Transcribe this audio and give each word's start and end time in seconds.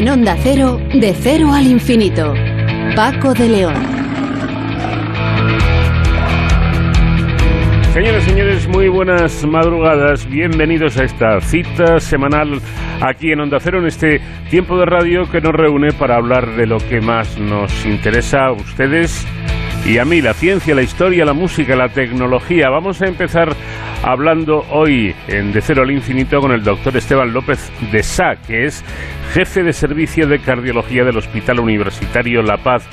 En 0.00 0.08
Onda 0.08 0.34
Cero, 0.42 0.80
de 0.94 1.12
cero 1.12 1.52
al 1.52 1.66
infinito. 1.66 2.32
Paco 2.96 3.34
de 3.34 3.48
León. 3.50 3.74
Señoras 7.92 8.26
y 8.26 8.30
señores, 8.30 8.66
muy 8.66 8.88
buenas 8.88 9.44
madrugadas. 9.44 10.26
Bienvenidos 10.26 10.96
a 10.96 11.04
esta 11.04 11.38
cita 11.42 12.00
semanal 12.00 12.62
aquí 13.02 13.30
en 13.30 13.40
Onda 13.40 13.58
Cero, 13.60 13.80
en 13.80 13.88
este 13.88 14.22
tiempo 14.48 14.78
de 14.78 14.86
radio 14.86 15.30
que 15.30 15.42
nos 15.42 15.52
reúne 15.52 15.92
para 15.92 16.16
hablar 16.16 16.56
de 16.56 16.66
lo 16.66 16.78
que 16.78 17.02
más 17.02 17.38
nos 17.38 17.84
interesa 17.84 18.46
a 18.46 18.52
ustedes 18.52 19.26
y 19.84 19.98
a 19.98 20.04
mí, 20.04 20.22
la 20.22 20.34
ciencia, 20.34 20.74
la 20.74 20.82
historia, 20.82 21.24
la 21.24 21.32
música, 21.32 21.76
la 21.76 21.88
tecnología. 21.88 22.70
Vamos 22.70 23.02
a 23.02 23.06
empezar 23.06 23.50
hablando 24.02 24.64
hoy 24.70 25.14
en 25.28 25.52
De 25.52 25.60
Cero 25.60 25.82
al 25.82 25.90
Infinito 25.90 26.40
con 26.40 26.52
el 26.52 26.62
doctor 26.62 26.96
Esteban 26.96 27.32
López 27.32 27.70
de 27.92 28.02
Sá, 28.02 28.36
que 28.46 28.64
es 28.64 28.84
jefe 29.32 29.62
de 29.62 29.72
servicio 29.72 30.26
de 30.26 30.40
cardiología 30.40 31.04
del 31.04 31.18
Hospital 31.18 31.60
Universitario 31.60 32.42
La 32.42 32.56
Paz 32.56 32.84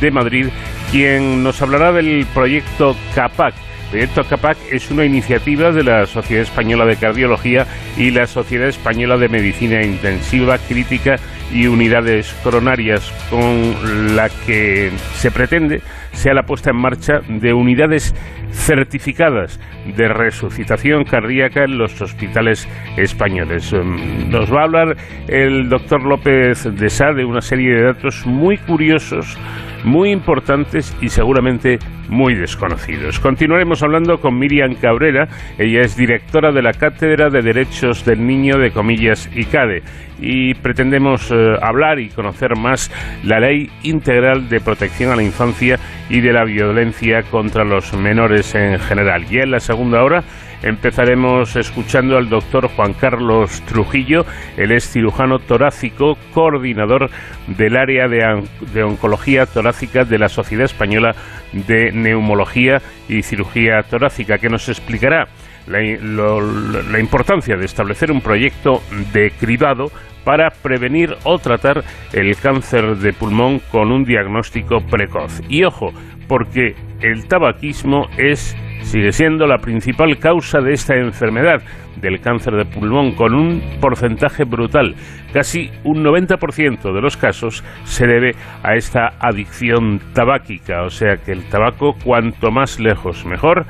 de 0.00 0.10
Madrid, 0.10 0.48
quien 0.90 1.42
nos 1.42 1.60
hablará 1.62 1.92
del 1.92 2.26
proyecto 2.32 2.96
CAPAC. 3.14 3.54
El 3.86 3.90
proyecto 4.08 4.24
CAPAC 4.24 4.56
es 4.70 4.90
una 4.90 5.04
iniciativa 5.04 5.70
de 5.70 5.84
la 5.84 6.06
Sociedad 6.06 6.44
Española 6.44 6.86
de 6.86 6.96
Cardiología 6.96 7.66
y 7.98 8.10
la 8.10 8.26
Sociedad 8.26 8.68
Española 8.68 9.18
de 9.18 9.28
Medicina 9.28 9.82
Intensiva, 9.82 10.56
Crítica 10.58 11.16
y 11.52 11.66
Unidades 11.66 12.34
Coronarias, 12.42 13.12
con 13.28 14.16
la 14.16 14.30
que 14.46 14.90
se 15.16 15.30
pretende 15.30 15.82
sea 16.12 16.34
la 16.34 16.44
puesta 16.44 16.70
en 16.70 16.76
marcha 16.76 17.20
de 17.28 17.52
unidades 17.52 18.14
certificadas 18.50 19.58
de 19.96 20.08
resucitación 20.08 21.04
cardíaca 21.04 21.64
en 21.64 21.78
los 21.78 22.00
hospitales 22.00 22.68
españoles. 22.96 23.72
Em, 23.72 24.30
nos 24.30 24.52
va 24.52 24.60
a 24.60 24.64
hablar 24.64 24.96
el 25.28 25.68
doctor 25.68 26.02
López 26.04 26.64
de 26.64 26.90
Sá 26.90 27.12
de 27.12 27.24
una 27.24 27.40
serie 27.40 27.74
de 27.74 27.82
datos 27.84 28.26
muy 28.26 28.58
curiosos, 28.58 29.38
muy 29.84 30.10
importantes 30.10 30.96
y 31.00 31.08
seguramente 31.08 31.78
muy 32.08 32.34
desconocidos. 32.34 33.18
Continuaremos 33.20 33.82
hablando 33.82 34.20
con 34.20 34.38
Miriam 34.38 34.74
Cabrera, 34.74 35.28
ella 35.58 35.80
es 35.80 35.96
directora 35.96 36.52
de 36.52 36.62
la 36.62 36.72
Cátedra 36.72 37.30
de 37.30 37.42
Derechos 37.42 38.04
del 38.04 38.26
Niño 38.26 38.58
de 38.58 38.70
Comillas 38.70 39.28
ICADE 39.34 39.82
y 40.20 40.54
pretendemos 40.54 41.30
eh, 41.30 41.56
hablar 41.60 41.98
y 41.98 42.08
conocer 42.08 42.56
más 42.56 42.90
la 43.24 43.40
Ley 43.40 43.70
Integral 43.82 44.48
de 44.48 44.60
Protección 44.60 45.10
a 45.10 45.16
la 45.16 45.22
Infancia 45.22 45.78
y 46.08 46.20
de 46.20 46.32
la 46.32 46.44
Violencia 46.44 47.22
contra 47.24 47.64
los 47.64 47.92
Menores 47.94 48.54
en 48.54 48.78
general. 48.78 49.24
Y 49.30 49.38
en 49.38 49.50
la 49.50 49.60
segunda 49.60 50.02
hora 50.02 50.22
empezaremos 50.62 51.56
escuchando 51.56 52.16
al 52.16 52.28
doctor 52.28 52.68
Juan 52.68 52.92
Carlos 52.94 53.62
Trujillo, 53.62 54.24
él 54.56 54.72
es 54.72 54.90
cirujano 54.90 55.38
torácico, 55.38 56.16
coordinador 56.32 57.10
del 57.46 57.76
área 57.76 58.08
de, 58.08 58.82
oncología 58.82 59.46
torácica 59.46 60.04
de 60.04 60.18
la 60.18 60.28
Sociedad 60.28 60.64
Española 60.64 61.14
de 61.52 61.92
Neumología 61.92 62.80
y 63.08 63.22
Cirugía 63.22 63.82
Torácica, 63.82 64.38
que 64.38 64.48
nos 64.48 64.68
explicará 64.68 65.26
la, 65.66 66.98
importancia 66.98 67.56
de 67.56 67.64
establecer 67.64 68.10
un 68.10 68.20
proyecto 68.20 68.82
de 69.12 69.30
cribado 69.30 69.90
para 70.24 70.50
prevenir 70.50 71.16
o 71.24 71.38
tratar 71.38 71.82
el 72.12 72.36
cáncer 72.36 72.96
de 72.96 73.12
pulmón 73.12 73.60
con 73.70 73.90
un 73.90 74.04
diagnóstico 74.04 74.80
precoz. 74.80 75.40
Y 75.48 75.64
ojo, 75.64 75.92
porque 76.32 76.74
el 77.02 77.28
tabaquismo 77.28 78.06
es 78.16 78.56
sigue 78.80 79.12
siendo 79.12 79.46
la 79.46 79.58
principal 79.58 80.16
causa 80.18 80.62
de 80.62 80.72
esta 80.72 80.96
enfermedad 80.96 81.60
del 82.00 82.20
cáncer 82.22 82.54
de 82.54 82.64
pulmón 82.64 83.14
con 83.14 83.34
un 83.34 83.60
porcentaje 83.82 84.44
brutal. 84.44 84.94
Casi 85.34 85.70
un 85.84 86.02
90% 86.02 86.94
de 86.94 87.00
los 87.02 87.18
casos 87.18 87.62
se 87.84 88.06
debe 88.06 88.30
a 88.62 88.76
esta 88.76 89.10
adicción 89.20 90.00
tabáquica, 90.14 90.84
o 90.84 90.88
sea 90.88 91.16
que 91.16 91.32
el 91.32 91.46
tabaco 91.50 91.96
cuanto 92.02 92.50
más 92.50 92.80
lejos 92.80 93.26
mejor 93.26 93.66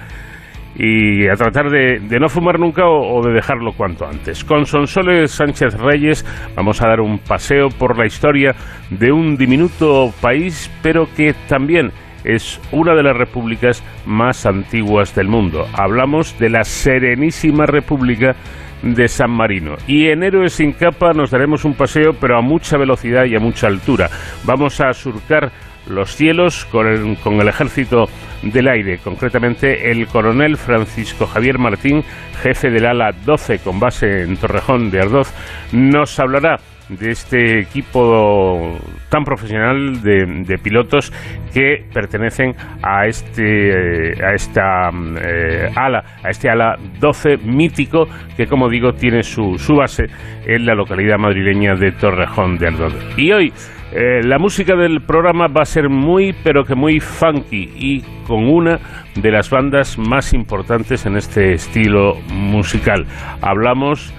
y 0.76 1.28
a 1.28 1.34
tratar 1.34 1.68
de, 1.68 1.98
no 2.18 2.28
fumar 2.28 2.58
nunca 2.58 2.86
o, 2.86 3.22
de 3.22 3.32
dejarlo 3.32 3.72
cuanto 3.72 4.06
antes. 4.06 4.44
Con 4.44 4.66
Sonsoles 4.66 5.32
Sánchez 5.32 5.74
Reyes 5.78 6.24
vamos 6.56 6.80
a 6.80 6.86
dar 6.86 7.00
un 7.00 7.18
paseo 7.18 7.68
por 7.70 7.98
la 7.98 8.06
historia 8.06 8.54
de 8.90 9.10
un 9.10 9.36
diminuto 9.36 10.10
país, 10.20 10.70
pero 10.82 11.06
que 11.16 11.34
también 11.48 11.90
es 12.24 12.60
una 12.72 12.94
de 12.94 13.02
las 13.02 13.16
repúblicas 13.16 13.82
más 14.06 14.46
antiguas 14.46 15.14
del 15.14 15.28
mundo. 15.28 15.66
Hablamos 15.72 16.38
de 16.38 16.50
la 16.50 16.64
Serenísima 16.64 17.66
República 17.66 18.34
de 18.82 19.08
San 19.08 19.30
Marino. 19.30 19.76
Y 19.86 20.08
en 20.08 20.22
Héroes 20.22 20.54
sin 20.54 20.72
capa 20.72 21.12
nos 21.12 21.30
daremos 21.30 21.64
un 21.64 21.74
paseo, 21.74 22.12
pero 22.20 22.38
a 22.38 22.42
mucha 22.42 22.76
velocidad 22.76 23.24
y 23.24 23.36
a 23.36 23.40
mucha 23.40 23.68
altura. 23.68 24.08
Vamos 24.44 24.80
a 24.80 24.92
surcar 24.92 25.52
los 25.88 26.14
cielos 26.14 26.64
con 26.66 26.86
el, 26.86 27.16
con 27.18 27.40
el 27.40 27.48
ejército 27.48 28.06
del 28.42 28.68
aire, 28.68 28.98
concretamente 28.98 29.90
el 29.90 30.06
coronel 30.06 30.56
Francisco 30.56 31.26
Javier 31.26 31.58
Martín, 31.58 32.02
jefe 32.42 32.70
del 32.70 32.86
ala 32.86 33.12
12 33.24 33.58
con 33.58 33.80
base 33.80 34.22
en 34.22 34.36
Torrejón 34.36 34.90
de 34.90 35.00
Ardoz, 35.00 35.32
nos 35.72 36.18
hablará 36.18 36.58
de 36.98 37.10
este 37.10 37.60
equipo 37.60 38.78
tan 39.08 39.24
profesional 39.24 40.02
de, 40.02 40.58
pilotos 40.62 41.12
que 41.52 41.84
pertenecen 41.92 42.54
a 42.82 43.06
este 43.06 44.14
a 44.24 44.34
esta 44.34 44.90
eh, 45.20 45.70
ala 45.74 46.04
a 46.22 46.30
este 46.30 46.48
ala 46.48 46.76
12 47.00 47.38
mítico 47.38 48.06
que 48.36 48.46
como 48.46 48.68
digo 48.68 48.92
tiene 48.92 49.22
su, 49.22 49.58
su 49.58 49.74
base 49.74 50.04
en 50.46 50.66
la 50.66 50.74
localidad 50.74 51.18
madrileña 51.18 51.74
de 51.74 51.92
Torrejón 51.92 52.58
de 52.58 52.68
Ardoz 52.68 52.94
y 53.16 53.32
hoy 53.32 53.52
eh, 53.94 54.22
la 54.24 54.38
música 54.38 54.74
del 54.74 55.02
programa 55.02 55.48
va 55.48 55.62
a 55.62 55.66
ser 55.66 55.90
muy, 55.90 56.34
pero 56.42 56.64
que 56.64 56.74
muy 56.74 56.98
funky 56.98 57.70
y 57.76 58.00
con 58.26 58.48
una 58.48 58.78
de 59.14 59.30
las 59.30 59.50
bandas 59.50 59.98
más 59.98 60.32
importantes 60.32 61.04
en 61.04 61.16
este 61.18 61.52
estilo 61.52 62.14
musical. 62.32 63.04
Hablamos 63.42 64.14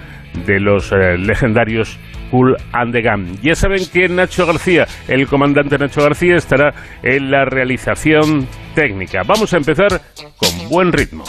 de 0.46 0.60
los 0.60 0.92
eh, 0.92 1.18
legendarios 1.18 1.98
Cool 2.34 2.56
and 2.72 2.92
the 2.92 3.00
Gun. 3.00 3.38
Ya 3.42 3.54
saben 3.54 3.86
que 3.86 4.08
Nacho 4.08 4.44
García, 4.44 4.88
el 5.06 5.28
comandante 5.28 5.78
Nacho 5.78 6.02
García, 6.02 6.34
estará 6.34 6.74
en 7.00 7.30
la 7.30 7.44
realización 7.44 8.48
técnica. 8.74 9.22
Vamos 9.24 9.52
a 9.52 9.56
empezar 9.56 10.02
con 10.36 10.68
buen 10.68 10.92
ritmo. 10.92 11.24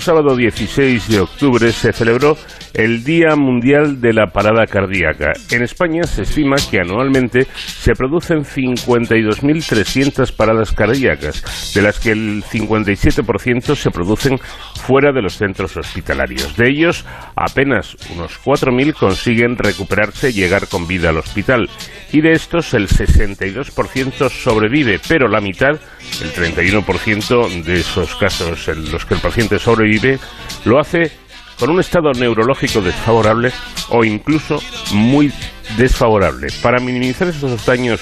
Pasado 0.00 0.22
sábado 0.22 0.34
16 0.34 1.08
de 1.08 1.20
octubre 1.20 1.72
se 1.72 1.92
celebró 1.92 2.36
el 2.80 3.04
Día 3.04 3.36
Mundial 3.36 4.00
de 4.00 4.14
la 4.14 4.28
Parada 4.28 4.66
Cardíaca. 4.66 5.32
En 5.50 5.62
España 5.62 6.04
se 6.04 6.22
estima 6.22 6.56
que 6.70 6.80
anualmente 6.80 7.46
se 7.54 7.92
producen 7.92 8.38
52.300 8.38 10.34
paradas 10.34 10.72
cardíacas, 10.72 11.74
de 11.74 11.82
las 11.82 12.00
que 12.00 12.12
el 12.12 12.42
57% 12.42 13.74
se 13.74 13.90
producen 13.90 14.38
fuera 14.82 15.12
de 15.12 15.20
los 15.20 15.36
centros 15.36 15.76
hospitalarios. 15.76 16.56
De 16.56 16.70
ellos, 16.70 17.04
apenas 17.36 17.98
unos 18.14 18.40
4.000 18.42 18.94
consiguen 18.94 19.58
recuperarse 19.58 20.30
y 20.30 20.32
llegar 20.32 20.66
con 20.66 20.86
vida 20.86 21.10
al 21.10 21.18
hospital. 21.18 21.68
Y 22.12 22.22
de 22.22 22.32
estos, 22.32 22.72
el 22.72 22.88
62% 22.88 24.30
sobrevive, 24.30 25.00
pero 25.06 25.28
la 25.28 25.42
mitad, 25.42 25.78
el 26.22 26.32
31% 26.32 27.62
de 27.62 27.80
esos 27.80 28.16
casos 28.16 28.68
en 28.68 28.90
los 28.90 29.04
que 29.04 29.14
el 29.14 29.20
paciente 29.20 29.58
sobrevive, 29.58 30.18
lo 30.64 30.78
hace 30.80 31.12
con 31.60 31.70
un 31.70 31.78
estado 31.78 32.12
neurológico 32.12 32.80
desfavorable 32.80 33.52
o 33.90 34.02
incluso 34.02 34.58
muy 34.94 35.30
desfavorable. 35.76 36.48
Para 36.62 36.80
minimizar 36.80 37.28
esos 37.28 37.64
daños 37.66 38.00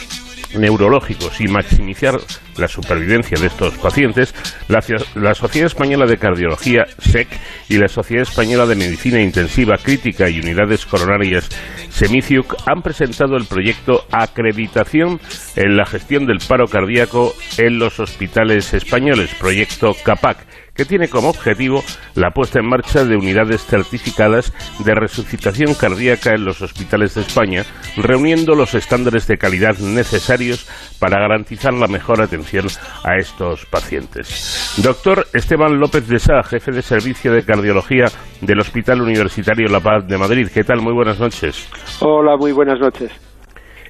neurológicos 0.57 1.41
y 1.41 1.49
maximizar 1.49 2.19
la 2.57 2.69
supervivencia 2.69 3.39
de 3.39 3.49
estos 3.49 3.75
pacientes, 3.75 4.35
la, 4.69 4.83
la, 5.15 5.35
Sociedad 5.35 5.67
Española 5.67 6.07
de 6.07 6.17
Cardiología, 6.17 6.87
SEC, 6.99 7.29
y 7.69 7.77
la 7.77 7.89
Sociedad 7.89 8.23
Española 8.23 8.65
de 8.67 8.75
Medicina 8.75 9.21
Intensiva 9.21 9.77
Crítica 9.77 10.29
y 10.31 10.41
Unidades 10.41 10.87
Coronarias, 10.87 11.49
SEMICIUC, 11.91 12.57
han 12.67 12.83
presentado 12.83 13.37
el 13.37 13.45
proyecto 13.45 14.07
Acreditación 14.11 15.21
en 15.57 15.77
la 15.77 15.85
gestión 15.85 16.27
del 16.27 16.39
paro 16.39 16.67
cardíaco 16.67 17.35
en 17.59 17.79
los 17.79 18.01
hospitales 18.01 18.73
españoles, 18.73 19.35
proyecto 19.39 19.95
CAPAC 20.03 20.47
que 20.79 20.85
tiene 20.85 21.09
como 21.09 21.31
objetivo 21.31 21.83
la 22.15 22.31
puesta 22.31 22.61
en 22.61 22.69
marcha 22.69 23.05
de 23.05 23.17
unidades 23.17 23.67
certificadas 23.67 24.53
de 24.85 24.95
resucitación 24.95 25.75
cardíaca 25.75 26.35
en 26.35 26.45
los 26.45 26.63
hospitales 26.63 27.17
de 27.17 27.23
España, 27.23 27.65
reuniendo 27.97 28.55
los 28.55 28.77
estándares 28.77 29.27
de 29.27 29.39
calidad 29.39 29.77
necesarios 29.79 30.71
para 31.01 31.21
garantizar 31.21 31.75
la 31.75 31.89
mejor 31.89 32.23
atención 32.23 32.67
a 33.03 33.17
estos 33.17 33.67
pacientes. 33.67 34.79
Doctor 34.81 35.27
Esteban 35.35 35.81
López 35.81 36.07
de 36.07 36.21
Sá, 36.21 36.45
jefe 36.45 36.71
de 36.71 36.83
servicio 36.83 37.33
de 37.33 37.45
cardiología 37.45 38.05
del 38.41 38.61
Hospital 38.61 39.03
Universitario 39.03 39.67
La 39.67 39.81
Paz 39.81 40.07
de 40.07 40.17
Madrid. 40.17 40.49
¿Qué 40.55 40.63
tal? 40.63 40.81
Muy 40.81 40.93
buenas 40.93 41.19
noches. 41.19 41.69
Hola, 42.01 42.37
muy 42.37 42.53
buenas 42.53 42.79
noches. 42.79 43.28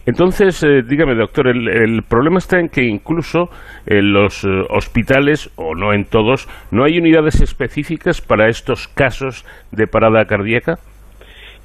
Entonces, 0.09 0.65
eh, 0.65 0.81
dígame, 0.89 1.15
doctor, 1.15 1.49
el, 1.49 2.03
problema 2.09 2.39
está 2.39 2.59
en 2.59 2.71
que 2.71 2.83
incluso 2.83 3.51
en 3.87 4.15
los 4.15 4.43
eh, 4.43 4.49
hospitales, 4.71 5.53
o 5.57 5.75
no 5.75 5.93
en 5.93 6.07
todos, 6.07 6.49
no 6.73 6.85
hay 6.85 6.99
unidades 6.99 7.43
específicas 7.43 8.23
para 8.23 8.49
estos 8.49 8.89
casos 8.89 9.45
de 9.71 9.87
parada 9.87 10.25
cardíaca. 10.25 10.77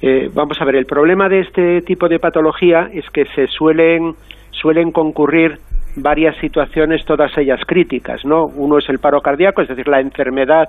Eh, 0.02 0.28
vamos 0.34 0.60
a 0.60 0.66
ver, 0.66 0.76
el 0.76 0.84
problema 0.84 1.26
de 1.30 1.40
este 1.40 1.80
tipo 1.86 2.06
de 2.06 2.18
patología 2.18 2.90
es 2.92 3.08
que 3.14 3.24
se 3.34 3.46
suelen, 3.46 4.12
suelen 4.50 4.92
concurrir 4.92 5.52
varias 5.96 6.36
situaciones, 6.36 7.02
todas 7.06 7.30
ellas 7.38 7.60
críticas, 7.66 8.26
¿no? 8.26 8.44
Uno 8.44 8.76
es 8.76 8.86
el 8.90 8.98
paro 8.98 9.22
cardíaco, 9.22 9.62
es 9.62 9.68
decir, 9.68 9.88
la 9.88 10.00
enfermedad 10.00 10.68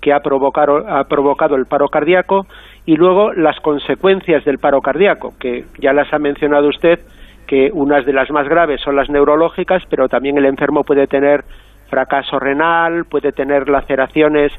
que 0.00 0.12
ha 0.12 0.20
provocado, 0.20 0.86
ha 0.88 1.02
provocado 1.08 1.56
el 1.56 1.66
paro 1.66 1.88
cardíaco, 1.88 2.46
y 2.84 2.94
luego 2.94 3.32
las 3.32 3.58
consecuencias 3.58 4.44
del 4.44 4.58
paro 4.58 4.80
cardíaco, 4.80 5.32
que 5.40 5.64
ya 5.80 5.92
las 5.92 6.12
ha 6.14 6.20
mencionado 6.20 6.68
usted, 6.68 7.00
que 7.46 7.70
unas 7.72 8.04
de 8.04 8.12
las 8.12 8.30
más 8.30 8.48
graves 8.48 8.80
son 8.80 8.96
las 8.96 9.08
neurológicas, 9.08 9.82
pero 9.88 10.08
también 10.08 10.36
el 10.38 10.46
enfermo 10.46 10.84
puede 10.84 11.06
tener 11.06 11.44
fracaso 11.88 12.38
renal, 12.38 13.04
puede 13.04 13.32
tener 13.32 13.68
laceraciones 13.68 14.52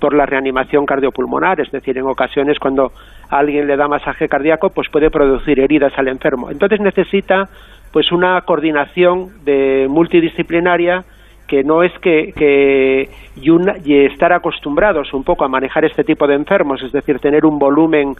por 0.00 0.14
la 0.14 0.26
reanimación 0.26 0.84
cardiopulmonar, 0.84 1.60
es 1.60 1.70
decir, 1.70 1.96
en 1.96 2.06
ocasiones 2.06 2.58
cuando 2.58 2.90
alguien 3.30 3.68
le 3.68 3.76
da 3.76 3.86
masaje 3.86 4.28
cardíaco, 4.28 4.70
pues 4.70 4.88
puede 4.88 5.10
producir 5.10 5.60
heridas 5.60 5.92
al 5.96 6.08
enfermo. 6.08 6.50
Entonces 6.50 6.80
necesita 6.80 7.48
pues 7.92 8.10
una 8.10 8.40
coordinación 8.40 9.44
de 9.44 9.86
multidisciplinaria 9.88 11.04
que 11.46 11.62
no 11.62 11.82
es 11.82 11.92
que, 12.00 12.32
que 12.34 13.10
y, 13.36 13.94
estar 14.06 14.32
acostumbrados 14.32 15.12
un 15.12 15.22
poco 15.22 15.44
a 15.44 15.48
manejar 15.48 15.84
este 15.84 16.02
tipo 16.02 16.26
de 16.26 16.34
enfermos, 16.34 16.82
es 16.82 16.92
decir, 16.92 17.18
tener 17.20 17.44
un 17.44 17.58
volumen 17.58 18.14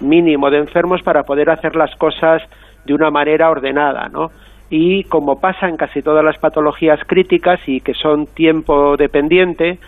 mínimo 0.00 0.50
de 0.50 0.58
enfermos 0.58 1.00
para 1.02 1.22
poder 1.22 1.48
hacer 1.48 1.76
las 1.76 1.94
cosas 1.96 2.42
de 2.84 2.94
una 2.94 3.10
manera 3.10 3.50
ordenada, 3.50 4.08
¿no? 4.08 4.30
Y 4.70 5.04
como 5.04 5.38
pasa 5.40 5.68
en 5.68 5.76
casi 5.76 6.02
todas 6.02 6.24
las 6.24 6.38
patologías 6.38 7.00
críticas 7.06 7.60
y 7.66 7.80
que 7.80 7.94
son 7.94 8.26
tiempo 8.26 8.96
dependiente, 8.96 9.78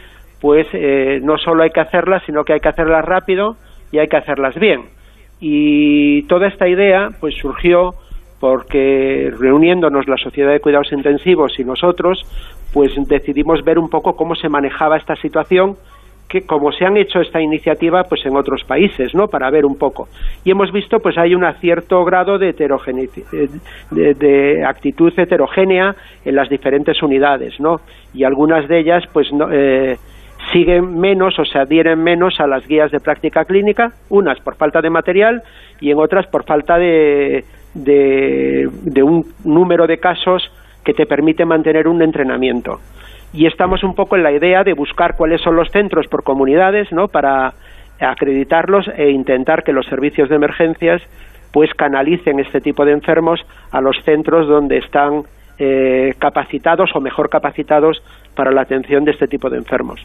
pues 0.40 0.66
eh, 0.74 1.20
no 1.22 1.38
solo 1.38 1.62
hay 1.62 1.70
que 1.70 1.80
hacerlas, 1.80 2.22
sino 2.26 2.44
que 2.44 2.52
hay 2.52 2.60
que 2.60 2.68
hacerlas 2.68 3.04
rápido 3.04 3.56
y 3.90 3.98
hay 3.98 4.08
que 4.08 4.18
hacerlas 4.18 4.54
bien. 4.56 4.82
Y 5.40 6.22
toda 6.24 6.48
esta 6.48 6.68
idea 6.68 7.08
pues 7.18 7.34
surgió 7.34 7.94
porque 8.40 9.32
reuniéndonos 9.38 10.06
la 10.06 10.18
Sociedad 10.18 10.52
de 10.52 10.60
Cuidados 10.60 10.92
Intensivos 10.92 11.58
y 11.58 11.64
nosotros, 11.64 12.26
pues 12.74 12.92
decidimos 13.08 13.64
ver 13.64 13.78
un 13.78 13.88
poco 13.88 14.16
cómo 14.16 14.34
se 14.34 14.50
manejaba 14.50 14.98
esta 14.98 15.16
situación 15.16 15.76
que 16.34 16.44
como 16.44 16.72
se 16.72 16.84
han 16.84 16.96
hecho 16.96 17.20
esta 17.20 17.40
iniciativa 17.40 18.02
pues 18.08 18.26
en 18.26 18.36
otros 18.36 18.64
países, 18.64 19.14
¿no? 19.14 19.28
Para 19.28 19.50
ver 19.50 19.64
un 19.64 19.78
poco. 19.78 20.08
Y 20.44 20.50
hemos 20.50 20.72
visto 20.72 20.98
pues 20.98 21.16
hay 21.16 21.32
un 21.32 21.44
cierto 21.60 22.04
grado 22.04 22.38
de, 22.38 22.52
de, 22.52 24.14
de, 24.14 24.64
actitud 24.64 25.12
heterogénea 25.16 25.94
en 26.24 26.34
las 26.34 26.48
diferentes 26.48 27.00
unidades, 27.04 27.60
¿no? 27.60 27.76
Y 28.12 28.24
algunas 28.24 28.66
de 28.66 28.80
ellas 28.80 29.04
pues 29.12 29.32
no, 29.32 29.46
eh, 29.52 29.96
siguen 30.52 30.98
menos 30.98 31.38
o 31.38 31.44
se 31.44 31.56
adhieren 31.56 32.02
menos 32.02 32.40
a 32.40 32.48
las 32.48 32.66
guías 32.66 32.90
de 32.90 32.98
práctica 32.98 33.44
clínica, 33.44 33.92
unas 34.08 34.40
por 34.40 34.56
falta 34.56 34.80
de 34.80 34.90
material 34.90 35.40
y 35.80 35.92
en 35.92 35.98
otras 36.00 36.26
por 36.26 36.44
falta 36.44 36.78
de, 36.78 37.44
de 37.74 39.02
un 39.04 39.24
número 39.44 39.86
de 39.86 39.98
casos 39.98 40.50
que 40.84 40.94
te 40.94 41.06
permite 41.06 41.44
mantener 41.44 41.86
un 41.86 42.02
entrenamiento 42.02 42.80
y 43.34 43.46
estamos 43.46 43.82
un 43.82 43.94
poco 43.94 44.16
en 44.16 44.22
la 44.22 44.32
idea 44.32 44.62
de 44.62 44.74
buscar 44.74 45.16
cuáles 45.16 45.40
son 45.42 45.56
los 45.56 45.68
centros 45.70 46.06
por 46.06 46.22
comunidades, 46.22 46.92
¿no? 46.92 47.08
Para 47.08 47.52
acreditarlos 48.00 48.86
e 48.96 49.10
intentar 49.10 49.64
que 49.64 49.72
los 49.72 49.86
servicios 49.86 50.28
de 50.28 50.36
emergencias 50.36 51.02
pues 51.52 51.72
canalicen 51.74 52.40
este 52.40 52.60
tipo 52.60 52.84
de 52.84 52.92
enfermos 52.92 53.40
a 53.70 53.80
los 53.80 53.96
centros 54.04 54.48
donde 54.48 54.78
están 54.78 55.22
eh, 55.58 56.14
capacitados 56.18 56.90
o 56.94 57.00
mejor 57.00 57.28
capacitados 57.28 58.02
para 58.34 58.52
la 58.52 58.62
atención 58.62 59.04
de 59.04 59.12
este 59.12 59.26
tipo 59.26 59.50
de 59.50 59.58
enfermos. 59.58 60.00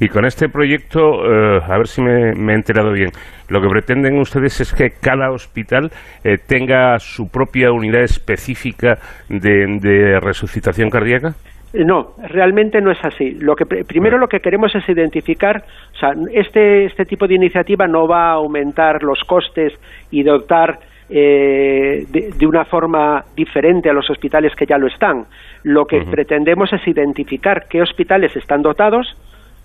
Y 0.00 0.08
con 0.08 0.24
este 0.24 0.48
proyecto, 0.48 1.00
eh, 1.00 1.60
a 1.66 1.76
ver 1.76 1.86
si 1.88 2.02
me, 2.02 2.30
he 2.30 2.54
enterado 2.54 2.92
bien, 2.92 3.10
lo 3.48 3.60
que 3.60 3.68
pretenden 3.68 4.18
ustedes 4.18 4.60
es 4.60 4.72
que 4.72 4.90
cada 4.90 5.30
hospital 5.30 5.90
eh, 6.24 6.36
tenga 6.46 6.98
su 6.98 7.28
propia 7.28 7.72
unidad 7.72 8.02
específica 8.02 8.98
de 9.28 10.18
resucitación 10.20 10.88
cardíaca. 10.88 11.34
No, 11.74 12.14
realmente 12.22 12.80
no 12.80 12.90
es 12.90 12.98
así. 13.04 13.32
Lo 13.32 13.54
que 13.54 13.66
primero 13.66 14.16
lo 14.16 14.28
que 14.28 14.40
queremos 14.40 14.74
es 14.74 14.88
identificar, 14.88 15.64
o 15.94 15.98
sea, 15.98 16.14
este 16.32 16.86
este 16.86 17.04
tipo 17.04 17.26
de 17.26 17.34
iniciativa 17.34 17.86
no 17.86 18.08
va 18.08 18.30
a 18.30 18.34
aumentar 18.34 19.02
los 19.02 19.20
costes 19.24 19.74
y 20.10 20.22
dotar 20.22 20.78
eh, 21.10 22.06
de, 22.08 22.46
una 22.46 22.64
forma 22.64 23.24
diferente 23.36 23.90
a 23.90 23.92
los 23.92 24.08
hospitales 24.08 24.54
que 24.54 24.66
ya 24.66 24.78
lo 24.78 24.86
están. 24.86 25.26
Lo 25.62 25.86
que 25.86 26.02
pretendemos 26.02 26.72
es 26.72 26.86
identificar 26.88 27.66
qué 27.68 27.82
hospitales 27.82 28.34
están 28.34 28.62
dotados 28.62 29.06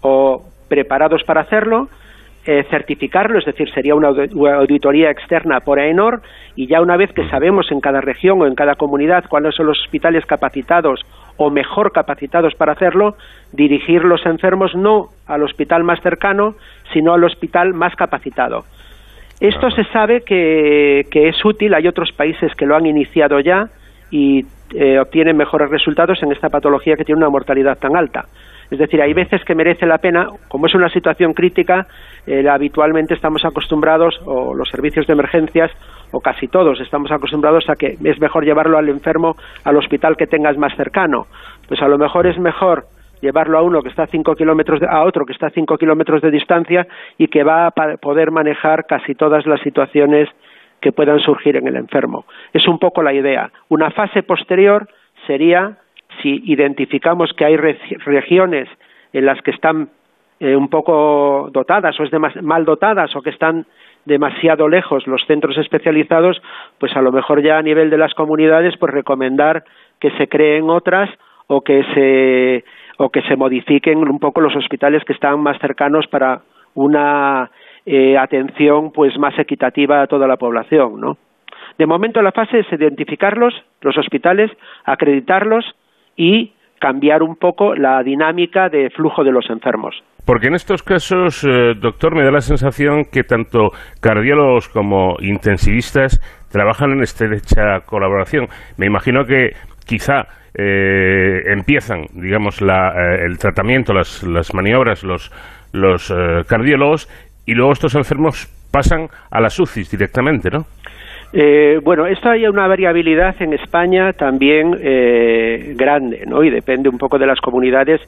o 0.01 0.43
preparados 0.67 1.23
para 1.23 1.41
hacerlo 1.41 1.87
eh, 2.45 2.65
certificarlo, 2.69 3.39
es 3.39 3.45
decir, 3.45 3.71
sería 3.73 3.95
una 3.95 4.09
auditoría 4.09 5.09
externa 5.09 5.61
por 5.61 5.79
AENOR 5.79 6.21
y 6.57 6.67
ya 6.67 6.81
una 6.81 6.97
vez 6.97 7.09
que 7.13 7.25
sabemos 7.29 7.71
en 7.71 7.79
cada 7.79 8.01
región 8.01 8.41
o 8.41 8.45
en 8.45 8.53
cada 8.53 8.75
comunidad 8.75 9.23
cuáles 9.29 9.55
son 9.55 9.67
los 9.67 9.79
hospitales 9.79 10.25
capacitados 10.25 11.05
o 11.37 11.49
mejor 11.49 11.91
capacitados 11.91 12.53
para 12.55 12.73
hacerlo, 12.73 13.15
dirigir 13.51 14.03
los 14.03 14.25
enfermos 14.25 14.75
no 14.75 15.09
al 15.25 15.43
hospital 15.43 15.83
más 15.83 16.01
cercano, 16.01 16.55
sino 16.91 17.13
al 17.13 17.23
hospital 17.23 17.73
más 17.73 17.95
capacitado. 17.95 18.65
Esto 19.39 19.71
se 19.71 19.83
sabe 19.85 20.21
que, 20.21 21.05
es 21.11 21.45
útil, 21.45 21.73
hay 21.73 21.87
otros 21.87 22.11
países 22.11 22.53
que 22.55 22.65
lo 22.65 22.75
han 22.75 22.85
iniciado 22.85 23.39
ya 23.39 23.67
y 24.09 24.45
eh, 24.73 24.99
obtienen 24.99 25.35
mejores 25.35 25.69
resultados 25.69 26.21
en 26.23 26.31
esta 26.31 26.49
patología 26.49 26.95
que 26.95 27.03
tiene 27.03 27.19
una 27.19 27.29
mortalidad 27.29 27.77
tan 27.77 27.95
alta. 27.95 28.25
Es 28.73 28.79
decir, 28.79 28.99
hay 29.03 29.13
veces 29.13 29.45
que 29.45 29.53
merece 29.53 29.85
la 29.85 29.99
pena, 29.99 30.29
como 30.47 30.65
es 30.65 30.73
una 30.73 30.89
situación 30.89 31.35
crítica, 31.35 31.85
habitualmente 32.49 33.13
estamos 33.13 33.45
acostumbrados, 33.45 34.19
o 34.25 34.55
los 34.55 34.67
servicios 34.67 35.05
de 35.05 35.13
emergencias, 35.13 35.69
o 36.11 36.19
casi 36.19 36.47
todos 36.47 36.81
estamos 36.81 37.11
acostumbrados 37.11 37.69
a 37.69 37.75
que 37.75 37.99
es 38.03 38.19
mejor 38.19 38.45
llevarlo 38.45 38.79
al 38.79 38.89
enfermo 38.89 39.35
al 39.63 39.77
hospital 39.77 40.17
que 40.17 40.25
tengas 40.25 40.57
más 40.57 40.75
cercano. 40.75 41.27
Pues 41.67 41.83
a 41.83 41.87
lo 41.87 41.99
mejor 41.99 42.25
es 42.25 42.39
mejor 42.39 42.85
llevarlo 43.21 43.59
a 43.59 43.61
uno 43.61 43.83
que 43.83 43.89
está 43.89 44.03
a 44.03 44.07
cinco 44.07 44.33
kilómetros 44.33 44.79
de, 44.79 44.87
a 44.89 45.03
otro 45.03 45.23
que 45.23 45.33
está 45.33 45.47
a 45.47 45.51
cinco 45.51 45.77
kilómetros 45.77 46.23
de 46.23 46.31
distancia 46.31 46.87
y 47.19 47.27
que 47.27 47.43
va 47.43 47.67
a 47.67 47.71
poder 47.97 48.31
manejar 48.31 48.87
casi 48.87 49.13
todas 49.13 49.45
las 49.45 49.61
situaciones 49.61 50.29
que 50.81 50.91
puedan 50.91 51.19
surgir 51.19 51.57
en 51.57 51.67
el 51.67 51.75
enfermo. 51.75 52.25
Es 52.53 52.67
un 52.67 52.79
poco 52.79 53.03
la 53.03 53.13
idea. 53.13 53.51
Una 53.69 53.91
fase 53.91 54.23
posterior 54.23 54.87
sería 55.27 55.77
si 56.23 56.41
identificamos 56.45 57.31
que 57.33 57.45
hay 57.45 57.57
regiones 57.57 58.67
en 59.11 59.25
las 59.25 59.39
que 59.41 59.51
están 59.51 59.89
eh, 60.39 60.55
un 60.55 60.69
poco 60.69 61.49
dotadas 61.51 61.99
o 61.99 62.03
es 62.03 62.11
mal 62.41 62.65
dotadas 62.65 63.15
o 63.15 63.21
que 63.21 63.29
están 63.29 63.67
demasiado 64.05 64.67
lejos 64.67 65.05
los 65.05 65.23
centros 65.27 65.57
especializados, 65.57 66.41
pues 66.79 66.95
a 66.97 67.01
lo 67.01 67.11
mejor 67.11 67.43
ya 67.43 67.57
a 67.57 67.61
nivel 67.61 67.89
de 67.89 67.97
las 67.97 68.13
comunidades, 68.13 68.75
pues 68.77 68.91
recomendar 68.91 69.63
que 69.99 70.11
se 70.17 70.27
creen 70.27 70.69
otras 70.69 71.09
o 71.47 71.61
que 71.61 71.83
se 71.93 72.65
o 72.97 73.09
que 73.09 73.21
se 73.23 73.35
modifiquen 73.35 73.99
un 73.99 74.19
poco 74.19 74.41
los 74.41 74.55
hospitales 74.55 75.03
que 75.03 75.13
están 75.13 75.39
más 75.39 75.57
cercanos 75.59 76.07
para 76.07 76.41
una 76.75 77.49
eh, 77.85 78.17
atención 78.17 78.91
pues 78.91 79.17
más 79.17 79.37
equitativa 79.37 80.01
a 80.01 80.07
toda 80.07 80.27
la 80.27 80.37
población, 80.37 80.99
¿no? 80.99 81.17
De 81.77 81.87
momento 81.87 82.21
la 82.21 82.31
fase 82.31 82.59
es 82.59 82.71
identificarlos, 82.71 83.53
los 83.81 83.97
hospitales, 83.97 84.51
acreditarlos 84.85 85.65
y 86.15 86.53
cambiar 86.79 87.23
un 87.23 87.37
poco 87.37 87.75
la 87.75 88.03
dinámica 88.03 88.67
de 88.67 88.89
flujo 88.89 89.23
de 89.23 89.31
los 89.31 89.49
enfermos. 89.49 89.95
Porque 90.25 90.47
en 90.47 90.55
estos 90.55 90.83
casos, 90.83 91.43
eh, 91.43 91.73
doctor, 91.79 92.15
me 92.15 92.23
da 92.23 92.31
la 92.31 92.41
sensación 92.41 93.05
que 93.05 93.23
tanto 93.23 93.71
cardiólogos 94.01 94.69
como 94.69 95.15
intensivistas 95.19 96.19
trabajan 96.51 96.91
en 96.91 97.03
estrecha 97.03 97.81
colaboración. 97.85 98.47
Me 98.77 98.85
imagino 98.85 99.25
que 99.25 99.51
quizá 99.85 100.27
eh, 100.53 101.43
empiezan, 101.47 102.05
digamos, 102.13 102.61
eh, 102.61 102.65
el 103.25 103.37
tratamiento, 103.37 103.93
las, 103.93 104.53
maniobras, 104.53 105.03
los, 105.03 105.31
los 105.73 106.13
cardiólogos, 106.47 107.09
y 107.45 107.53
luego 107.53 107.73
estos 107.73 107.95
enfermos 107.95 108.47
pasan 108.71 109.07
a 109.29 109.41
las 109.41 109.59
UCIs 109.59 109.91
directamente, 109.91 110.49
¿no? 110.49 110.65
Eh, 111.35 111.79
bueno, 111.83 112.05
esto 112.05 112.29
hay 112.29 112.45
una 112.45 112.67
variabilidad 112.67 113.35
en 113.41 113.53
España 113.53 114.13
también 114.13 114.77
eh, 114.79 115.73
grande, 115.75 116.23
¿no? 116.27 116.43
Y 116.43 116.51
depende 116.51 116.89
un 116.89 116.99
poco 116.99 117.17
de 117.17 117.25
las 117.25 117.41
comunidades 117.41 118.01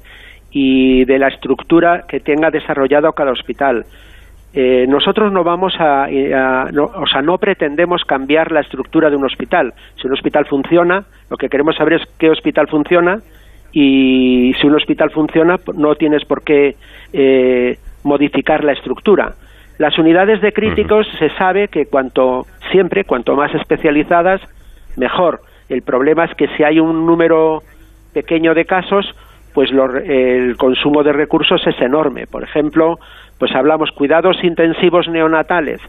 y 0.52 1.06
de 1.06 1.18
la 1.18 1.30
estructura 1.30 2.04
que 2.08 2.20
tenga 2.20 2.52
desarrollado 2.52 3.12
cada 3.14 3.32
hospital. 3.32 3.84
Eh, 4.54 4.86
nosotros 4.88 5.34
no 5.34 5.44
vamos 5.44 5.74
a, 5.80 6.06
o 6.06 7.08
sea, 7.08 7.22
no 7.24 7.40
pretendemos 7.40 8.04
cambiar 8.06 8.52
la 8.52 8.62
estructura 8.62 9.10
de 9.10 9.16
un 9.16 9.26
hospital. 9.26 9.74
Si 10.00 10.06
un 10.06 10.14
hospital 10.14 10.46
funciona, 10.46 11.04
lo 11.30 11.36
que 11.36 11.50
queremos 11.50 11.76
saber 11.76 11.94
es 11.94 12.04
qué 12.20 12.30
hospital 12.30 12.68
funciona 12.68 13.18
y 13.74 14.54
si 14.62 14.68
un 14.68 14.76
hospital 14.76 15.10
funciona, 15.10 15.58
no 15.74 15.96
tienes 15.96 16.24
por 16.26 16.44
qué 16.44 16.76
modificar 18.04 18.64
la 18.64 18.72
estructura. 18.74 19.34
Las 19.78 19.98
unidades 20.00 20.40
de 20.40 20.54
críticos 20.54 21.06
se 21.20 21.30
sabe 21.32 21.68
que 21.68 21.88
cuanto 21.88 22.46
siempre, 22.72 23.04
cuanto 23.04 23.36
más 23.36 23.54
especializadas, 23.54 24.42
mejor. 24.98 25.42
El 25.70 25.82
problema 25.82 26.26
es 26.26 26.36
que 26.36 26.48
si 26.56 26.64
hay 26.64 26.80
un 26.80 27.06
número 27.06 27.62
pequeño 28.14 28.54
de 28.54 28.66
casos, 28.66 29.06
pues 29.54 29.70
el 29.72 30.58
consumo 30.58 31.04
de 31.04 31.14
recursos 31.14 31.66
es 31.66 31.80
enorme. 31.82 32.28
Por 32.28 32.44
ejemplo, 32.44 33.00
pues 33.40 33.56
hablamos 33.56 33.90
cuidados 33.92 34.44
intensivos 34.44 35.08
neonatales. 35.08 35.82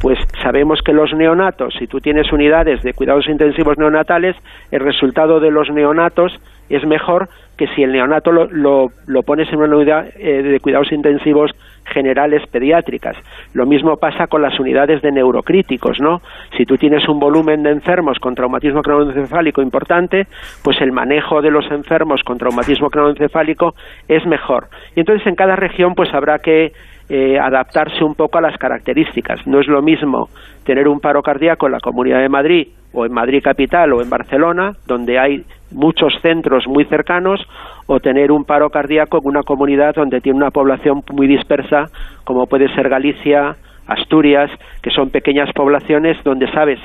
Pues 0.00 0.18
sabemos 0.42 0.80
que 0.84 0.92
los 0.92 1.14
neonatos, 1.14 1.74
si 1.78 1.86
tú 1.86 2.00
tienes 2.00 2.30
unidades 2.32 2.82
de 2.82 2.92
cuidados 2.92 3.26
intensivos 3.28 3.78
neonatales, 3.78 4.36
el 4.70 4.80
resultado 4.80 5.40
de 5.40 5.50
los 5.50 5.70
neonatos 5.70 6.38
es 6.68 6.84
mejor 6.86 7.28
que 7.56 7.66
si 7.68 7.82
el 7.82 7.92
neonato 7.92 8.32
lo, 8.32 8.90
lo, 9.06 9.22
pones 9.22 9.50
en 9.52 9.60
una 9.60 9.76
unidad 9.76 10.08
eh, 10.16 10.42
de 10.42 10.60
cuidados 10.60 10.92
intensivos 10.92 11.52
generales 11.84 12.42
pediátricas. 12.50 13.16
Lo 13.52 13.66
mismo 13.66 13.96
pasa 13.96 14.26
con 14.26 14.42
las 14.42 14.58
unidades 14.58 15.02
de 15.02 15.12
neurocríticos, 15.12 16.00
¿no? 16.00 16.20
Si 16.56 16.64
tú 16.64 16.76
tienes 16.76 17.08
un 17.08 17.18
volumen 17.18 17.62
de 17.62 17.70
enfermos 17.70 18.18
con 18.18 18.34
traumatismo 18.34 18.82
craneoencefálico 18.82 19.62
importante, 19.62 20.26
pues 20.62 20.80
el 20.80 20.92
manejo 20.92 21.42
de 21.42 21.50
los 21.50 21.70
enfermos 21.70 22.22
con 22.22 22.38
traumatismo 22.38 22.90
craneoencefálico 22.90 23.74
es 24.08 24.26
mejor. 24.26 24.68
Y 24.96 25.00
entonces 25.00 25.26
en 25.26 25.34
cada 25.34 25.56
región 25.56 25.94
pues 25.94 26.12
habrá 26.14 26.38
que 26.38 26.72
eh, 27.08 27.38
adaptarse 27.38 28.02
un 28.02 28.14
poco 28.14 28.38
a 28.38 28.40
las 28.40 28.56
características. 28.56 29.46
No 29.46 29.60
es 29.60 29.68
lo 29.68 29.82
mismo 29.82 30.30
tener 30.64 30.88
un 30.88 31.00
paro 31.00 31.22
cardíaco 31.22 31.66
en 31.66 31.72
la 31.72 31.80
Comunidad 31.80 32.20
de 32.20 32.30
Madrid 32.30 32.68
o 32.94 33.04
en 33.04 33.12
Madrid 33.12 33.42
capital 33.42 33.92
o 33.92 34.00
en 34.00 34.08
Barcelona, 34.08 34.72
donde 34.86 35.18
hay 35.18 35.44
muchos 35.70 36.14
centros 36.22 36.66
muy 36.66 36.84
cercanos, 36.86 37.40
o 37.86 38.00
tener 38.00 38.32
un 38.32 38.44
paro 38.44 38.70
cardíaco 38.70 39.18
en 39.18 39.28
una 39.28 39.42
comunidad 39.42 39.94
donde 39.94 40.20
tiene 40.20 40.38
una 40.38 40.50
población 40.50 41.02
muy 41.12 41.26
dispersa, 41.26 41.90
como 42.24 42.46
puede 42.46 42.72
ser 42.74 42.88
Galicia, 42.88 43.56
Asturias, 43.86 44.50
que 44.82 44.90
son 44.90 45.10
pequeñas 45.10 45.52
poblaciones 45.52 46.16
donde 46.24 46.50
sabes 46.52 46.80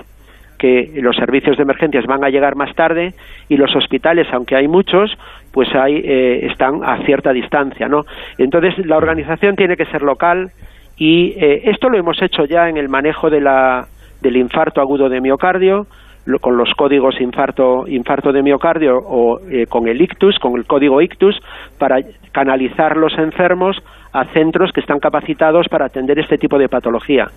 que 0.58 0.92
los 1.02 1.16
servicios 1.16 1.56
de 1.56 1.64
emergencias 1.64 2.06
van 2.06 2.24
a 2.24 2.30
llegar 2.30 2.56
más 2.56 2.76
tarde 2.76 3.14
y 3.48 3.56
los 3.56 3.74
hospitales, 3.76 4.28
aunque 4.34 4.58
hay 4.58 4.68
muchos, 4.68 5.18
pues 5.54 5.74
hay, 5.74 6.02
eh, 6.04 6.48
están 6.48 6.84
a 6.84 7.04
cierta 7.06 7.32
distancia, 7.32 7.88
¿no? 7.88 8.04
Entonces 8.38 8.86
la 8.86 8.98
organización 8.98 9.56
tiene 9.56 9.78
que 9.78 9.86
ser 9.86 10.02
local 10.02 10.52
y 10.98 11.32
eh, 11.38 11.62
esto 11.70 11.90
lo 11.90 11.98
hemos 11.98 12.22
hecho 12.22 12.44
ya 12.44 12.68
en 12.68 12.76
el 12.76 12.90
manejo 12.90 13.30
de 13.30 13.40
la, 13.40 13.88
del 14.22 14.36
infarto 14.36 14.82
agudo 14.82 15.08
de 15.08 15.22
miocardio, 15.22 15.88
con 16.40 16.58
los 16.58 16.70
códigos 16.76 17.20
infarto, 17.20 17.88
infarto 17.88 18.32
de 18.32 18.44
miocardio 18.44 18.98
o 18.98 19.40
eh, 19.50 19.66
con 19.68 19.88
el 19.88 20.02
ictus, 20.02 20.38
con 20.38 20.56
el 20.58 20.66
código 20.66 21.02
ictus, 21.02 21.40
para 21.78 21.98
canalizar 22.32 22.96
los 22.98 23.18
enfermos 23.18 23.78
a 24.14 24.26
centros 24.26 24.72
que 24.72 24.82
están 24.82 25.00
capacitados 25.00 25.68
para 25.70 25.86
atender 25.86 26.20
este 26.20 26.38
tipo 26.38 26.58
de 26.58 26.70
patología. 26.70 27.28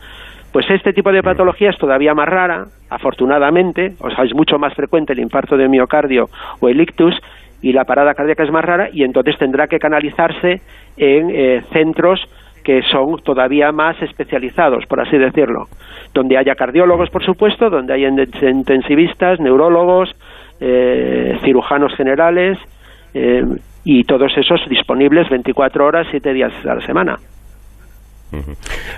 Pues 0.52 0.68
este 0.68 0.92
tipo 0.92 1.11
de 1.11 1.22
patología 1.22 1.70
es 1.70 1.78
todavía 1.78 2.12
más 2.12 2.28
rara, 2.28 2.66
afortunadamente, 2.90 3.94
o 4.00 4.11
sea, 4.11 4.25
es 4.25 4.34
mucho 4.34 4.58
más 4.58 4.75
frecuente 4.75 5.14
el 5.14 5.20
infarto 5.20 5.56
de 5.56 5.68
miocardio 5.68 6.26
o 6.61 6.68
el 6.68 6.80
ictus, 6.80 7.14
y 7.62 7.72
la 7.72 7.84
parada 7.84 8.12
cardíaca 8.12 8.42
es 8.42 8.50
más 8.50 8.64
rara, 8.64 8.88
y 8.92 9.04
entonces 9.04 9.38
tendrá 9.38 9.68
que 9.68 9.78
canalizarse 9.78 10.61
en 10.96 11.30
eh, 11.30 11.62
centros 11.72 12.20
que 12.62 12.83
son 12.90 13.19
todavía 13.23 13.73
más 13.73 14.00
especializados, 14.02 14.85
por 14.87 15.00
así 15.00 15.19
decirlo, 15.19 15.66
donde 16.14 16.38
haya 16.38 16.54
cardiólogos, 16.54 17.11
por 17.11 17.25
supuesto, 17.25 17.71
donde 17.71 17.95
haya 17.95 18.09
intensivistas, 18.09 19.40
neurólogos, 19.40 20.14
eh, 20.61 21.38
cirujanos 21.45 21.95
generales 21.97 22.59
eh, 23.14 23.42
y 23.85 24.04
todos 24.04 24.33
esos 24.37 24.61
disponibles 24.69 25.28
24 25.28 25.85
horas, 25.85 26.07
7 26.11 26.33
días 26.33 26.52
a 26.64 26.75
la 26.75 26.87
semana. 26.87 27.16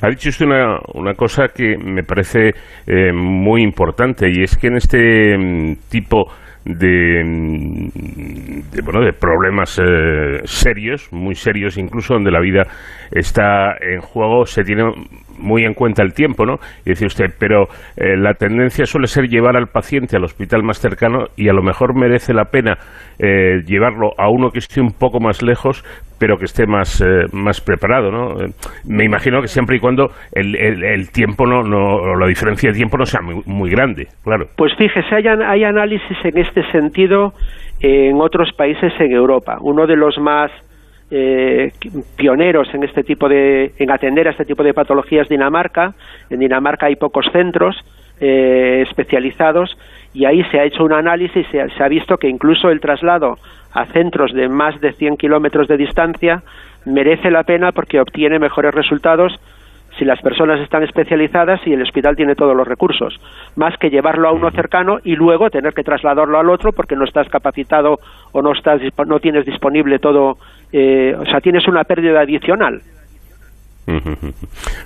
Ha 0.01 0.09
dicho 0.09 0.29
usted 0.29 0.47
una, 0.47 0.79
una 0.95 1.15
cosa 1.15 1.49
que 1.49 1.77
me 1.77 2.05
parece 2.05 2.55
eh, 2.87 3.13
muy 3.13 3.63
importante 3.63 4.31
y 4.31 4.43
es 4.43 4.57
que 4.57 4.69
en 4.69 4.77
este 4.77 5.37
mm, 5.37 5.77
tipo 5.91 6.31
de, 6.65 7.91
de, 8.73 8.83
bueno, 8.83 9.01
de 9.05 9.13
problemas 9.13 9.79
eh, 9.79 10.41
serios, 10.45 11.09
muy 11.13 11.35
serios 11.35 11.77
incluso, 11.77 12.15
donde 12.15 12.31
la 12.31 12.41
vida 12.41 12.67
está 13.11 13.77
en 13.81 14.01
juego, 14.01 14.47
se 14.47 14.65
tiene 14.65 14.85
muy 15.39 15.65
en 15.65 15.75
cuenta 15.75 16.03
el 16.03 16.13
tiempo, 16.13 16.45
¿no? 16.47 16.57
Y 16.85 16.91
dice 16.91 17.07
usted, 17.07 17.27
pero 17.39 17.65
eh, 17.97 18.17
la 18.17 18.35
tendencia 18.35 18.87
suele 18.87 19.07
ser 19.07 19.29
llevar 19.29 19.57
al 19.57 19.67
paciente 19.67 20.17
al 20.17 20.25
hospital 20.25 20.63
más 20.63 20.79
cercano 20.79 21.27
y 21.37 21.49
a 21.49 21.53
lo 21.53 21.63
mejor 21.63 21.95
merece 21.95 22.33
la 22.35 22.47
pena 22.47 22.79
eh, 23.19 23.63
llevarlo 23.67 24.11
a 24.19 24.29
uno 24.29 24.51
que 24.51 24.59
esté 24.59 24.81
un 24.81 24.93
poco 24.93 25.21
más 25.21 25.43
lejos, 25.43 25.85
pero 26.19 26.37
que 26.37 26.45
esté 26.45 26.67
más, 26.67 27.05
más 27.33 27.61
preparado, 27.61 28.11
¿no? 28.11 28.35
Me 28.89 29.05
imagino 29.05 29.41
que 29.41 29.49
siempre 29.49 29.77
y 29.77 29.81
cuando 29.81 30.11
el, 30.33 30.57
el, 30.57 31.11
tiempo, 31.11 31.47
no, 31.47 31.63
no, 31.63 32.15
la 32.17 32.27
diferencia 32.27 32.71
de 32.71 32.77
tiempo 32.77 32.97
no 32.97 33.05
sea 33.05 33.21
muy, 33.21 33.43
muy 33.47 33.71
grande, 33.71 34.07
claro. 34.23 34.47
Pues 34.57 34.73
fíjese, 34.77 35.15
hay, 35.15 35.27
hay 35.27 35.65
análisis 35.65 36.17
en 36.25 36.39
este 36.39 36.63
sentido 36.71 37.33
en 37.81 38.21
otros 38.21 38.51
países 38.57 38.93
en 38.99 39.13
Europa. 39.13 39.59
Uno 39.61 39.87
de 39.87 39.97
los 39.97 40.19
más 40.19 40.51
eh, 41.11 41.73
pioneros 42.17 42.73
en 42.75 42.85
este 42.85 43.03
tipo 43.03 43.29
de 43.29 43.73
en 43.79 43.91
atender 43.91 44.29
a 44.29 44.31
este 44.31 44.45
tipo 44.45 44.63
de 44.63 44.75
patologías 44.75 45.29
Dinamarca. 45.29 45.95
En 46.31 46.41
Dinamarca 46.41 46.87
hay 46.87 46.97
pocos 46.97 47.27
centros 47.33 47.77
eh, 48.21 48.85
especializados 48.89 49.77
y 50.13 50.25
ahí 50.25 50.43
se 50.51 50.61
ha 50.61 50.65
hecho 50.65 50.85
un 50.85 50.93
análisis 50.93 51.47
y 51.47 51.51
se, 51.51 51.69
se, 51.71 51.83
ha 51.83 51.89
visto 51.89 52.17
que 52.17 52.29
incluso 52.29 52.71
el 52.71 52.81
traslado 52.81 53.39
a 53.73 53.87
centros 53.87 54.33
de 54.33 54.49
más 54.49 54.81
de 54.81 54.93
100 54.93 55.17
kilómetros 55.17 55.67
de 55.69 55.77
distancia 55.77 56.43
merece 56.85 57.31
la 57.31 57.43
pena 57.43 57.73
porque 57.73 58.01
obtiene 58.01 58.39
mejores 58.39 58.75
resultados 58.75 59.39
si 59.99 60.05
las 60.05 60.21
personas 60.21 60.61
están 60.61 60.83
especializadas 60.83 61.61
y 61.67 61.73
el 61.73 61.83
hospital 61.83 62.17
tiene 62.17 62.35
todos 62.35 62.57
los 62.57 62.67
recursos, 62.67 63.19
más 63.57 63.77
que 63.79 63.91
llevarlo 63.91 64.29
a 64.29 64.33
uno 64.33 64.51
cercano 64.51 64.99
y 65.05 65.15
luego 65.15 65.51
tener 65.51 65.73
que 65.73 65.85
trasladarlo 65.85 66.39
al 66.39 66.51
otro 66.51 66.73
porque 66.73 66.97
no 66.97 67.05
estás 67.05 67.29
capacitado 67.29 67.99
o 68.33 68.43
no 68.43 68.53
estás 68.53 68.81
no 69.07 69.21
tienes 69.21 69.47
disponible 69.47 69.99
todo 69.99 70.39
eh, 70.77 71.15
o 71.17 71.25
sea, 71.25 71.41
tienes 71.41 71.67
una 71.69 71.85
pérdida 71.85 72.21
adicional. 72.23 72.81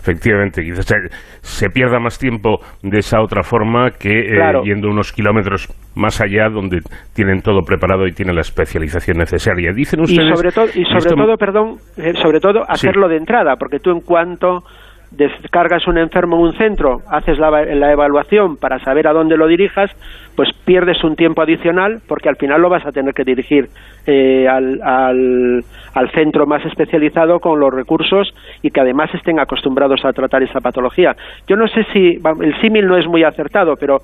Efectivamente, 0.01 0.63
quizás 0.65 0.85
se, 0.87 0.97
se 1.41 1.71
pierda 1.71 1.99
más 2.01 2.19
tiempo 2.19 2.59
de 2.83 2.99
esa 2.99 3.21
otra 3.23 3.43
forma 3.43 3.91
que 3.93 4.21
eh, 4.21 4.35
Claro. 4.35 4.63
yendo 4.65 4.89
unos 4.89 5.13
kilómetros 5.13 5.69
más 5.95 6.21
allá 6.21 6.49
donde 6.49 6.81
tienen 7.15 7.41
todo 7.43 7.63
preparado 7.63 8.07
y 8.07 8.13
tienen 8.13 8.35
la 8.35 8.41
especialización 8.43 9.19
necesaria. 9.19 9.73
Dicen 9.73 10.01
Y 10.01 10.03
ustedes... 10.05 10.37
sobre 10.37 10.53
todo, 10.53 10.67
y 10.67 10.85
sobre 10.85 10.99
esto- 10.99 11.15
todo, 11.15 11.37
perdón, 11.37 11.77
eh, 11.97 12.13
sobre 12.21 12.41
todo 12.41 12.65
hacerlo 12.69 13.09
de 13.09 13.17
entrada, 13.17 13.57
porque 13.57 13.79
tú 13.79 13.91
en 13.91 14.01
cuanto 14.01 14.65
descargas 15.11 15.87
un 15.87 15.99
enfermo 15.99 16.37
en 16.37 16.43
un 16.43 16.53
centro, 16.59 16.99
haces 17.11 17.39
la, 17.39 17.51
la 17.51 17.93
evaluación 17.93 18.57
para 18.57 18.79
saber 18.81 19.07
a 19.07 19.13
dónde 19.13 19.37
lo 19.37 19.47
dirijas, 19.47 19.91
pues 20.39 20.51
pierdes 20.65 21.03
un 21.03 21.17
tiempo 21.17 21.43
adicional 21.43 21.99
porque 22.07 22.29
al 22.29 22.37
final 22.37 22.63
lo 22.63 22.69
vas 22.69 22.87
a 22.87 22.93
tener 22.93 23.13
que 23.13 23.25
dirigir 23.25 23.67
eh, 24.07 24.47
al, 24.47 24.81
al, 24.85 26.11
centro 26.15 26.47
más 26.47 26.65
especializado 26.65 27.41
con 27.41 27.59
los 27.59 27.75
recursos 27.75 28.33
y 28.63 28.71
que 28.71 28.81
además 28.81 29.13
estén 29.15 29.41
acostumbrados 29.41 30.05
a 30.05 30.13
tratar 30.13 30.45
esa 30.45 30.61
patología. 30.61 31.17
Yo 31.49 31.57
no 31.57 31.67
sé 31.67 31.83
si 31.93 32.21
el 32.41 32.61
símil 32.61 32.87
no 32.87 32.97
es 32.97 33.09
muy 33.09 33.25
acertado, 33.25 33.75
pero 33.81 33.99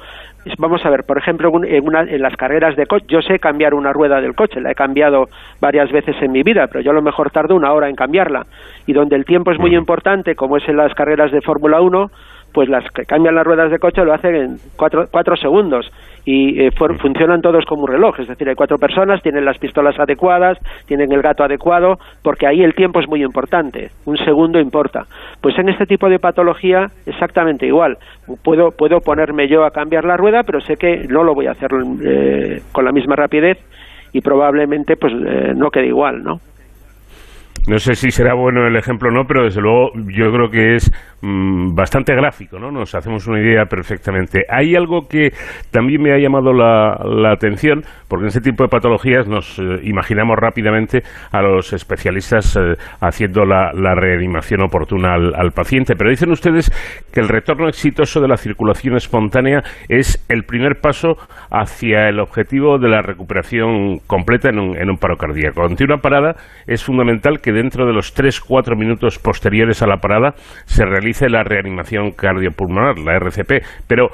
vamos 0.59 0.85
a 0.85 0.91
ver, 0.91 1.05
por 1.07 1.19
ejemplo, 1.19 1.53
en, 1.65 1.87
una- 1.87 2.03
en 2.03 2.21
las 2.21 2.35
carreras 2.37 2.75
de 2.75 2.87
coche, 2.87 3.07
yo 3.09 3.23
sé 3.23 3.39
cambiar 3.39 3.73
una 3.73 3.93
rueda 3.93 4.21
del 4.21 4.35
coche, 4.35 4.61
la 4.61 4.73
he 4.73 4.75
cambiado 4.75 5.27
varias 5.61 5.93
veces 5.93 6.17
en 6.21 6.33
mi 6.33 6.43
vida, 6.43 6.67
pero 6.67 6.81
yo 6.81 6.91
a 6.91 6.95
lo 6.95 7.03
mejor 7.03 7.31
tardo 7.31 7.55
una 7.55 7.73
hora 7.73 7.89
en 7.89 7.95
cambiarla. 7.95 8.45
Y 8.89 8.93
donde 8.93 9.15
el 9.15 9.25
tiempo 9.25 9.53
es 9.53 9.61
muy 9.61 9.77
importante, 9.77 10.35
como 10.35 10.57
es 10.57 10.69
en 10.69 10.79
las 10.79 10.93
carreras 10.95 11.31
de 11.31 11.41
Fórmula 11.43 11.81
1, 11.81 12.11
pues 12.53 12.69
las 12.69 12.89
que 12.93 13.05
cambian 13.05 13.35
las 13.35 13.45
ruedas 13.45 13.69
de 13.71 13.81
coche 13.81 14.05
lo 14.05 14.15
hacen 14.15 14.35
en 14.37 14.57
cuatro, 14.77 15.07
cuatro 15.11 15.35
segundos 15.37 15.91
y 16.25 16.61
eh, 16.61 16.71
for- 16.77 16.99
funcionan 17.01 17.41
todos 17.43 17.65
como 17.67 17.83
un 17.83 17.89
reloj, 17.93 18.19
es 18.21 18.29
decir, 18.29 18.49
hay 18.49 18.55
cuatro 18.55 18.79
personas, 18.79 19.23
tienen 19.23 19.45
las 19.45 19.59
pistolas 19.59 19.99
adecuadas, 19.99 20.59
tienen 20.87 21.13
el 21.13 21.21
gato 21.23 21.45
adecuado, 21.45 21.97
porque 22.23 22.47
ahí 22.47 22.63
el 22.63 22.75
tiempo 22.75 23.01
es 23.01 23.09
muy 23.09 23.23
importante, 23.23 23.91
un 24.07 24.17
segundo 24.17 24.59
importa. 24.59 25.03
Pues 25.41 25.59
en 25.59 25.69
este 25.69 25.87
tipo 25.87 26.09
de 26.09 26.19
patología 26.19 26.87
exactamente 27.07 27.67
igual, 27.67 27.99
puedo, 28.43 28.71
puedo 28.71 29.01
ponerme 29.01 29.49
yo 29.49 29.65
a 29.65 29.71
cambiar 29.71 30.05
la 30.05 30.17
rueda, 30.17 30.43
pero 30.45 30.61
sé 30.61 30.77
que 30.77 31.07
no 31.09 31.25
lo 31.25 31.35
voy 31.35 31.47
a 31.47 31.53
hacer 31.53 31.71
eh, 32.05 32.61
con 32.73 32.85
la 32.85 32.93
misma 32.93 33.17
rapidez 33.17 33.59
y 34.13 34.21
probablemente 34.21 34.97
pues 34.97 35.13
eh, 35.13 35.53
no 35.57 35.71
quede 35.71 35.89
igual, 35.89 36.23
¿no? 36.23 36.39
No 37.67 37.79
sé 37.79 37.95
si 37.95 38.11
será 38.11 38.35
bueno 38.35 38.67
el 38.67 38.77
ejemplo 38.77 39.09
o 39.09 39.13
no, 39.13 39.25
pero 39.27 39.45
desde 39.45 39.63
luego 39.63 39.93
yo 39.95 40.31
creo 40.31 40.51
que 40.51 40.75
es 40.75 40.93
mm, 41.23 41.75
bastante 41.75 42.15
gráfico, 42.15 42.59
¿no? 42.59 42.71
Nos 42.71 42.95
hacemos 42.95 43.27
una 43.27 43.41
idea 43.41 43.65
perfectamente. 43.65 44.45
Hay 44.51 44.75
algo 44.75 45.09
que 45.09 45.33
también 45.71 46.03
me 46.03 46.13
ha 46.13 46.19
llamado 46.19 46.53
la, 46.53 47.01
la 47.05 47.33
atención, 47.33 47.83
porque 48.07 48.25
en 48.25 48.29
este 48.29 48.43
tipo 48.43 48.65
de 48.65 48.69
patologías 48.69 49.27
nos 49.27 49.59
eh, 49.59 49.81
imaginamos 49.85 50.37
rápidamente 50.37 51.03
a 51.33 51.41
los 51.41 51.73
especialistas 51.73 52.55
eh, 52.57 52.75
haciendo 53.01 53.47
la, 53.47 53.73
reanimación 53.95 54.63
oportuna 54.63 55.15
al, 55.15 55.35
al 55.35 55.53
paciente, 55.53 55.95
pero 55.97 56.11
dicen 56.11 56.33
ustedes 56.33 56.71
que 57.13 57.21
el 57.21 57.29
retorno 57.29 57.69
exitoso 57.69 58.21
de 58.21 58.29
la 58.29 58.37
circulación 58.37 58.97
espontánea 58.97 59.63
es 59.89 60.23
el 60.29 60.45
primer 60.45 60.81
paso 60.83 61.17
hacia 61.51 62.09
el 62.09 62.21
objetivo 62.21 62.79
de 62.79 62.89
la 62.89 63.01
recuperación 63.01 64.01
completa 64.07 64.51
en 64.51 64.59
un, 64.59 64.77
en 64.77 64.91
un 64.91 64.99
paro 64.99 65.17
cardíaco. 65.17 65.65
Ante 65.65 65.85
una 65.85 65.99
parada 65.99 66.37
es 66.67 66.85
fundamental 66.85 67.41
que 67.45 67.53
dentro 67.53 67.87
de 67.87 67.93
los 67.93 68.17
3-4 68.17 68.75
minutos 68.75 69.19
posteriores 69.19 69.83
a 69.83 69.87
la 69.87 69.99
parada 69.99 70.35
se 70.65 70.87
realice 70.87 71.29
la 71.29 71.45
reanimación 71.45 72.13
cardiopulmonar, 72.13 72.99
la 72.99 73.17
RCP, 73.17 73.63
pero 73.87 74.09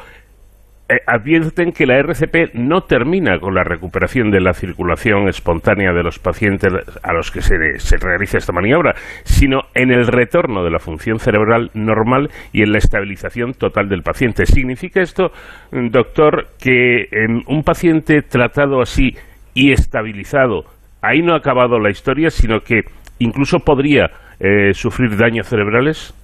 eh, 0.89 0.97
advierten 1.07 1.71
que 1.71 1.87
la 1.87 2.01
RCP 2.01 2.55
no 2.55 2.81
termina 2.81 3.39
con 3.39 3.55
la 3.55 3.63
recuperación 3.63 4.33
de 4.33 4.41
la 4.41 4.53
circulación 4.53 5.29
espontánea 5.29 5.93
de 5.93 6.03
los 6.03 6.19
pacientes 6.19 6.73
a 7.05 7.13
los 7.13 7.31
que 7.31 7.41
se, 7.41 7.79
se 7.79 7.97
realiza 7.99 8.39
esta 8.39 8.53
maniobra, 8.53 8.95
sino 9.23 9.61
en 9.77 9.93
el 9.93 10.09
retorno 10.09 10.65
de 10.65 10.71
la 10.71 10.81
función 10.81 11.21
cerebral 11.21 11.71
normal 11.75 12.31
y 12.53 12.63
en 12.63 12.73
la 12.73 12.79
estabilización 12.79 13.53
total 13.53 13.89
del 13.89 14.03
paciente. 14.03 14.45
¿Significa 14.45 15.01
esto, 15.01 15.31
mm, 15.71 15.91
doctor, 15.91 16.49
que 16.61 17.05
en 17.13 17.45
un 17.47 17.63
paciente 17.63 18.23
tratado 18.23 18.81
así 18.81 19.16
y 19.55 19.71
estabilizado, 19.71 20.64
ahí 21.03 21.23
no 21.23 21.35
ha 21.35 21.38
acabado 21.38 21.79
la 21.79 21.90
historia, 21.90 22.31
sino 22.31 22.61
que 22.61 22.83
incluso 23.20 23.61
podría 23.61 24.11
eh, 24.40 24.74
sufrir 24.74 25.16
daños 25.16 25.46
cerebrales? 25.46 26.14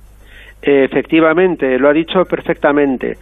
Efectivamente, 0.60 1.78
lo 1.78 1.88
ha 1.88 1.92
dicho 1.92 2.24
perfectamente. 2.24 3.14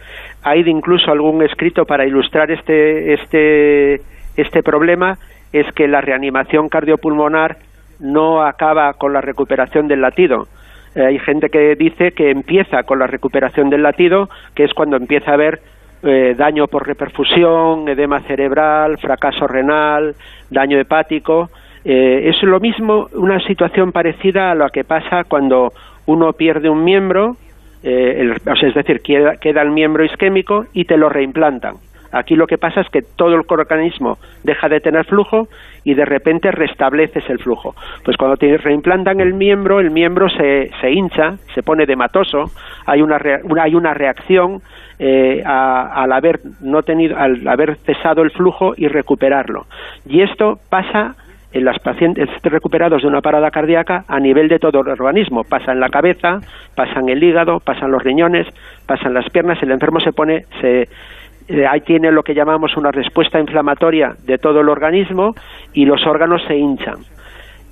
Hay 0.43 0.61
incluso 0.65 1.11
algún 1.11 1.43
escrito 1.43 1.85
para 1.85 2.05
ilustrar 2.05 2.49
este, 2.49 3.13
este, 3.13 4.01
este 4.35 4.63
problema, 4.63 5.17
es 5.53 5.71
que 5.73 5.87
la 5.87 6.01
reanimación 6.01 6.69
cardiopulmonar 6.69 7.57
no 7.99 8.41
acaba 8.41 8.93
con 8.93 9.13
la 9.13 9.21
recuperación 9.21 9.87
del 9.87 10.01
latido. 10.01 10.47
Eh, 10.95 11.05
hay 11.05 11.19
gente 11.19 11.49
que 11.49 11.75
dice 11.75 12.11
que 12.11 12.31
empieza 12.31 12.83
con 12.83 12.99
la 12.99 13.07
recuperación 13.07 13.69
del 13.69 13.83
latido, 13.83 14.29
que 14.55 14.63
es 14.63 14.73
cuando 14.73 14.97
empieza 14.97 15.31
a 15.31 15.35
haber 15.35 15.59
eh, 16.03 16.35
daño 16.37 16.67
por 16.67 16.87
reperfusión, 16.87 17.87
edema 17.89 18.21
cerebral, 18.21 18.97
fracaso 18.97 19.47
renal, 19.47 20.15
daño 20.49 20.79
hepático. 20.79 21.49
Eh, 21.85 22.29
es 22.29 22.41
lo 22.41 22.59
mismo, 22.59 23.07
una 23.13 23.39
situación 23.41 23.91
parecida 23.91 24.51
a 24.51 24.55
lo 24.55 24.67
que 24.69 24.83
pasa 24.83 25.23
cuando 25.23 25.71
uno 26.07 26.33
pierde 26.33 26.67
un 26.69 26.83
miembro, 26.83 27.37
eh, 27.83 28.17
el- 28.21 28.31
o 28.31 28.55
sea, 28.55 28.69
es 28.69 28.73
decir, 28.75 29.01
queda, 29.01 29.37
queda 29.37 29.61
el 29.61 29.69
miembro 29.69 30.03
isquémico 30.03 30.65
y 30.73 30.85
te 30.85 30.97
lo 30.97 31.09
reimplantan. 31.09 31.75
Aquí 32.11 32.35
lo 32.35 32.47
que 32.47 32.57
pasa 32.57 32.81
es 32.81 32.89
que 32.89 33.01
todo 33.01 33.35
el 33.35 33.41
organismo 33.47 34.17
deja 34.43 34.69
de 34.69 34.79
tener 34.79 35.05
flujo 35.05 35.47
y 35.83 35.95
de 35.95 36.05
repente 36.05 36.49
restableces 36.49 37.29
el 37.29 37.39
flujo. 37.39 37.75
Pues 38.05 38.15
cuando 38.17 38.37
te 38.37 38.57
reimplantan 38.57 39.19
el 39.19 39.33
miembro, 39.33 39.79
el 39.79 39.91
miembro 39.91 40.29
se, 40.29 40.71
se 40.79 40.91
hincha, 40.91 41.35
se 41.53 41.61
pone 41.61 41.85
dematoso, 41.85 42.45
hay 42.85 43.01
una- 43.01 43.19
hay 43.61 43.75
una 43.75 43.93
reacción 43.93 44.61
eh, 44.97 45.43
a- 45.45 46.01
al 46.03 46.13
haber 46.13 46.39
no 46.61 46.81
tenido, 46.81 47.17
al 47.17 47.45
haber 47.49 47.75
cesado 47.85 48.21
el 48.21 48.31
flujo 48.31 48.73
y 48.77 48.87
recuperarlo. 48.87 49.65
Y 50.07 50.21
esto 50.21 50.57
pasa 50.69 51.15
en 51.51 51.63
los 51.63 51.77
pacientes 51.79 52.27
recuperados 52.43 53.01
de 53.01 53.07
una 53.07 53.21
parada 53.21 53.49
cardíaca 53.51 54.03
a 54.07 54.19
nivel 54.19 54.47
de 54.47 54.59
todo 54.59 54.81
el 54.81 54.89
organismo. 54.89 55.43
Pasa 55.43 55.71
en 55.71 55.79
la 55.79 55.89
cabeza, 55.89 56.39
pasa 56.75 56.99
en 56.99 57.09
el 57.09 57.23
hígado, 57.23 57.59
pasa 57.59 57.85
en 57.85 57.91
los 57.91 58.03
riñones, 58.03 58.47
pasa 58.85 59.07
en 59.07 59.13
las 59.13 59.29
piernas. 59.29 59.61
El 59.63 59.71
enfermo 59.71 59.99
se 59.99 60.11
pone, 60.11 60.45
se, 60.61 60.87
eh, 61.47 61.67
ahí 61.67 61.81
tiene 61.81 62.11
lo 62.11 62.23
que 62.23 62.33
llamamos 62.33 62.75
una 62.75 62.91
respuesta 62.91 63.39
inflamatoria 63.39 64.15
de 64.25 64.37
todo 64.37 64.61
el 64.61 64.69
organismo 64.69 65.35
y 65.73 65.85
los 65.85 66.05
órganos 66.05 66.41
se 66.47 66.57
hinchan. 66.57 66.97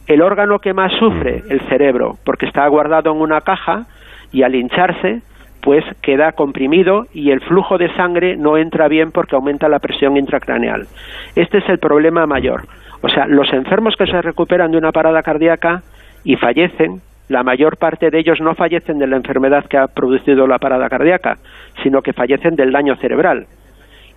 El 0.07 0.21
órgano 0.21 0.59
que 0.59 0.73
más 0.73 0.91
sufre, 0.99 1.43
el 1.49 1.62
cerebro, 1.62 2.15
porque 2.25 2.45
está 2.45 2.67
guardado 2.67 3.12
en 3.12 3.21
una 3.21 3.41
caja 3.41 3.86
y 4.31 4.43
al 4.43 4.53
hincharse, 4.53 5.21
pues 5.62 5.83
queda 6.01 6.33
comprimido 6.33 7.05
y 7.13 7.31
el 7.31 7.39
flujo 7.39 7.77
de 7.77 7.91
sangre 7.95 8.36
no 8.36 8.57
entra 8.57 8.89
bien 8.89 9.12
porque 9.12 9.36
aumenta 9.36 9.69
la 9.69 9.79
presión 9.79 10.17
intracraneal. 10.17 10.88
Este 11.36 11.59
es 11.59 11.69
el 11.69 11.79
problema 11.79 12.25
mayor. 12.27 12.65
O 13.03 13.09
sea, 13.09 13.27
los 13.27 13.51
enfermos 13.51 13.95
que 13.97 14.07
se 14.07 14.21
recuperan 14.21 14.71
de 14.71 14.77
una 14.77 14.93
parada 14.93 15.21
cardíaca 15.21 15.83
y 16.23 16.37
fallecen, 16.37 17.01
la 17.27 17.43
mayor 17.43 17.75
parte 17.75 18.09
de 18.09 18.17
ellos 18.17 18.39
no 18.39 18.55
fallecen 18.55 18.97
de 18.97 19.07
la 19.07 19.17
enfermedad 19.17 19.65
que 19.65 19.77
ha 19.77 19.87
producido 19.87 20.47
la 20.47 20.57
parada 20.57 20.87
cardíaca, 20.87 21.37
sino 21.83 22.01
que 22.01 22.13
fallecen 22.13 22.55
del 22.55 22.71
daño 22.71 22.95
cerebral. 22.95 23.45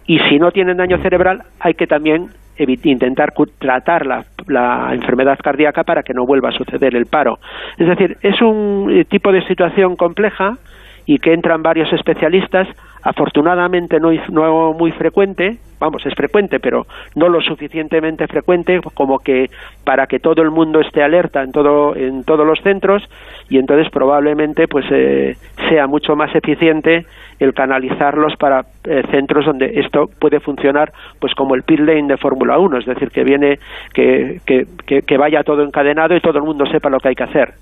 Y 0.06 0.20
si 0.28 0.38
no 0.38 0.52
tienen 0.52 0.76
daño 0.76 0.98
cerebral, 0.98 1.42
hay 1.58 1.74
que 1.74 1.88
también 1.88 2.28
intentar 2.56 3.32
tratar 3.58 4.06
la, 4.06 4.24
la 4.46 4.90
enfermedad 4.94 5.38
cardíaca 5.42 5.82
para 5.82 6.04
que 6.04 6.14
no 6.14 6.24
vuelva 6.24 6.50
a 6.50 6.52
suceder 6.52 6.94
el 6.94 7.06
paro. 7.06 7.38
Es 7.78 7.88
decir, 7.88 8.16
es 8.22 8.40
un 8.40 8.88
eh, 8.92 9.04
tipo 9.04 9.32
de 9.32 9.42
situación 9.48 9.96
compleja 9.96 10.58
y 11.06 11.18
que 11.18 11.32
entran 11.32 11.62
varios 11.62 11.92
especialistas, 11.92 12.68
afortunadamente 13.06 14.00
no, 14.00 14.10
es- 14.10 14.28
no 14.30 14.72
muy 14.72 14.90
frecuente, 14.90 15.58
vamos, 15.78 16.04
es 16.04 16.14
frecuente, 16.14 16.58
pero 16.58 16.86
no 17.14 17.28
lo 17.28 17.40
suficientemente 17.40 18.26
frecuente 18.26 18.80
como 18.94 19.20
que 19.20 19.46
para 19.84 20.06
que 20.08 20.18
todo 20.18 20.42
el 20.42 20.50
mundo 20.50 20.80
esté 20.80 21.02
alerta 21.04 21.42
en 21.42 21.52
todo 21.52 21.94
en 21.94 22.24
todos 22.24 22.44
los 22.44 22.58
centros 22.62 23.02
y 23.48 23.58
entonces 23.58 23.88
probablemente 23.92 24.66
pues 24.66 24.84
eh, 24.90 25.36
sea 25.68 25.86
mucho 25.86 26.16
más 26.16 26.34
eficiente 26.34 27.06
el 27.38 27.54
canalizarlos 27.54 28.34
para 28.36 28.62
eh, 28.84 29.02
centros 29.12 29.46
donde 29.46 29.66
esto 29.78 30.06
puede 30.18 30.40
funcionar 30.40 30.92
pues 31.20 31.32
como 31.34 31.54
el 31.54 31.62
pit 31.62 31.78
lane 31.80 32.08
de 32.08 32.16
Fórmula 32.16 32.58
1, 32.58 32.78
es 32.78 32.86
decir, 32.86 33.10
que 33.10 33.22
viene 33.22 33.58
que, 33.94 34.40
que, 34.44 35.02
que, 35.02 35.16
vaya 35.16 35.44
todo 35.44 35.62
encadenado 35.62 36.16
y 36.16 36.20
todo 36.20 36.38
el 36.38 36.44
mundo 36.44 36.64
sepa 36.66 36.88
lo 36.90 36.98
que 36.98 37.08
hay 37.08 37.14
que 37.14 37.24
hacer. 37.24 37.52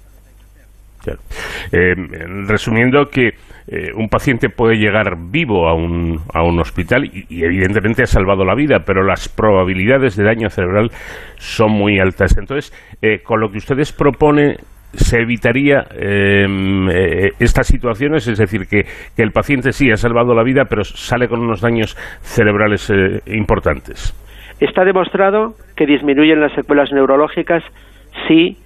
Eh, 1.72 1.94
resumiendo 2.46 3.11
que 3.11 3.35
eh, 3.66 3.92
un 3.96 4.09
paciente 4.09 4.50
puede 4.50 4.77
llegar 4.77 5.16
vivo 5.31 5.68
a 5.68 5.74
un, 5.74 6.18
a 6.35 6.42
un 6.42 6.61
hospital 6.61 7.05
y, 7.05 7.42
evidentemente 7.42 8.03
ha 8.03 8.07
salvado 8.07 8.44
la 8.44 8.55
vida, 8.55 8.81
pero 8.87 9.03
las 9.03 9.29
probabilidades 9.29 10.16
de 10.16 10.24
daño 10.24 10.50
cerebral 10.50 10.90
son 11.37 11.72
muy 11.72 11.98
altas. 11.98 12.37
Entonces, 12.38 12.72
eh, 13.00 13.20
con 13.22 13.40
lo 13.40 13.50
que 13.50 13.59
ustedes 13.59 13.92
proponen, 13.92 14.57
se 14.92 15.22
evitaría 15.22 15.87
eh, 15.98 16.46
eh, 16.46 17.31
estas 17.40 17.66
situaciones, 17.66 18.29
es 18.29 18.38
decir, 18.38 18.66
que, 18.68 18.83
que 19.16 19.22
el 19.22 19.33
paciente 19.33 19.72
sí 19.72 19.90
ha 19.90 19.96
salvado 19.96 20.35
la 20.35 20.44
vida, 20.44 20.66
pero 20.68 20.85
sale 20.85 21.27
con 21.27 21.40
unos 21.40 21.61
daños 21.61 21.96
cerebrales 22.20 22.92
importantes. 23.27 24.14
Está 24.61 24.85
demostrado 24.85 25.55
que 25.74 25.87
disminuyen 25.87 26.40
las 26.40 26.53
secuelas 26.53 26.92
neurológicas 26.92 27.64
si 28.29 28.57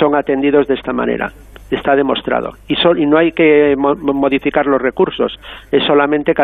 son 0.00 0.16
atendidos 0.16 0.66
de 0.66 0.74
esta 0.74 0.92
manera. 0.92 1.30
Está 1.72 1.96
demostrado. 1.96 2.52
Y, 2.68 2.76
so- 2.76 2.94
y 2.96 3.06
no 3.06 3.16
hay 3.16 3.32
que 3.32 3.74
mo- 3.78 3.94
modificar 3.94 4.66
los 4.66 4.80
recursos, 4.80 5.38
es 5.70 5.82
solamente 5.84 6.34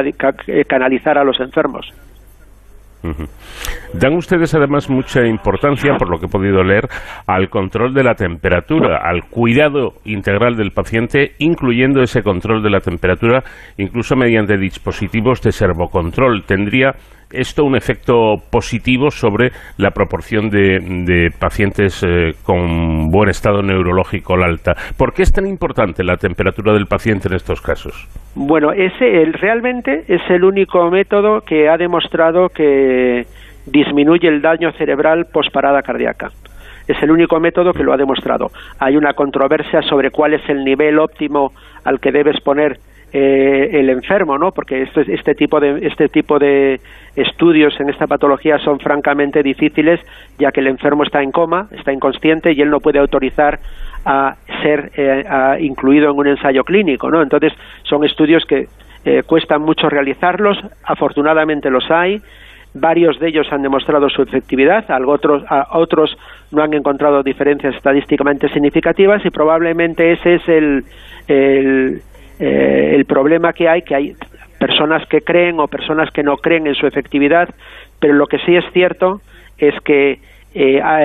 eh, 0.47 0.64
canalizar 0.64 1.19
a 1.19 1.25
los 1.25 1.38
enfermos. 1.38 1.93
Dan 3.92 4.14
ustedes 4.14 4.55
además 4.55 4.90
mucha 4.90 5.27
importancia, 5.27 5.94
por 5.99 6.11
lo 6.11 6.18
que 6.18 6.27
he 6.27 6.29
podido 6.29 6.62
leer, 6.62 6.88
al 7.27 7.49
control 7.49 7.94
de 7.94 8.05
la 8.05 8.14
temperatura, 8.14 9.01
al 9.03 9.25
cuidado 9.31 9.94
integral 10.05 10.57
del 10.57 10.73
paciente, 10.73 11.33
incluyendo 11.38 12.03
ese 12.03 12.23
control 12.23 12.62
de 12.62 12.71
la 12.71 12.81
temperatura, 12.81 13.42
incluso 13.77 14.16
mediante 14.16 14.59
dispositivos 14.59 15.40
de 15.42 15.53
servocontrol. 15.53 16.44
¿Tendría 16.44 16.92
esto 17.31 17.64
un 17.64 17.77
efecto 17.77 18.37
positivo 18.51 19.11
sobre 19.11 19.51
la 19.77 19.90
proporción 19.90 20.49
de, 20.49 20.79
de 21.05 21.29
pacientes 21.38 22.03
eh, 22.03 22.33
con 22.42 23.09
buen 23.11 23.29
estado 23.29 23.62
neurológico 23.62 24.35
al 24.35 24.44
alta? 24.44 24.73
¿Por 24.97 25.12
qué 25.12 25.23
es 25.23 25.33
tan 25.33 25.47
importante 25.47 26.05
la 26.05 26.16
temperatura 26.16 26.73
del 26.73 26.87
paciente 26.87 27.29
en 27.29 27.35
estos 27.35 27.61
casos? 27.61 28.09
Bueno, 28.40 28.70
ese 28.70 29.20
el, 29.20 29.33
realmente 29.33 30.05
es 30.07 30.22
el 30.31 30.44
único 30.44 30.88
método 30.92 31.40
que 31.40 31.68
ha 31.68 31.77
demostrado 31.77 32.51
que 32.51 33.27
disminuye 33.66 34.29
el 34.29 34.40
daño 34.40 34.70
cerebral 34.74 35.27
posparada 35.33 35.83
cardíaca. 35.83 36.31
Es 36.87 37.03
el 37.03 37.11
único 37.11 37.40
método 37.40 37.72
que 37.72 37.83
lo 37.83 37.92
ha 37.92 37.96
demostrado. 37.96 38.53
Hay 38.79 38.96
una 38.96 39.14
controversia 39.14 39.83
sobre 39.83 40.12
cuál 40.12 40.35
es 40.35 40.48
el 40.48 40.64
nivel 40.64 41.01
óptimo 41.01 41.53
al 41.83 41.98
que 41.98 42.12
debes 42.12 42.40
poner 42.40 42.79
eh, 43.12 43.70
el 43.72 43.90
enfermo, 43.90 44.38
¿no? 44.38 44.53
Porque 44.53 44.83
este, 44.83 45.12
este 45.12 45.35
tipo 45.35 45.59
de 45.59 45.85
este 45.85 46.09
tipo 46.09 46.38
de 46.38 46.81
estudios 47.16 47.74
en 47.81 47.90
esta 47.90 48.07
patología 48.07 48.59
son 48.61 48.79
francamente 48.79 49.42
difíciles, 49.42 49.98
ya 50.38 50.53
que 50.53 50.61
el 50.61 50.68
enfermo 50.68 51.03
está 51.03 51.24
en 51.24 51.33
coma, 51.33 51.66
está 51.72 51.92
inconsciente 51.92 52.53
y 52.53 52.61
él 52.61 52.70
no 52.70 52.79
puede 52.79 53.01
autorizar 53.01 53.59
a 54.11 54.37
ser 54.62 54.90
eh, 54.97 55.23
a- 55.29 55.61
incluido 55.61 56.11
en 56.11 56.16
un 56.18 56.27
ensayo 56.29 56.64
clínico, 56.64 57.11
¿no? 57.11 57.21
Entonces 57.23 57.53
son 57.83 58.05
estudios 58.05 58.44
que 58.47 58.66
eh, 59.05 59.23
cuestan 59.27 59.61
mucho 59.62 59.88
realizarlos, 59.90 60.57
afortunadamente 60.83 61.68
los 61.68 61.90
hay, 61.90 62.23
varios 62.73 63.18
de 63.21 63.29
ellos 63.29 63.47
han 63.53 63.61
demostrado 63.62 64.09
su 64.09 64.23
efectividad, 64.23 64.90
algo 64.90 65.12
otros, 65.12 65.42
otros 65.73 66.16
no 66.53 66.62
han 66.62 66.73
encontrado 66.73 67.23
diferencias 67.23 67.75
estadísticamente 67.75 68.49
significativas 68.49 69.25
y 69.27 69.31
probablemente 69.31 70.12
ese 70.12 70.37
es 70.37 70.49
el, 70.49 70.85
el, 71.27 72.01
eh, 72.40 72.92
el 72.94 73.05
problema 73.05 73.53
que 73.53 73.68
hay, 73.68 73.83
que 73.83 73.94
hay 73.94 74.14
personas 74.59 75.07
que 75.09 75.21
creen 75.21 75.61
o 75.61 75.68
personas 75.68 76.11
que 76.11 76.23
no 76.23 76.37
creen 76.38 76.66
en 76.66 76.75
su 76.75 76.87
efectividad, 76.87 77.49
pero 78.01 78.14
lo 78.14 78.27
que 78.27 78.38
sí 78.38 78.57
es 78.57 78.64
cierto 78.73 79.21
es 79.59 79.75
que 79.83 80.18
eh, 80.61 80.81
ah, 80.83 80.99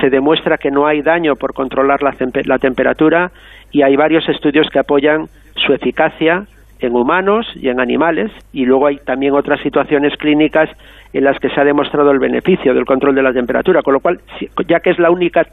se 0.00 0.08
demuestra 0.08 0.56
que 0.56 0.70
no 0.70 0.86
hay 0.86 1.02
daño 1.02 1.36
por 1.36 1.52
controlar 1.52 2.02
la, 2.02 2.12
tempe- 2.12 2.46
la 2.46 2.58
temperatura 2.58 3.30
y 3.70 3.82
hay 3.82 3.94
varios 3.94 4.26
estudios 4.26 4.70
que 4.70 4.78
apoyan 4.78 5.26
su 5.54 5.74
eficacia 5.74 6.46
en 6.78 6.96
humanos 6.96 7.46
y 7.56 7.68
en 7.68 7.78
animales. 7.78 8.32
Y 8.54 8.64
luego 8.64 8.86
hay 8.86 8.96
también 8.96 9.34
otras 9.34 9.60
situaciones 9.60 10.16
clínicas 10.16 10.70
en 11.12 11.24
las 11.24 11.38
que 11.38 11.50
se 11.50 11.60
ha 11.60 11.64
demostrado 11.64 12.10
el 12.10 12.18
beneficio 12.18 12.72
del 12.72 12.86
control 12.86 13.14
de 13.14 13.22
la 13.22 13.34
temperatura, 13.34 13.82
con 13.82 13.92
lo 13.92 14.00
cual, 14.00 14.20
ya 14.66 14.80
que 14.80 14.90
es 14.90 14.98
la 14.98 15.10
única 15.10 15.46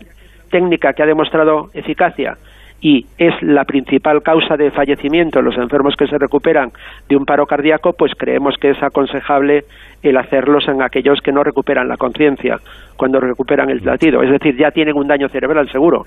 técnica 0.50 0.94
que 0.94 1.04
ha 1.04 1.06
demostrado 1.06 1.70
eficacia 1.74 2.38
y 2.80 3.06
es 3.18 3.34
la 3.42 3.66
principal 3.66 4.22
causa 4.22 4.56
de 4.56 4.72
fallecimiento 4.72 5.40
en 5.40 5.46
los 5.46 5.58
enfermos 5.58 5.96
que 5.96 6.08
se 6.08 6.18
recuperan 6.18 6.72
de 7.10 7.16
un 7.16 7.26
paro 7.26 7.46
cardíaco, 7.46 7.94
pues 7.94 8.12
creemos 8.18 8.56
que 8.60 8.70
es 8.72 8.84
aconsejable 8.84 9.66
el 10.04 10.18
hacerlos 10.18 10.68
en 10.68 10.82
aquellos 10.82 11.20
que 11.22 11.32
no 11.32 11.44
recuperan 11.44 11.88
la 11.88 11.98
conciencia 11.98 12.60
cuando 12.96 13.20
recuperan 13.20 13.70
el 13.70 13.84
latido. 13.84 14.22
Es 14.22 14.32
decir, 14.32 14.56
ya 14.58 14.72
tienen 14.72 14.96
un 14.96 15.08
daño 15.08 15.28
cerebral 15.30 15.70
seguro. 15.72 16.06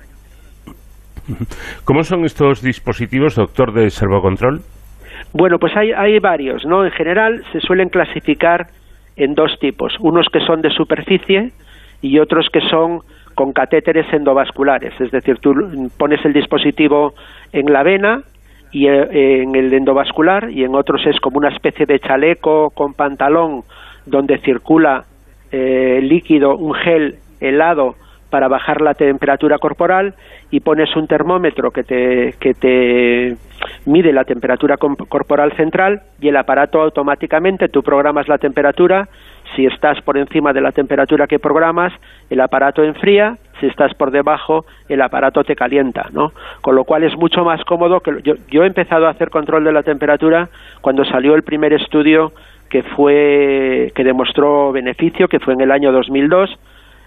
¿Cómo 1.83 2.03
son 2.03 2.25
estos 2.25 2.61
dispositivos, 2.61 3.35
doctor, 3.35 3.73
de 3.73 3.89
servocontrol? 3.89 4.61
Bueno, 5.33 5.59
pues 5.59 5.75
hay, 5.75 5.91
hay 5.91 6.19
varios, 6.19 6.65
¿no? 6.65 6.85
En 6.85 6.91
general 6.91 7.43
se 7.51 7.59
suelen 7.59 7.89
clasificar 7.89 8.67
en 9.15 9.33
dos 9.35 9.57
tipos, 9.59 9.93
unos 9.99 10.27
que 10.31 10.39
son 10.39 10.61
de 10.61 10.69
superficie 10.69 11.51
y 12.01 12.19
otros 12.19 12.47
que 12.51 12.61
son 12.61 13.01
con 13.41 13.53
catéteres 13.53 14.05
endovasculares, 14.13 14.93
es 15.01 15.09
decir, 15.09 15.39
tú 15.39 15.51
pones 15.97 16.23
el 16.25 16.31
dispositivo 16.31 17.15
en 17.51 17.73
la 17.73 17.81
vena 17.81 18.21
y 18.71 18.85
eh, 18.85 19.41
en 19.41 19.55
el 19.55 19.73
endovascular 19.73 20.51
y 20.51 20.63
en 20.63 20.75
otros 20.75 21.01
es 21.07 21.19
como 21.19 21.39
una 21.39 21.49
especie 21.49 21.87
de 21.87 21.99
chaleco 21.99 22.69
con 22.69 22.93
pantalón 22.93 23.63
donde 24.05 24.37
circula 24.41 25.05
eh, 25.51 26.01
líquido, 26.03 26.55
un 26.55 26.75
gel 26.75 27.15
helado 27.39 27.95
para 28.29 28.47
bajar 28.47 28.79
la 28.79 28.93
temperatura 28.93 29.57
corporal 29.57 30.13
y 30.51 30.59
pones 30.59 30.95
un 30.95 31.07
termómetro 31.07 31.71
que 31.71 31.83
te, 31.83 32.35
que 32.39 32.53
te 32.53 33.37
mide 33.87 34.13
la 34.13 34.23
temperatura 34.23 34.77
corporal 34.77 35.51
central 35.53 36.03
y 36.19 36.27
el 36.27 36.37
aparato 36.37 36.79
automáticamente, 36.79 37.69
tú 37.69 37.81
programas 37.81 38.27
la 38.27 38.37
temperatura, 38.37 39.09
si 39.55 39.65
estás 39.65 40.01
por 40.01 40.17
encima 40.17 40.53
de 40.53 40.61
la 40.61 40.71
temperatura 40.71 41.27
que 41.27 41.39
programas, 41.39 41.93
el 42.29 42.39
aparato 42.41 42.83
enfría, 42.83 43.37
si 43.59 43.67
estás 43.67 43.93
por 43.93 44.11
debajo, 44.11 44.65
el 44.89 45.01
aparato 45.01 45.43
te 45.43 45.55
calienta, 45.55 46.09
¿no? 46.11 46.31
Con 46.61 46.75
lo 46.75 46.83
cual 46.83 47.03
es 47.03 47.15
mucho 47.17 47.43
más 47.43 47.63
cómodo 47.63 47.99
que 47.99 48.21
yo, 48.23 48.35
yo 48.49 48.63
he 48.63 48.67
empezado 48.67 49.07
a 49.07 49.11
hacer 49.11 49.29
control 49.29 49.63
de 49.63 49.71
la 49.71 49.83
temperatura 49.83 50.49
cuando 50.81 51.05
salió 51.05 51.35
el 51.35 51.43
primer 51.43 51.73
estudio 51.73 52.31
que 52.69 52.83
fue 52.83 53.91
que 53.95 54.03
demostró 54.03 54.71
beneficio, 54.71 55.27
que 55.27 55.39
fue 55.39 55.53
en 55.53 55.61
el 55.61 55.71
año 55.71 55.91
2002 55.91 56.57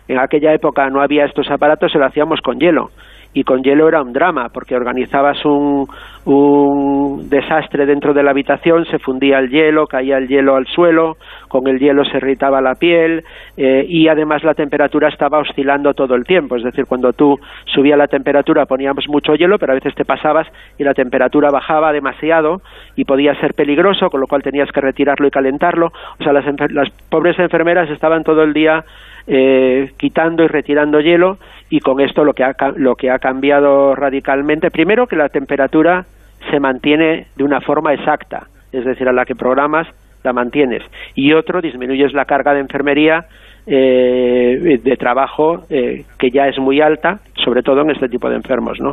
en 0.08 0.18
aquella 0.18 0.52
época 0.52 0.88
no 0.90 1.00
había 1.00 1.24
estos 1.24 1.50
aparatos, 1.50 1.92
se 1.92 1.98
lo 1.98 2.06
hacíamos 2.06 2.40
con 2.40 2.58
hielo. 2.58 2.90
Y 3.34 3.44
con 3.44 3.62
hielo 3.62 3.88
era 3.88 4.00
un 4.00 4.12
drama, 4.12 4.48
porque 4.48 4.76
organizabas 4.76 5.44
un, 5.44 5.86
un 6.24 7.28
desastre 7.28 7.84
dentro 7.84 8.14
de 8.14 8.22
la 8.22 8.30
habitación, 8.30 8.86
se 8.86 8.98
fundía 8.98 9.38
el 9.38 9.50
hielo, 9.50 9.86
caía 9.86 10.16
el 10.16 10.28
hielo 10.28 10.56
al 10.56 10.66
suelo, 10.66 11.16
con 11.48 11.66
el 11.68 11.78
hielo 11.78 12.04
se 12.04 12.16
irritaba 12.16 12.60
la 12.60 12.74
piel 12.74 13.22
eh, 13.56 13.84
y 13.86 14.08
además 14.08 14.42
la 14.42 14.54
temperatura 14.54 15.08
estaba 15.08 15.38
oscilando 15.38 15.92
todo 15.92 16.14
el 16.14 16.24
tiempo. 16.24 16.56
Es 16.56 16.62
decir, 16.62 16.86
cuando 16.86 17.12
tú 17.12 17.36
subía 17.66 17.96
la 17.96 18.06
temperatura 18.06 18.66
poníamos 18.66 19.04
mucho 19.08 19.34
hielo, 19.34 19.58
pero 19.58 19.72
a 19.72 19.76
veces 19.76 19.94
te 19.94 20.04
pasabas 20.04 20.46
y 20.78 20.84
la 20.84 20.94
temperatura 20.94 21.50
bajaba 21.50 21.92
demasiado 21.92 22.62
y 22.96 23.04
podía 23.04 23.38
ser 23.40 23.54
peligroso, 23.54 24.08
con 24.08 24.20
lo 24.20 24.26
cual 24.26 24.42
tenías 24.42 24.70
que 24.72 24.80
retirarlo 24.80 25.26
y 25.26 25.30
calentarlo. 25.30 25.88
O 26.18 26.22
sea, 26.22 26.32
las, 26.32 26.44
las 26.70 26.88
pobres 27.10 27.38
enfermeras 27.38 27.90
estaban 27.90 28.22
todo 28.22 28.42
el 28.42 28.52
día 28.54 28.84
eh, 29.26 29.90
quitando 29.98 30.42
y 30.44 30.48
retirando 30.48 31.00
hielo 31.00 31.38
y 31.74 31.80
con 31.80 32.00
esto 32.00 32.22
lo 32.22 32.34
que, 32.34 32.44
ha, 32.44 32.54
lo 32.76 32.94
que 32.94 33.10
ha 33.10 33.18
cambiado 33.18 33.96
radicalmente, 33.96 34.70
primero 34.70 35.08
que 35.08 35.16
la 35.16 35.28
temperatura 35.28 36.04
se 36.48 36.60
mantiene 36.60 37.26
de 37.34 37.42
una 37.42 37.60
forma 37.60 37.92
exacta, 37.92 38.46
es 38.70 38.84
decir, 38.84 39.08
a 39.08 39.12
la 39.12 39.24
que 39.24 39.34
programas 39.34 39.88
la 40.22 40.32
mantienes, 40.32 40.84
y 41.16 41.32
otro 41.32 41.60
disminuyes 41.60 42.12
la 42.12 42.26
carga 42.26 42.54
de 42.54 42.60
enfermería 42.60 43.24
eh, 43.66 44.78
de 44.84 44.96
trabajo 44.96 45.64
eh, 45.68 46.04
que 46.16 46.30
ya 46.30 46.46
es 46.46 46.60
muy 46.60 46.80
alta, 46.80 47.18
sobre 47.44 47.62
todo 47.62 47.80
en 47.80 47.90
este 47.90 48.08
tipo 48.08 48.30
de 48.30 48.36
enfermos, 48.36 48.78
¿no? 48.78 48.92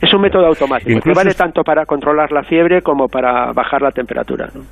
Es 0.00 0.14
un 0.14 0.22
método 0.22 0.46
automático 0.46 1.00
que 1.02 1.12
vale 1.12 1.34
tanto 1.34 1.62
para 1.62 1.84
controlar 1.84 2.32
la 2.32 2.44
fiebre 2.44 2.80
como 2.80 3.08
para 3.08 3.52
bajar 3.52 3.82
la 3.82 3.90
temperatura. 3.90 4.48
¿no? 4.54 4.62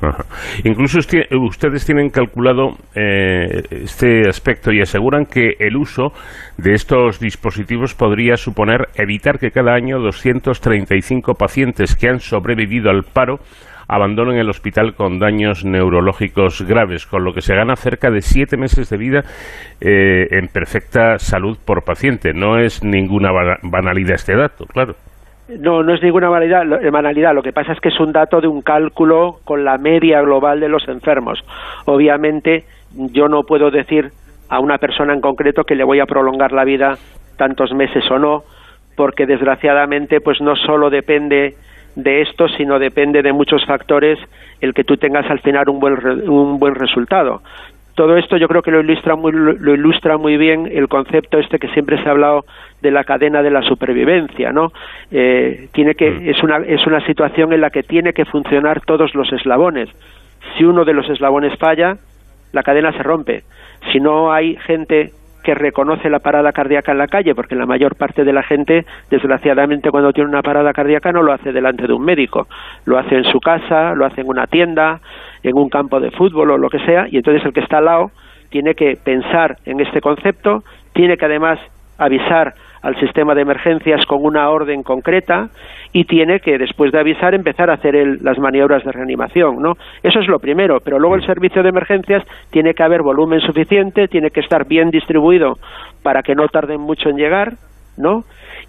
Ajá. 0.00 0.24
Incluso 0.64 0.98
ustedes 0.98 1.84
tienen 1.84 2.10
calculado 2.10 2.76
eh, 2.94 3.62
este 3.70 4.28
aspecto 4.28 4.70
y 4.72 4.80
aseguran 4.80 5.26
que 5.26 5.54
el 5.58 5.76
uso 5.76 6.12
de 6.56 6.74
estos 6.74 7.18
dispositivos 7.18 7.94
podría 7.94 8.36
suponer 8.36 8.88
evitar 8.94 9.38
que 9.38 9.50
cada 9.50 9.74
año 9.74 9.98
235 9.98 11.34
pacientes 11.34 11.96
que 11.96 12.08
han 12.08 12.20
sobrevivido 12.20 12.90
al 12.90 13.02
paro 13.02 13.38
abandonen 13.88 14.36
el 14.38 14.50
hospital 14.50 14.94
con 14.94 15.18
daños 15.18 15.64
neurológicos 15.64 16.62
graves, 16.62 17.06
con 17.06 17.24
lo 17.24 17.32
que 17.32 17.40
se 17.40 17.54
gana 17.56 17.74
cerca 17.74 18.10
de 18.10 18.20
siete 18.20 18.56
meses 18.58 18.90
de 18.90 18.98
vida 18.98 19.20
eh, 19.80 20.26
en 20.30 20.48
perfecta 20.48 21.18
salud 21.18 21.56
por 21.64 21.84
paciente. 21.84 22.32
No 22.34 22.58
es 22.58 22.84
ninguna 22.84 23.32
bana- 23.32 23.58
banalidad 23.62 24.16
este 24.16 24.36
dato, 24.36 24.66
claro. 24.66 24.94
No, 25.48 25.82
no 25.82 25.94
es 25.94 26.02
ninguna 26.02 26.26
eh, 26.26 26.90
banalidad. 26.90 27.34
Lo 27.34 27.42
que 27.42 27.52
pasa 27.52 27.72
es 27.72 27.80
que 27.80 27.88
es 27.88 27.98
un 27.98 28.12
dato 28.12 28.40
de 28.40 28.48
un 28.48 28.60
cálculo 28.60 29.40
con 29.44 29.64
la 29.64 29.78
media 29.78 30.20
global 30.20 30.60
de 30.60 30.68
los 30.68 30.86
enfermos. 30.88 31.42
Obviamente, 31.86 32.64
yo 32.94 33.28
no 33.28 33.44
puedo 33.44 33.70
decir 33.70 34.10
a 34.50 34.60
una 34.60 34.78
persona 34.78 35.14
en 35.14 35.20
concreto 35.20 35.64
que 35.64 35.74
le 35.74 35.84
voy 35.84 36.00
a 36.00 36.06
prolongar 36.06 36.52
la 36.52 36.64
vida 36.64 36.98
tantos 37.36 37.72
meses 37.72 38.04
o 38.10 38.18
no, 38.18 38.42
porque 38.94 39.26
desgraciadamente, 39.26 40.20
pues 40.20 40.40
no 40.40 40.54
solo 40.54 40.90
depende 40.90 41.56
de 41.96 42.22
esto, 42.22 42.48
sino 42.48 42.78
depende 42.78 43.22
de 43.22 43.32
muchos 43.32 43.64
factores 43.64 44.18
el 44.60 44.74
que 44.74 44.84
tú 44.84 44.96
tengas 44.96 45.30
al 45.30 45.40
final 45.40 45.68
un 45.68 45.80
buen 45.80 46.28
un 46.28 46.58
buen 46.58 46.74
resultado. 46.74 47.42
Todo 47.94 48.16
esto 48.16 48.36
yo 48.36 48.48
creo 48.48 48.62
que 48.62 48.70
lo 48.70 48.80
ilustra 48.80 49.16
muy, 49.16 49.32
lo 49.32 49.74
ilustra 49.74 50.18
muy 50.18 50.36
bien 50.36 50.68
el 50.70 50.88
concepto 50.88 51.38
este 51.38 51.58
que 51.58 51.68
siempre 51.68 52.00
se 52.00 52.08
ha 52.08 52.12
hablado 52.12 52.44
de 52.80 52.90
la 52.90 53.04
cadena 53.04 53.42
de 53.42 53.50
la 53.50 53.62
supervivencia, 53.62 54.52
¿no? 54.52 54.72
Eh, 55.10 55.68
tiene 55.72 55.94
que 55.94 56.10
Mm. 56.10 56.28
es 56.28 56.42
una 56.42 56.56
es 56.58 56.86
una 56.86 57.04
situación 57.06 57.52
en 57.52 57.60
la 57.60 57.70
que 57.70 57.82
tiene 57.82 58.12
que 58.12 58.24
funcionar 58.24 58.80
todos 58.82 59.14
los 59.14 59.32
eslabones. 59.32 59.88
Si 60.56 60.64
uno 60.64 60.84
de 60.84 60.94
los 60.94 61.08
eslabones 61.10 61.56
falla, 61.58 61.96
la 62.52 62.62
cadena 62.62 62.92
se 62.92 63.02
rompe. 63.02 63.42
Si 63.92 64.00
no 64.00 64.32
hay 64.32 64.56
gente 64.56 65.10
que 65.42 65.54
reconoce 65.54 66.10
la 66.10 66.18
parada 66.18 66.52
cardíaca 66.52 66.92
en 66.92 66.98
la 66.98 67.06
calle, 67.06 67.34
porque 67.34 67.54
la 67.54 67.64
mayor 67.64 67.94
parte 67.96 68.24
de 68.24 68.32
la 68.32 68.42
gente, 68.42 68.84
desgraciadamente, 69.10 69.90
cuando 69.90 70.12
tiene 70.12 70.28
una 70.28 70.42
parada 70.42 70.72
cardíaca 70.72 71.12
no 71.12 71.22
lo 71.22 71.32
hace 71.32 71.52
delante 71.52 71.86
de 71.86 71.92
un 71.92 72.04
médico, 72.04 72.48
lo 72.84 72.98
hace 72.98 73.14
en 73.16 73.24
su 73.24 73.40
casa, 73.40 73.94
lo 73.94 74.04
hace 74.04 74.20
en 74.20 74.28
una 74.28 74.46
tienda, 74.46 75.00
en 75.42 75.56
un 75.56 75.68
campo 75.68 76.00
de 76.00 76.10
fútbol 76.10 76.50
o 76.50 76.58
lo 76.58 76.68
que 76.68 76.80
sea, 76.80 77.06
y 77.10 77.16
entonces 77.16 77.44
el 77.44 77.52
que 77.52 77.60
está 77.60 77.78
al 77.78 77.86
lado 77.86 78.10
tiene 78.50 78.74
que 78.74 78.96
pensar 79.02 79.56
en 79.64 79.80
este 79.80 80.00
concepto, 80.00 80.64
tiene 80.92 81.16
que 81.16 81.24
además 81.24 81.58
avisar 81.98 82.54
al 82.82 82.98
sistema 83.00 83.34
de 83.34 83.42
emergencias 83.42 84.04
con 84.06 84.24
una 84.24 84.48
orden 84.50 84.82
concreta 84.82 85.48
y 85.92 86.04
tiene 86.04 86.40
que, 86.40 86.58
después 86.58 86.92
de 86.92 87.00
avisar, 87.00 87.34
empezar 87.34 87.70
a 87.70 87.74
hacer 87.74 87.94
las 88.20 88.38
maniobras 88.38 88.84
de 88.84 88.92
reanimación, 88.92 89.56
¿no? 89.60 89.72
Eso 90.02 90.20
es 90.20 90.28
lo 90.28 90.38
primero, 90.38 90.78
pero 90.84 90.98
luego 90.98 91.16
el 91.16 91.26
servicio 91.26 91.62
de 91.62 91.70
emergencias 91.70 92.24
tiene 92.50 92.74
que 92.74 92.82
haber 92.82 93.02
volumen 93.02 93.40
suficiente, 93.40 94.08
tiene 94.08 94.30
que 94.30 94.40
estar 94.40 94.66
bien 94.66 94.90
distribuido 94.90 95.54
para 96.02 96.22
que 96.22 96.34
no 96.34 96.46
tarden 96.48 96.80
mucho 96.80 97.08
en 97.08 97.16
llegar, 97.16 97.54
¿no? 97.96 98.22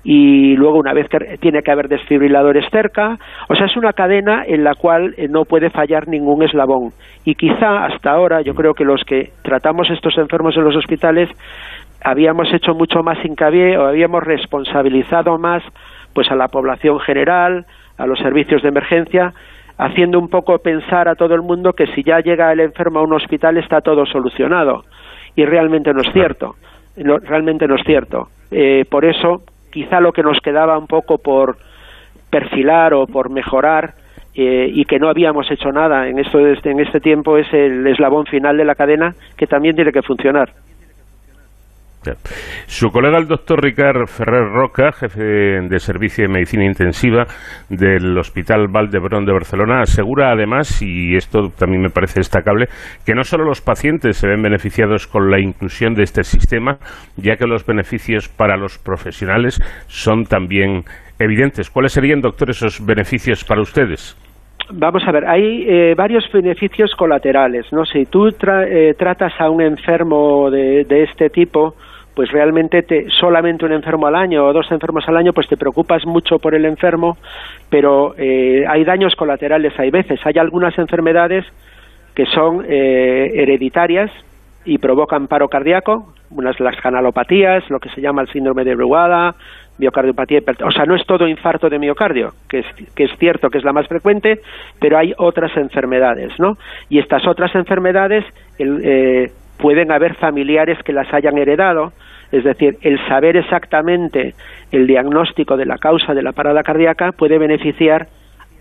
y 0.04 0.56
luego 0.56 0.80
una 0.80 0.94
vez 0.94 1.08
que 1.10 1.38
tiene 1.40 1.62
que 1.62 1.72
haber 1.72 1.90
desfibriladores 1.90 2.66
cerca, 2.72 3.18
o 3.50 3.56
sea, 3.56 3.66
es 3.66 3.76
una 3.76 3.94
cadena 3.94 4.44
en 4.46 4.64
la 4.64 4.76
cual 4.76 5.14
eh, 5.18 5.28
no 5.30 5.44
puede 5.44 5.70
fallar 5.70 6.08
ningún 6.08 6.44
eslabón. 6.44 6.92
Y 7.26 7.36
quizá 7.36 7.86
hasta 7.86 8.12
ahora 8.12 8.42
yo 8.42 8.54
creo 8.54 8.74
que 8.74 8.86
los 8.86 9.04
que 9.04 9.32
tratamos 9.44 9.90
estos 9.90 10.18
enfermos 10.18 10.56
en 10.56 10.64
los 10.64 10.76
hospitales 10.76 11.30
habíamos 12.04 12.54
hecho 12.54 12.74
mucho 12.74 13.04
más 13.04 13.24
hincapié 13.24 13.78
o 13.78 13.88
habíamos 13.88 14.24
responsabilizado 14.24 15.38
más 15.38 15.64
pues 16.14 16.32
a 16.32 16.36
la 16.36 16.48
población 16.48 17.00
general, 17.00 17.66
a 17.98 18.06
los 18.06 18.20
servicios 18.20 18.62
de 18.62 18.70
emergencia, 18.70 19.34
haciendo 19.78 20.20
un 20.20 20.28
poco 20.28 20.58
pensar 20.60 21.08
a 21.08 21.16
todo 21.16 21.36
el 21.36 21.42
mundo 21.42 21.74
que 21.74 21.88
si 21.88 22.04
ya 22.04 22.20
llega 22.20 22.52
el 22.52 22.60
enfermo 22.60 23.00
a 23.00 23.04
un 23.04 23.14
hospital 23.14 23.58
está 23.58 23.82
todo 23.82 24.06
solucionado 24.06 24.84
y 25.36 25.46
realmente 25.46 25.94
no 25.94 26.02
es 26.02 26.12
cierto, 26.12 26.56
realmente 26.96 27.68
no 27.68 27.76
es 27.76 27.84
cierto. 27.86 28.30
Eh, 28.52 28.86
por 28.90 29.06
eso, 29.06 29.44
quizá 29.72 30.02
lo 30.02 30.12
que 30.12 30.24
nos 30.24 30.40
quedaba 30.40 30.78
un 30.78 30.88
poco 30.88 31.18
por 31.18 31.58
perfilar 32.30 32.94
o 32.94 33.08
por 33.08 33.30
mejorar 33.30 33.94
eh, 34.36 34.70
y 34.72 34.86
que 34.86 35.00
no 35.00 35.10
habíamos 35.10 35.50
hecho 35.50 35.72
nada 35.72 36.08
en 36.08 36.20
esto 36.20 36.40
en 36.40 36.80
este 36.80 37.00
tiempo 37.00 37.38
es 37.38 37.52
el 37.54 37.86
eslabón 37.88 38.26
final 38.26 38.58
de 38.58 38.66
la 38.66 38.76
cadena 38.76 39.16
que 39.38 39.48
también 39.48 39.76
tiene 39.76 39.92
que 39.92 40.02
funcionar. 40.02 40.50
Su 42.66 42.90
colega 42.92 43.18
el 43.18 43.28
doctor 43.28 43.62
Ricard 43.62 44.08
Ferrer 44.08 44.48
Roca, 44.50 44.92
jefe 44.92 45.22
de 45.22 45.80
Servicio 45.80 46.26
de 46.26 46.34
Medicina 46.34 46.66
Intensiva 46.66 47.26
del 47.70 48.18
Hospital 48.18 48.68
Valdebrón 48.70 49.26
de 49.26 49.34
Barcelona, 49.34 49.82
asegura 49.82 50.32
además, 50.32 50.82
y 50.82 51.16
esto 51.16 51.50
también 51.50 51.82
me 51.82 51.90
parece 51.90 52.22
destacable, 52.22 52.68
que 53.06 53.14
no 53.14 53.24
solo 53.24 53.44
los 53.44 53.62
pacientes 53.62 54.18
se 54.18 54.28
ven 54.28 54.42
beneficiados 54.42 55.08
con 55.08 55.30
la 55.30 55.40
inclusión 55.40 55.94
de 55.94 56.04
este 56.04 56.24
sistema, 56.24 56.78
ya 57.18 57.36
que 57.36 57.46
los 57.46 57.66
beneficios 57.66 58.30
para 58.30 58.56
los 58.56 58.78
profesionales 58.78 59.60
son 59.88 60.24
también 60.24 60.84
evidentes. 61.20 61.70
¿Cuáles 61.70 61.92
serían, 61.92 62.22
doctor, 62.22 62.50
esos 62.50 62.86
beneficios 62.86 63.44
para 63.44 63.62
ustedes? 63.62 64.16
Vamos 64.72 65.04
a 65.08 65.12
ver, 65.12 65.28
hay 65.28 65.66
eh, 65.68 65.96
varios 65.98 66.32
beneficios 66.32 66.94
colaterales, 66.96 67.66
¿no? 67.72 67.86
Si 67.86 68.06
tú 68.06 68.28
eh, 68.28 68.94
tratas 68.98 69.34
a 69.40 69.50
un 69.50 69.62
enfermo 69.62 70.52
de, 70.52 70.86
de 70.86 71.04
este 71.04 71.30
tipo, 71.30 71.74
pues 72.16 72.32
realmente 72.32 72.82
te, 72.84 73.10
solamente 73.10 73.66
un 73.66 73.72
enfermo 73.72 74.08
al 74.08 74.16
año 74.16 74.46
o 74.46 74.54
dos 74.54 74.72
enfermos 74.72 75.08
al 75.08 75.18
año, 75.18 75.34
pues 75.34 75.48
te 75.48 75.58
preocupas 75.58 76.06
mucho 76.06 76.40
por 76.40 76.56
el 76.56 76.66
enfermo, 76.66 77.18
pero 77.70 78.14
eh, 78.18 78.66
hay 78.68 78.84
daños 78.84 79.16
colaterales, 79.16 79.78
hay 79.80 79.90
veces, 79.90 80.20
hay 80.26 80.34
algunas 80.38 80.78
enfermedades 80.78 81.46
que 82.14 82.26
son 82.26 82.66
eh, 82.68 83.32
hereditarias 83.36 84.12
y 84.66 84.78
provocan 84.78 85.28
paro 85.28 85.48
cardíaco, 85.48 86.14
unas 86.32 86.60
las 86.60 86.76
canalopatías, 86.82 87.70
lo 87.70 87.80
que 87.80 87.90
se 87.90 88.02
llama 88.02 88.22
el 88.22 88.28
síndrome 88.30 88.64
de 88.64 88.76
Brugada, 88.76 89.36
miocardiopatía, 89.80 90.42
o 90.66 90.72
sea, 90.72 90.86
no 90.86 90.96
es 90.96 91.06
todo 91.06 91.28
infarto 91.28 91.70
de 91.70 91.80
miocardio, 91.80 92.34
que 92.50 92.60
es, 92.60 92.66
que 92.94 93.06
es 93.06 93.12
cierto 93.18 93.50
que 93.50 93.58
es 93.58 93.64
la 93.64 93.72
más 93.72 93.88
frecuente, 93.88 94.42
pero 94.80 94.98
hay 94.98 95.14
otras 95.18 95.56
enfermedades, 95.56 96.34
¿no? 96.38 96.58
Y 96.90 97.00
estas 97.00 97.26
otras 97.26 97.56
enfermedades 97.56 98.26
eh, 98.60 99.32
pueden 99.60 99.92
haber 99.92 100.16
familiares 100.16 100.82
que 100.84 100.94
las 100.94 101.14
hayan 101.14 101.38
heredado, 101.38 101.92
es 102.32 102.44
decir, 102.44 102.78
el 102.82 102.98
saber 103.08 103.36
exactamente 103.38 104.34
el 104.72 104.88
diagnóstico 104.88 105.58
de 105.58 105.66
la 105.66 105.78
causa 105.78 106.14
de 106.14 106.24
la 106.24 106.32
parada 106.32 106.64
cardíaca 106.64 107.12
puede 107.12 107.38
beneficiar 107.38 108.08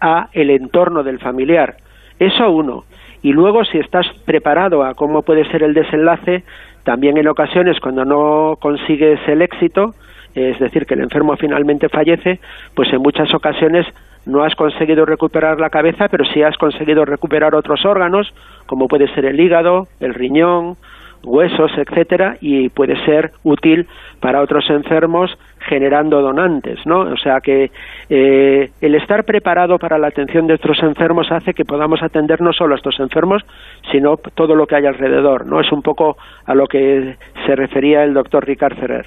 a 0.01 0.29
el 0.33 0.51
entorno 0.51 1.03
del 1.03 1.21
familiar. 1.21 1.77
Eso 2.19 2.51
uno. 2.51 2.85
Y 3.23 3.33
luego, 3.33 3.65
si 3.65 3.79
estás 3.79 4.07
preparado 4.25 4.85
a 4.85 4.95
cómo 4.95 5.23
puede 5.23 5.45
ser 5.51 5.63
el 5.63 5.75
desenlace, 5.75 6.45
también 6.85 7.17
en 7.17 7.29
ocasiones 7.29 7.79
cuando 7.81 8.05
no 8.05 8.57
consigues 8.61 9.21
el 9.29 9.43
éxito, 9.43 9.95
es 10.35 10.59
decir, 10.59 10.87
que 10.87 10.95
el 10.95 11.01
enfermo 11.01 11.37
finalmente 11.37 11.89
fallece, 11.89 12.41
pues 12.75 12.93
en 12.93 13.03
muchas 13.03 13.33
ocasiones 13.35 13.87
no 14.27 14.45
has 14.45 14.55
conseguido 14.55 15.05
recuperar 15.05 15.59
la 15.59 15.71
cabeza, 15.71 16.09
pero 16.09 16.25
sí 16.25 16.43
has 16.43 16.57
conseguido 16.57 17.05
recuperar 17.05 17.55
otros 17.55 17.85
órganos, 17.85 18.33
como 18.69 18.87
puede 18.87 19.13
ser 19.15 19.25
el 19.25 19.41
hígado, 19.41 19.89
el 19.99 20.15
riñón, 20.15 20.77
huesos, 21.25 21.73
etcétera, 21.77 22.37
y 22.41 22.69
puede 22.69 22.95
ser 23.05 23.33
útil 23.43 23.87
para 24.21 24.41
otros 24.41 24.69
enfermos 24.71 25.37
generando 25.59 26.21
donantes, 26.21 26.79
¿no? 26.87 27.01
O 27.01 27.17
sea 27.17 27.41
que 27.41 27.71
eh, 28.09 28.71
el 28.81 28.95
estar 28.95 29.25
preparado 29.25 29.79
para 29.79 29.99
la 29.99 30.09
atención 30.09 30.47
de 30.47 30.55
estos 30.55 30.83
enfermos 30.83 31.31
hace 31.31 31.55
que 31.55 31.65
podamos 31.65 32.03
atender 32.03 32.41
no 32.41 32.53
solo 32.53 32.75
a 32.75 32.77
estos 32.77 33.01
enfermos, 33.01 33.43
sino 33.91 34.17
todo 34.17 34.55
lo 34.55 34.67
que 34.67 34.77
hay 34.77 34.87
alrededor, 34.87 35.47
¿no? 35.47 35.61
Es 35.61 35.73
un 35.73 35.83
poco 35.83 36.17
a 36.47 36.55
lo 36.55 36.67
que 36.67 37.17
se 37.47 37.57
refería 37.57 38.05
el 38.05 38.15
doctor 38.15 38.47
Ricard 38.47 38.77
Ferrer. 38.77 39.07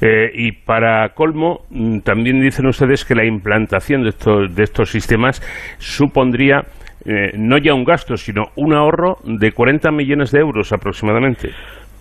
Eh, 0.00 0.32
y 0.34 0.52
para 0.52 1.08
colmo, 1.10 1.60
mm, 1.70 2.00
también 2.00 2.40
dicen 2.40 2.66
ustedes 2.66 3.04
que 3.04 3.14
la 3.14 3.24
implantación 3.24 4.02
de 4.02 4.08
estos, 4.10 4.54
de 4.54 4.64
estos 4.64 4.90
sistemas 4.90 5.40
supondría 5.78 6.64
eh, 7.04 7.32
no 7.36 7.58
ya 7.58 7.74
un 7.74 7.84
gasto, 7.84 8.16
sino 8.16 8.44
un 8.56 8.74
ahorro 8.74 9.18
de 9.24 9.52
40 9.52 9.90
millones 9.90 10.30
de 10.32 10.40
euros 10.40 10.72
aproximadamente. 10.72 11.50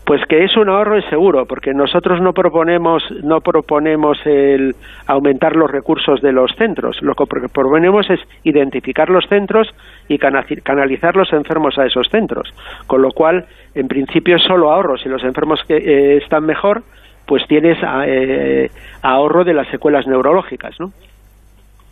Pues 0.06 0.20
que 0.28 0.44
es 0.44 0.58
un 0.58 0.68
ahorro 0.68 0.98
es 0.98 1.06
seguro, 1.10 1.46
porque 1.46 1.74
nosotros 1.74 2.20
no 2.22 2.34
proponemos 2.34 3.04
no 3.24 3.40
proponemos 3.40 4.18
el 4.26 4.76
aumentar 5.06 5.56
los 5.56 5.70
recursos 5.70 6.22
de 6.22 6.32
los 6.32 6.52
centros. 6.58 6.98
Lo 7.02 7.14
que 7.14 7.26
proponemos 7.26 8.10
es 8.10 8.20
identificar 8.44 9.10
los 9.10 9.26
centros 9.30 9.70
y 10.08 10.18
canalizar 10.18 11.16
los 11.16 11.32
enfermos 11.32 11.78
a 11.78 11.86
esos 11.86 12.08
centros. 12.10 12.52
Con 12.88 13.04
lo 13.04 13.12
cual, 13.12 13.46
en 13.76 13.88
principio, 13.88 14.38
es 14.38 14.44
solo 14.44 14.72
ahorro. 14.72 14.98
Si 14.98 15.08
los 15.08 15.24
enfermos 15.24 15.62
que 15.68 15.78
eh, 15.78 16.18
están 16.18 16.46
mejor, 16.46 16.82
pues 17.28 17.44
tienes 17.48 17.78
eh, 18.08 18.70
ahorro 19.04 19.44
de 19.44 19.54
las 19.54 19.68
secuelas 19.70 20.08
neurológicas, 20.08 20.78
¿no? 20.80 20.92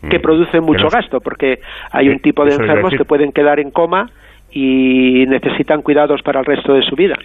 Que 0.09 0.19
mm. 0.19 0.21
produce 0.21 0.61
mucho 0.61 0.89
gasto, 0.89 1.19
porque 1.19 1.59
hay 1.91 2.09
un 2.09 2.19
tipo 2.19 2.45
de 2.45 2.55
enfermos 2.55 2.93
que 2.93 3.05
pueden 3.05 3.31
quedar 3.31 3.59
en 3.59 3.71
coma 3.71 4.09
y 4.51 5.25
necesitan 5.27 5.81
cuidados 5.81 6.21
para 6.21 6.39
el 6.39 6.45
resto 6.45 6.73
de 6.73 6.81
su 6.83 6.95
vida. 6.95 7.15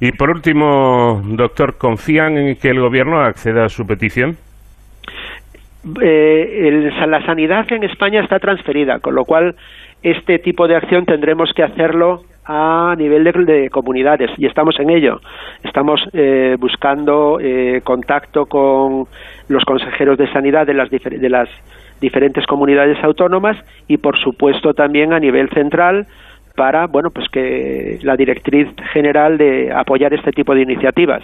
Y 0.00 0.12
por 0.12 0.30
último, 0.30 1.20
doctor, 1.24 1.76
¿confían 1.76 2.38
en 2.38 2.56
que 2.56 2.70
el 2.70 2.80
gobierno 2.80 3.20
acceda 3.20 3.64
a 3.64 3.68
su 3.68 3.86
petición? 3.86 4.36
Eh, 6.02 6.92
la 7.06 7.24
sanidad 7.24 7.66
en 7.72 7.84
España 7.84 8.20
está 8.20 8.38
transferida, 8.38 9.00
con 9.00 9.14
lo 9.14 9.24
cual 9.24 9.56
este 10.02 10.38
tipo 10.38 10.68
de 10.68 10.76
acción 10.76 11.04
tendremos 11.04 11.52
que 11.52 11.62
hacerlo 11.62 12.22
a 12.48 12.94
nivel 12.96 13.24
de, 13.24 13.68
comunidades 13.68 14.30
y 14.38 14.46
estamos 14.46 14.80
en 14.80 14.88
ello. 14.88 15.20
Estamos 15.62 16.00
eh, 16.14 16.56
buscando 16.58 17.38
eh, 17.40 17.82
contacto 17.84 18.46
con 18.46 19.06
los 19.48 19.64
consejeros 19.64 20.16
de 20.16 20.32
sanidad 20.32 20.66
de 20.66 20.72
las, 20.72 20.90
de 20.90 21.28
las 21.28 21.48
diferentes 22.00 22.46
comunidades 22.46 22.96
autónomas 23.04 23.56
y, 23.86 23.98
por 23.98 24.18
supuesto, 24.18 24.72
también 24.72 25.12
a 25.12 25.20
nivel 25.20 25.50
central 25.50 26.06
para, 26.56 26.86
bueno, 26.86 27.10
pues 27.10 27.28
que 27.28 27.98
la 28.02 28.16
directriz 28.16 28.68
general 28.92 29.36
de 29.36 29.70
apoyar 29.70 30.14
este 30.14 30.32
tipo 30.32 30.54
de 30.54 30.62
iniciativas. 30.62 31.22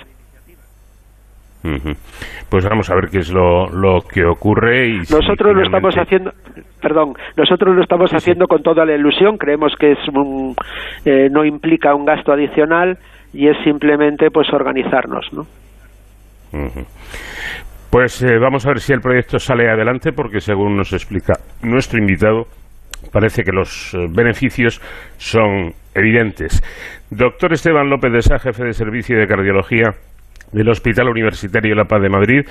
Pues 2.50 2.64
vamos 2.68 2.90
a 2.90 2.94
ver 2.94 3.08
qué 3.10 3.18
es 3.18 3.32
lo, 3.32 3.68
lo 3.70 4.02
que 4.02 4.24
ocurre. 4.24 4.86
Y 4.88 4.98
nosotros 4.98 5.56
lo 5.56 5.62
estamos 5.62 5.94
haciendo, 5.94 6.30
perdón, 6.80 7.14
nosotros 7.36 7.74
lo 7.74 7.82
estamos 7.82 8.10
haciendo 8.12 8.46
con 8.46 8.62
toda 8.62 8.84
la 8.84 8.94
ilusión. 8.94 9.38
Creemos 9.38 9.72
que 9.78 9.92
es 9.92 9.98
eh, 11.06 11.28
no 11.30 11.44
implica 11.44 11.94
un 11.94 12.04
gasto 12.04 12.32
adicional 12.32 12.98
y 13.32 13.48
es 13.48 13.56
simplemente 13.64 14.30
pues 14.30 14.52
organizarnos, 14.52 15.26
¿no? 15.32 15.46
Pues 17.90 18.22
eh, 18.22 18.38
vamos 18.38 18.66
a 18.66 18.68
ver 18.68 18.80
si 18.80 18.92
el 18.92 19.00
proyecto 19.00 19.38
sale 19.38 19.68
adelante, 19.68 20.12
porque 20.12 20.40
según 20.40 20.76
nos 20.76 20.92
explica 20.92 21.34
nuestro 21.62 21.98
invitado, 21.98 22.46
parece 23.10 23.42
que 23.42 23.52
los 23.52 23.94
eh, 23.94 24.06
beneficios 24.10 24.80
son 25.16 25.72
evidentes. 25.94 26.62
Doctor 27.10 27.52
Esteban 27.52 27.88
López 27.88 28.12
de 28.12 28.22
Sá, 28.22 28.38
jefe 28.38 28.64
de 28.64 28.72
servicio 28.72 29.18
de 29.18 29.26
cardiología 29.26 29.94
del 30.54 30.68
Hospital 30.68 31.08
Universitario 31.08 31.74
La 31.74 31.84
Paz 31.84 32.00
de 32.00 32.08
Madrid. 32.08 32.46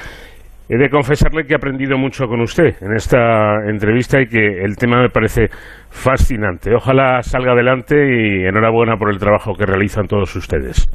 He 0.69 0.77
de 0.77 0.89
confesarle 0.89 1.45
que 1.45 1.53
he 1.53 1.55
aprendido 1.55 1.97
mucho 1.97 2.25
con 2.27 2.41
usted 2.41 2.75
en 2.81 2.95
esta 2.95 3.67
entrevista 3.67 4.21
y 4.21 4.27
que 4.27 4.63
el 4.63 4.77
tema 4.77 5.01
me 5.01 5.09
parece 5.09 5.47
fascinante. 5.89 6.73
Ojalá 6.73 7.21
salga 7.21 7.51
adelante 7.51 7.95
y 7.95 8.45
enhorabuena 8.45 8.95
por 8.95 9.09
el 9.09 9.19
trabajo 9.19 9.55
que 9.55 9.65
realizan 9.65 10.07
todos 10.07 10.33
ustedes. 10.35 10.87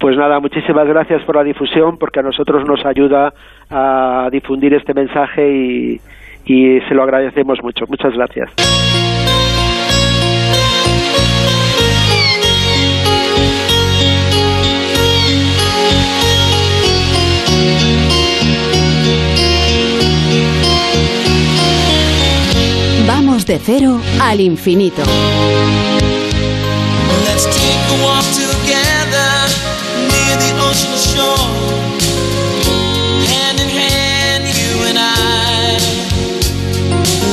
Pues 0.00 0.16
nada, 0.16 0.40
muchísimas 0.40 0.86
gracias 0.88 1.22
por 1.24 1.36
la 1.36 1.44
difusión, 1.44 1.96
porque 1.98 2.20
a 2.20 2.22
nosotros 2.22 2.64
nos 2.66 2.84
ayuda 2.84 3.32
a 3.70 4.28
difundir 4.32 4.74
este 4.74 4.94
mensaje 4.94 5.48
y, 5.48 6.00
y 6.44 6.80
se 6.88 6.94
lo 6.94 7.04
agradecemos 7.04 7.58
mucho. 7.62 7.84
Muchas 7.86 8.12
gracias. 8.14 8.50
Vamos 23.42 23.46
de 23.46 23.58
cero 23.58 24.00
al 24.20 24.40
infinito. 24.40 25.02
Let's 27.24 27.44
take 27.46 27.82
a 27.88 28.04
walk 28.04 28.24
together 28.34 29.48
near 30.10 30.36
the 30.38 30.52
ocean 30.68 30.96
shore. 30.96 31.50
Hand 33.26 33.58
in 33.58 33.68
hand, 33.68 34.44
you 34.46 34.84
and 34.86 34.98
I. 34.98 35.78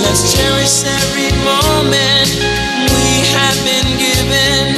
Let's 0.02 0.34
cherish 0.34 0.84
every 0.84 1.32
moment 1.44 2.30
we 2.96 3.22
have 3.36 3.58
been 3.64 3.90
given. 4.00 4.78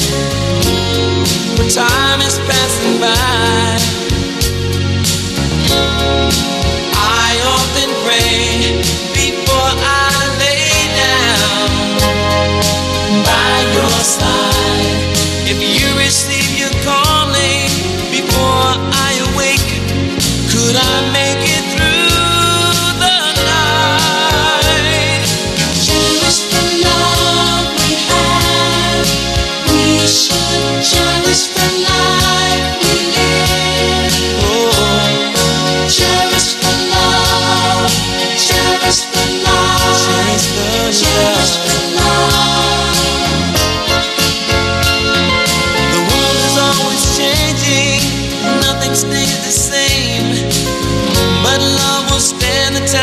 For 1.55 1.69
time 1.69 2.21
is 2.21 2.39
passing 2.39 2.99
by. 2.99 3.80
Could 20.73 21.20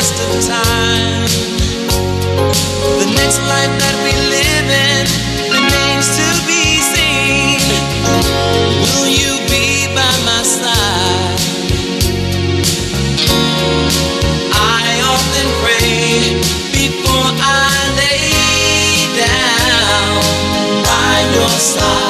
test 0.08 0.36
of 0.36 0.54
time. 0.54 1.24
The 2.98 3.06
next 3.14 3.40
life 3.40 3.74
that 3.82 3.96
we 4.04 4.12
live 4.34 4.68
in 4.88 5.04
remains 5.52 6.08
to 6.16 6.26
be 6.46 6.80
seen. 6.80 7.60
Will 8.84 9.08
you 9.08 9.32
be 9.48 9.86
by 9.94 10.12
my 10.24 10.42
side? 10.42 11.40
I 14.52 14.88
often 15.12 15.46
pray 15.62 16.40
before 16.72 17.30
I 17.40 17.72
lay 18.00 18.32
down 19.18 20.22
by 20.84 21.14
your 21.34 21.48
side. 21.58 22.07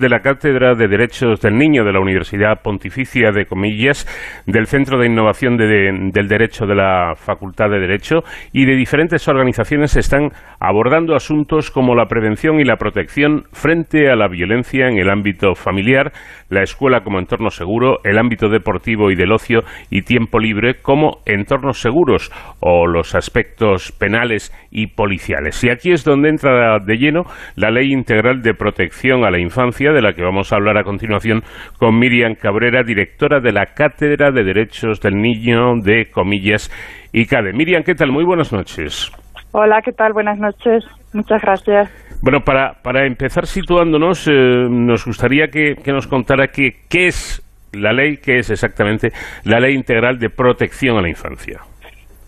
De 0.00 0.08
la 0.08 0.20
Cátedra 0.20 0.74
de 0.74 0.88
Derechos 0.88 1.40
del 1.40 1.56
Niño 1.56 1.84
de 1.84 1.92
la 1.92 2.00
Universidad 2.00 2.62
Pontificia 2.62 3.30
de 3.30 3.46
Comillas, 3.46 4.06
del 4.46 4.66
Centro 4.66 4.98
de 4.98 5.06
Innovación 5.06 5.56
de- 5.56 6.10
del 6.12 6.28
Derecho 6.28 6.66
de 6.66 6.74
la 6.74 7.14
Facultad 7.16 7.70
de 7.70 7.78
Derecho 7.78 8.22
y 8.52 8.64
de 8.64 8.74
diferentes 8.74 9.28
organizaciones 9.28 9.96
están 9.96 10.30
abordando 10.58 11.14
asuntos 11.14 11.70
como 11.70 11.94
la 11.94 12.06
prevención 12.06 12.58
y 12.60 12.64
la 12.64 12.76
protección 12.76 13.44
frente 13.52 14.10
a 14.10 14.16
la 14.16 14.28
violencia 14.28 14.88
en 14.88 14.98
el 14.98 15.10
ámbito 15.10 15.54
familiar, 15.54 16.12
la 16.48 16.62
escuela 16.62 17.02
como 17.04 17.18
entorno 17.18 17.50
seguro, 17.50 17.98
el 18.04 18.18
ámbito 18.18 18.48
deportivo 18.48 19.10
y 19.10 19.14
del 19.16 19.32
ocio 19.32 19.60
y 19.90 20.02
tiempo 20.02 20.38
libre 20.38 20.76
como 20.82 21.18
entornos 21.26 21.80
seguros 21.80 22.32
o 22.60 22.86
los 22.86 23.14
aspectos 23.14 23.92
penales 23.92 24.52
y 24.70 24.88
policiales. 24.88 25.62
Y 25.62 25.70
aquí 25.70 25.92
es 25.92 26.04
donde 26.04 26.30
entra 26.30 26.78
de 26.80 26.96
lleno 26.96 27.22
la 27.56 27.70
Ley 27.70 27.92
Integral 27.92 28.42
de 28.42 28.54
Protección 28.54 29.24
a 29.24 29.30
la 29.30 29.38
Infancia, 29.38 29.92
de 29.94 30.02
la 30.02 30.12
que 30.12 30.22
vamos 30.22 30.52
a 30.52 30.56
hablar 30.56 30.76
a 30.76 30.84
continuación 30.84 31.42
con 31.78 31.98
Miriam 31.98 32.34
Cabrera, 32.34 32.82
directora 32.82 33.40
de 33.40 33.52
la 33.52 33.66
Cátedra 33.66 34.30
de 34.30 34.44
Derechos 34.44 35.00
del 35.00 35.14
Niño 35.20 35.76
de 35.82 36.10
Comillas 36.10 36.70
y 37.12 37.26
CADE. 37.26 37.52
Miriam, 37.52 37.82
¿qué 37.82 37.94
tal? 37.94 38.10
Muy 38.12 38.24
buenas 38.24 38.52
noches. 38.52 39.10
Hola, 39.52 39.80
¿qué 39.82 39.92
tal? 39.92 40.12
Buenas 40.12 40.38
noches. 40.38 40.84
Muchas 41.12 41.40
gracias. 41.40 41.88
Bueno, 42.22 42.40
para, 42.40 42.74
para 42.82 43.06
empezar 43.06 43.46
situándonos, 43.46 44.26
eh, 44.26 44.32
nos 44.32 45.04
gustaría 45.04 45.48
que, 45.48 45.76
que 45.76 45.92
nos 45.92 46.06
contara 46.06 46.48
que- 46.48 46.80
qué 46.88 47.06
es 47.06 47.40
la 47.72 47.92
ley 47.92 48.16
que 48.18 48.38
es 48.38 48.50
exactamente 48.50 49.10
la 49.44 49.60
Ley 49.60 49.74
Integral 49.74 50.18
de 50.18 50.30
Protección 50.30 50.96
a 50.96 51.02
la 51.02 51.08
Infancia. 51.08 51.60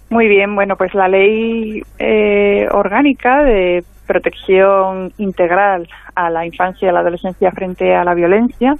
Muy 0.09 0.29
bien, 0.29 0.55
bueno, 0.55 0.77
pues 0.77 0.95
la 0.95 1.09
ley 1.09 1.83
eh, 1.99 2.69
orgánica 2.71 3.43
de 3.43 3.83
protección 4.07 5.13
integral 5.19 5.89
a 6.15 6.31
la 6.31 6.47
infancia 6.47 6.87
y 6.87 6.89
a 6.89 6.93
la 6.93 7.01
adolescencia 7.01 7.51
frente 7.51 7.93
a 7.93 8.05
la 8.05 8.15
violencia, 8.15 8.75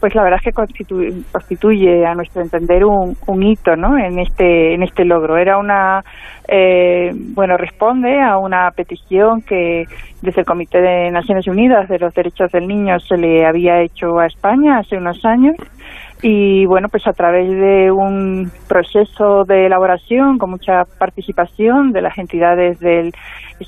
pues 0.00 0.16
la 0.16 0.24
verdad 0.24 0.40
es 0.44 0.52
que 0.52 0.60
constitu- 0.60 1.24
constituye, 1.30 2.04
a 2.04 2.14
nuestro 2.16 2.42
entender, 2.42 2.84
un, 2.84 3.16
un 3.28 3.42
hito 3.44 3.76
¿no? 3.76 3.96
en, 3.96 4.18
este, 4.18 4.74
en 4.74 4.82
este 4.82 5.04
logro. 5.04 5.36
Era 5.36 5.58
una, 5.58 6.04
eh, 6.48 7.12
bueno, 7.14 7.56
responde 7.56 8.20
a 8.20 8.36
una 8.38 8.68
petición 8.72 9.42
que 9.42 9.84
desde 10.22 10.40
el 10.40 10.46
Comité 10.46 10.80
de 10.80 11.10
Naciones 11.12 11.46
Unidas 11.46 11.88
de 11.88 12.00
los 12.00 12.12
Derechos 12.12 12.50
del 12.50 12.66
Niño 12.66 12.98
se 12.98 13.16
le 13.16 13.46
había 13.46 13.80
hecho 13.80 14.18
a 14.18 14.26
España 14.26 14.78
hace 14.78 14.96
unos 14.96 15.24
años 15.24 15.54
y 16.22 16.64
bueno, 16.66 16.88
pues 16.88 17.06
a 17.06 17.12
través 17.12 17.50
de 17.50 17.90
un 17.90 18.50
proceso 18.66 19.44
de 19.44 19.66
elaboración 19.66 20.38
con 20.38 20.50
mucha 20.50 20.84
participación 20.98 21.92
de 21.92 22.00
las 22.00 22.16
entidades 22.16 22.80
del 22.80 23.12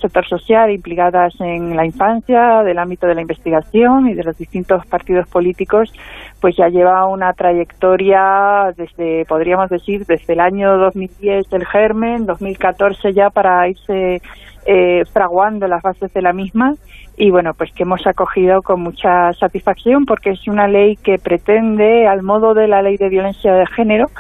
sector 0.01 0.27
social 0.27 0.71
implicadas 0.71 1.35
en 1.41 1.77
la 1.77 1.85
infancia, 1.85 2.63
del 2.63 2.79
ámbito 2.79 3.07
de 3.07 3.15
la 3.15 3.21
investigación 3.21 4.09
y 4.09 4.15
de 4.15 4.25
los 4.25 4.37
distintos 4.37 4.85
partidos 4.87 5.29
políticos, 5.29 5.93
pues 6.41 6.57
ya 6.57 6.69
lleva 6.69 7.07
una 7.07 7.33
trayectoria 7.33 8.73
desde, 8.77 9.25
podríamos 9.27 9.69
decir, 9.71 10.05
desde 10.07 10.33
el 10.33 10.41
año 10.41 10.77
2010 10.79 11.53
el 11.53 11.67
germen, 11.67 12.27
2014 12.27 13.13
ya 13.13 13.31
para 13.31 13.69
irse 13.69 14.21
eh, 14.67 15.05
fraguando 15.13 15.69
las 15.69 15.83
bases 15.83 16.13
de 16.13 16.23
la 16.23 16.33
misma 16.33 16.75
y 17.17 17.31
bueno, 17.31 17.55
pues 17.55 17.73
que 17.73 17.85
hemos 17.85 18.07
acogido 18.07 18.63
con 18.63 18.81
mucha 18.81 19.33
satisfacción 19.33 20.05
porque 20.05 20.31
es 20.31 20.47
una 20.49 20.69
ley 20.69 20.97
que 20.97 21.19
pretende, 21.19 22.07
al 22.07 22.23
modo 22.23 22.53
de 22.53 22.69
la 22.69 22.83
ley 22.83 22.97
de 22.99 23.09
violencia 23.09 23.55
de 23.55 23.67
género, 23.67 24.11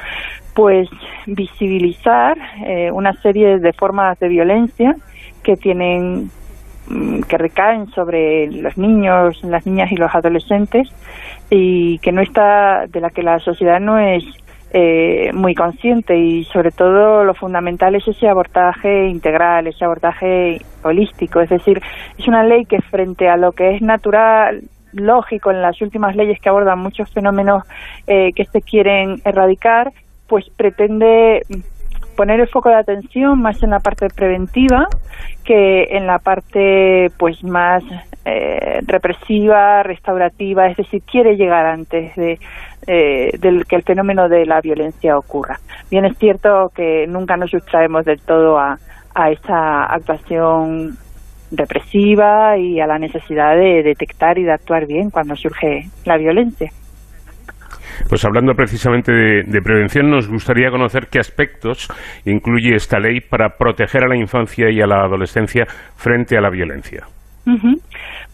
pues 0.55 0.89
visibilizar 1.27 2.39
eh, 2.65 2.91
una 2.91 3.13
serie 3.21 3.59
de 3.59 3.73
formas 3.75 4.19
de 4.19 4.29
violencia 4.29 4.97
que 5.43 5.57
tienen 5.57 6.31
mm, 6.89 7.21
que 7.23 7.37
recaen 7.37 7.89
sobre 7.91 8.51
los 8.51 8.79
niños, 8.79 9.45
las 9.45 9.67
niñas 9.67 9.93
y 9.93 9.97
los 9.97 10.15
adolescentes 10.15 10.89
y 11.51 11.99
que 11.99 12.13
no 12.13 12.23
está 12.23 12.87
de 12.87 13.01
la 13.01 13.11
que 13.11 13.23
la 13.23 13.39
sociedad 13.41 13.79
no 13.79 13.99
es 13.99 14.25
eh, 14.73 15.31
muy 15.33 15.55
consciente 15.55 16.17
y 16.19 16.45
sobre 16.45 16.71
todo 16.71 17.25
lo 17.25 17.35
fundamental 17.35 17.95
es 17.95 18.07
ese 18.09 18.29
abordaje 18.29 19.07
integral, 19.07 19.67
ese 19.67 19.85
abordaje 19.85 20.61
holístico, 20.83 21.41
es 21.41 21.51
decir, 21.51 21.81
es 22.19 22.27
una 22.29 22.43
ley 22.43 22.65
que 22.65 22.81
frente 22.83 23.29
a 23.29 23.37
lo 23.37 23.53
que 23.53 23.77
es 23.77 23.83
natural, 23.83 24.63
lógico 24.93 25.51
en 25.51 25.63
las 25.63 25.81
últimas 25.81 26.17
leyes 26.17 26.41
que 26.41 26.49
abordan 26.49 26.79
muchos 26.79 27.13
fenómenos 27.13 27.63
eh, 28.07 28.33
que 28.35 28.45
se 28.47 28.63
quieren 28.63 29.21
erradicar, 29.25 29.93
pues 30.27 30.47
pretende 30.57 31.43
poner 32.17 32.41
el 32.41 32.49
foco 32.49 32.69
de 32.71 32.77
atención 32.77 33.41
más 33.41 33.63
en 33.63 33.71
la 33.71 33.81
parte 33.81 34.09
preventiva 34.09 34.89
que 35.45 35.85
en 35.91 36.07
la 36.07 36.19
parte 36.19 37.11
pues 37.19 37.45
más 37.45 37.85
eh, 38.25 38.81
represiva, 38.87 39.83
restaurativa, 39.85 40.67
es 40.67 40.77
decir, 40.77 41.03
quiere 41.03 41.37
llegar 41.37 41.67
antes 41.67 42.15
de 42.17 42.39
eh, 42.89 43.31
del 43.39 43.65
que 43.67 43.77
el 43.77 43.83
fenómeno 43.83 44.29
de 44.29 44.47
la 44.47 44.61
violencia 44.61 45.17
ocurra. 45.17 45.59
Bien 45.91 46.05
es 46.05 46.17
cierto 46.19 46.71
que 46.75 47.07
nunca 47.07 47.37
nos 47.37 47.51
sustraemos 47.51 48.05
del 48.05 48.21
todo 48.21 48.59
a, 48.59 48.79
a 49.15 49.31
esa 49.31 49.85
actuación 49.85 50.97
represiva 51.51 52.59
y 52.59 52.81
a 52.81 52.87
la 52.87 52.99
necesidad 52.99 53.57
de 53.57 53.83
detectar 53.83 54.39
y 54.39 54.45
de 54.45 54.53
actuar 54.53 54.87
bien 54.87 55.11
cuando 55.11 55.37
surge 55.37 55.89
la 56.05 56.17
violencia. 56.17 56.71
Pues 58.09 58.25
hablando 58.25 58.55
precisamente 58.55 59.13
de, 59.13 59.63
prevención, 59.63 60.11
nos 60.11 60.29
gustaría 60.29 60.71
conocer 60.71 61.09
qué 61.09 61.19
aspectos 61.19 61.89
incluye 62.25 62.75
esta 62.75 62.99
ley 62.99 63.21
para 63.21 63.57
proteger 63.57 64.05
a 64.05 64.09
la 64.09 64.17
infancia 64.17 64.71
y 64.71 64.81
a 64.81 64.87
la 64.87 65.03
adolescencia 65.03 65.67
frente 65.97 66.37
a 66.37 66.41
la 66.41 66.51
violencia. 66.51 67.05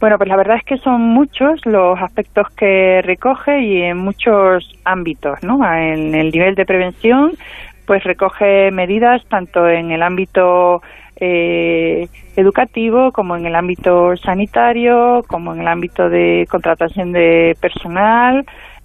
Bueno, 0.00 0.16
pues 0.16 0.28
la 0.28 0.36
verdad 0.36 0.56
es 0.56 0.64
que 0.64 0.78
son 0.78 1.02
muchos 1.02 1.64
los 1.66 2.00
aspectos 2.00 2.48
que 2.56 3.02
recoge 3.02 3.60
y 3.60 3.82
en 3.82 3.98
muchos 3.98 4.68
ámbitos, 4.84 5.42
¿no? 5.42 5.58
En 5.74 6.14
el 6.14 6.30
nivel 6.30 6.54
de 6.54 6.64
prevención, 6.64 7.32
pues 7.86 8.02
recoge 8.04 8.70
medidas 8.70 9.22
tanto 9.28 9.68
en 9.68 9.90
el 9.90 10.02
ámbito 10.02 10.80
eh, 11.16 12.08
educativo 12.36 13.12
como 13.12 13.36
en 13.36 13.46
el 13.46 13.54
ámbito 13.54 14.16
sanitario, 14.16 15.22
como 15.28 15.54
en 15.54 15.60
el 15.60 15.68
ámbito 15.68 16.08
de 16.08 16.46
contratación 16.50 17.12
de 17.12 17.56
personal, 17.60 18.44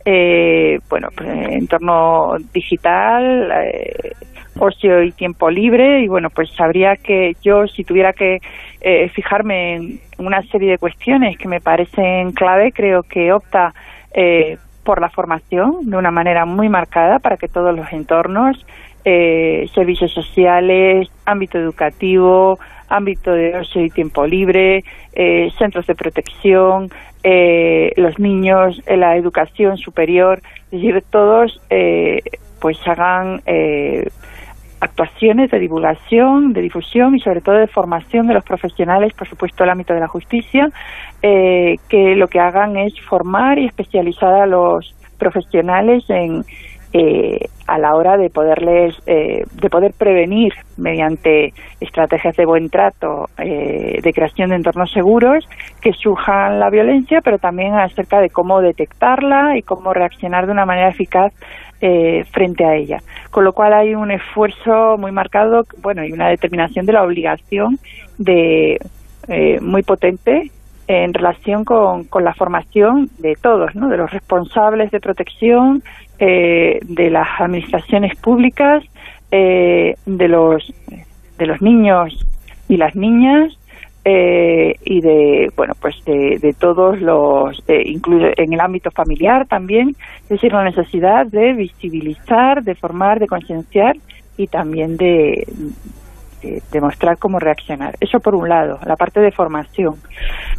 eh, 0.09 0.79
bueno, 0.89 1.09
pues, 1.13 1.27
entorno 1.49 2.37
digital, 2.53 3.51
eh, 3.51 4.13
ocio 4.57 5.03
y 5.03 5.11
tiempo 5.11 5.49
libre. 5.49 6.01
Y 6.01 6.07
bueno, 6.07 6.29
pues 6.29 6.49
sabría 6.55 6.95
que 6.95 7.35
yo 7.43 7.67
si 7.67 7.83
tuviera 7.83 8.13
que 8.13 8.39
eh, 8.79 9.09
fijarme 9.09 9.75
en 9.75 9.99
una 10.17 10.41
serie 10.43 10.71
de 10.71 10.77
cuestiones 10.77 11.37
que 11.37 11.49
me 11.49 11.59
parecen 11.59 12.31
clave, 12.31 12.71
creo 12.71 13.03
que 13.03 13.33
opta 13.33 13.73
eh, 14.13 14.57
por 14.85 15.01
la 15.01 15.09
formación 15.09 15.89
de 15.89 15.97
una 15.97 16.11
manera 16.11 16.45
muy 16.45 16.69
marcada 16.69 17.19
para 17.19 17.35
que 17.35 17.49
todos 17.49 17.75
los 17.75 17.91
entornos, 17.91 18.65
eh, 19.09 19.69
servicios 19.73 20.11
sociales, 20.11 21.07
ámbito 21.25 21.57
educativo, 21.57 22.59
ámbito 22.89 23.31
de 23.31 23.57
ocio 23.57 23.85
y 23.85 23.89
tiempo 23.89 24.27
libre, 24.27 24.83
eh, 25.13 25.49
centros 25.57 25.87
de 25.87 25.95
protección, 25.95 26.89
eh, 27.23 27.93
los 27.95 28.19
niños, 28.19 28.81
eh, 28.85 28.97
la 28.97 29.15
educación 29.15 29.77
superior, 29.77 30.41
es 30.65 30.71
decir, 30.71 31.01
todos 31.09 31.61
eh, 31.69 32.19
pues 32.59 32.77
hagan 32.85 33.41
eh, 33.45 34.09
actuaciones 34.81 35.51
de 35.51 35.59
divulgación, 35.59 36.51
de 36.51 36.63
difusión 36.63 37.15
y 37.15 37.21
sobre 37.21 37.39
todo 37.39 37.55
de 37.55 37.67
formación 37.67 38.27
de 38.27 38.33
los 38.33 38.43
profesionales, 38.43 39.13
por 39.13 39.29
supuesto 39.29 39.63
el 39.63 39.69
ámbito 39.69 39.93
de 39.93 40.01
la 40.01 40.09
justicia, 40.09 40.69
que 41.21 42.15
lo 42.15 42.27
que 42.27 42.39
hagan 42.41 42.75
es 42.75 42.93
formar 43.01 43.57
y 43.57 43.67
especializar 43.67 44.33
a 44.33 44.45
los 44.45 44.93
profesionales 45.17 46.03
en 46.09 46.43
eh, 46.93 47.49
a 47.67 47.77
la 47.77 47.95
hora 47.95 48.17
de 48.17 48.29
poderles 48.29 48.95
eh, 49.05 49.43
de 49.51 49.69
poder 49.69 49.93
prevenir 49.93 50.53
mediante 50.77 51.53
estrategias 51.81 52.35
de 52.37 52.45
buen 52.45 52.69
trato 52.69 53.29
eh, 53.37 53.99
de 54.01 54.13
creación 54.13 54.49
de 54.49 54.55
entornos 54.55 54.91
seguros 54.91 55.47
que 55.81 55.91
surjan 55.91 56.59
la 56.59 56.69
violencia 56.69 57.19
pero 57.21 57.39
también 57.39 57.73
acerca 57.73 58.21
de 58.21 58.29
cómo 58.29 58.61
detectarla 58.61 59.57
y 59.57 59.63
cómo 59.63 59.93
reaccionar 59.93 60.45
de 60.45 60.53
una 60.53 60.65
manera 60.65 60.89
eficaz 60.89 61.33
eh, 61.81 62.23
frente 62.31 62.63
a 62.63 62.75
ella 62.75 62.99
con 63.31 63.43
lo 63.43 63.51
cual 63.51 63.73
hay 63.73 63.93
un 63.93 64.11
esfuerzo 64.11 64.97
muy 64.97 65.11
marcado 65.11 65.65
bueno 65.81 66.05
y 66.05 66.13
una 66.13 66.29
determinación 66.29 66.85
de 66.85 66.93
la 66.93 67.03
obligación 67.03 67.79
de 68.17 68.79
eh, 69.27 69.59
muy 69.59 69.83
potente 69.83 70.51
en 70.87 71.13
relación 71.13 71.65
con, 71.65 72.05
con 72.05 72.23
la 72.23 72.33
formación 72.33 73.09
de 73.19 73.35
todos, 73.35 73.75
¿no? 73.75 73.89
de 73.89 73.97
los 73.97 74.09
responsables 74.09 74.89
de 74.91 75.01
protección, 75.01 75.83
eh, 76.19 76.79
de 76.83 77.09
las 77.09 77.27
administraciones 77.39 78.17
públicas, 78.17 78.83
eh, 79.31 79.95
de 80.05 80.27
los 80.27 80.73
de 81.37 81.45
los 81.45 81.61
niños 81.61 82.25
y 82.67 82.77
las 82.77 82.95
niñas 82.95 83.57
eh, 84.05 84.75
y 84.83 85.01
de 85.01 85.51
bueno 85.55 85.73
pues 85.79 85.95
de, 86.05 86.39
de 86.39 86.53
todos 86.53 86.99
los 87.01 87.63
de, 87.67 87.83
incluso 87.83 88.27
en 88.37 88.53
el 88.53 88.59
ámbito 88.59 88.89
familiar 88.89 89.45
también 89.47 89.95
es 90.23 90.29
decir 90.29 90.53
la 90.53 90.63
necesidad 90.63 91.27
de 91.27 91.53
visibilizar 91.53 92.63
de 92.63 92.73
formar 92.73 93.19
de 93.19 93.27
concienciar 93.27 93.97
y 94.37 94.47
también 94.47 94.97
de, 94.97 95.45
de 96.41 96.61
demostrar 96.71 97.17
cómo 97.17 97.39
reaccionar. 97.39 97.95
Eso 97.99 98.19
por 98.19 98.35
un 98.35 98.49
lado, 98.49 98.79
la 98.85 98.95
parte 98.95 99.19
de 99.19 99.31
formación. 99.31 99.95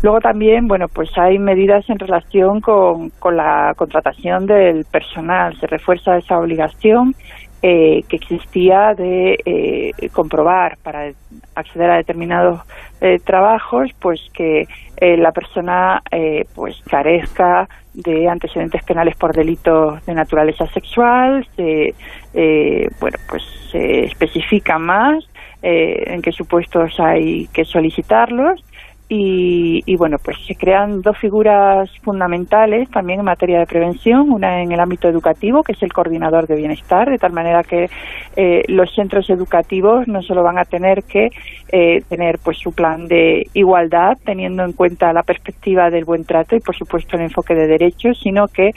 Luego 0.02 0.20
también, 0.20 0.66
bueno, 0.66 0.86
pues 0.92 1.10
hay 1.16 1.38
medidas 1.38 1.88
en 1.90 1.98
relación 1.98 2.60
con, 2.60 3.10
con 3.18 3.36
la 3.36 3.72
contratación 3.76 4.46
del 4.46 4.84
personal. 4.90 5.56
Se 5.58 5.66
refuerza 5.66 6.16
esa 6.16 6.38
obligación 6.38 7.14
eh, 7.62 8.02
que 8.08 8.16
existía 8.16 8.94
de 8.96 9.36
eh, 9.44 9.90
comprobar 10.12 10.76
para 10.82 11.10
acceder 11.56 11.90
a 11.90 11.96
determinados 11.96 12.60
eh, 13.00 13.18
trabajos, 13.24 13.90
pues 14.00 14.20
que 14.32 14.62
eh, 14.96 15.16
la 15.16 15.32
persona 15.32 16.00
eh, 16.10 16.44
pues 16.54 16.80
carezca 16.88 17.68
de 17.94 18.28
antecedentes 18.28 18.84
penales 18.84 19.16
por 19.16 19.34
delitos 19.34 20.04
de 20.06 20.14
naturaleza 20.14 20.66
sexual, 20.66 21.44
se, 21.56 21.94
eh, 22.34 22.88
bueno, 23.00 23.18
pues 23.28 23.42
se 23.72 24.04
especifica 24.04 24.78
más 24.78 25.28
eh, 25.62 26.04
en 26.06 26.22
qué 26.22 26.32
supuestos 26.32 26.98
hay 26.98 27.48
que 27.52 27.64
solicitarlos. 27.64 28.64
Y, 29.10 29.82
y, 29.86 29.96
bueno, 29.96 30.18
pues 30.22 30.36
se 30.46 30.54
crean 30.54 31.00
dos 31.00 31.16
figuras 31.16 31.88
fundamentales 32.02 32.90
también 32.90 33.20
en 33.20 33.24
materia 33.24 33.58
de 33.58 33.66
prevención, 33.66 34.30
una 34.30 34.62
en 34.62 34.70
el 34.70 34.80
ámbito 34.80 35.08
educativo, 35.08 35.62
que 35.62 35.72
es 35.72 35.82
el 35.82 35.94
coordinador 35.94 36.46
de 36.46 36.56
bienestar, 36.56 37.08
de 37.08 37.16
tal 37.16 37.32
manera 37.32 37.62
que 37.62 37.88
eh, 38.36 38.64
los 38.68 38.94
centros 38.94 39.30
educativos 39.30 40.06
no 40.08 40.20
solo 40.20 40.42
van 40.42 40.58
a 40.58 40.66
tener 40.66 41.04
que 41.04 41.30
eh, 41.72 42.02
tener 42.10 42.38
pues 42.38 42.58
su 42.58 42.72
plan 42.72 43.08
de 43.08 43.46
igualdad, 43.54 44.18
teniendo 44.26 44.62
en 44.62 44.74
cuenta 44.74 45.10
la 45.14 45.22
perspectiva 45.22 45.88
del 45.88 46.04
buen 46.04 46.26
trato 46.26 46.54
y 46.54 46.60
por 46.60 46.76
supuesto 46.76 47.16
el 47.16 47.22
enfoque 47.22 47.54
de 47.54 47.66
derechos, 47.66 48.20
sino 48.22 48.46
que 48.46 48.72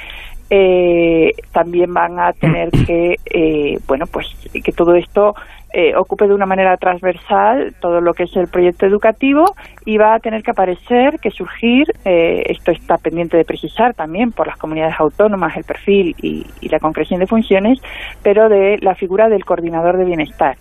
eh, 0.52 1.32
también 1.54 1.94
van 1.94 2.20
a 2.20 2.34
tener 2.34 2.70
que, 2.86 3.16
eh, 3.26 3.80
bueno, 3.88 4.06
pues 4.06 4.28
que 4.54 4.72
todo 4.74 4.94
esto 4.96 5.34
eh, 5.74 5.96
ocupe 5.96 6.28
de 6.28 6.34
una 6.34 6.46
manera 6.46 6.76
transversal 6.76 7.74
todo 7.80 8.02
lo 8.02 8.14
que 8.14 8.24
es 8.24 8.36
el 8.36 8.50
proyecto 8.50 8.86
educativo 8.86 9.56
y 9.86 9.98
va 9.98 10.14
a 10.14 10.20
tener 10.20 10.44
que 10.44 10.52
aparecer, 10.52 11.18
que 11.22 11.32
surgir, 11.32 11.88
eh, 12.04 12.44
esto 12.48 12.72
está 12.72 12.98
pendiente 12.98 13.38
de 13.38 13.46
precisar 13.46 13.94
también 13.94 14.34
por 14.34 14.48
las 14.48 14.58
comunidades 14.58 15.00
autónomas, 15.00 15.56
el 15.56 15.64
perfil 15.64 16.14
y, 16.22 16.46
y 16.60 16.68
la 16.68 16.80
concreción 16.80 17.22
de 17.22 17.28
funciones, 17.28 17.80
pero 18.22 18.50
de 18.50 18.78
la 18.82 18.96
figura 18.96 19.30
del 19.30 19.46
coordinador 19.46 19.96
de 19.98 20.04
bienestar. 20.04 20.58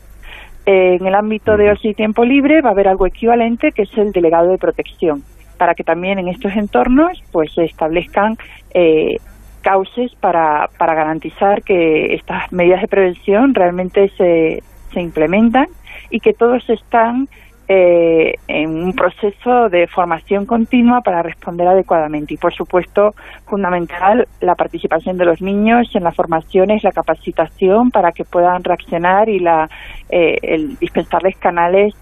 Eh, 0.67 0.99
en 1.01 1.07
el 1.07 1.17
ámbito 1.17 1.57
de 1.57 1.73
ocio 1.73 1.91
y 1.91 1.95
tiempo 1.95 2.25
libre 2.25 2.61
va 2.61 2.69
a 2.69 2.73
haber 2.73 2.87
algo 2.87 3.07
equivalente 3.07 3.73
que 3.73 3.83
es 3.83 3.99
el 3.99 4.13
delegado 4.13 4.51
de 4.51 4.59
protección, 4.59 5.25
para 5.59 5.75
que 5.75 5.83
también 5.83 6.21
en 6.21 6.29
estos 6.29 6.55
entornos 6.55 7.21
pues 7.33 7.53
se 7.55 7.65
establezcan 7.65 8.37
eh, 8.73 9.17
cauces 9.61 10.15
para, 10.17 10.69
para 10.79 10.95
garantizar 10.95 11.63
que 11.63 12.15
estas 12.15 12.51
medidas 12.53 12.83
de 12.83 12.89
prevención 12.89 13.55
realmente 13.55 14.11
se, 14.17 14.63
se 14.93 15.01
implementan 15.01 15.67
y 16.11 16.21
que 16.21 16.33
todos 16.33 16.69
están 16.69 17.29
eh, 17.73 18.35
en 18.49 18.83
un 18.83 18.93
proceso 18.95 19.69
de 19.69 19.87
formación 19.87 20.45
continua 20.45 21.03
para 21.03 21.23
responder 21.23 21.69
adecuadamente. 21.69 22.35
Y, 22.35 22.37
por 22.37 22.53
supuesto, 22.53 23.15
fundamental 23.47 24.27
la 24.41 24.57
participación 24.57 25.17
de 25.17 25.25
los 25.25 25.41
niños 25.41 25.89
en 25.95 26.03
las 26.03 26.17
formaciones, 26.17 26.83
la 26.83 26.91
capacitación 26.91 27.93
para 27.93 28.11
que 28.11 28.25
puedan 28.25 28.65
reaccionar 28.65 29.29
y 29.29 29.39
la, 29.39 29.71
eh, 30.09 30.37
el 30.43 30.77
dispensarles 30.79 31.37
canales 31.37 31.95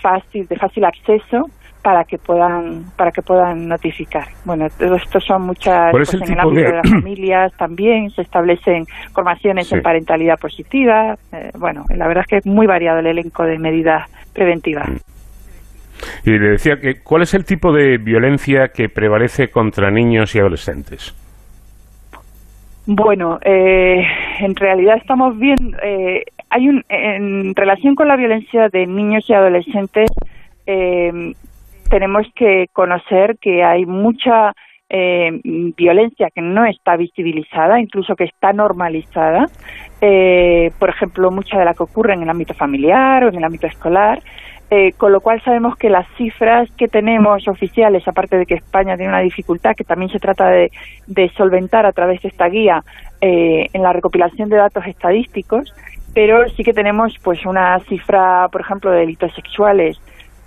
fácil, 0.00 0.46
de 0.46 0.56
fácil 0.56 0.84
acceso 0.84 1.50
para 1.82 2.04
que 2.04 2.18
puedan 2.18 2.84
para 2.96 3.10
que 3.12 3.22
puedan 3.22 3.68
notificar. 3.68 4.26
Bueno, 4.44 4.66
todo 4.78 4.96
esto 4.96 5.20
son 5.20 5.42
muchas 5.42 5.90
¿Cuál 5.90 6.02
es 6.02 6.10
pues, 6.10 6.22
en 6.28 6.32
el 6.34 6.40
ámbito 6.40 6.60
de- 6.62 6.66
de... 6.70 6.76
las 6.76 6.90
familias 6.90 7.52
también 7.56 8.10
se 8.10 8.22
establecen 8.22 8.84
formaciones 9.12 9.68
Sí. 9.68 9.74
en 9.76 9.82
parentalidad 9.82 10.38
positiva. 10.38 11.16
eh, 11.32 11.50
bueno, 11.58 11.84
la 11.94 12.06
verdad 12.08 12.24
es 12.24 12.28
que 12.28 12.36
es 12.38 12.46
muy 12.46 12.66
variado 12.66 12.98
el 12.98 13.06
elenco 13.06 13.44
de 13.44 13.58
medidas 13.58 14.08
preventivas. 14.32 14.88
Y 16.24 16.30
le 16.30 16.50
decía 16.50 16.78
que, 16.80 17.00
¿cuál 17.02 17.22
es 17.22 17.34
el 17.34 17.44
tipo 17.44 17.72
de 17.72 17.98
violencia 17.98 18.68
que 18.68 18.88
prevalece 18.88 19.48
contra 19.48 19.90
niños 19.90 20.34
y 20.34 20.38
adolescentes? 20.38 21.14
Bueno, 22.86 23.38
eh, 23.44 24.02
en 24.40 24.56
realidad 24.56 24.96
estamos 24.96 25.38
viendo, 25.38 25.76
eh, 25.82 26.24
hay 26.48 26.68
un, 26.68 26.84
en 26.88 27.54
relación 27.54 27.94
con 27.94 28.08
la 28.08 28.16
violencia 28.16 28.68
de 28.70 28.86
niños 28.86 29.28
y 29.28 29.34
adolescentes, 29.34 30.10
eh, 30.66 31.34
tenemos 31.88 32.26
que 32.34 32.66
conocer 32.72 33.38
que 33.38 33.64
hay 33.64 33.86
mucha 33.86 34.52
eh, 34.90 35.40
violencia 35.76 36.30
que 36.34 36.40
no 36.40 36.64
está 36.64 36.96
visibilizada, 36.96 37.80
incluso 37.80 38.16
que 38.16 38.24
está 38.24 38.52
normalizada. 38.52 39.46
Eh, 40.00 40.70
por 40.78 40.88
ejemplo, 40.88 41.30
mucha 41.30 41.58
de 41.58 41.64
la 41.64 41.74
que 41.74 41.82
ocurre 41.82 42.14
en 42.14 42.22
el 42.22 42.30
ámbito 42.30 42.54
familiar 42.54 43.24
o 43.24 43.28
en 43.28 43.36
el 43.36 43.44
ámbito 43.44 43.66
escolar. 43.66 44.20
Eh, 44.70 44.92
con 44.98 45.12
lo 45.12 45.22
cual 45.22 45.42
sabemos 45.42 45.76
que 45.76 45.88
las 45.88 46.06
cifras 46.18 46.70
que 46.76 46.88
tenemos 46.88 47.48
oficiales, 47.48 48.06
aparte 48.06 48.36
de 48.36 48.44
que 48.44 48.56
España 48.56 48.96
tiene 48.96 49.08
una 49.10 49.22
dificultad 49.22 49.74
que 49.74 49.84
también 49.84 50.10
se 50.10 50.18
trata 50.18 50.50
de, 50.50 50.70
de 51.06 51.30
solventar 51.30 51.86
a 51.86 51.92
través 51.92 52.20
de 52.20 52.28
esta 52.28 52.50
guía 52.50 52.84
eh, 53.22 53.68
en 53.72 53.82
la 53.82 53.94
recopilación 53.94 54.50
de 54.50 54.56
datos 54.56 54.86
estadísticos, 54.86 55.72
pero 56.12 56.46
sí 56.50 56.64
que 56.64 56.74
tenemos 56.74 57.14
pues 57.24 57.46
una 57.46 57.78
cifra, 57.88 58.48
por 58.52 58.60
ejemplo, 58.60 58.90
de 58.90 59.00
delitos 59.00 59.34
sexuales 59.34 59.98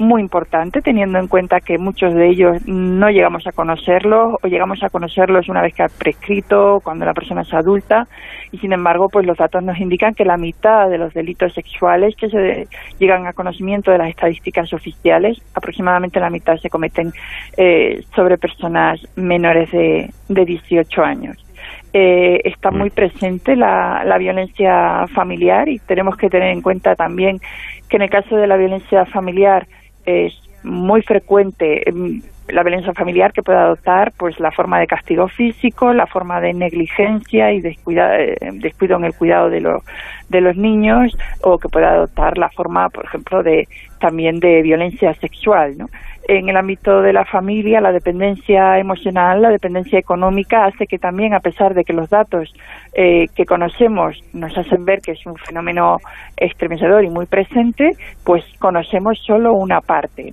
muy 0.02 0.22
importante, 0.22 0.82
teniendo 0.82 1.20
en 1.20 1.28
cuenta 1.28 1.62
que 1.62 1.78
muchos 1.78 2.14
de 2.14 2.28
ellos 2.28 2.58
no 2.66 3.10
llegamos 3.10 3.46
a 3.48 3.52
conocerlos 3.52 4.36
o 4.42 4.48
llegamos 4.48 4.84
a 4.84 4.90
conocerlos 4.90 5.48
una 5.48 5.62
vez 5.62 5.74
que 5.74 5.84
ha 5.84 5.90
prescrito, 5.90 6.82
cuando 6.84 7.06
la 7.06 7.14
persona 7.14 7.42
es 7.42 7.54
adulta, 7.54 8.08
y 8.52 8.58
sin 8.58 8.74
embargo, 8.74 9.10
pues 9.10 9.26
los 9.26 9.38
datos 9.38 9.64
nos 9.64 9.80
indican 9.80 10.14
que 10.16 10.26
la 10.26 10.38
mitad 10.38 10.90
de 10.90 10.98
los 10.98 11.14
delitos 11.14 11.54
sexuales 11.54 12.16
que 12.16 12.30
se 12.30 12.68
llegan 13.00 13.28
a 13.28 13.34
conocimiento 13.34 13.92
de 13.92 14.00
las 14.00 14.10
estadísticas 14.10 14.74
oficiales, 14.74 15.42
aproximadamente 15.54 16.20
la 16.20 16.30
mitad 16.30 16.58
se 16.58 16.70
cometen 16.70 17.14
eh, 17.56 18.04
sobre 18.16 18.38
personas 18.38 19.00
menores 19.16 19.72
de, 19.72 20.10
de 20.28 20.46
18 20.46 21.04
años. 21.04 21.38
Eh, 21.94 22.40
está 22.46 22.72
muy 22.72 22.90
presente 22.90 23.56
la, 23.56 24.04
la 24.06 24.18
violencia 24.18 25.06
familiar 25.14 25.68
y 25.68 25.78
tenemos 25.80 26.16
que 26.16 26.30
tener 26.30 26.50
en 26.50 26.62
cuenta 26.62 26.96
también 26.96 27.40
que 27.90 27.98
en 27.98 28.04
el 28.04 28.10
caso 28.10 28.38
de 28.38 28.48
la 28.48 28.56
violencia 28.56 29.06
familiar 29.06 29.68
es 30.06 30.34
muy 30.64 31.02
frecuente 31.02 31.88
em, 31.90 32.22
la 32.48 32.64
violencia 32.64 32.94
familiar 32.94 33.32
que 33.32 33.44
puede 33.44 33.60
adoptar 33.60 34.12
pues 34.18 34.40
la 34.40 34.52
forma 34.52 34.80
de 34.80 34.88
castigo 34.88 35.28
físico, 35.28 35.94
la 35.94 36.06
forma 36.06 36.42
de 36.42 36.54
negligencia 36.54 37.52
y 37.54 37.62
descuida- 37.62 38.20
eh, 38.20 38.38
descuido 38.54 38.98
en 38.98 39.06
el 39.06 39.14
cuidado 39.14 39.50
de 39.50 39.62
los 39.62 39.84
de 40.30 40.42
los 40.42 40.56
niños 40.56 41.18
o 41.42 41.58
que 41.58 41.68
puede 41.70 41.86
adoptar 41.86 42.38
la 42.38 42.50
forma, 42.50 42.90
por 42.90 43.06
ejemplo, 43.06 43.44
de 43.44 43.68
también 44.00 44.40
de 44.40 44.62
violencia 44.62 45.14
sexual, 45.16 45.78
¿no? 45.78 45.88
En 46.28 46.50
el 46.50 46.56
ámbito 46.56 47.02
de 47.02 47.14
la 47.14 47.26
familia, 47.26 47.82
la 47.82 47.92
dependencia 47.92 48.78
emocional, 48.78 49.42
la 49.42 49.50
dependencia 49.50 50.00
económica 50.00 50.66
hace 50.66 50.86
que 50.88 51.00
también, 51.00 51.34
a 51.34 51.40
pesar 51.40 51.74
de 51.74 51.84
que 51.84 51.94
los 51.94 52.10
datos 52.10 52.54
eh, 52.94 53.28
que 53.36 53.46
conocemos 53.46 54.22
nos 54.34 54.58
hacen 54.58 54.86
ver 54.86 55.02
que 55.02 55.12
es 55.14 55.26
un 55.26 55.36
fenómeno 55.36 55.98
estremecedor 56.38 57.04
y 57.04 57.10
muy 57.10 57.26
presente, 57.26 57.92
pues 58.24 58.44
conocemos 58.60 59.20
solo 59.26 59.54
una 59.54 59.82
parte 59.82 60.32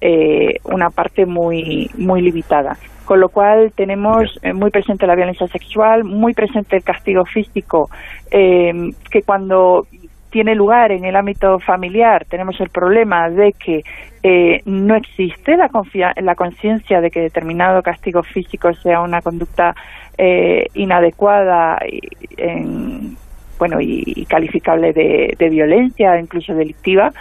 eh, 0.00 0.60
una 0.64 0.90
parte 0.90 1.26
muy 1.26 1.90
muy 1.96 2.22
limitada. 2.22 2.76
Con 3.04 3.20
lo 3.20 3.30
cual 3.30 3.72
tenemos 3.74 4.38
eh, 4.42 4.52
muy 4.52 4.70
presente 4.70 5.06
la 5.06 5.16
violencia 5.16 5.48
sexual 5.48 6.04
muy 6.04 6.34
presente 6.34 6.76
el 6.76 6.84
castigo 6.84 7.24
físico 7.24 7.90
eh, 8.30 8.72
que 9.10 9.22
cuando 9.22 9.86
tiene 10.30 10.54
lugar 10.54 10.92
en 10.92 11.04
el 11.04 11.16
ámbito 11.16 11.58
familiar 11.58 12.24
tenemos 12.26 12.60
el 12.60 12.68
problema 12.70 13.28
de 13.30 13.52
que 13.52 13.82
eh, 14.22 14.60
no 14.66 14.94
existe 14.96 15.56
la 15.56 15.70
la 16.22 16.34
conciencia 16.34 17.00
de 17.00 17.10
que 17.10 17.20
determinado 17.20 17.82
castigo 17.82 18.22
físico 18.22 18.72
sea 18.74 19.00
una 19.00 19.20
conducta 19.22 19.74
eh, 20.16 20.66
inadecuada 20.74 21.78
y, 21.90 22.00
en- 22.36 23.16
bueno 23.58 23.80
y, 23.80 24.02
y 24.06 24.24
calificable 24.26 24.92
de, 24.92 25.34
de 25.38 25.48
violencia 25.48 26.18
incluso 26.20 26.54
delictiva 26.54 27.12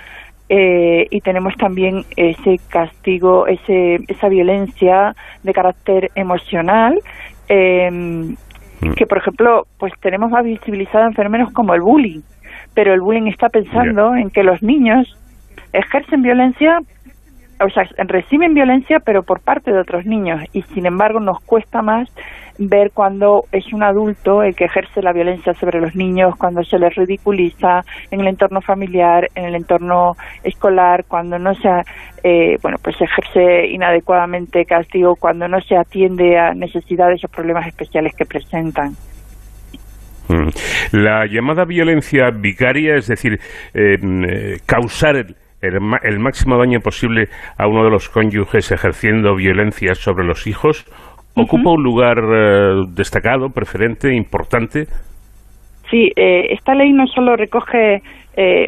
eh, 0.49 1.05
y 1.09 1.19
tenemos 1.21 1.53
también 1.57 2.05
ese 2.15 2.57
castigo, 2.69 3.47
ese, 3.47 3.99
esa 4.07 4.29
violencia 4.29 5.13
de 5.43 5.51
carácter 5.53 6.09
emocional, 6.15 6.97
eh, 7.49 7.89
que 8.95 9.05
por 9.07 9.17
ejemplo, 9.17 9.65
pues 9.77 9.91
tenemos 9.99 10.31
más 10.31 10.45
visibilizado 10.45 11.05
en 11.05 11.13
fenómenos 11.15 11.51
como 11.51 11.73
el 11.73 11.81
bullying, 11.81 12.21
pero 12.77 12.93
el 12.93 13.01
bullying 13.01 13.25
está 13.25 13.49
pensando 13.49 14.15
en 14.15 14.29
que 14.29 14.43
los 14.43 14.61
niños 14.61 15.17
ejercen 15.73 16.21
violencia, 16.21 16.77
o 17.59 17.69
sea, 17.71 17.85
reciben 18.05 18.53
violencia, 18.53 18.99
pero 19.03 19.23
por 19.23 19.41
parte 19.41 19.71
de 19.71 19.79
otros 19.79 20.05
niños, 20.05 20.43
y 20.53 20.61
sin 20.61 20.85
embargo 20.85 21.19
nos 21.19 21.39
cuesta 21.39 21.81
más 21.81 22.07
ver 22.59 22.91
cuando 22.93 23.45
es 23.51 23.73
un 23.73 23.81
adulto 23.81 24.43
el 24.43 24.55
que 24.55 24.65
ejerce 24.65 25.01
la 25.01 25.11
violencia 25.11 25.55
sobre 25.55 25.81
los 25.81 25.95
niños, 25.95 26.35
cuando 26.37 26.63
se 26.63 26.77
les 26.77 26.93
ridiculiza 26.93 27.81
en 28.11 28.19
el 28.19 28.27
entorno 28.27 28.61
familiar, 28.61 29.27
en 29.33 29.45
el 29.45 29.55
entorno 29.55 30.11
escolar, 30.43 31.05
cuando 31.07 31.39
no 31.39 31.55
se, 31.55 31.69
eh, 32.23 32.57
bueno, 32.61 32.77
pues 32.83 32.95
se 32.97 33.05
ejerce 33.05 33.69
inadecuadamente 33.69 34.65
castigo, 34.65 35.15
cuando 35.15 35.47
no 35.47 35.59
se 35.61 35.75
atiende 35.75 36.37
a 36.37 36.53
necesidades 36.53 37.23
o 37.23 37.27
problemas 37.27 37.65
especiales 37.65 38.13
que 38.15 38.25
presentan. 38.25 38.93
Mm. 40.27 40.49
La 40.91 41.25
llamada 41.25 41.65
violencia 41.65 42.29
vicaria, 42.31 42.95
es 42.95 43.07
decir, 43.07 43.39
eh, 43.73 43.97
eh, 44.01 44.57
causar 44.65 45.15
el, 45.15 45.35
el 45.61 45.79
el 46.03 46.19
máximo 46.19 46.57
daño 46.57 46.79
posible 46.81 47.29
a 47.57 47.67
uno 47.67 47.83
de 47.83 47.89
los 47.89 48.09
cónyuges 48.09 48.71
ejerciendo 48.71 49.35
violencia 49.35 49.95
sobre 49.95 50.25
los 50.25 50.47
hijos, 50.47 50.85
ocupa 51.35 51.71
un 51.71 51.83
lugar 51.83 52.17
eh, 52.19 52.83
destacado, 52.89 53.49
preferente, 53.49 54.13
importante. 54.13 54.87
Sí, 55.89 56.11
eh, 56.15 56.47
esta 56.49 56.75
ley 56.75 56.91
no 56.91 57.07
solo 57.07 57.35
recoge 57.35 58.01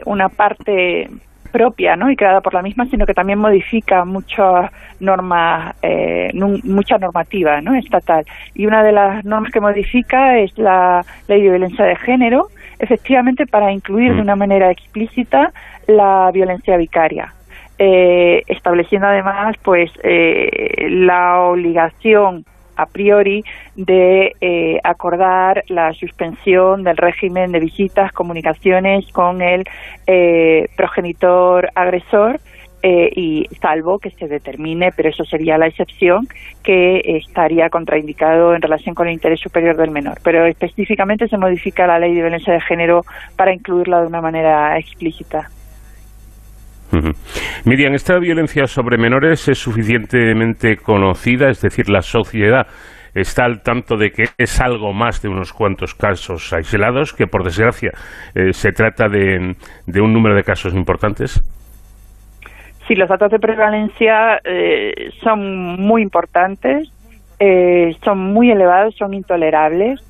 una 0.05 0.30
parte 0.30 1.07
propia 1.51 1.95
¿no? 1.95 2.09
y 2.11 2.15
creada 2.15 2.41
por 2.41 2.53
la 2.53 2.61
misma, 2.61 2.85
sino 2.85 3.05
que 3.05 3.13
también 3.13 3.39
modifica 3.39 4.05
muchas 4.05 4.71
normas, 4.99 5.75
eh, 5.81 6.31
mucha 6.33 6.97
normativa 6.97 7.61
¿no? 7.61 7.75
estatal. 7.75 8.25
Y 8.55 8.65
una 8.65 8.83
de 8.83 8.91
las 8.91 9.25
normas 9.25 9.51
que 9.51 9.59
modifica 9.59 10.37
es 10.37 10.57
la 10.57 11.03
ley 11.27 11.41
de 11.41 11.49
violencia 11.49 11.85
de 11.85 11.95
género, 11.95 12.47
efectivamente 12.79 13.45
para 13.45 13.71
incluir 13.71 14.15
de 14.15 14.21
una 14.21 14.35
manera 14.35 14.71
explícita 14.71 15.51
la 15.87 16.29
violencia 16.33 16.77
vicaria. 16.77 17.33
Eh, 17.81 18.43
estableciendo 18.47 19.07
además 19.07 19.55
pues 19.63 19.89
eh, 20.03 20.87
la 20.89 21.39
obligación 21.43 22.43
a 22.80 22.86
priori 22.86 23.43
de 23.75 24.34
eh, 24.39 24.80
acordar 24.84 25.63
la 25.67 25.93
suspensión 25.93 26.84
del 26.84 26.97
régimen 26.97 27.51
de 27.51 27.59
visitas, 27.59 28.11
comunicaciones 28.13 29.11
con 29.11 29.41
el 29.41 29.65
eh, 30.07 30.67
progenitor 30.77 31.69
agresor 31.75 32.39
eh, 32.82 33.09
y 33.13 33.45
salvo 33.61 33.99
que 33.99 34.11
se 34.11 34.30
determine, 34.30 34.91
pero 34.95 35.09
eso 35.09 35.25
sería 35.25 35.57
la 35.57 35.67
excepción, 35.67 36.27
que 36.63 37.01
estaría 37.03 37.69
contraindicado 37.69 38.55
en 38.55 38.61
relación 38.61 38.95
con 38.95 39.07
el 39.07 39.13
interés 39.13 39.41
superior 39.41 39.75
del 39.75 39.91
menor. 39.91 40.19
Pero 40.23 40.45
específicamente 40.45 41.27
se 41.27 41.38
modifica 41.38 41.86
la 41.86 41.99
ley 41.99 42.13
de 42.13 42.21
violencia 42.21 42.53
de 42.53 42.61
género 42.61 43.01
para 43.36 43.53
incluirla 43.53 44.01
de 44.01 44.07
una 44.07 44.21
manera 44.21 44.77
explícita. 44.80 45.49
Miriam, 47.65 47.93
¿esta 47.93 48.17
violencia 48.19 48.65
sobre 48.65 48.97
menores 48.97 49.47
es 49.47 49.57
suficientemente 49.57 50.77
conocida? 50.77 51.49
Es 51.49 51.61
decir, 51.61 51.89
la 51.89 52.01
sociedad 52.01 52.67
está 53.13 53.45
al 53.45 53.61
tanto 53.61 53.97
de 53.97 54.11
que 54.11 54.25
es 54.37 54.61
algo 54.61 54.93
más 54.93 55.21
de 55.21 55.29
unos 55.29 55.53
cuantos 55.53 55.95
casos 55.95 56.53
aislados, 56.53 57.13
que 57.13 57.27
por 57.27 57.43
desgracia 57.43 57.91
eh, 58.35 58.53
se 58.53 58.71
trata 58.71 59.07
de, 59.07 59.55
de 59.85 60.01
un 60.01 60.13
número 60.13 60.35
de 60.35 60.43
casos 60.43 60.73
importantes. 60.73 61.41
Sí, 62.87 62.95
los 62.95 63.07
datos 63.07 63.29
de 63.31 63.37
prevalencia 63.37 64.39
eh, 64.43 65.11
son 65.21 65.79
muy 65.79 66.01
importantes, 66.01 66.91
eh, 67.39 67.95
son 68.03 68.17
muy 68.33 68.49
elevados, 68.49 68.95
son 68.95 69.13
intolerables 69.13 70.01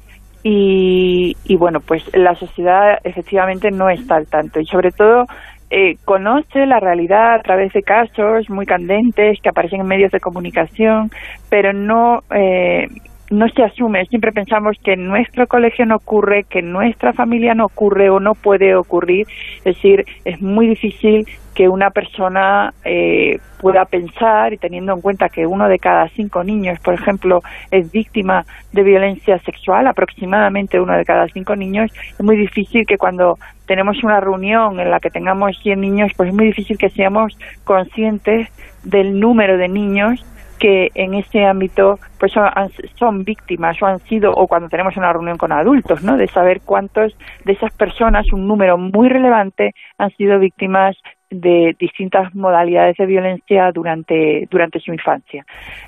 y, 0.42 1.36
bueno, 1.58 1.80
pues 1.82 2.10
la 2.16 2.34
sociedad 2.36 2.98
efectivamente 3.04 3.70
no 3.72 3.90
está 3.90 4.16
al 4.16 4.28
tanto 4.28 4.62
y 4.62 4.66
sobre 4.66 4.92
todo 4.92 5.26
eh, 5.70 5.98
conoce 6.06 6.66
la 6.66 6.80
realidad 6.80 7.36
a 7.36 7.42
través 7.42 7.72
de 7.74 7.84
casos 7.84 8.50
muy 8.50 8.66
candentes 8.66 9.40
que 9.42 9.50
aparecen 9.50 9.82
en 9.82 9.88
medios 9.88 10.12
de 10.12 10.20
comunicación, 10.20 11.12
pero 11.50 11.74
no 11.74 12.24
eh, 12.32 12.88
no 13.30 13.48
se 13.50 13.64
asume. 13.64 14.06
Siempre 14.06 14.32
pensamos 14.32 14.78
que 14.84 14.94
en 14.94 15.08
nuestro 15.08 15.48
colegio 15.48 15.86
no 15.86 15.98
ocurre, 15.98 16.44
que 16.44 16.60
en 16.60 16.72
nuestra 16.72 17.14
familia 17.14 17.54
no 17.54 17.66
ocurre 17.66 18.10
o 18.10 18.20
no 18.20 18.34
puede 18.34 18.76
ocurrir. 18.76 19.28
Es 19.58 19.76
decir, 19.76 20.06
es 20.26 20.42
muy 20.42 20.68
difícil 20.68 21.28
que 21.54 21.68
una 21.68 21.90
persona 21.90 22.74
eh, 22.86 23.38
pueda 23.60 23.86
pensar 23.86 24.54
y 24.54 24.58
teniendo 24.58 24.94
en 24.94 25.02
cuenta 25.02 25.30
que 25.30 25.46
uno 25.46 25.68
de 25.68 25.78
cada 25.78 26.08
cinco 26.10 26.44
niños, 26.44 26.80
por 26.80 26.94
ejemplo, 26.94 27.42
es 27.70 27.92
víctima 27.92 28.46
de 28.72 28.84
violencia 28.84 29.38
sexual, 29.40 29.88
aproximadamente 29.88 30.80
uno 30.80 30.96
de 30.98 31.04
cada 31.04 31.28
cinco 31.28 31.56
niños, 31.56 31.92
es 31.94 32.24
muy 32.24 32.38
difícil 32.38 32.86
que 32.86 32.98
cuando 32.98 33.38
tenemos 33.70 34.04
una 34.04 34.20
reunión 34.20 34.80
en 34.80 34.90
la 34.90 35.00
que 35.00 35.12
tengamos 35.12 35.56
100 35.62 35.80
niños, 35.80 36.12
pues 36.18 36.30
es 36.30 36.36
muy 36.36 36.46
difícil 36.46 36.76
que 36.76 36.90
seamos 36.90 37.38
conscientes 37.66 38.50
del 38.84 39.20
número 39.20 39.60
de 39.60 39.68
niños 39.68 40.26
que 40.58 40.90
en 40.96 41.14
este 41.14 41.46
ámbito 41.46 42.00
pues 42.20 42.32
son, 42.32 42.50
son, 42.96 43.24
víctimas 43.24 43.80
o 43.82 43.86
han 43.86 44.00
sido 44.00 44.34
o 44.34 44.48
cuando 44.48 44.70
tenemos 44.70 44.98
una 44.98 45.14
reunión 45.14 45.38
con 45.38 45.52
adultos, 45.52 46.04
¿no? 46.04 46.18
De 46.18 46.28
saber 46.28 46.62
cuántos 46.66 47.16
de 47.46 47.54
esas 47.54 47.72
personas, 47.74 48.34
un 48.34 48.48
número 48.48 48.76
muy 48.80 49.08
relevante, 49.08 49.76
han 50.00 50.10
sido 50.18 50.40
víctimas 50.40 50.98
de 51.30 51.76
distintas 51.80 52.34
modalidades 52.34 52.98
de 52.98 53.06
violencia 53.06 53.72
durante 53.74 54.48
durante 54.50 54.80
su 54.80 54.92
infancia. 54.92 55.46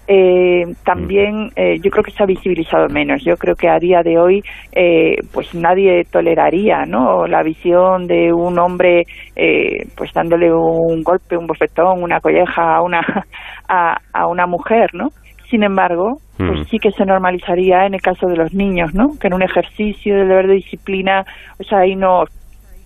Eh, 0.07 0.63
también 0.85 1.49
eh, 1.55 1.79
yo 1.81 1.89
creo 1.89 2.03
que 2.03 2.11
se 2.11 2.23
ha 2.23 2.27
visibilizado 2.27 2.87
menos. 2.89 3.23
Yo 3.23 3.35
creo 3.37 3.55
que 3.55 3.67
a 3.67 3.79
día 3.79 4.03
de 4.03 4.19
hoy 4.19 4.43
eh, 4.71 5.15
pues 5.33 5.53
nadie 5.55 6.03
toleraría, 6.05 6.85
¿no? 6.85 7.25
La 7.25 7.43
visión 7.43 8.07
de 8.07 8.31
un 8.31 8.59
hombre 8.59 9.03
eh, 9.35 9.87
pues 9.95 10.11
dándole 10.13 10.53
un 10.53 11.03
golpe, 11.03 11.37
un 11.37 11.47
bofetón, 11.47 12.03
una 12.03 12.19
colleja 12.19 12.75
a 12.75 12.81
una 12.81 13.01
a, 13.67 13.97
a 14.13 14.27
una 14.27 14.45
mujer, 14.45 14.91
¿no? 14.93 15.09
Sin 15.49 15.63
embargo, 15.63 16.17
pues 16.37 16.67
sí 16.69 16.79
que 16.79 16.91
se 16.91 17.05
normalizaría 17.05 17.85
en 17.85 17.93
el 17.93 18.01
caso 18.01 18.25
de 18.27 18.37
los 18.37 18.53
niños, 18.53 18.93
¿no? 18.93 19.19
Que 19.19 19.27
en 19.27 19.33
un 19.33 19.43
ejercicio 19.43 20.15
del 20.15 20.29
deber 20.29 20.47
de 20.47 20.53
disciplina, 20.53 21.25
o 21.59 21.63
sea, 21.63 21.79
ahí 21.79 21.95
no 21.95 22.23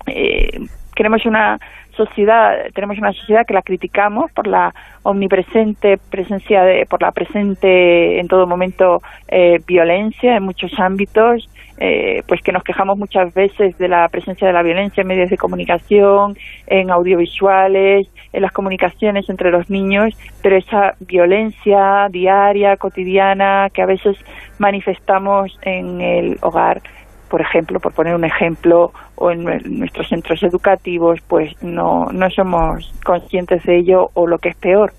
eh, 0.07 0.59
queremos 0.95 1.25
una 1.25 1.59
sociedad, 1.95 2.57
tenemos 2.73 2.97
una 2.97 3.13
sociedad 3.13 3.45
que 3.45 3.53
la 3.53 3.61
criticamos 3.61 4.31
por 4.31 4.47
la 4.47 4.73
omnipresente 5.03 5.97
presencia 5.97 6.63
de, 6.63 6.85
por 6.85 7.01
la 7.01 7.11
presente 7.11 8.19
en 8.19 8.27
todo 8.27 8.47
momento 8.47 9.01
eh, 9.27 9.59
violencia 9.65 10.35
en 10.35 10.43
muchos 10.43 10.79
ámbitos, 10.79 11.49
eh, 11.77 12.23
pues 12.27 12.41
que 12.41 12.51
nos 12.51 12.63
quejamos 12.63 12.97
muchas 12.97 13.33
veces 13.33 13.77
de 13.77 13.87
la 13.87 14.07
presencia 14.09 14.47
de 14.47 14.53
la 14.53 14.63
violencia 14.63 15.01
en 15.01 15.07
medios 15.07 15.29
de 15.29 15.37
comunicación, 15.37 16.37
en 16.67 16.89
audiovisuales, 16.89 18.07
en 18.31 18.41
las 18.41 18.51
comunicaciones 18.51 19.29
entre 19.29 19.51
los 19.51 19.69
niños, 19.69 20.17
pero 20.41 20.55
esa 20.57 20.95
violencia 20.99 22.07
diaria, 22.09 22.77
cotidiana, 22.77 23.69
que 23.73 23.81
a 23.81 23.85
veces 23.85 24.17
manifestamos 24.57 25.57
en 25.63 26.01
el 26.01 26.37
hogar, 26.41 26.81
por 27.29 27.41
ejemplo, 27.41 27.79
por 27.79 27.93
poner 27.93 28.15
un 28.15 28.23
ejemplo, 28.23 28.91
o 29.15 29.31
en 29.31 29.43
nuestros 29.43 30.07
centros 30.09 30.41
educativos, 30.43 31.19
pues 31.27 31.51
no, 31.61 32.07
no 32.11 32.29
somos 32.29 32.93
conscientes 33.03 33.63
de 33.63 33.79
ello 33.79 34.09
o 34.13 34.27
lo 34.27 34.37
que 34.37 34.49
es 34.49 34.55
peor, 34.55 34.93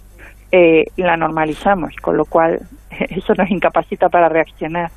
eh, 0.52 0.84
la 0.96 1.16
normalizamos, 1.16 1.94
con 1.96 2.16
lo 2.16 2.24
cual 2.24 2.60
eso 2.90 3.34
nos 3.36 3.50
incapacita 3.50 4.08
para 4.08 4.28
reaccionar. 4.28 4.90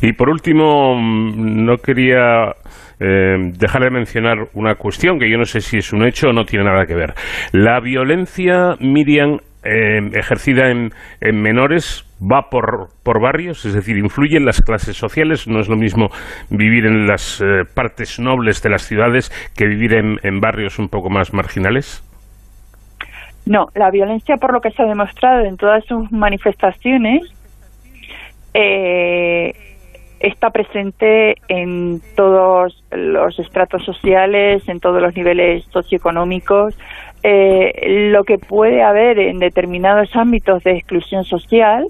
Y 0.00 0.12
por 0.12 0.30
último, 0.30 0.96
no 1.00 1.76
quería 1.78 2.54
eh, 3.00 3.36
dejar 3.58 3.82
de 3.82 3.90
mencionar 3.90 4.48
una 4.54 4.76
cuestión 4.76 5.18
que 5.18 5.30
yo 5.30 5.38
no 5.38 5.44
sé 5.44 5.60
si 5.60 5.78
es 5.78 5.92
un 5.92 6.04
hecho 6.04 6.28
o 6.28 6.32
no 6.32 6.44
tiene 6.44 6.66
nada 6.66 6.86
que 6.86 6.94
ver. 6.94 7.14
La 7.52 7.80
violencia, 7.80 8.76
Miriam, 8.78 9.38
eh, 9.62 10.00
ejercida 10.14 10.70
en, 10.70 10.90
en, 11.20 11.42
menores 11.42 12.06
va 12.20 12.48
por, 12.50 12.88
por 13.02 13.20
barrios, 13.20 13.64
es 13.64 13.74
decir, 13.74 13.98
influye 13.98 14.36
en 14.36 14.44
las 14.44 14.60
clases 14.60 14.96
sociales. 14.96 15.46
No 15.46 15.60
es 15.60 15.68
lo 15.68 15.76
mismo 15.76 16.08
vivir 16.50 16.86
en 16.86 17.06
las 17.06 17.40
eh, 17.40 17.64
partes 17.74 18.18
nobles 18.18 18.62
de 18.62 18.70
las 18.70 18.82
ciudades 18.82 19.30
que 19.56 19.66
vivir 19.66 19.94
en, 19.94 20.18
en, 20.22 20.40
barrios 20.40 20.78
un 20.78 20.88
poco 20.88 21.10
más 21.10 21.32
marginales. 21.32 22.02
No, 23.46 23.66
la 23.74 23.90
violencia, 23.90 24.36
por 24.36 24.52
lo 24.52 24.60
que 24.60 24.70
se 24.70 24.82
ha 24.82 24.86
demostrado 24.86 25.44
en 25.44 25.56
todas 25.56 25.84
sus 25.86 26.10
manifestaciones, 26.12 27.22
eh, 28.54 29.52
está 30.20 30.50
presente 30.50 31.36
en 31.48 32.00
todos 32.14 32.84
los 32.92 33.38
estratos 33.38 33.84
sociales, 33.84 34.68
en 34.68 34.78
todos 34.78 35.00
los 35.00 35.14
niveles 35.16 35.64
socioeconómicos. 35.70 36.78
Eh, 37.22 38.08
lo 38.12 38.24
que 38.24 38.38
puede 38.38 38.82
haber 38.82 39.18
en 39.18 39.38
determinados 39.38 40.14
ámbitos 40.14 40.62
de 40.62 40.72
exclusión 40.72 41.24
social 41.24 41.86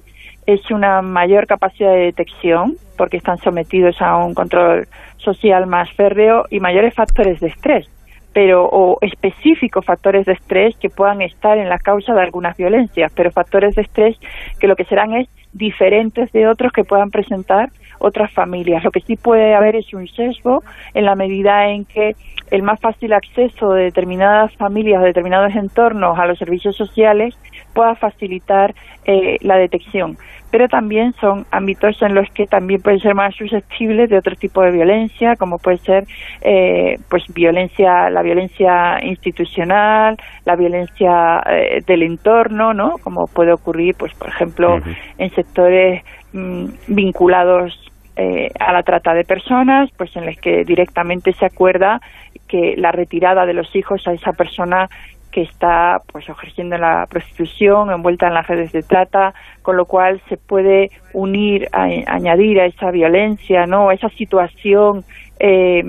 es 0.47 0.71
una 0.71 1.03
mayor 1.03 1.47
capacidad 1.47 1.93
de 1.93 2.07
detección, 2.07 2.77
porque 2.97 3.17
están 3.17 3.39
sometidos 3.39 4.01
a 4.01 4.17
un 4.17 4.35
control 4.35 4.87
social 5.17 5.67
más 5.67 5.91
férreo 5.93 6.45
y 6.51 6.61
mayores 6.61 6.95
factores 6.95 7.41
de 7.41 7.49
estrés 7.49 7.89
pero 8.33 8.65
o 8.65 8.99
específicos 9.01 9.85
factores 9.85 10.25
de 10.25 10.35
estrés 10.35 10.77
que 10.77 10.89
puedan 10.89 11.21
estar 11.21 11.59
en 11.59 11.69
la 11.69 11.79
causa 11.79 12.15
de 12.15 12.23
algunas 12.23 12.57
violencias, 12.57 13.13
pero 13.15 13.33
factores 13.33 13.75
de 13.75 13.83
estrés 13.83 14.17
que 14.61 14.69
lo 14.69 14.77
que 14.77 14.85
serán 14.85 15.15
es 15.15 15.29
diferentes 15.53 16.31
de 16.33 16.47
otros 16.47 16.73
que 16.73 16.85
puedan 16.85 17.11
presentar 17.11 17.71
otras 18.01 18.33
familias. 18.33 18.83
Lo 18.83 18.91
que 18.91 19.01
sí 19.01 19.17
puede 19.17 19.55
haber 19.55 19.77
es 19.77 19.95
un 19.95 20.09
sesgo 20.09 20.63
en 20.95 21.05
la 21.05 21.15
medida 21.15 21.69
en 21.69 21.85
que 21.85 22.17
el 22.51 22.63
más 22.63 22.81
fácil 22.81 23.13
acceso 23.13 23.73
de 23.75 23.85
determinadas 23.85 24.53
familias, 24.57 25.01
de 25.01 25.09
determinados 25.09 25.55
entornos 25.55 26.19
a 26.19 26.27
los 26.27 26.39
servicios 26.39 26.77
sociales 26.77 27.39
pueda 27.73 27.95
facilitar 27.95 28.75
eh, 29.05 29.37
la 29.43 29.57
detección. 29.57 30.19
Pero 30.51 30.67
también 30.67 31.13
son 31.21 31.47
ámbitos 31.53 32.03
en 32.03 32.15
los 32.15 32.29
que 32.31 32.47
también 32.47 32.83
pueden 32.83 32.99
ser 32.99 33.15
más 33.15 33.37
susceptibles 33.37 34.11
de 34.11 34.19
otro 34.19 34.35
tipo 34.35 34.63
de 34.63 34.73
violencia, 34.73 35.37
como 35.37 35.59
puede 35.59 35.79
ser 35.79 36.05
eh, 36.41 36.99
pues 37.09 37.23
violencia, 37.33 38.11
la 38.11 38.23
violencia 38.23 38.99
institucional, 39.05 40.17
la 40.45 40.57
violencia 40.57 41.41
eh, 41.47 41.83
del 41.87 42.03
entorno, 42.03 42.75
¿no? 42.75 42.99
Como 42.99 43.29
puede 43.29 43.53
ocurrir, 43.53 43.95
pues 43.95 44.13
por 44.15 44.29
ejemplo, 44.29 44.75
uh 44.75 44.79
-huh. 44.79 44.97
en 45.19 45.31
sectores 45.31 46.03
mmm, 46.33 46.67
vinculados 46.89 47.90
eh, 48.21 48.51
a 48.59 48.71
la 48.73 48.83
trata 48.83 49.15
de 49.15 49.25
personas, 49.25 49.89
pues 49.97 50.15
en 50.15 50.27
los 50.27 50.37
que 50.37 50.63
directamente 50.65 51.33
se 51.33 51.47
acuerda 51.47 52.01
que 52.49 52.75
la 52.77 52.93
retirada 52.93 53.47
de 53.47 53.55
los 53.55 53.75
hijos 53.75 54.07
a 54.07 54.13
esa 54.13 54.33
persona 54.33 54.91
que 55.33 55.41
está 55.41 56.03
pues 56.13 56.29
ejerciendo 56.29 56.77
la 56.77 57.07
prostitución, 57.09 57.91
envuelta 57.91 58.27
en 58.27 58.35
las 58.35 58.47
redes 58.47 58.73
de 58.73 58.83
trata, 58.83 59.33
con 59.63 59.79
lo 59.79 59.87
cual 59.87 60.21
se 60.29 60.37
puede 60.37 60.91
unir, 61.15 61.69
añadir 61.73 62.61
a 62.61 62.67
esa 62.67 62.91
violencia, 62.91 63.65
¿no? 63.65 63.89
A 63.89 63.95
esa 63.95 64.11
situación 64.11 65.03
eh, 65.39 65.83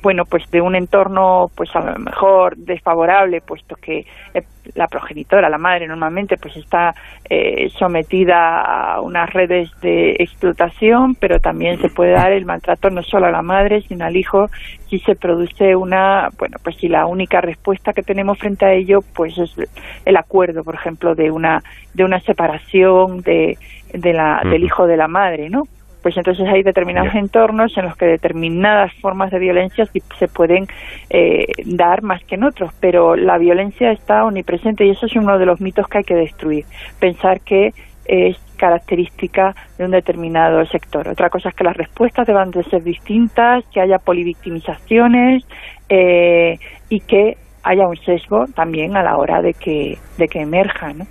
bueno, 0.00 0.24
pues 0.24 0.48
de 0.50 0.60
un 0.60 0.74
entorno, 0.74 1.50
pues 1.56 1.74
a 1.74 1.80
lo 1.80 1.98
mejor 1.98 2.56
desfavorable, 2.56 3.40
puesto 3.40 3.74
que 3.76 4.06
eh, 4.34 4.42
la 4.74 4.86
progenitora, 4.86 5.48
la 5.48 5.58
madre 5.58 5.86
normalmente, 5.86 6.36
pues 6.36 6.56
está 6.56 6.94
eh, 7.28 7.68
sometida 7.70 8.60
a 8.60 9.00
unas 9.00 9.32
redes 9.32 9.70
de 9.80 10.12
explotación, 10.18 11.14
pero 11.16 11.40
también 11.40 11.80
se 11.80 11.88
puede 11.88 12.12
dar 12.12 12.32
el 12.32 12.44
maltrato 12.44 12.90
no 12.90 13.02
solo 13.02 13.26
a 13.26 13.30
la 13.30 13.42
madre, 13.42 13.82
sino 13.82 14.04
al 14.04 14.16
hijo, 14.16 14.46
si 14.88 14.98
se 15.00 15.16
produce 15.16 15.74
una, 15.74 16.28
bueno, 16.38 16.58
pues 16.62 16.76
si 16.76 16.88
la 16.88 17.06
única 17.06 17.40
respuesta 17.40 17.92
que 17.92 18.02
tenemos 18.02 18.38
frente 18.38 18.66
a 18.66 18.72
ello, 18.72 19.00
pues 19.14 19.36
es 19.38 19.56
el 20.04 20.16
acuerdo, 20.16 20.62
por 20.62 20.74
ejemplo, 20.74 21.14
de 21.14 21.30
una 21.30 21.62
de 21.94 22.04
una 22.04 22.20
separación 22.20 23.22
de, 23.22 23.58
de 23.92 24.12
la, 24.12 24.42
del 24.44 24.62
hijo 24.62 24.86
de 24.86 24.96
la 24.96 25.08
madre, 25.08 25.50
¿no? 25.50 25.64
Pues 26.02 26.16
entonces 26.16 26.46
hay 26.48 26.62
determinados 26.62 27.14
entornos 27.14 27.76
en 27.76 27.84
los 27.84 27.96
que 27.96 28.06
determinadas 28.06 28.92
formas 29.00 29.30
de 29.30 29.38
violencia 29.38 29.86
sí 29.86 30.00
se 30.18 30.28
pueden 30.28 30.66
eh, 31.10 31.46
dar 31.64 32.02
más 32.02 32.22
que 32.24 32.36
en 32.36 32.44
otros, 32.44 32.72
pero 32.80 33.16
la 33.16 33.38
violencia 33.38 33.90
está 33.90 34.24
omnipresente 34.24 34.84
y 34.84 34.90
eso 34.90 35.06
es 35.06 35.16
uno 35.16 35.38
de 35.38 35.46
los 35.46 35.60
mitos 35.60 35.86
que 35.88 35.98
hay 35.98 36.04
que 36.04 36.14
destruir. 36.14 36.64
Pensar 37.00 37.40
que 37.40 37.72
es 38.04 38.36
característica 38.56 39.54
de 39.76 39.84
un 39.84 39.90
determinado 39.90 40.64
sector. 40.66 41.08
Otra 41.08 41.30
cosa 41.30 41.50
es 41.50 41.54
que 41.54 41.64
las 41.64 41.76
respuestas 41.76 42.26
deban 42.26 42.50
de 42.50 42.64
ser 42.64 42.82
distintas, 42.82 43.64
que 43.72 43.80
haya 43.80 43.98
polivictimizaciones 43.98 45.44
eh, 45.88 46.58
y 46.88 47.00
que 47.00 47.36
haya 47.62 47.86
un 47.86 47.96
sesgo 47.96 48.46
también 48.54 48.96
a 48.96 49.02
la 49.02 49.16
hora 49.16 49.42
de 49.42 49.52
que, 49.54 49.98
de 50.16 50.26
que 50.26 50.40
emerja, 50.40 50.92
¿no? 50.92 51.06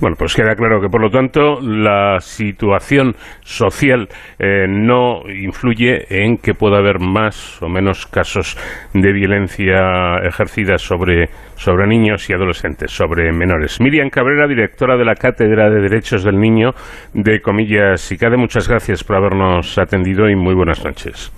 Bueno, 0.00 0.16
pues 0.18 0.34
queda 0.34 0.54
claro 0.54 0.80
que 0.80 0.88
por 0.88 1.00
lo 1.00 1.10
tanto 1.10 1.60
la 1.60 2.18
situación 2.20 3.14
social 3.42 4.08
eh, 4.38 4.66
no 4.68 5.22
influye 5.28 6.06
en 6.10 6.38
que 6.38 6.54
pueda 6.54 6.78
haber 6.78 6.98
más 6.98 7.62
o 7.62 7.68
menos 7.68 8.06
casos 8.06 8.56
de 8.92 9.12
violencia 9.12 10.18
ejercida 10.24 10.78
sobre, 10.78 11.28
sobre 11.54 11.86
niños 11.86 12.28
y 12.28 12.32
adolescentes, 12.32 12.90
sobre 12.90 13.32
menores. 13.32 13.80
Miriam 13.80 14.10
Cabrera, 14.10 14.48
directora 14.48 14.96
de 14.96 15.04
la 15.04 15.14
Cátedra 15.14 15.70
de 15.70 15.80
Derechos 15.80 16.24
del 16.24 16.38
Niño 16.40 16.70
de 17.14 17.40
Comillas 17.40 18.10
y 18.10 18.18
CADE, 18.18 18.36
muchas 18.36 18.68
gracias 18.68 19.04
por 19.04 19.16
habernos 19.16 19.78
atendido 19.78 20.28
y 20.28 20.34
muy 20.34 20.54
buenas 20.54 20.84
noches. 20.84 21.32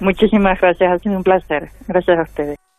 Muchísimas 0.00 0.58
gracias, 0.60 0.92
ha 0.92 0.98
sido 0.98 1.16
un 1.16 1.22
placer. 1.22 1.68
Gracias 1.86 2.18
a 2.18 2.22
ustedes. 2.22 2.69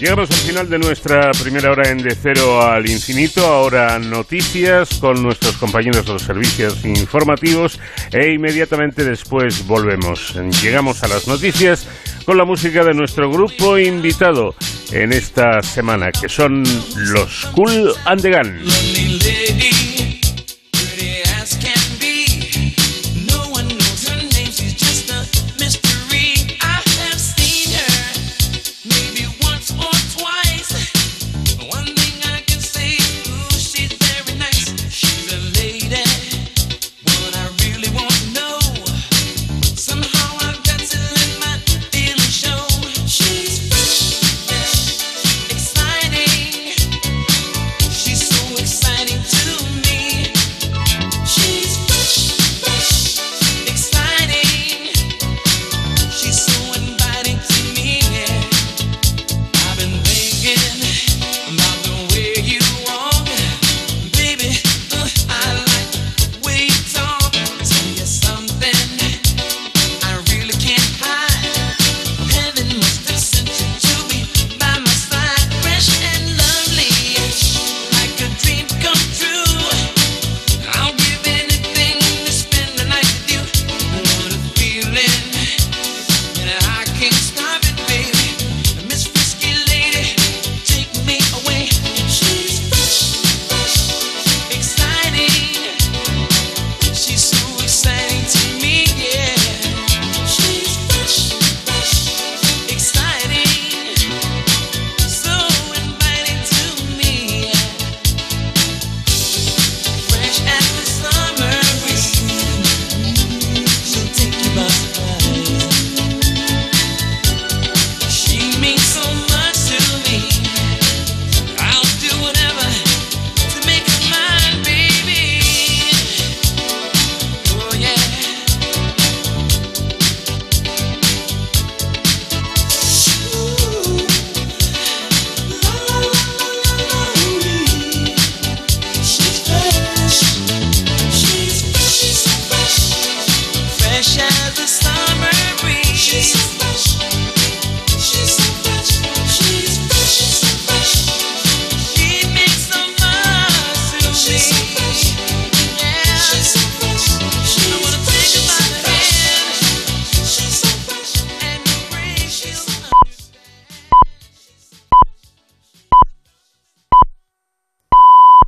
Llegamos 0.00 0.30
al 0.30 0.36
final 0.36 0.68
de 0.68 0.78
nuestra 0.78 1.30
primera 1.30 1.70
hora 1.70 1.88
en 1.88 1.98
De 1.98 2.14
Cero 2.14 2.60
al 2.60 2.88
Infinito. 2.88 3.46
Ahora 3.46 3.98
noticias 3.98 4.98
con 5.00 5.22
nuestros 5.22 5.56
compañeros 5.56 6.04
de 6.04 6.12
los 6.12 6.22
servicios 6.22 6.84
informativos 6.84 7.80
e 8.12 8.32
inmediatamente 8.32 9.04
después 9.04 9.66
volvemos. 9.66 10.34
Llegamos 10.62 11.02
a 11.02 11.08
las 11.08 11.26
noticias 11.26 11.88
con 12.26 12.36
la 12.36 12.44
música 12.44 12.84
de 12.84 12.92
nuestro 12.92 13.30
grupo 13.30 13.78
invitado 13.78 14.54
en 14.92 15.14
esta 15.14 15.62
semana, 15.62 16.12
que 16.12 16.28
son 16.28 16.62
los 16.96 17.46
Cool 17.54 17.94
and 18.04 18.20
the 18.20 18.30
Gun. 18.30 19.75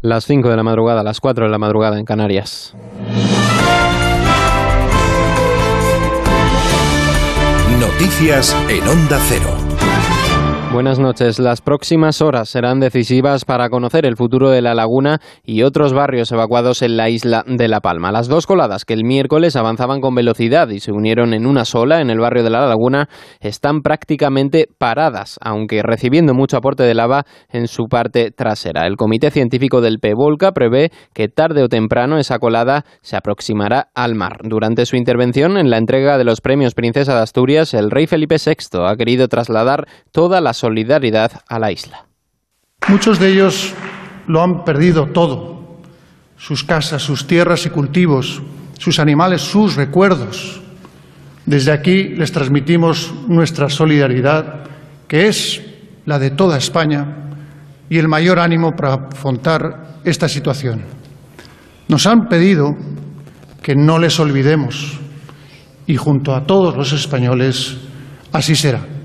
Las 0.09 0.25
5 0.25 0.49
de 0.49 0.57
la 0.57 0.63
madrugada, 0.63 1.03
las 1.03 1.21
4 1.21 1.45
de 1.45 1.51
la 1.51 1.59
madrugada 1.59 1.99
en 1.99 2.07
Canarias. 2.07 2.73
Noticias 7.79 8.57
en 8.71 8.89
Onda 8.89 9.21
Cero. 9.29 9.78
Buenas 10.71 10.99
noches. 10.99 11.39
Las 11.39 11.62
próximas 11.62 12.21
horas 12.21 12.51
serán 12.51 12.79
decisivas 12.79 13.47
para 13.47 13.71
conocer 13.71 14.05
el 14.05 14.19
futuro 14.19 14.51
de 14.51 14.61
la 14.61 14.75
laguna 14.75 15.19
y 15.43 15.62
otros 15.62 15.95
barrios 15.95 16.31
evacuados 16.31 16.83
en 16.83 16.99
la 16.99 17.09
isla 17.09 17.43
de 17.47 17.69
La 17.69 17.81
Palma. 17.81 18.12
Las 18.12 18.29
dos 18.29 18.47
coladas 18.47 18.85
que 18.85 18.93
el 18.93 19.03
miércoles 19.03 19.57
avanzaban 19.57 20.03
con 20.03 20.14
velocidad 20.14 20.69
y 20.69 20.81
se 20.81 20.93
unieron 20.93 21.33
en 21.33 21.47
una 21.47 21.64
sola 21.64 22.03
en 22.03 22.11
el 22.11 22.21
barrio 22.21 22.45
de 22.45 22.51
la 22.51 22.66
laguna 22.66 23.09
están 23.41 23.81
prácticamente 23.81 24.66
paradas, 24.77 25.39
aunque 25.41 25.83
recibiendo 25.83 26.35
mucho 26.35 26.59
aporte 26.59 26.83
de 26.83 26.95
lava 26.95 27.25
en 27.49 27.66
su 27.66 27.87
parte 27.87 28.31
trasera. 28.31 28.87
El 28.87 28.97
Comité 28.97 29.31
Científico 29.31 29.81
del 29.81 30.01
PEVOLCA 30.01 30.53
prevé 30.53 30.93
que 31.14 31.29
tarde 31.29 31.62
o 31.62 31.69
temprano 31.69 32.19
esa 32.19 32.39
colada 32.39 32.85
se 33.01 33.16
aproximará 33.16 33.89
al 33.95 34.14
mar. 34.14 34.41
Durante 34.43 34.85
su 34.85 34.97
intervención 34.97 35.57
en 35.57 35.71
la 35.71 35.79
entrega 35.79 36.19
de 36.19 36.25
los 36.25 36.43
premios 36.43 36.75
Princesa 36.75 37.14
de 37.14 37.23
Asturias, 37.23 37.73
el 37.73 37.91
rey 37.91 38.07
Felipe 38.07 38.37
VI 38.37 38.81
ha 38.87 38.97
querido 38.97 39.29
trasladar 39.29 39.89
toda 40.12 40.43
la 40.43 40.53
solidaridad 40.59 41.31
a 41.49 41.59
la 41.59 41.71
isla. 41.71 42.07
Muchos 42.89 43.21
de 43.21 43.29
ellos 43.29 43.73
lo 44.27 44.43
han 44.43 44.65
perdido 44.65 45.07
todo, 45.07 45.79
sus 46.37 46.65
casas, 46.65 47.03
sus 47.03 47.27
tierras 47.27 47.65
y 47.67 47.71
cultivos, 47.71 48.43
sus 48.77 48.99
animales, 48.99 49.41
sus 49.41 49.77
recuerdos. 49.77 50.61
Desde 51.47 51.71
aquí 51.73 52.09
les 52.09 52.33
transmitimos 52.33 53.15
nuestra 53.29 53.69
solidaridad, 53.69 54.65
que 55.07 55.29
es 55.29 55.63
la 56.07 56.19
de 56.19 56.31
toda 56.31 56.59
España, 56.59 57.31
y 57.89 57.99
el 57.99 58.09
mayor 58.09 58.39
ánimo 58.41 58.73
para 58.73 58.95
afrontar 58.95 60.01
esta 60.05 60.29
situación. 60.29 60.83
Nos 61.89 62.07
han 62.07 62.27
pedido 62.29 62.75
que 63.63 63.75
no 63.77 63.99
les 63.99 64.19
olvidemos, 64.19 64.99
y 65.87 65.97
junto 65.97 66.35
a 66.35 66.45
todos 66.45 66.77
los 66.77 66.93
españoles, 66.93 67.79
así 68.33 68.57
será. 68.57 68.97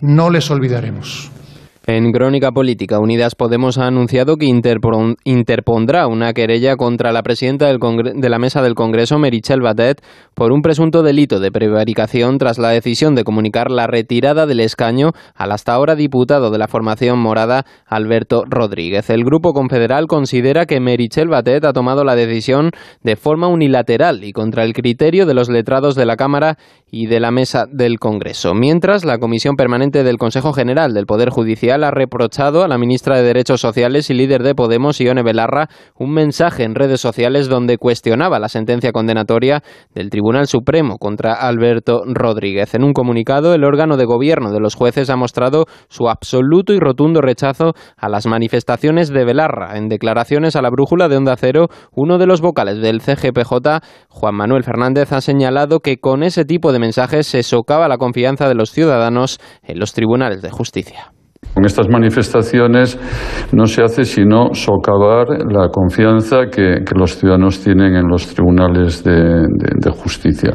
No 0.00 0.30
les 0.30 0.50
olvidaremos. 0.50 1.30
En 1.90 2.12
Crónica 2.12 2.52
Política, 2.52 2.98
Unidas 2.98 3.34
Podemos 3.34 3.78
ha 3.78 3.86
anunciado 3.86 4.36
que 4.36 4.44
interpon- 4.44 5.16
interpondrá 5.24 6.06
una 6.06 6.34
querella 6.34 6.76
contra 6.76 7.12
la 7.12 7.22
presidenta 7.22 7.66
de 7.66 8.28
la 8.28 8.38
Mesa 8.38 8.60
del 8.60 8.74
Congreso, 8.74 9.18
Merichel 9.18 9.62
Batet, 9.62 10.02
por 10.34 10.52
un 10.52 10.60
presunto 10.60 11.02
delito 11.02 11.40
de 11.40 11.50
prevaricación 11.50 12.36
tras 12.36 12.58
la 12.58 12.68
decisión 12.68 13.14
de 13.14 13.24
comunicar 13.24 13.70
la 13.70 13.86
retirada 13.86 14.44
del 14.44 14.60
escaño 14.60 15.12
al 15.34 15.50
hasta 15.50 15.72
ahora 15.72 15.94
diputado 15.94 16.50
de 16.50 16.58
la 16.58 16.68
formación 16.68 17.20
morada, 17.20 17.64
Alberto 17.86 18.44
Rodríguez. 18.46 19.08
El 19.08 19.24
Grupo 19.24 19.54
Confederal 19.54 20.08
considera 20.08 20.66
que 20.66 20.80
Merichel 20.80 21.28
Batet 21.28 21.64
ha 21.64 21.72
tomado 21.72 22.04
la 22.04 22.16
decisión 22.16 22.70
de 23.02 23.16
forma 23.16 23.48
unilateral 23.48 24.24
y 24.24 24.32
contra 24.32 24.64
el 24.64 24.74
criterio 24.74 25.24
de 25.24 25.32
los 25.32 25.48
letrados 25.48 25.94
de 25.94 26.04
la 26.04 26.16
Cámara 26.16 26.58
y 26.90 27.06
de 27.06 27.20
la 27.20 27.30
Mesa 27.30 27.64
del 27.66 27.98
Congreso. 27.98 28.52
Mientras, 28.52 29.06
la 29.06 29.16
Comisión 29.16 29.56
Permanente 29.56 30.04
del 30.04 30.18
Consejo 30.18 30.52
General 30.52 30.92
del 30.92 31.06
Poder 31.06 31.30
Judicial 31.30 31.77
ha 31.84 31.90
reprochado 31.90 32.64
a 32.64 32.68
la 32.68 32.78
ministra 32.78 33.16
de 33.16 33.22
Derechos 33.22 33.60
Sociales 33.60 34.10
y 34.10 34.14
líder 34.14 34.42
de 34.42 34.54
Podemos, 34.54 35.00
Ione 35.00 35.22
Belarra, 35.22 35.68
un 35.96 36.12
mensaje 36.12 36.64
en 36.64 36.74
redes 36.74 37.00
sociales 37.00 37.48
donde 37.48 37.78
cuestionaba 37.78 38.38
la 38.38 38.48
sentencia 38.48 38.92
condenatoria 38.92 39.62
del 39.94 40.10
Tribunal 40.10 40.46
Supremo 40.46 40.98
contra 40.98 41.34
Alberto 41.34 42.02
Rodríguez. 42.06 42.74
En 42.74 42.84
un 42.84 42.92
comunicado, 42.92 43.54
el 43.54 43.64
órgano 43.64 43.96
de 43.96 44.04
gobierno 44.04 44.52
de 44.52 44.60
los 44.60 44.74
jueces 44.74 45.10
ha 45.10 45.16
mostrado 45.16 45.66
su 45.88 46.08
absoluto 46.08 46.72
y 46.72 46.80
rotundo 46.80 47.20
rechazo 47.20 47.74
a 47.96 48.08
las 48.08 48.26
manifestaciones 48.26 49.08
de 49.08 49.24
Belarra. 49.24 49.76
En 49.76 49.88
declaraciones 49.88 50.56
a 50.56 50.62
la 50.62 50.70
brújula 50.70 51.08
de 51.08 51.16
Onda 51.16 51.36
Cero, 51.36 51.68
uno 51.92 52.18
de 52.18 52.26
los 52.26 52.40
vocales 52.40 52.80
del 52.80 53.00
CGPJ, 53.00 53.82
Juan 54.08 54.34
Manuel 54.34 54.64
Fernández, 54.64 55.12
ha 55.12 55.20
señalado 55.20 55.80
que 55.80 55.98
con 55.98 56.22
ese 56.22 56.44
tipo 56.44 56.72
de 56.72 56.78
mensajes 56.78 57.26
se 57.26 57.42
socava 57.42 57.88
la 57.88 57.98
confianza 57.98 58.48
de 58.48 58.54
los 58.54 58.70
ciudadanos 58.70 59.40
en 59.62 59.78
los 59.78 59.92
tribunales 59.92 60.42
de 60.42 60.50
justicia. 60.50 61.12
Con 61.54 61.64
estas 61.64 61.88
manifestaciones 61.88 62.98
no 63.52 63.66
se 63.66 63.82
hace 63.82 64.04
sino 64.04 64.54
socavar 64.54 65.26
la 65.50 65.68
confianza 65.70 66.46
que, 66.50 66.84
que 66.86 66.94
los 66.96 67.16
ciudadanos 67.16 67.58
tienen 67.64 67.96
en 67.96 68.06
los 68.06 68.26
tribunales 68.32 69.02
de, 69.02 69.12
de- 69.12 69.74
de 69.76 69.90
justicia 69.90 70.52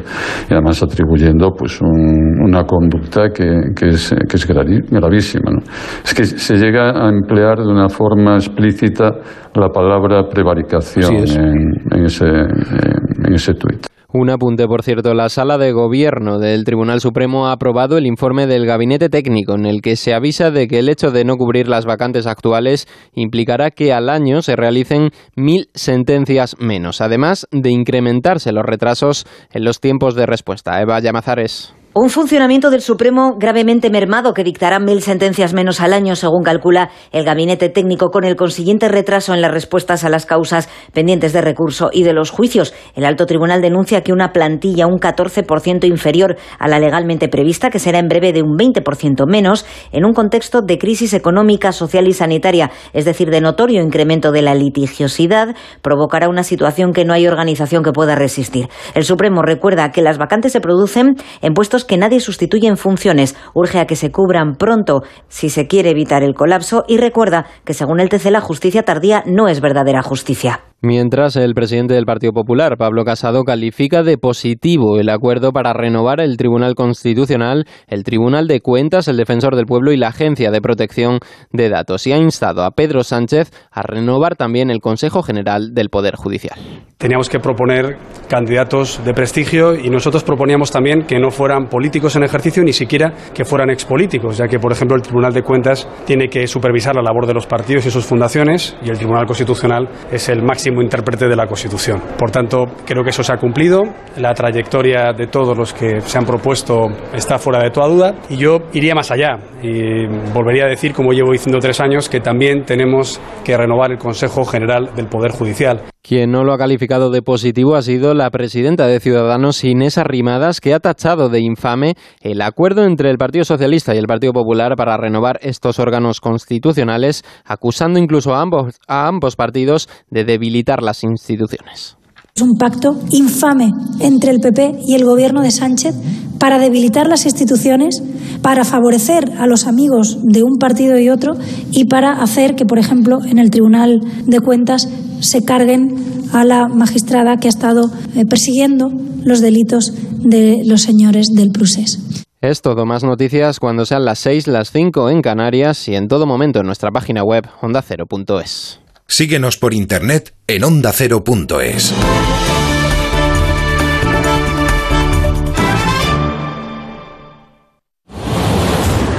y 0.48 0.52
además 0.54 0.82
atribuyendo 0.82 1.50
pues 1.52 1.80
un- 1.82 2.40
una 2.42 2.64
conducta 2.64 3.28
que, 3.30 3.72
que 3.76 3.88
es, 3.88 4.14
que 4.28 4.36
es 4.36 4.46
gravísima. 4.46 5.50
¿no? 5.50 5.58
Es 6.04 6.14
que 6.14 6.24
se 6.24 6.56
llega 6.56 6.90
a 7.04 7.08
emplear 7.10 7.58
de 7.58 7.68
una 7.68 7.88
forma 7.88 8.36
explícita 8.36 9.12
la 9.54 9.68
palabra 9.68 10.26
prevaricación 10.28 11.14
es. 11.16 11.36
en, 11.36 11.72
en 11.92 12.04
ese, 12.04 12.26
en, 12.26 13.26
en 13.26 13.34
ese 13.34 13.52
tuit. 13.54 13.86
Un 14.16 14.30
apunte, 14.30 14.68
por 14.68 14.84
cierto, 14.84 15.12
la 15.12 15.28
sala 15.28 15.58
de 15.58 15.72
gobierno 15.72 16.38
del 16.38 16.62
Tribunal 16.62 17.00
Supremo 17.00 17.48
ha 17.48 17.52
aprobado 17.52 17.98
el 17.98 18.06
informe 18.06 18.46
del 18.46 18.64
gabinete 18.64 19.08
técnico 19.08 19.56
en 19.56 19.66
el 19.66 19.82
que 19.82 19.96
se 19.96 20.14
avisa 20.14 20.52
de 20.52 20.68
que 20.68 20.78
el 20.78 20.88
hecho 20.88 21.10
de 21.10 21.24
no 21.24 21.36
cubrir 21.36 21.66
las 21.66 21.84
vacantes 21.84 22.28
actuales 22.28 22.86
implicará 23.12 23.72
que 23.72 23.92
al 23.92 24.08
año 24.08 24.40
se 24.40 24.54
realicen 24.54 25.10
mil 25.34 25.68
sentencias 25.74 26.54
menos, 26.60 27.00
además 27.00 27.48
de 27.50 27.72
incrementarse 27.72 28.52
los 28.52 28.64
retrasos 28.64 29.26
en 29.52 29.64
los 29.64 29.80
tiempos 29.80 30.14
de 30.14 30.26
respuesta. 30.26 30.80
Eva 30.80 31.00
Llamazares. 31.00 31.74
Un 31.96 32.10
funcionamiento 32.10 32.70
del 32.70 32.80
Supremo 32.80 33.36
gravemente 33.38 33.88
mermado 33.88 34.34
que 34.34 34.42
dictará 34.42 34.80
mil 34.80 35.00
sentencias 35.00 35.54
menos 35.54 35.80
al 35.80 35.92
año, 35.92 36.16
según 36.16 36.42
calcula 36.42 36.90
el 37.12 37.24
gabinete 37.24 37.68
técnico, 37.68 38.10
con 38.10 38.24
el 38.24 38.34
consiguiente 38.34 38.88
retraso 38.88 39.32
en 39.32 39.40
las 39.40 39.52
respuestas 39.52 40.02
a 40.02 40.08
las 40.08 40.26
causas 40.26 40.68
pendientes 40.92 41.32
de 41.32 41.40
recurso 41.40 41.90
y 41.92 42.02
de 42.02 42.12
los 42.12 42.32
juicios. 42.32 42.74
El 42.96 43.04
alto 43.04 43.26
tribunal 43.26 43.62
denuncia 43.62 44.00
que 44.00 44.12
una 44.12 44.32
plantilla 44.32 44.88
un 44.88 44.98
14% 44.98 45.86
inferior 45.86 46.36
a 46.58 46.66
la 46.66 46.80
legalmente 46.80 47.28
prevista, 47.28 47.70
que 47.70 47.78
será 47.78 48.00
en 48.00 48.08
breve 48.08 48.32
de 48.32 48.42
un 48.42 48.58
20% 48.58 49.24
menos, 49.30 49.64
en 49.92 50.04
un 50.04 50.14
contexto 50.14 50.62
de 50.62 50.78
crisis 50.78 51.14
económica, 51.14 51.70
social 51.70 52.08
y 52.08 52.12
sanitaria, 52.12 52.72
es 52.92 53.04
decir, 53.04 53.30
de 53.30 53.40
notorio 53.40 53.80
incremento 53.80 54.32
de 54.32 54.42
la 54.42 54.56
litigiosidad, 54.56 55.54
provocará 55.80 56.28
una 56.28 56.42
situación 56.42 56.92
que 56.92 57.04
no 57.04 57.12
hay 57.12 57.28
organización 57.28 57.84
que 57.84 57.92
pueda 57.92 58.16
resistir. 58.16 58.68
El 58.94 59.04
Supremo 59.04 59.42
recuerda 59.42 59.92
que 59.92 60.02
las 60.02 60.18
vacantes 60.18 60.50
se 60.50 60.60
producen 60.60 61.14
en 61.40 61.54
puestos 61.54 61.83
que 61.84 61.96
nadie 61.96 62.20
sustituye 62.20 62.68
en 62.68 62.76
funciones. 62.76 63.36
Urge 63.54 63.78
a 63.78 63.86
que 63.86 63.96
se 63.96 64.10
cubran 64.10 64.56
pronto 64.56 65.02
si 65.28 65.48
se 65.48 65.66
quiere 65.66 65.90
evitar 65.90 66.22
el 66.22 66.34
colapso 66.34 66.84
y 66.88 66.98
recuerda 66.98 67.46
que 67.64 67.74
según 67.74 68.00
el 68.00 68.08
TC 68.08 68.30
la 68.30 68.40
justicia 68.40 68.84
tardía 68.84 69.22
no 69.26 69.48
es 69.48 69.60
verdadera 69.60 70.02
justicia. 70.02 70.60
Mientras, 70.84 71.34
el 71.36 71.54
presidente 71.54 71.94
del 71.94 72.04
Partido 72.04 72.34
Popular, 72.34 72.76
Pablo 72.76 73.06
Casado, 73.06 73.44
califica 73.44 74.02
de 74.02 74.18
positivo 74.18 74.98
el 74.98 75.08
acuerdo 75.08 75.50
para 75.50 75.72
renovar 75.72 76.20
el 76.20 76.36
Tribunal 76.36 76.74
Constitucional, 76.74 77.64
el 77.88 78.04
Tribunal 78.04 78.46
de 78.46 78.60
Cuentas, 78.60 79.08
el 79.08 79.16
Defensor 79.16 79.56
del 79.56 79.64
Pueblo 79.64 79.92
y 79.92 79.96
la 79.96 80.08
Agencia 80.08 80.50
de 80.50 80.60
Protección 80.60 81.20
de 81.52 81.70
Datos 81.70 82.06
y 82.06 82.12
ha 82.12 82.18
instado 82.18 82.64
a 82.64 82.72
Pedro 82.72 83.02
Sánchez 83.02 83.50
a 83.72 83.80
renovar 83.80 84.36
también 84.36 84.68
el 84.68 84.80
Consejo 84.80 85.22
General 85.22 85.72
del 85.72 85.88
Poder 85.88 86.16
Judicial. 86.16 86.58
Teníamos 86.98 87.30
que 87.30 87.38
proponer 87.38 87.96
candidatos 88.28 89.02
de 89.06 89.14
prestigio 89.14 89.74
y 89.74 89.88
nosotros 89.88 90.22
proponíamos 90.22 90.70
también 90.70 91.06
que 91.06 91.18
no 91.18 91.30
fueran 91.30 91.68
políticos 91.68 92.14
en 92.16 92.24
ejercicio 92.24 92.62
ni 92.62 92.74
siquiera 92.74 93.14
que 93.32 93.46
fueran 93.46 93.70
expolíticos, 93.70 94.36
ya 94.36 94.48
que, 94.48 94.58
por 94.58 94.72
ejemplo, 94.72 94.96
el 94.96 95.02
Tribunal 95.02 95.32
de 95.32 95.42
Cuentas 95.42 95.88
tiene 96.04 96.28
que 96.28 96.46
supervisar 96.46 96.94
la 96.94 97.02
labor 97.02 97.26
de 97.26 97.32
los 97.32 97.46
partidos 97.46 97.86
y 97.86 97.90
sus 97.90 98.04
fundaciones 98.04 98.76
y 98.84 98.90
el 98.90 98.98
Tribunal 98.98 99.24
Constitucional 99.24 99.88
es 100.12 100.28
el 100.28 100.42
máximo 100.42 100.73
intérprete 100.82 101.28
de 101.28 101.36
la 101.36 101.46
Constitución. 101.46 102.00
Por 102.18 102.30
tanto, 102.30 102.64
creo 102.84 103.02
que 103.02 103.10
eso 103.10 103.22
se 103.22 103.32
ha 103.32 103.36
cumplido. 103.36 103.82
La 104.16 104.34
trayectoria 104.34 105.12
de 105.12 105.26
todos 105.26 105.56
los 105.56 105.72
que 105.72 106.00
se 106.00 106.18
han 106.18 106.24
propuesto 106.24 106.88
está 107.12 107.38
fuera 107.38 107.62
de 107.62 107.70
toda 107.70 107.88
duda 107.88 108.14
y 108.28 108.36
yo 108.36 108.58
iría 108.72 108.94
más 108.94 109.10
allá 109.10 109.38
y 109.62 110.06
volvería 110.32 110.64
a 110.64 110.68
decir, 110.68 110.92
como 110.92 111.12
llevo 111.12 111.32
diciendo 111.32 111.58
tres 111.60 111.80
años, 111.80 112.08
que 112.08 112.20
también 112.20 112.64
tenemos 112.64 113.20
que 113.44 113.56
renovar 113.56 113.92
el 113.92 113.98
Consejo 113.98 114.44
General 114.44 114.90
del 114.94 115.08
Poder 115.08 115.32
Judicial. 115.32 115.82
Quien 116.06 116.32
no 116.32 116.44
lo 116.44 116.52
ha 116.52 116.58
calificado 116.58 117.10
de 117.10 117.22
positivo 117.22 117.76
ha 117.76 117.82
sido 117.82 118.12
la 118.12 118.28
presidenta 118.30 118.86
de 118.86 119.00
Ciudadanos, 119.00 119.64
Inés 119.64 119.96
Arrimadas, 119.96 120.60
que 120.60 120.74
ha 120.74 120.78
tachado 120.78 121.30
de 121.30 121.40
infame 121.40 121.94
el 122.20 122.42
acuerdo 122.42 122.84
entre 122.84 123.08
el 123.08 123.16
Partido 123.16 123.46
Socialista 123.46 123.94
y 123.94 123.98
el 123.98 124.06
Partido 124.06 124.34
Popular 124.34 124.76
para 124.76 124.98
renovar 124.98 125.38
estos 125.40 125.78
órganos 125.78 126.20
constitucionales, 126.20 127.24
acusando 127.46 127.98
incluso 127.98 128.34
a 128.34 128.42
ambos, 128.42 128.78
a 128.86 129.08
ambos 129.08 129.34
partidos 129.34 129.88
de 130.10 130.24
debilitar 130.24 130.63
las 130.82 131.04
instituciones. 131.04 131.96
Es 132.34 132.42
un 132.42 132.56
pacto 132.58 132.96
infame 133.10 133.70
entre 134.00 134.32
el 134.32 134.40
PP 134.40 134.80
y 134.84 134.94
el 134.94 135.04
gobierno 135.04 135.40
de 135.40 135.52
Sánchez 135.52 135.94
para 136.40 136.58
debilitar 136.58 137.06
las 137.06 137.26
instituciones, 137.26 138.02
para 138.42 138.64
favorecer 138.64 139.30
a 139.38 139.46
los 139.46 139.68
amigos 139.68 140.18
de 140.24 140.42
un 140.42 140.58
partido 140.58 140.98
y 140.98 141.10
otro 141.10 141.34
y 141.70 141.84
para 141.84 142.20
hacer 142.20 142.56
que, 142.56 142.64
por 142.64 142.78
ejemplo, 142.78 143.18
en 143.24 143.38
el 143.38 143.50
Tribunal 143.50 144.00
de 144.26 144.40
Cuentas 144.40 144.88
se 145.20 145.44
carguen 145.44 145.94
a 146.32 146.44
la 146.44 146.66
magistrada 146.66 147.36
que 147.36 147.46
ha 147.46 147.50
estado 147.50 147.90
eh, 148.16 148.24
persiguiendo 148.28 148.90
los 149.24 149.40
delitos 149.40 149.92
de 150.18 150.62
los 150.66 150.82
señores 150.82 151.28
del 151.32 151.50
Prusés. 151.50 152.00
Es 152.40 152.60
todo, 152.60 152.84
más 152.84 153.04
noticias 153.04 153.58
cuando 153.58 153.86
sean 153.86 154.04
las 154.04 154.18
6, 154.18 154.48
las 154.48 154.70
5 154.70 155.08
en 155.08 155.22
Canarias 155.22 155.88
y 155.88 155.94
en 155.94 156.08
todo 156.08 156.26
momento 156.26 156.60
en 156.60 156.66
nuestra 156.66 156.90
página 156.90 157.22
web 157.22 157.46
ondacero.es. 157.62 158.83
Síguenos 159.06 159.56
por 159.56 159.74
internet 159.74 160.34
en 160.46 160.64
ondacero.es. 160.64 161.94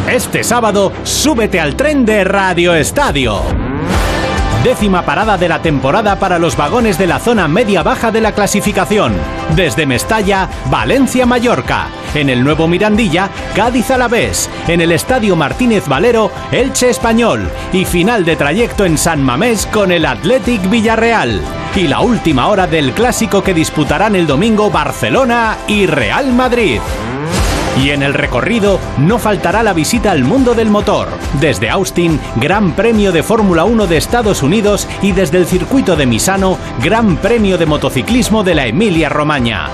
Este 0.09 0.43
sábado, 0.43 0.93
súbete 1.03 1.59
al 1.59 1.75
tren 1.75 2.05
de 2.05 2.23
Radio 2.23 2.73
Estadio. 2.73 3.74
Décima 4.65 5.03
parada 5.03 5.37
de 5.37 5.47
la 5.47 5.61
temporada 5.61 6.17
para 6.17 6.39
los 6.39 6.57
vagones 6.57 6.97
de 6.97 7.05
la 7.05 7.19
zona 7.19 7.47
media-baja 7.47 8.09
de 8.09 8.19
la 8.19 8.31
clasificación. 8.31 9.13
Desde 9.55 9.85
Mestalla, 9.85 10.49
Valencia-Mallorca. 10.71 11.89
En 12.15 12.31
el 12.31 12.43
nuevo 12.43 12.67
Mirandilla, 12.67 13.29
Cádiz-Alavés. 13.53 14.49
En 14.67 14.81
el 14.81 14.91
Estadio 14.91 15.35
Martínez 15.35 15.87
Valero, 15.87 16.31
Elche 16.51 16.89
Español. 16.89 17.47
Y 17.73 17.85
final 17.85 18.25
de 18.25 18.37
trayecto 18.37 18.85
en 18.85 18.97
San 18.97 19.21
Mamés 19.21 19.67
con 19.67 19.91
el 19.91 20.03
Athletic 20.03 20.67
Villarreal. 20.67 21.41
Y 21.75 21.87
la 21.87 21.99
última 21.99 22.47
hora 22.47 22.65
del 22.65 22.93
clásico 22.93 23.43
que 23.43 23.53
disputarán 23.53 24.15
el 24.15 24.25
domingo 24.25 24.71
Barcelona 24.71 25.57
y 25.67 25.85
Real 25.85 26.33
Madrid. 26.33 26.79
Y 27.81 27.89
en 27.89 28.03
el 28.03 28.13
recorrido 28.13 28.79
no 28.97 29.19
faltará 29.19 29.61
la 29.63 29.73
visita 29.73 30.11
al 30.11 30.23
mundo 30.23 30.53
del 30.53 30.69
motor. 30.69 31.09
Desde 31.39 31.69
Austin, 31.69 32.19
Gran 32.37 32.73
Premio 32.73 33.11
de 33.11 33.23
Fórmula 33.23 33.65
1 33.65 33.87
de 33.87 33.97
Estados 33.97 34.43
Unidos 34.43 34.87
y 35.01 35.11
desde 35.11 35.37
el 35.37 35.45
circuito 35.45 35.95
de 35.95 36.05
Misano, 36.05 36.57
Gran 36.81 37.17
Premio 37.17 37.57
de 37.57 37.65
Motociclismo 37.65 38.43
de 38.43 38.55
la 38.55 38.65
Emilia 38.65 39.09
Romagna. 39.09 39.69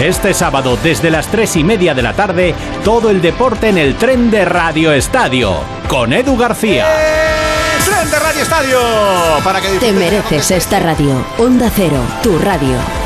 Este 0.00 0.34
sábado, 0.34 0.78
desde 0.82 1.10
las 1.10 1.26
3 1.28 1.56
y 1.56 1.64
media 1.64 1.94
de 1.94 2.02
la 2.02 2.12
tarde, 2.12 2.54
todo 2.84 3.10
el 3.10 3.22
deporte 3.22 3.68
en 3.68 3.78
el 3.78 3.96
tren 3.96 4.30
de 4.30 4.44
Radio 4.44 4.92
Estadio, 4.92 5.56
con 5.88 6.12
Edu 6.12 6.36
García. 6.36 6.86
Tren 7.84 8.10
de 8.10 8.18
Radio 8.18 8.42
Estadio 8.42 8.80
para 9.42 9.60
que 9.60 9.68
Te 9.78 9.92
mereces 9.92 10.50
esta 10.50 10.80
radio. 10.80 11.24
Onda 11.38 11.70
Cero, 11.74 12.00
tu 12.22 12.38
radio. 12.38 13.05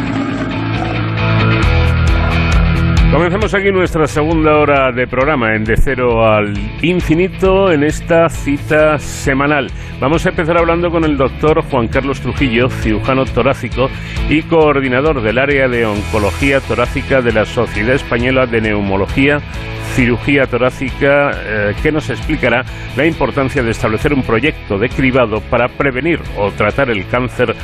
Comenzamos 3.11 3.53
aquí 3.53 3.73
nuestra 3.73 4.07
segunda 4.07 4.57
hora 4.57 4.93
de 4.93 5.05
programa 5.05 5.53
en 5.53 5.65
De 5.65 5.75
Cero 5.75 6.25
al 6.25 6.53
Infinito 6.81 7.69
en 7.69 7.83
esta 7.83 8.29
cita 8.29 8.97
semanal. 8.99 9.67
Vamos 9.99 10.25
a 10.25 10.29
empezar 10.29 10.57
hablando 10.57 10.89
con 10.89 11.03
el 11.03 11.17
doctor 11.17 11.61
Juan 11.61 11.89
Carlos 11.89 12.21
Trujillo, 12.21 12.69
cirujano 12.69 13.25
torácico 13.25 13.89
y 14.29 14.43
coordinador 14.43 15.21
del 15.21 15.39
área 15.39 15.67
de 15.67 15.85
oncología 15.85 16.61
torácica 16.61 17.21
de 17.21 17.33
la 17.33 17.45
Sociedad 17.45 17.95
Española 17.95 18.45
de 18.45 18.61
Neumología 18.61 19.41
cirugía 19.95 20.45
torácica 20.45 21.31
eh, 21.33 21.75
que 21.81 21.91
nos 21.91 22.09
explicará 22.09 22.63
la 22.95 23.05
importancia 23.05 23.61
de 23.61 23.71
establecer 23.71 24.13
un 24.13 24.23
proyecto 24.23 24.77
de 24.77 24.89
cribado 24.89 25.41
para 25.41 25.67
prevenir 25.67 26.19
o 26.37 26.51
tratar 26.51 26.89
el 26.89 27.07
cáncer 27.07 27.55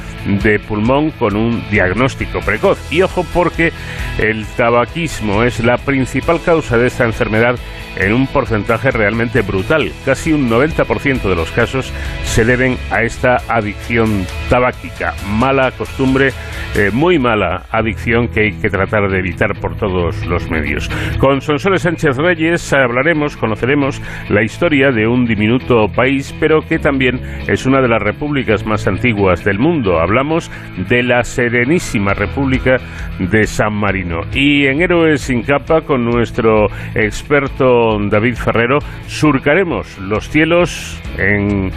de 0.43 0.59
pulmón 0.59 1.11
con 1.11 1.35
un 1.35 1.63
diagnóstico 1.69 2.39
precoz. 2.41 2.79
Y 2.91 3.01
ojo 3.01 3.25
porque 3.33 3.71
el 4.19 4.45
tabaquismo 4.45 5.36
es 5.43 5.59
la 5.63 5.77
principal 5.77 6.41
causa 6.41 6.77
de 6.77 6.87
esta 6.87 7.05
enfermedad 7.05 7.55
en 7.99 8.13
un 8.13 8.27
porcentaje 8.27 8.91
realmente 8.91 9.41
brutal. 9.41 9.91
Casi 10.05 10.31
un 10.31 10.49
90% 10.49 11.23
de 11.23 11.35
los 11.35 11.51
casos 11.51 11.91
se 12.23 12.45
deben 12.45 12.77
a 12.91 13.03
esta 13.03 13.37
adicción 13.47 14.25
tabáquica. 14.49 15.15
Mala 15.27 15.71
costumbre, 15.71 16.31
eh, 16.75 16.91
muy 16.93 17.19
mala 17.19 17.63
adicción 17.71 18.27
que 18.27 18.41
hay 18.41 18.51
que 18.53 18.69
tratar 18.69 19.09
de 19.09 19.19
evitar 19.19 19.59
por 19.59 19.75
todos 19.77 20.25
los 20.25 20.49
medios. 20.49 20.89
Con 21.19 21.41
Sonsoles 21.41 21.81
Sánchez 21.81 22.17
Reyes 22.17 22.71
hablaremos, 22.73 23.37
conoceremos 23.37 24.01
la 24.29 24.43
historia 24.43 24.91
de 24.91 25.07
un 25.07 25.25
diminuto 25.25 25.87
país, 25.87 26.35
pero 26.39 26.61
que 26.61 26.79
también 26.79 27.19
es 27.47 27.65
una 27.65 27.81
de 27.81 27.87
las 27.87 28.01
repúblicas 28.01 28.65
más 28.65 28.87
antiguas 28.87 29.43
del 29.43 29.59
mundo. 29.59 29.99
Hablamos 29.99 30.51
de 30.89 31.03
la 31.03 31.23
Serenísima 31.23 32.13
República 32.13 32.77
de 33.19 33.47
San 33.47 33.73
Marino. 33.73 34.21
Y 34.33 34.67
en 34.67 34.81
Héroes 34.81 35.26
sin 35.27 35.43
capa, 35.43 35.81
con 35.81 36.05
nuestro 36.05 36.67
experto 36.95 37.97
David 38.09 38.35
Ferrero, 38.35 38.79
surcaremos 39.07 39.97
los 39.99 40.29
cielos 40.29 40.97
en 41.17 41.69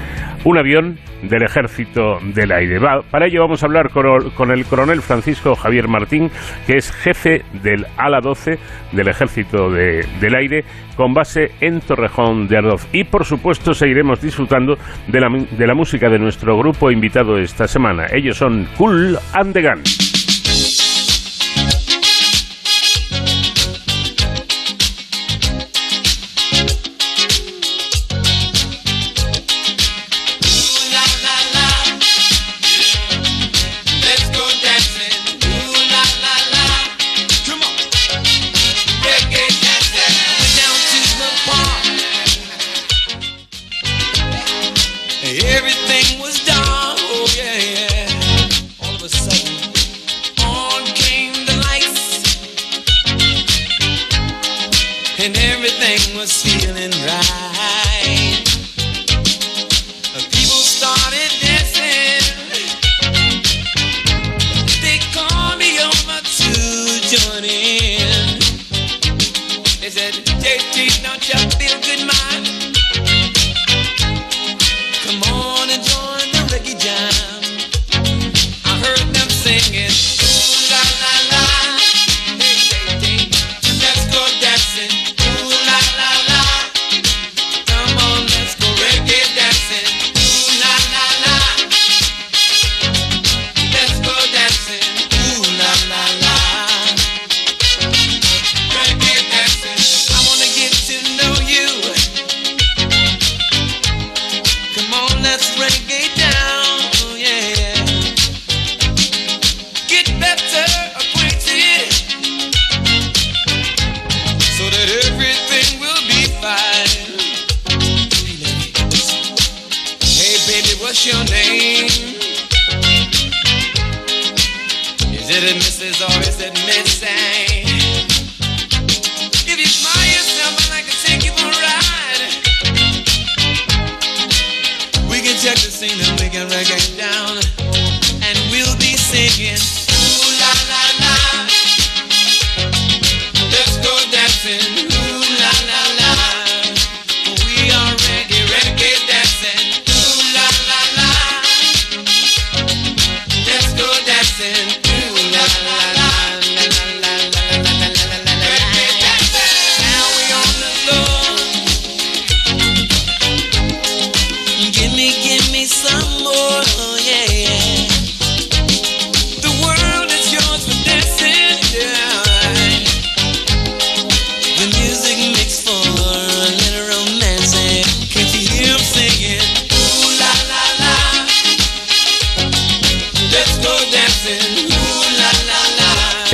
un 0.45 0.57
avión 0.59 0.99
del 1.23 1.43
Ejército 1.43 2.19
del 2.33 2.53
Aire. 2.53 2.79
Para 3.11 3.27
ello 3.27 3.41
vamos 3.41 3.63
a 3.63 3.67
hablar 3.67 3.91
con, 3.91 4.51
el 4.53 4.65
coronel 4.67 5.03
Francisco 5.03 5.57
Javier 5.57 5.89
Martín, 5.89 6.31
que 6.67 6.77
es 6.77 6.93
jefe 6.93 7.43
del 7.63 7.87
ala 7.97 8.21
12 8.21 8.59
del 8.93 9.09
Ejército 9.09 9.69
de- 9.69 10.07
del 10.21 10.35
Aire, 10.37 10.65
con 10.97 11.13
base 11.13 11.51
en 11.61 11.81
Torrejón 11.81 12.47
de 12.47 12.57
Ardoz. 12.57 12.87
Y 12.93 13.03
por 13.03 13.25
supuesto 13.25 13.75
seguiremos 13.75 14.23
disfrutando 14.23 14.79
de 15.09 15.21
la, 15.21 15.29
de 15.29 15.67
la 15.67 15.75
música 15.75 16.09
de 16.09 16.21
nuestro 16.21 16.57
grupo 16.57 16.91
invitado 16.93 17.37
esta 17.37 17.67
semana. 17.67 18.07
Ellos 18.13 18.37
son 18.39 18.67
Cool 18.79 19.19
and 19.35 19.53
the 19.53 19.63
Gun. 19.63 19.83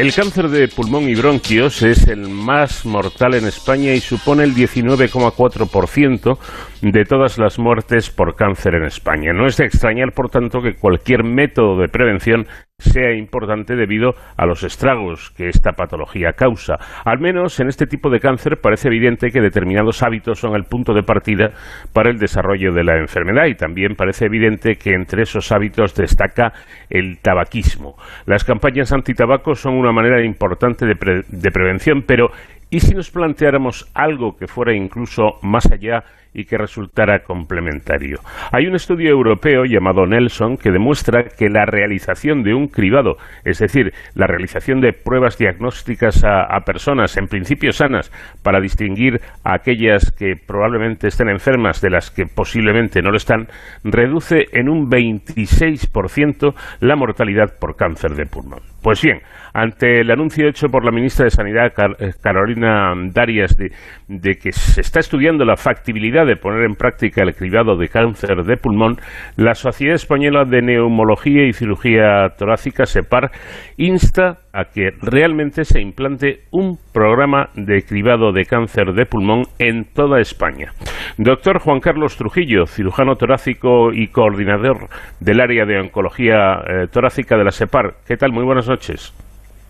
El 0.07 0.15
cáncer 0.15 0.49
de 0.51 0.69
pulmón 0.69 1.09
y 1.09 1.17
bronquios 1.17 1.83
es 1.83 2.07
el 2.07 2.29
más 2.29 2.87
mortal 2.87 3.35
en 3.35 3.45
España 3.45 3.93
y 3.93 3.99
supone 3.99 4.45
el 4.45 4.55
19,4% 4.55 6.39
de 6.81 7.05
todas 7.05 7.39
las 7.39 7.59
muertes 7.59 8.11
por 8.11 8.37
cáncer 8.37 8.77
en 8.77 8.85
España. 8.85 9.33
No 9.33 9.49
es 9.49 9.57
de 9.57 9.65
extrañar, 9.65 10.13
por 10.13 10.31
tanto, 10.31 10.63
que 10.63 10.77
cualquier 10.77 11.25
método 11.25 11.81
de 11.81 11.89
prevención 11.89 12.47
sea 12.79 13.15
importante 13.15 13.75
debido 13.75 14.15
a 14.37 14.45
los 14.45 14.63
estragos 14.63 15.31
que 15.31 15.49
esta 15.49 15.73
patología 15.73 16.33
causa. 16.33 16.77
Al 17.05 17.19
menos 17.19 17.59
en 17.61 17.69
este 17.69 17.87
tipo 17.87 18.11
de 18.11 18.21
cáncer 18.21 18.59
parece 18.61 18.89
evidente 18.89 19.31
que 19.31 19.41
determinados 19.41 20.03
hábitos 20.03 20.39
son 20.39 20.55
el 20.55 20.65
punto 20.65 20.93
de 20.93 21.03
partida 21.03 21.53
para 21.95 22.11
el 22.11 22.19
desarrollo 22.19 22.73
de 22.73 22.85
la 22.85 22.99
enfermedad 22.99 23.47
y 23.47 23.55
también 23.55 23.95
parece 23.97 24.27
evidente 24.27 24.77
que 24.77 24.93
entre 24.93 25.23
esos 25.23 25.53
hábitos 25.53 25.95
destaca 25.95 26.53
el 26.91 27.19
tabaquismo. 27.21 27.97
Las 28.27 28.45
campañas 28.45 28.93
antitabaco 28.93 29.55
son 29.55 29.75
una 29.75 29.93
manera 29.93 30.23
importante 30.23 30.85
de, 30.85 30.95
de 31.29 31.51
prevención, 31.51 32.03
pero 32.07 32.29
¿y 32.69 32.81
si 32.81 32.95
nos 32.95 33.11
planteáramos 33.11 33.91
algo 33.95 34.37
que 34.37 34.47
fuera 34.47 34.75
incluso 34.75 35.39
más 35.43 35.71
allá 35.73 36.05
y 36.37 36.45
que 36.45 36.59
resultara 36.59 37.21
complementario. 37.21 38.21
Hay 38.53 38.67
un 38.67 38.75
estudio 38.75 39.11
europeo 39.11 39.65
llamado 39.65 40.07
Nelson 40.07 40.59
que 40.59 40.71
demuestra 40.71 41.25
que 41.25 41.49
la 41.49 41.65
realización 41.65 42.43
de 42.43 42.53
un 42.53 42.69
cribado, 42.69 43.17
es 43.43 43.59
decir, 43.59 43.95
la 44.15 44.27
realización 44.27 44.83
de 44.83 44.93
pruebas 44.93 45.39
diagnósticas 45.39 46.23
a, 46.25 46.61
personas 46.67 47.17
en 47.17 47.27
principio 47.29 47.73
sanas 47.73 48.11
para 48.43 48.61
distinguir 48.61 49.21
a 49.45 49.55
aquellas 49.55 50.13
que 50.13 50.35
probablemente 50.37 51.09
estén 51.09 51.31
enfermas 51.31 51.81
de 51.81 51.91
las 51.91 52.11
que 52.11 52.27
posiblemente 52.27 53.01
no 53.01 53.11
lo 53.11 53.17
están, 53.17 53.47
reduce 53.83 54.47
en 54.53 54.69
un 54.69 54.91
26% 54.91 56.55
la 56.81 56.97
mortalidad 56.97 57.59
por 57.59 57.77
cáncer 57.77 58.13
de 58.13 58.27
pulmón. 58.27 58.61
Pues 58.83 59.03
bien, 59.03 59.21
ante 59.53 60.01
el 60.01 60.11
anuncio 60.11 60.49
hecho 60.49 60.69
por 60.69 60.85
la 60.85 60.93
ministra 60.93 61.25
de 61.25 61.31
Sanidad, 61.31 61.73
eh, 61.99 62.13
Carolina 62.23 62.93
Darias, 63.13 63.57
de 63.57 64.35
que 64.37 64.53
se 64.53 64.81
está 64.81 65.01
estudiando 65.01 65.45
la 65.45 65.57
factibilidad 65.57 66.26
de 66.27 66.37
poner 66.37 66.65
en 66.65 66.75
práctica 66.75 67.23
el 67.23 67.35
cribado 67.35 67.77
de 67.77 67.89
cáncer 67.89 68.45
de 68.45 68.57
pulmón, 68.57 68.97
la 69.37 69.55
Sociedad 69.55 69.95
Española 69.95 70.45
de 70.45 70.61
Neumología 70.61 71.47
y 71.47 71.53
Cirugía 71.53 72.29
Torácica, 72.39 72.85
SEPAR, 72.85 73.31
insta 73.77 74.41
a 74.53 74.65
que 74.65 74.91
realmente 75.01 75.65
se 75.65 75.81
implante 75.81 76.41
un 76.51 76.79
programa 76.93 77.51
de 77.55 77.83
cribado 77.83 78.33
de 78.33 78.45
cáncer 78.45 78.93
de 78.95 79.07
pulmón 79.07 79.45
en 79.59 79.85
toda 79.85 80.21
España. 80.21 80.73
Doctor 81.19 81.61
Juan 81.61 81.81
Carlos 81.81 82.17
Trujillo, 82.17 82.67
cirujano 82.67 83.15
torácico 83.15 83.93
y 83.93 84.09
coordinador 84.09 84.89
del 85.21 85.41
área 85.41 85.65
de 85.65 85.79
oncología 85.79 86.61
eh, 86.67 86.87
torácica 86.91 87.37
de 87.37 87.45
la 87.45 87.51
SEPAR. 87.51 87.95
¿Qué 88.07 88.17
tal? 88.17 88.33
Muy 88.33 88.45
buenas 88.45 88.69
noches. 88.69 89.15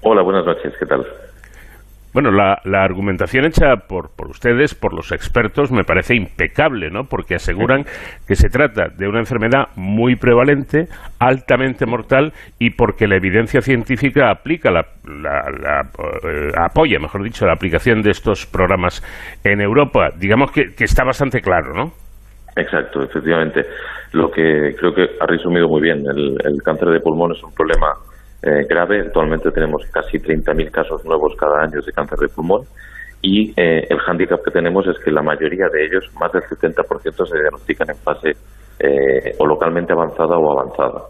Hola, 0.02 0.22
buenas 0.22 0.46
noches, 0.46 0.72
¿qué 0.78 0.86
tal? 0.86 1.04
Bueno, 2.16 2.30
la, 2.30 2.62
la 2.64 2.82
argumentación 2.82 3.44
hecha 3.44 3.76
por, 3.86 4.08
por 4.16 4.28
ustedes, 4.30 4.74
por 4.74 4.94
los 4.94 5.12
expertos, 5.12 5.70
me 5.70 5.84
parece 5.84 6.14
impecable, 6.14 6.88
¿no? 6.90 7.04
Porque 7.04 7.34
aseguran 7.34 7.84
que 8.26 8.34
se 8.34 8.48
trata 8.48 8.88
de 8.88 9.06
una 9.06 9.18
enfermedad 9.18 9.68
muy 9.76 10.16
prevalente, 10.16 10.88
altamente 11.18 11.84
mortal, 11.84 12.32
y 12.58 12.70
porque 12.70 13.06
la 13.06 13.16
evidencia 13.16 13.60
científica 13.60 14.30
aplica 14.30 14.70
la, 14.70 14.86
la- 15.04 15.50
la, 15.60 15.80
eh, 15.82 16.52
apoya, 16.56 16.98
mejor 16.98 17.22
dicho, 17.22 17.44
la 17.44 17.52
aplicación 17.52 18.00
de 18.00 18.12
estos 18.12 18.46
programas 18.46 19.02
en 19.44 19.60
Europa. 19.60 20.08
Digamos 20.16 20.50
que, 20.52 20.74
que 20.74 20.84
está 20.84 21.04
bastante 21.04 21.42
claro, 21.42 21.74
¿no? 21.74 21.92
Exacto, 22.56 23.02
efectivamente. 23.02 23.66
Lo 24.12 24.30
que 24.30 24.74
creo 24.78 24.94
que 24.94 25.06
ha 25.20 25.26
resumido 25.26 25.68
muy 25.68 25.82
bien, 25.82 25.98
el, 26.06 26.38
el 26.42 26.62
cáncer 26.62 26.88
de 26.88 27.00
pulmón 27.00 27.32
es 27.32 27.42
un 27.42 27.52
problema 27.52 27.88
eh, 28.46 28.64
grave. 28.68 29.00
Actualmente 29.00 29.50
tenemos 29.50 29.84
casi 29.92 30.18
30.000 30.18 30.70
casos 30.70 31.04
nuevos 31.04 31.34
cada 31.36 31.62
año 31.62 31.80
de 31.82 31.92
cáncer 31.92 32.18
de 32.18 32.28
pulmón 32.28 32.62
y 33.22 33.50
eh, 33.60 33.86
el 33.90 33.98
hándicap 33.98 34.42
que 34.44 34.50
tenemos 34.50 34.86
es 34.86 34.96
que 35.04 35.10
la 35.10 35.22
mayoría 35.22 35.68
de 35.72 35.84
ellos, 35.86 36.04
más 36.20 36.30
del 36.32 36.42
70%, 36.42 37.26
se 37.26 37.38
diagnostican 37.38 37.90
en 37.90 37.96
fase 37.96 38.30
eh, 38.78 39.34
o 39.38 39.46
localmente 39.46 39.92
avanzada 39.92 40.36
o 40.38 40.52
avanzada. 40.60 41.02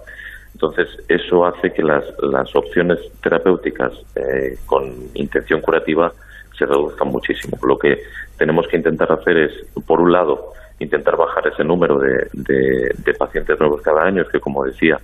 Entonces, 0.55 0.89
eso 1.09 1.45
hace 1.45 1.71
que 1.73 1.83
las, 1.83 2.05
las 2.23 2.55
opciones 2.57 2.99
terapéuticas 3.23 3.93
eh, 4.15 4.57
con 4.65 4.85
intención 5.15 5.61
curativa 5.61 6.11
se 6.57 6.65
reduzcan 6.65 7.09
muchísimo. 7.09 7.59
Lo 7.67 7.77
que 7.77 7.99
tenemos 8.39 8.67
que 8.69 8.79
intentar 8.79 9.13
hacer 9.13 9.37
es, 9.37 9.53
por 9.87 10.01
un 10.01 10.11
lado, 10.13 10.53
intentar 10.79 11.17
bajar 11.17 11.47
ese 11.49 11.63
número 11.65 11.99
de, 11.99 12.29
de- 12.33 12.95
de 13.05 13.15
pacientes 13.19 13.59
nuevos 13.61 13.83
cada 13.83 14.05
año, 14.05 14.23
es 14.23 14.29
que, 14.31 14.41
como 14.41 14.65
decía, 14.65 14.97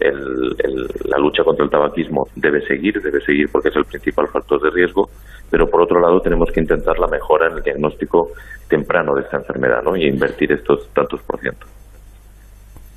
el- 0.00 0.56
el- 0.58 0.88
la 1.04 1.18
lucha 1.18 1.42
contra 1.44 1.64
el 1.64 1.70
tabaquismo 1.70 2.28
debe 2.36 2.64
seguir, 2.66 3.00
debe 3.02 3.20
seguir 3.20 3.48
porque 3.50 3.68
es 3.68 3.76
el 3.76 3.84
principal 3.84 4.28
factor 4.28 4.60
de 4.60 4.70
riesgo, 4.70 5.10
pero 5.50 5.68
por 5.68 5.82
otro 5.82 6.00
lado 6.00 6.20
tenemos 6.20 6.50
que 6.52 6.60
intentar 6.60 6.98
la 6.98 7.06
mejora 7.08 7.48
en 7.48 7.56
el 7.58 7.62
diagnóstico 7.62 8.32
temprano 8.68 9.14
de 9.14 9.22
esta 9.22 9.38
enfermedad 9.38 9.82
¿no? 9.82 9.96
y 9.96 10.06
invertir 10.06 10.52
estos 10.52 10.88
tantos 10.94 11.20
por 11.22 11.40
ciento. 11.40 11.66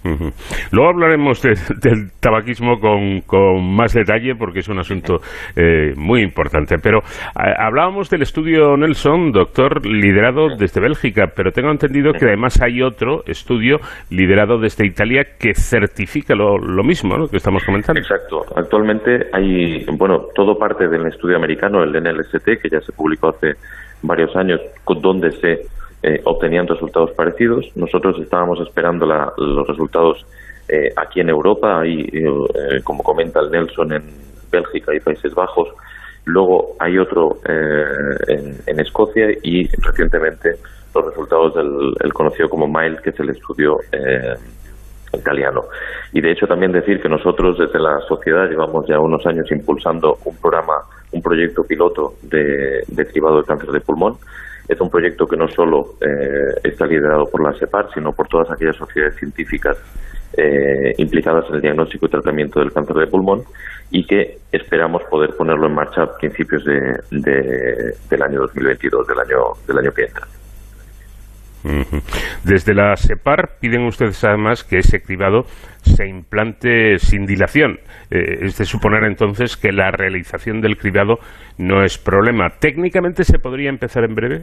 Ujú. 0.03 0.31
Luego 0.71 0.89
hablaremos 0.89 1.41
de- 1.41 1.55
del 1.81 2.11
tabaquismo 2.19 2.79
con, 2.79 3.21
con 3.21 3.75
más 3.75 3.93
detalle 3.93 4.35
porque 4.35 4.59
es 4.59 4.67
un 4.67 4.79
asunto 4.79 5.21
eh, 5.55 5.93
muy 5.95 6.21
importante. 6.21 6.77
Pero 6.81 6.99
eh, 6.99 7.53
hablábamos 7.57 8.09
del 8.09 8.23
estudio 8.23 8.75
Nelson, 8.77 9.31
doctor, 9.31 9.85
liderado 9.85 10.55
desde 10.57 10.81
Bélgica, 10.81 11.31
pero 11.35 11.51
tengo 11.51 11.69
entendido 11.71 12.13
que 12.13 12.25
además 12.25 12.61
hay 12.61 12.81
otro 12.81 13.23
estudio 13.27 13.79
liderado 14.09 14.57
desde 14.59 14.85
Italia 14.85 15.23
que 15.39 15.53
certifica 15.53 16.33
lo, 16.35 16.57
lo 16.57 16.83
mismo 16.83 17.17
¿no? 17.17 17.27
que 17.27 17.37
estamos 17.37 17.63
comentando. 17.63 17.99
Exacto. 18.01 18.45
Actualmente 18.55 19.27
hay, 19.33 19.85
bueno, 19.97 20.25
todo 20.33 20.57
parte 20.57 20.87
del 20.87 21.05
estudio 21.07 21.37
americano, 21.37 21.83
el 21.83 21.91
NLST, 21.93 22.45
que 22.61 22.69
ya 22.71 22.81
se 22.81 22.91
publicó 22.91 23.29
hace 23.29 23.53
varios 24.01 24.35
años, 24.35 24.59
con- 24.83 24.99
donde 25.01 25.31
se 25.33 25.59
eh, 26.03 26.19
obtenían 26.25 26.67
resultados 26.67 27.11
parecidos. 27.11 27.65
Nosotros 27.75 28.19
estábamos 28.19 28.59
esperando 28.61 29.05
la- 29.05 29.31
los 29.37 29.67
resultados 29.67 30.25
eh, 30.67 30.89
aquí 30.95 31.19
en 31.19 31.29
Europa, 31.29 31.81
ahí, 31.81 32.07
eh, 32.13 32.81
como 32.83 33.03
comenta 33.03 33.39
el 33.41 33.51
Nelson, 33.51 33.93
en 33.93 34.03
Bélgica 34.51 34.93
y 34.95 34.99
Países 34.99 35.33
Bajos. 35.35 35.69
Luego 36.25 36.75
hay 36.79 36.97
otro 36.97 37.37
eh, 37.47 37.85
en, 38.27 38.55
en 38.67 38.79
Escocia 38.79 39.27
y 39.43 39.67
recientemente 39.81 40.51
los 40.93 41.05
resultados 41.05 41.55
del 41.55 41.93
el 42.03 42.13
conocido 42.13 42.47
como 42.49 42.67
MILE, 42.67 42.97
que 43.03 43.09
es 43.09 43.19
el 43.19 43.29
estudio 43.31 43.77
eh, 43.91 44.35
italiano. 45.13 45.61
Y 46.13 46.21
de 46.21 46.31
hecho 46.31 46.47
también 46.47 46.71
decir 46.71 47.01
que 47.01 47.09
nosotros 47.09 47.57
desde 47.57 47.79
la 47.79 47.99
sociedad 48.07 48.47
llevamos 48.49 48.85
ya 48.87 48.99
unos 48.99 49.25
años 49.25 49.51
impulsando 49.51 50.17
un 50.25 50.37
programa, 50.37 50.75
un 51.11 51.21
proyecto 51.21 51.63
piloto 51.63 52.13
de, 52.21 52.83
de 52.87 53.05
cribado 53.07 53.37
de 53.41 53.43
cáncer 53.45 53.71
de 53.71 53.81
pulmón. 53.81 54.15
Es 54.71 54.79
un 54.79 54.89
proyecto 54.89 55.27
que 55.27 55.35
no 55.35 55.47
solo 55.49 55.95
eh, 55.99 56.55
está 56.63 56.85
liderado 56.85 57.25
por 57.29 57.43
la 57.43 57.51
SEPAR, 57.59 57.87
sino 57.93 58.13
por 58.13 58.27
todas 58.29 58.49
aquellas 58.51 58.77
sociedades 58.77 59.15
científicas 59.17 59.77
eh, 60.37 60.93
implicadas 60.97 61.43
en 61.49 61.55
el 61.55 61.61
diagnóstico 61.61 62.05
y 62.05 62.09
tratamiento 62.09 62.61
del 62.61 62.71
cáncer 62.71 62.95
de 62.95 63.07
pulmón 63.07 63.43
y 63.89 64.05
que 64.05 64.37
esperamos 64.49 65.03
poder 65.09 65.31
ponerlo 65.35 65.67
en 65.67 65.75
marcha 65.75 66.03
a 66.03 66.17
principios 66.17 66.63
de, 66.63 66.79
de- 67.11 67.93
del 68.09 68.21
año 68.21 68.39
2022, 68.41 69.07
del 69.07 69.19
año, 69.19 69.37
del 69.67 69.77
año 69.79 69.91
que 69.91 70.03
entra. 70.03 70.25
Desde 72.43 72.73
la 72.73 72.95
SEPAR 72.95 73.57
piden 73.59 73.85
ustedes 73.85 74.23
además 74.23 74.63
que 74.63 74.79
ese 74.79 75.01
cribado 75.01 75.43
se 75.83 76.07
implante 76.07 76.97
sin 76.99 77.25
dilación. 77.25 77.79
Eh, 78.09 78.39
es 78.41 78.57
de 78.57 78.65
suponer 78.65 79.03
entonces 79.03 79.57
que 79.57 79.71
la 79.71 79.91
realización 79.91 80.61
del 80.61 80.77
cribado 80.77 81.19
no 81.57 81.83
es 81.83 81.97
problema. 81.97 82.49
¿Técnicamente 82.59 83.23
se 83.23 83.39
podría 83.39 83.69
empezar 83.69 84.03
en 84.03 84.15
breve? 84.15 84.41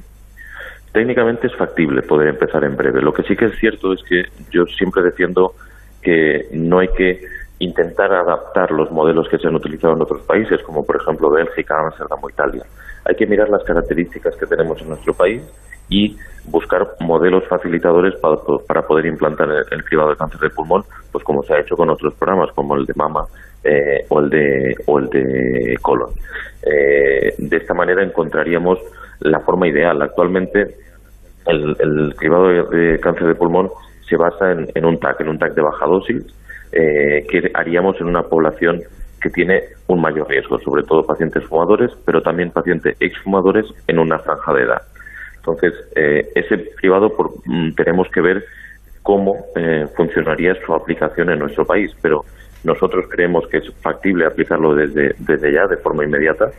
Técnicamente 0.93 1.49
es 1.49 1.57
factible 1.57 2.03
poder 2.03 2.29
empezar 2.29 2.65
en 2.65 2.77
breve. 2.77 3.03
Lo 3.03 3.13
que 3.13 3.23
sí 3.25 3.37
que 3.37 3.47
es 3.47 3.59
cierto 3.59 3.93
es 3.93 4.03
que 4.03 4.23
yo 4.51 4.65
siempre 4.67 5.03
defiendo 5.03 5.55
que 6.03 6.47
no 6.53 6.79
hay 6.79 6.89
que 6.89 7.21
intentar 7.59 8.13
adaptar 8.13 8.71
los 8.71 8.91
modelos 8.91 9.29
que 9.29 9.39
se 9.39 9.49
han 9.49 9.55
utilizado 9.55 9.95
en 9.95 10.03
otros 10.03 10.23
países, 10.23 10.63
como 10.63 10.87
por 10.87 10.97
ejemplo 10.97 11.31
Bélgica, 11.31 11.79
Amsterdam 11.79 12.21
o 12.23 12.31
Italia. 12.31 12.63
Hay 13.05 13.17
que 13.17 13.27
mirar 13.27 13.49
las 13.49 13.65
características 13.65 14.37
que 14.37 14.47
tenemos 14.47 14.81
en 14.81 14.89
nuestro 14.91 15.13
país 15.13 15.43
y 15.89 16.17
buscar 16.45 16.87
modelos 17.01 17.47
facilitadores 17.49 18.15
para, 18.21 18.37
para 18.67 18.83
poder 18.83 19.07
implantar 19.07 19.49
el, 19.71 19.85
cribado 19.85 20.11
de 20.11 20.17
cáncer 20.17 20.41
de 20.41 20.51
pulmón, 20.51 20.83
pues 21.13 21.23
como 21.25 21.43
se 21.43 21.55
ha 21.55 21.61
hecho 21.61 21.77
con 21.77 21.91
otros 21.91 22.15
programas, 22.15 22.51
como 22.55 22.75
el 22.75 22.87
de 22.87 22.95
mama 22.97 23.25
eh, 23.65 24.05
o 24.09 24.21
el 24.21 24.31
de 24.31 24.75
o 24.87 24.99
el 24.99 25.09
de 25.09 25.77
colon. 25.83 26.11
Eh, 26.63 27.35
de 27.37 27.57
esta 27.57 27.75
manera 27.75 28.03
encontraríamos 28.03 28.79
la 29.21 29.41
forma 29.41 29.69
ideal. 29.69 30.01
Actualmente 30.01 30.77
el, 31.47 31.77
el 31.79 32.15
cribado 32.17 32.49
de, 32.49 32.77
de 32.77 33.01
cáncer 33.01 33.27
de 33.27 33.35
pulmón 33.35 33.71
se 34.09 34.17
basa 34.17 34.53
en, 34.53 34.69
en 34.75 34.85
un 34.85 34.99
TAC, 34.99 35.21
en 35.21 35.29
un 35.29 35.39
TAC 35.39 35.55
de 35.55 35.63
baja 35.63 35.87
dosis, 35.87 36.25
eh, 36.73 37.27
que 37.31 37.51
haríamos 37.55 38.01
en 38.01 38.09
una 38.09 38.23
población 38.23 38.83
que 39.21 39.31
tiene 39.31 39.63
un 39.89 40.01
mayor 40.01 40.29
riesgo, 40.29 40.59
sobre 40.61 40.83
todo 40.83 41.05
pacientes 41.05 41.45
fumadores, 41.45 41.91
pero 42.05 42.21
también 42.21 42.51
pacientes 42.51 42.97
exfumadores 43.01 43.67
en 43.87 43.99
una 43.99 44.19
franja 44.19 44.53
de 44.55 44.63
edad. 44.63 44.83
Entonces, 45.39 45.73
eh, 45.95 46.29
ese 46.35 46.71
cribado 46.77 47.15
por- 47.17 47.33
mm, 47.45 47.75
tenemos 47.75 48.09
que 48.13 48.21
ver 48.21 48.45
cómo 49.03 49.47
eh, 49.57 49.87
funcionaría 49.97 50.55
su 50.67 50.75
aplicación 50.75 51.31
en 51.31 51.39
nuestro 51.39 51.65
país, 51.65 51.91
pero 52.03 52.25
nosotros 52.65 53.07
creemos 53.09 53.47
que 53.49 53.59
es 53.59 53.73
factible 53.81 54.27
aplicarlo 54.27 54.75
desde, 54.75 55.15
desde 55.19 55.53
ya, 55.53 55.67
de 55.67 55.77
forma 55.79 56.05
inmediata, 56.05 56.51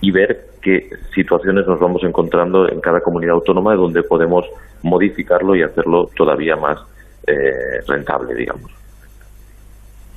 y 0.00 0.12
ver 0.12 0.46
qué 0.62 0.88
situaciones 1.14 1.66
nos 1.66 1.80
vamos 1.80 2.02
encontrando 2.04 2.70
en 2.70 2.80
cada 2.80 3.00
comunidad 3.00 3.34
autónoma 3.34 3.74
donde 3.74 4.02
podemos 4.04 4.46
modificarlo 4.82 5.56
y 5.56 5.62
hacerlo 5.62 6.08
todavía 6.16 6.54
más 6.56 6.78
eh, 7.26 7.80
rentable, 7.86 8.34
digamos. 8.34 8.77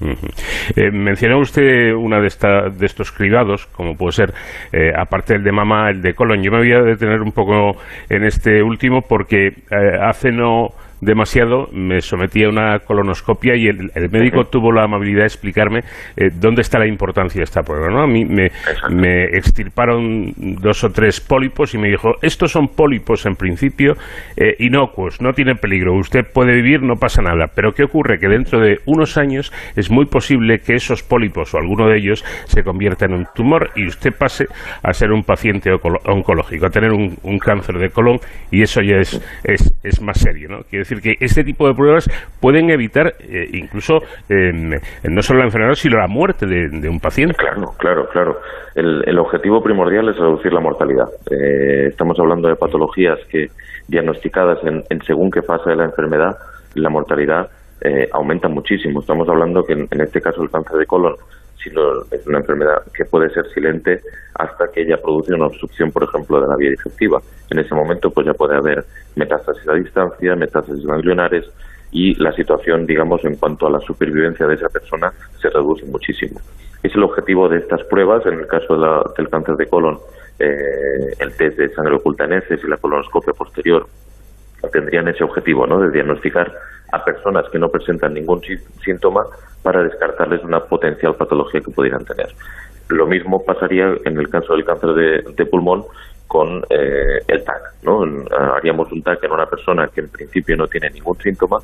Ujú. 0.01 0.27
Eh, 0.75 0.91
mencionó 0.91 1.39
usted 1.39 1.93
una 1.93 2.19
de, 2.19 2.29
de 2.71 2.85
estos 2.85 3.11
cribados, 3.11 3.67
como 3.67 3.95
puede 3.95 4.13
ser, 4.13 4.33
eh, 4.71 4.91
aparte 4.95 5.33
del 5.33 5.43
de 5.43 5.51
mama, 5.51 5.89
el 5.89 6.01
de 6.01 6.13
colon. 6.13 6.41
Yo 6.41 6.51
me 6.51 6.57
voy 6.57 6.73
a 6.73 6.81
detener 6.81 7.21
un 7.21 7.31
poco 7.31 7.77
en 8.09 8.23
este 8.23 8.63
último 8.63 9.03
porque 9.03 9.47
eh, 9.47 9.97
hace 10.01 10.31
no 10.31 10.69
demasiado, 11.01 11.67
me 11.73 11.99
sometí 12.01 12.43
a 12.43 12.49
una 12.49 12.79
colonoscopia 12.79 13.55
y 13.55 13.67
el, 13.67 13.91
el 13.95 14.09
médico 14.09 14.45
tuvo 14.45 14.71
la 14.71 14.83
amabilidad 14.83 15.21
de 15.21 15.25
explicarme 15.25 15.79
eh, 16.15 16.29
dónde 16.39 16.61
está 16.61 16.79
la 16.79 16.87
importancia 16.87 17.39
de 17.39 17.43
esta 17.43 17.61
prueba. 17.63 17.87
¿no? 17.89 18.01
A 18.03 18.07
mí 18.07 18.23
me, 18.23 18.49
me 18.89 19.23
extirparon 19.35 20.31
dos 20.61 20.83
o 20.83 20.89
tres 20.89 21.19
pólipos 21.19 21.73
y 21.73 21.77
me 21.77 21.89
dijo, 21.89 22.11
estos 22.21 22.51
son 22.51 22.67
pólipos 22.67 23.25
en 23.25 23.35
principio 23.35 23.93
eh, 24.37 24.55
inocuos, 24.59 25.21
no 25.21 25.33
tienen 25.33 25.57
peligro, 25.57 25.93
usted 25.97 26.21
puede 26.33 26.53
vivir, 26.53 26.81
no 26.83 26.95
pasa 26.95 27.21
nada. 27.21 27.45
Pero 27.55 27.71
¿qué 27.73 27.83
ocurre? 27.83 28.19
Que 28.19 28.27
dentro 28.27 28.59
de 28.59 28.77
unos 28.85 29.17
años 29.17 29.51
es 29.75 29.89
muy 29.89 30.05
posible 30.05 30.59
que 30.59 30.75
esos 30.75 31.03
pólipos 31.03 31.53
o 31.53 31.57
alguno 31.57 31.87
de 31.87 31.97
ellos 31.97 32.23
se 32.45 32.63
convierta 32.63 33.05
en 33.05 33.13
un 33.13 33.25
tumor 33.33 33.69
y 33.75 33.87
usted 33.87 34.11
pase 34.17 34.45
a 34.83 34.93
ser 34.93 35.11
un 35.11 35.23
paciente 35.23 35.71
onco- 35.71 35.99
oncológico, 36.05 36.67
a 36.67 36.69
tener 36.69 36.91
un, 36.91 37.15
un 37.23 37.39
cáncer 37.39 37.75
de 37.77 37.89
colon 37.89 38.17
y 38.51 38.61
eso 38.61 38.81
ya 38.81 38.97
es, 38.97 39.19
es, 39.43 39.73
es 39.83 40.01
más 40.01 40.19
serio. 40.19 40.49
¿no? 40.49 40.59
Quiere 40.69 40.85
decir 40.91 41.17
que 41.17 41.23
este 41.23 41.43
tipo 41.43 41.67
de 41.67 41.73
pruebas 41.73 42.07
pueden 42.39 42.69
evitar 42.69 43.13
eh, 43.19 43.47
incluso 43.53 43.99
eh, 44.29 44.51
no 45.03 45.21
solo 45.21 45.39
la 45.39 45.45
enfermedad, 45.45 45.73
sino 45.73 45.97
la 45.97 46.07
muerte 46.07 46.45
de, 46.45 46.69
de 46.69 46.89
un 46.89 46.99
paciente. 46.99 47.35
Claro, 47.37 47.71
claro, 47.77 48.07
claro. 48.11 48.37
El, 48.75 49.03
el 49.05 49.19
objetivo 49.19 49.61
primordial 49.61 50.09
es 50.09 50.17
reducir 50.17 50.53
la 50.53 50.61
mortalidad. 50.61 51.07
Eh, 51.29 51.87
estamos 51.89 52.17
hablando 52.19 52.47
de 52.47 52.55
patologías 52.55 53.19
que 53.29 53.47
diagnosticadas 53.87 54.59
en, 54.63 54.83
en 54.89 55.01
según 55.01 55.29
qué 55.29 55.41
fase 55.41 55.71
de 55.71 55.75
la 55.75 55.85
enfermedad, 55.85 56.35
la 56.75 56.89
mortalidad 56.89 57.49
eh, 57.83 58.07
aumenta 58.13 58.47
muchísimo. 58.47 59.01
Estamos 59.01 59.27
hablando 59.27 59.63
que 59.63 59.73
en, 59.73 59.87
en 59.91 60.01
este 60.01 60.21
caso 60.21 60.41
el 60.41 60.49
cáncer 60.49 60.77
de 60.77 60.85
colon, 60.85 61.15
si 61.61 61.69
es 62.11 62.27
una 62.27 62.39
enfermedad 62.39 62.83
que 62.93 63.05
puede 63.05 63.29
ser 63.29 63.45
silente 63.53 64.01
hasta 64.35 64.71
que 64.71 64.81
ella 64.81 64.97
produce 65.01 65.33
una 65.33 65.47
obstrucción, 65.47 65.91
por 65.91 66.03
ejemplo, 66.03 66.41
de 66.41 66.47
la 66.47 66.55
vía 66.55 66.71
digestiva. 66.71 67.19
En 67.49 67.59
ese 67.59 67.75
momento, 67.75 68.09
pues 68.09 68.25
ya 68.25 68.33
puede 68.33 68.55
haber 68.55 68.83
metástasis 69.15 69.67
a 69.67 69.73
distancia, 69.73 70.35
metástasis 70.35 70.85
ganglionares 70.85 71.45
y 71.91 72.15
la 72.21 72.31
situación, 72.33 72.85
digamos, 72.85 73.23
en 73.25 73.35
cuanto 73.35 73.67
a 73.67 73.71
la 73.71 73.79
supervivencia 73.81 74.47
de 74.47 74.55
esa 74.55 74.69
persona 74.69 75.11
se 75.41 75.49
reduce 75.49 75.85
muchísimo. 75.85 76.39
Es 76.81 76.95
el 76.95 77.03
objetivo 77.03 77.47
de 77.47 77.59
estas 77.59 77.83
pruebas, 77.83 78.25
en 78.25 78.39
el 78.39 78.47
caso 78.47 78.73
de 78.73 78.79
la- 78.79 79.03
del 79.17 79.29
cáncer 79.29 79.55
de 79.55 79.67
colon, 79.67 79.99
eh, 80.39 81.13
el 81.19 81.35
test 81.35 81.57
de 81.57 81.69
sangre 81.73 81.95
oculta 81.95 82.23
en 82.25 82.33
heces 82.33 82.59
y 82.63 82.67
la 82.67 82.77
colonoscopia 82.77 83.33
posterior 83.33 83.85
tendrían 84.71 85.07
ese 85.07 85.23
objetivo, 85.23 85.67
¿no? 85.67 85.79
De 85.79 85.91
diagnosticar 85.91 86.51
a 86.91 87.03
personas 87.03 87.45
que 87.51 87.59
no 87.59 87.69
presentan 87.69 88.13
ningún 88.13 88.41
sí- 88.41 88.57
síntoma 88.83 89.23
para 89.63 89.83
descartarles 89.83 90.43
una 90.43 90.59
potencial 90.61 91.15
patología 91.15 91.61
que 91.61 91.71
pudieran 91.71 92.05
tener. 92.05 92.27
Lo 92.89 93.05
mismo 93.07 93.43
pasaría 93.43 93.93
en 94.05 94.17
el 94.17 94.29
caso 94.29 94.53
del 94.53 94.65
cáncer 94.65 95.23
de, 95.35 95.45
pulmón 95.45 95.83
con 96.27 96.63
eh, 96.69 97.19
el 97.27 97.43
TAC, 97.43 97.61
¿no? 97.83 98.03
Haríamos 98.55 98.91
un 98.91 99.01
TAC 99.01 99.23
en 99.23 99.31
una 99.31 99.45
persona 99.45 99.87
que 99.93 100.01
en 100.01 100.09
principio 100.09 100.55
no 100.57 100.67
tiene 100.67 100.89
ningún 100.89 101.17
síntoma, 101.17 101.57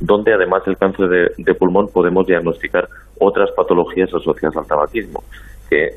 donde 0.00 0.32
además 0.32 0.64
del 0.64 0.76
cáncer 0.76 1.32
de, 1.36 1.54
pulmón 1.54 1.88
podemos 1.88 2.26
diagnosticar 2.26 2.88
otras 3.18 3.50
patologías 3.52 4.12
asociadas 4.12 4.56
al 4.56 4.66
tabaquismo, 4.66 5.22
que 5.68 5.90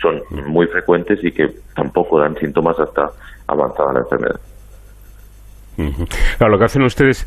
son 0.00 0.22
muy 0.30 0.66
frecuentes 0.66 1.22
y 1.22 1.30
que 1.30 1.48
tampoco 1.74 2.18
dan 2.18 2.36
síntomas 2.36 2.78
hasta 2.80 3.10
avanzada 3.46 3.92
la 3.92 4.00
enfermedad. 4.00 4.40
Claro, 6.38 6.52
lo 6.52 6.58
que 6.58 6.64
hacen 6.64 6.82
ustedes, 6.82 7.26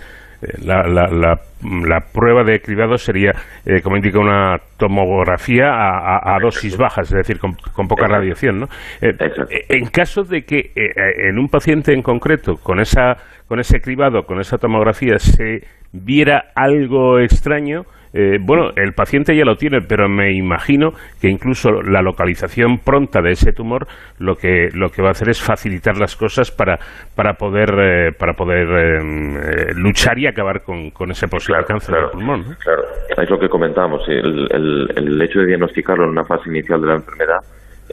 la, 0.63 0.83
la, 0.87 1.07
la, 1.07 1.39
la 1.87 1.99
prueba 2.13 2.43
de 2.43 2.59
cribado 2.59 2.97
sería, 2.97 3.31
eh, 3.65 3.81
como 3.81 3.95
indica, 3.97 4.19
una 4.19 4.57
tomografía 4.77 5.67
a, 5.69 6.17
a- 6.17 6.35
a 6.35 6.39
dosis 6.39 6.77
bajas, 6.77 7.07
es 7.11 7.17
decir, 7.17 7.39
con, 7.39 7.53
con 7.73 7.87
poca 7.87 8.07
radiación, 8.07 8.59
¿no? 8.61 8.65
Eh, 9.01 9.13
eh, 9.19 9.65
en 9.69 9.87
caso 9.87 10.23
de 10.23 10.43
que 10.43 10.71
eh, 10.75 11.29
en 11.29 11.39
un 11.39 11.47
paciente 11.49 11.93
en 11.93 12.01
concreto, 12.01 12.55
con, 12.57 12.79
esa, 12.79 13.17
con 13.47 13.59
ese 13.59 13.79
cribado, 13.81 14.23
con 14.25 14.39
esa 14.39 14.57
tomografía, 14.57 15.17
se 15.19 15.61
viera 15.91 16.45
algo 16.55 17.19
extraño, 17.19 17.83
eh, 18.17 18.37
bueno, 18.39 18.69
el 18.77 18.93
paciente 18.93 19.35
ya 19.35 19.43
lo 19.43 19.57
tiene, 19.57 19.81
pero 19.81 20.07
me 20.07 20.33
imagino 20.33 20.91
que 21.19 21.27
incluso 21.29 21.69
la 21.81 22.01
localización 22.01 22.79
pronta 22.79 23.21
de 23.21 23.31
ese 23.31 23.51
tumor 23.51 23.87
lo 24.19 24.35
que 24.35 24.69
lo 24.73 24.89
que 24.89 25.01
va 25.01 25.09
a 25.09 25.11
hacer 25.11 25.27
es 25.29 25.41
facilitar 25.41 25.97
las 25.97 26.15
cosas 26.15 26.49
para 26.49 26.79
para 27.15 27.33
poder 27.33 27.69
eh, 27.77 28.11
para 28.17 28.33
poder 28.33 28.67
eh, 28.69 28.99
eh, 28.99 29.73
luchar 29.75 30.17
y 30.17 30.27
acabar 30.27 30.61
con, 30.63 30.91
con 30.91 31.11
ese 31.11 31.27
posible 31.27 31.63
cáncer 31.67 31.95
de 31.95 32.07
pulmón. 32.13 32.45
¿no? 32.49 32.55
Claro, 32.63 32.83
es 33.21 33.29
lo 33.29 33.37
que 33.37 33.49
comentábamos. 33.49 34.01
El, 34.07 34.47
el- 34.51 34.87
el 34.95 35.21
hecho 35.21 35.39
de 35.39 35.47
diagnosticarlo 35.47 36.05
en 36.05 36.11
una 36.11 36.23
fase 36.23 36.49
inicial 36.49 36.79
de 36.81 36.87
la 36.87 36.95
enfermedad, 36.95 37.39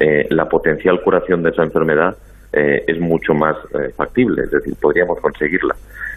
eh, 0.00 0.26
la 0.30 0.46
potencial 0.48 1.00
curación 1.02 1.42
de 1.42 1.50
esa 1.50 1.64
enfermedad 1.64 2.16
eh, 2.52 2.82
es 2.86 3.00
mucho 3.00 3.34
más 3.34 3.56
factible, 3.96 4.42
es 4.44 4.50
decir, 4.50 4.74
podríamos 4.80 5.18
conseguirla. 5.20 5.74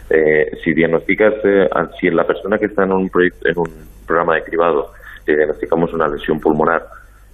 Eh, 0.10 0.52
si 0.64 0.74
diagnosticas, 0.74 1.34
eh, 1.44 1.68
si 2.00 2.10
la 2.12 2.26
persona 2.28 2.58
que 2.60 2.66
está 2.68 2.84
en 2.84 2.92
un, 2.92 3.10
proyecto, 3.10 3.48
en 3.50 3.58
un 3.58 3.70
programa 4.06 4.36
de 4.36 4.44
cribado 4.44 4.92
le 5.28 5.36
diagnosticamos 5.36 5.94
una 5.94 6.08
lesión 6.08 6.40
pulmonar, 6.40 6.86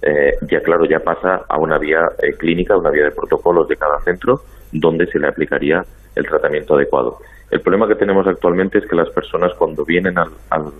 eh, 0.02 0.32
ya 0.50 0.60
claro, 0.60 0.84
ya 0.86 0.98
pasa 1.00 1.42
a 1.48 1.58
una 1.58 1.78
vía 1.78 2.00
eh, 2.22 2.32
clínica, 2.38 2.76
una 2.76 2.90
vía 2.90 3.04
de 3.04 3.10
protocolos 3.12 3.68
de 3.68 3.76
cada 3.76 4.00
centro, 4.00 4.40
donde 4.72 5.06
se 5.06 5.18
le 5.18 5.28
aplicaría 5.28 5.84
el 6.14 6.26
tratamiento 6.26 6.74
adecuado. 6.74 7.18
El 7.50 7.60
problema 7.60 7.86
que 7.86 7.94
tenemos 7.96 8.26
actualmente 8.26 8.78
es 8.78 8.86
que 8.86 8.96
las 8.96 9.10
personas 9.10 9.52
cuando 9.58 9.84
vienen 9.84 10.18
al, 10.18 10.30
al- 10.50 10.72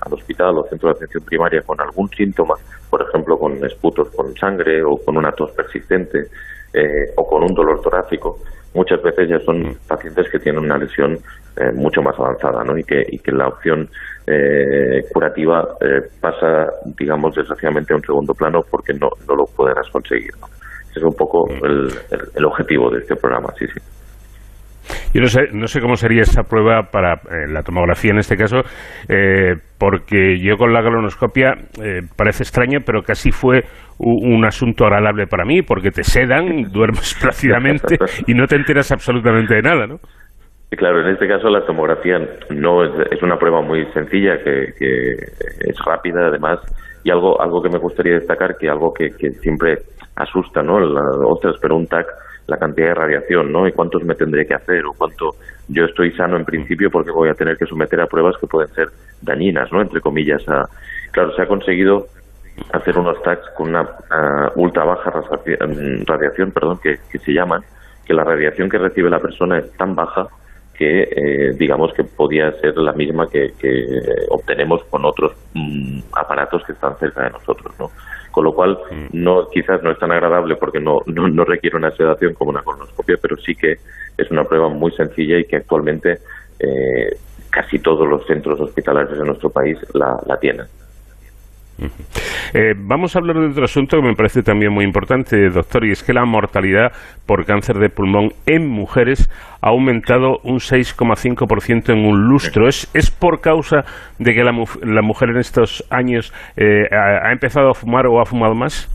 al 0.00 0.12
hospital 0.14 0.56
o 0.56 0.64
centro 0.64 0.88
de 0.88 0.94
atención 0.94 1.22
primaria 1.24 1.60
con 1.62 1.78
algún 1.80 2.08
síntoma, 2.08 2.54
por 2.88 3.02
ejemplo 3.02 3.36
con 3.36 3.62
esputos 3.66 4.08
con 4.16 4.34
sangre 4.34 4.82
o 4.82 4.96
con 4.96 5.16
una 5.18 5.30
tos 5.32 5.50
persistente 5.52 6.18
eh, 6.72 7.12
o 7.16 7.26
con 7.26 7.42
un 7.42 7.52
dolor 7.52 7.82
torácico, 7.82 8.38
muchas 8.74 9.02
veces 9.02 9.28
ya 9.28 9.38
son 9.40 9.76
pacientes 9.88 10.28
que 10.30 10.38
tienen 10.38 10.62
una 10.64 10.78
lesión 10.78 11.14
eh, 11.56 11.72
mucho 11.74 12.02
más 12.02 12.18
avanzada 12.18 12.62
¿no? 12.64 12.76
y, 12.78 12.84
que, 12.84 13.04
y 13.08 13.18
que 13.18 13.32
la 13.32 13.48
opción 13.48 13.88
eh, 14.26 15.02
curativa 15.12 15.66
eh, 15.80 16.02
pasa, 16.20 16.68
digamos, 16.96 17.34
desgraciadamente 17.34 17.92
a 17.92 17.96
un 17.96 18.02
segundo 18.02 18.34
plano 18.34 18.60
porque 18.70 18.92
no, 18.94 19.08
no 19.26 19.34
lo 19.34 19.44
podrás 19.46 19.88
conseguir. 19.90 20.30
¿no? 20.40 20.46
Ese 20.90 21.00
es 21.00 21.04
un 21.04 21.14
poco 21.14 21.48
el, 21.48 21.88
el- 22.10 22.28
el 22.36 22.44
objetivo 22.44 22.90
de 22.90 22.98
este 23.00 23.16
programa, 23.16 23.52
sí, 23.58 23.66
sí. 23.66 23.80
Yo 25.12 25.20
no 25.20 25.26
sé, 25.26 25.42
no 25.52 25.66
sé 25.66 25.80
cómo 25.80 25.96
sería 25.96 26.22
esa 26.22 26.42
prueba 26.42 26.90
para 26.90 27.14
eh, 27.14 27.46
la 27.48 27.62
tomografía 27.62 28.10
en 28.12 28.18
este 28.18 28.36
caso, 28.36 28.60
eh, 29.08 29.54
porque 29.78 30.38
yo 30.40 30.56
con 30.56 30.72
la 30.72 30.82
colonoscopia 30.82 31.54
eh, 31.82 32.00
parece 32.16 32.42
extraño, 32.42 32.80
pero 32.84 33.02
casi 33.02 33.30
fue 33.30 33.62
un 33.98 34.44
asunto 34.46 34.86
agradable 34.86 35.26
para 35.26 35.44
mí, 35.44 35.62
porque 35.62 35.90
te 35.90 36.02
sedan, 36.02 36.62
duermes 36.72 37.18
plácidamente 37.20 37.96
y 38.26 38.34
no 38.34 38.46
te 38.46 38.56
enteras 38.56 38.90
absolutamente 38.92 39.56
de 39.56 39.62
nada, 39.62 39.86
¿no? 39.86 39.96
Y 40.72 40.76
claro, 40.76 41.00
en 41.00 41.12
este 41.12 41.26
caso 41.26 41.50
la 41.50 41.66
tomografía 41.66 42.18
no 42.50 42.84
es, 42.84 42.92
es 43.10 43.22
una 43.22 43.36
prueba 43.36 43.60
muy 43.60 43.84
sencilla 43.92 44.38
que, 44.38 44.72
que 44.78 45.10
es 45.68 45.76
rápida 45.84 46.28
además 46.28 46.60
y 47.02 47.10
algo 47.10 47.40
algo 47.40 47.60
que 47.60 47.70
me 47.70 47.78
gustaría 47.78 48.14
destacar 48.14 48.56
que 48.56 48.68
algo 48.68 48.92
que, 48.94 49.08
que 49.18 49.30
siempre 49.30 49.78
asusta, 50.16 50.62
¿no? 50.62 50.78
La, 50.78 51.02
ostras, 51.26 51.56
pero 51.60 51.76
un 51.76 51.86
TAC, 51.86 52.06
la 52.50 52.58
cantidad 52.58 52.88
de 52.88 52.94
radiación, 52.94 53.52
¿no? 53.52 53.66
Y 53.66 53.72
cuántos 53.72 54.02
me 54.04 54.14
tendré 54.14 54.46
que 54.46 54.54
hacer 54.54 54.84
o 54.84 54.92
cuánto 54.92 55.36
yo 55.68 55.84
estoy 55.84 56.10
sano 56.12 56.36
en 56.36 56.44
principio 56.44 56.90
porque 56.90 57.12
voy 57.12 57.28
a 57.28 57.34
tener 57.34 57.56
que 57.56 57.64
someter 57.64 58.00
a 58.00 58.06
pruebas 58.06 58.36
que 58.38 58.46
pueden 58.46 58.68
ser 58.74 58.88
dañinas, 59.22 59.72
¿no? 59.72 59.80
Entre 59.80 60.00
comillas. 60.00 60.46
A, 60.48 60.68
claro, 61.12 61.34
se 61.34 61.42
ha 61.42 61.46
conseguido 61.46 62.08
hacer 62.72 62.98
unos 62.98 63.22
TACs 63.22 63.48
con 63.56 63.68
una 63.68 63.88
ah, 64.10 64.50
ultra 64.56 64.84
baja 64.84 65.10
radiación, 65.10 66.04
radiación 66.04 66.50
perdón, 66.50 66.78
que, 66.82 66.98
se 67.18 67.32
llaman, 67.32 67.62
que 68.04 68.12
la 68.12 68.24
radiación 68.24 68.68
que 68.68 68.78
recibe 68.78 69.08
la 69.08 69.20
persona 69.20 69.58
es 69.58 69.70
tan 69.76 69.94
baja 69.94 70.26
que 70.74 71.02
eh, 71.02 71.52
digamos 71.56 71.92
que 71.92 72.04
podía 72.04 72.50
ser 72.60 72.76
la 72.78 72.92
misma 72.92 73.28
que, 73.28 73.52
que 73.58 73.84
obtenemos 74.30 74.82
con 74.84 75.04
otros 75.04 75.32
mm, 75.54 76.00
aparatos 76.12 76.64
que 76.64 76.72
están 76.72 76.96
cerca 76.98 77.24
de 77.24 77.30
nosotros, 77.30 77.72
¿no? 77.78 77.90
Con 78.30 78.44
lo 78.44 78.54
cual, 78.54 78.78
no, 79.12 79.48
quizás 79.48 79.82
no 79.82 79.90
es 79.90 79.98
tan 79.98 80.12
agradable 80.12 80.56
porque 80.56 80.80
no, 80.80 81.00
no, 81.06 81.28
no 81.28 81.44
requiere 81.44 81.76
una 81.76 81.90
sedación 81.90 82.34
como 82.34 82.50
una 82.50 82.62
colonoscopia, 82.62 83.16
pero 83.20 83.36
sí 83.36 83.54
que 83.54 83.78
es 84.16 84.30
una 84.30 84.44
prueba 84.44 84.68
muy 84.68 84.92
sencilla 84.92 85.38
y 85.38 85.44
que 85.44 85.56
actualmente 85.56 86.18
eh, 86.58 87.16
casi 87.50 87.80
todos 87.80 88.08
los 88.08 88.24
centros 88.26 88.60
hospitalarios 88.60 89.18
de 89.18 89.24
nuestro 89.24 89.50
país 89.50 89.78
la, 89.94 90.16
la 90.26 90.38
tienen. 90.38 90.66
Eh, 92.54 92.74
vamos 92.76 93.14
a 93.14 93.18
hablar 93.20 93.36
de 93.38 93.48
otro 93.50 93.64
asunto 93.64 93.96
que 93.96 94.06
me 94.08 94.14
parece 94.14 94.42
también 94.42 94.72
muy 94.72 94.84
importante, 94.84 95.48
doctor, 95.50 95.84
y 95.84 95.92
es 95.92 96.02
que 96.02 96.12
la 96.12 96.24
mortalidad 96.24 96.92
por 97.26 97.44
cáncer 97.44 97.76
de 97.76 97.88
pulmón 97.88 98.30
en 98.46 98.66
mujeres 98.68 99.28
ha 99.62 99.68
aumentado 99.70 100.38
un 100.44 100.58
6,5% 100.58 101.90
en 101.92 102.04
un 102.06 102.28
lustro. 102.28 102.68
¿Es, 102.68 102.90
¿Es 102.94 103.10
por 103.10 103.40
causa 103.40 103.84
de 104.18 104.34
que 104.34 104.42
la, 104.42 104.52
la 104.82 105.02
mujer 105.02 105.30
en 105.30 105.38
estos 105.38 105.84
años 105.90 106.32
eh, 106.56 106.84
ha, 106.92 107.28
ha 107.28 107.32
empezado 107.32 107.70
a 107.70 107.74
fumar 107.74 108.06
o 108.06 108.20
ha 108.20 108.24
fumado 108.24 108.54
más? 108.54 108.88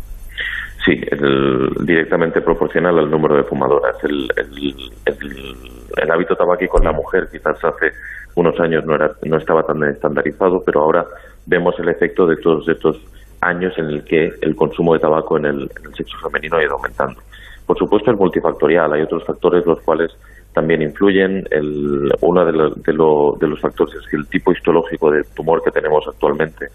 Sí, 0.85 0.91
el- 1.11 1.69
directamente 1.85 2.41
proporcional 2.41 2.99
al 2.99 3.09
número 3.09 3.35
de 3.37 3.43
fumadoras. 3.43 3.95
El, 4.03 4.27
el- 4.37 4.91
el- 5.05 5.55
el 5.97 6.11
hábito 6.11 6.35
tabáquico 6.35 6.77
en 6.79 6.85
la 6.85 6.91
mujer 6.91 7.23
quizás 7.31 7.57
hace 7.63 7.87
unos 8.35 8.59
años 8.59 8.83
no, 8.85 8.95
era, 8.95 9.11
no 9.23 9.37
estaba 9.37 9.63
tan 9.63 9.81
estandarizado, 9.89 10.59
pero 10.65 10.81
ahora 10.81 11.05
vemos 11.45 11.75
el 11.79 11.89
efecto 11.89 12.25
de 12.27 12.37
todos 12.37 12.67
estos 12.67 12.97
años 13.41 13.73
en 13.77 13.85
el 13.85 14.03
que 14.03 14.31
el 14.41 14.55
consumo 14.55 14.93
de 14.93 14.99
tabaco 14.99 15.37
en 15.37 15.45
el, 15.45 15.61
en 15.79 15.85
el 15.85 15.93
sexo 15.95 16.17
femenino 16.19 16.57
ha 16.57 16.63
ido 16.63 16.73
aumentando. 16.73 17.21
Por 17.65 17.77
supuesto 17.77 18.11
es 18.11 18.17
multifactorial, 18.17 18.93
hay 18.93 19.01
otros 19.01 19.23
factores 19.25 19.65
los 19.65 19.81
cuales 19.81 20.11
también 20.53 20.81
influyen. 20.81 21.45
El, 21.51 22.11
uno 22.21 22.45
de, 22.45 22.51
lo- 22.51 22.69
de 22.69 22.93
lo- 22.93 23.37
de 23.39 23.47
los 23.47 23.59
factores 23.59 23.95
es 23.95 24.07
que 24.07 24.17
el 24.17 24.27
tipo 24.27 24.51
histológico 24.51 25.11
de 25.11 25.23
tumor 25.35 25.61
que 25.63 25.71
tenemos 25.71 26.07
actualmente 26.07 26.67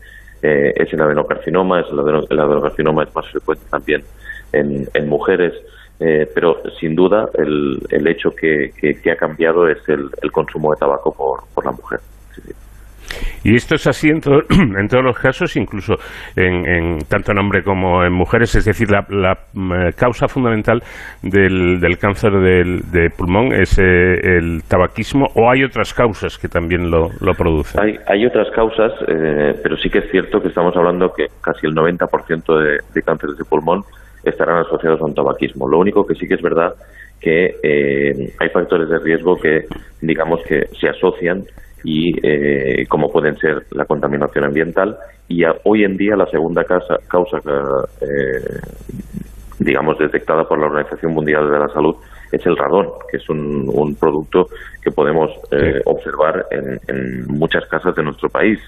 eh, 0.42 0.72
es 0.76 0.92
el 0.92 1.00
adenocarcinoma, 1.00 1.80
es 1.80 1.86
el, 1.90 1.98
adeno- 2.00 2.26
el 2.28 2.40
adenocarcinoma 2.40 3.04
es 3.04 3.14
más 3.14 3.26
frecuente 3.30 3.64
también 3.70 4.02
en, 4.52 4.88
mujeres, 5.08 5.54
eh, 6.00 6.28
pero 6.34 6.56
sin 6.78 6.94
duda 6.96 7.28
el, 7.34 7.78
el 7.90 8.06
hecho 8.08 8.30
que 8.30 9.10
ha 9.12 9.16
cambiado 9.16 9.68
es 9.68 9.78
el, 9.88 10.08
el 10.22 10.32
consumo 10.32 10.72
de 10.72 10.78
tabaco 10.78 11.12
por, 11.12 11.40
por 11.54 11.64
la 11.64 11.72
mujer. 11.72 12.00
Y 13.44 13.54
esto 13.56 13.74
es 13.74 13.86
así 13.86 14.08
en, 14.08 14.20
todo- 14.20 14.42
en 14.50 14.88
todos 14.88 15.04
los 15.04 15.18
casos, 15.18 15.56
incluso 15.56 15.94
en, 16.36 16.98
tanto 17.08 17.32
en 17.32 17.38
hombre 17.38 17.62
como 17.62 18.04
en 18.04 18.12
mujeres. 18.12 18.54
Es 18.54 18.64
decir, 18.64 18.90
la, 18.90 19.04
la, 19.08 19.38
mm, 19.52 19.90
causa 19.96 20.28
fundamental 20.28 20.82
del, 21.22 21.80
del 21.80 21.98
cáncer 21.98 22.32
del, 22.32 22.82
de 22.90 23.10
pulmón 23.10 23.52
es 23.52 23.78
eh, 23.78 23.82
el 24.38 24.62
tabaquismo 24.68 25.26
o 25.34 25.50
hay 25.50 25.64
otras 25.64 25.94
causas 25.94 26.38
que 26.38 26.48
también 26.48 26.90
lo, 26.90 27.08
lo 27.20 27.34
producen. 27.34 27.80
Hay, 27.82 27.96
hay 28.06 28.26
otras 28.26 28.48
causas, 28.54 28.92
eh, 29.08 29.54
pero 29.62 29.76
sí 29.76 29.88
que 29.90 29.98
es 29.98 30.10
cierto 30.10 30.40
que 30.40 30.48
estamos 30.48 30.76
hablando 30.76 31.12
que 31.12 31.26
casi 31.40 31.66
el 31.66 31.74
90% 31.74 32.58
de, 32.58 32.78
de 32.94 33.02
cánceres 33.02 33.36
de 33.36 33.44
pulmón 33.44 33.82
estarán 34.24 34.58
asociados 34.58 35.00
a 35.00 35.04
un 35.06 35.14
tabaquismo. 35.14 35.66
Lo 35.68 35.78
único 35.78 36.06
que 36.06 36.14
sí 36.14 36.28
que 36.28 36.34
es 36.34 36.42
verdad 36.42 36.74
que 37.20 37.54
eh, 37.62 38.32
hay 38.38 38.48
factores 38.50 38.88
de 38.88 38.98
riesgo 38.98 39.36
que, 39.36 39.66
digamos, 40.00 40.40
que 40.46 40.62
se 40.80 40.88
asocian 40.88 41.42
y 41.84 42.14
eh, 42.26 42.86
como 42.88 43.10
pueden 43.10 43.36
ser 43.38 43.64
la 43.72 43.84
contaminación 43.84 44.44
ambiental. 44.44 44.96
Y 45.28 45.44
a- 45.44 45.54
hoy 45.64 45.84
en 45.84 45.96
día 45.96 46.16
la 46.16 46.26
segunda 46.26 46.64
causa, 46.64 46.96
causa 47.08 47.38
eh, 48.00 48.60
digamos 49.58 49.98
detectada 49.98 50.44
por 50.48 50.58
la 50.58 50.66
Organización 50.66 51.12
Mundial 51.12 51.50
de 51.50 51.58
la 51.58 51.68
Salud 51.68 51.94
es 52.32 52.44
el 52.46 52.56
radón, 52.56 52.88
que 53.10 53.16
es 53.16 53.28
un, 53.28 53.68
un 53.72 53.94
producto 53.96 54.48
que 54.82 54.90
podemos 54.92 55.30
eh, 55.50 55.80
observar 55.84 56.46
en, 56.52 56.80
en 56.86 57.26
muchas 57.26 57.66
casas 57.66 57.94
de 57.96 58.04
nuestro 58.04 58.28
país, 58.28 58.58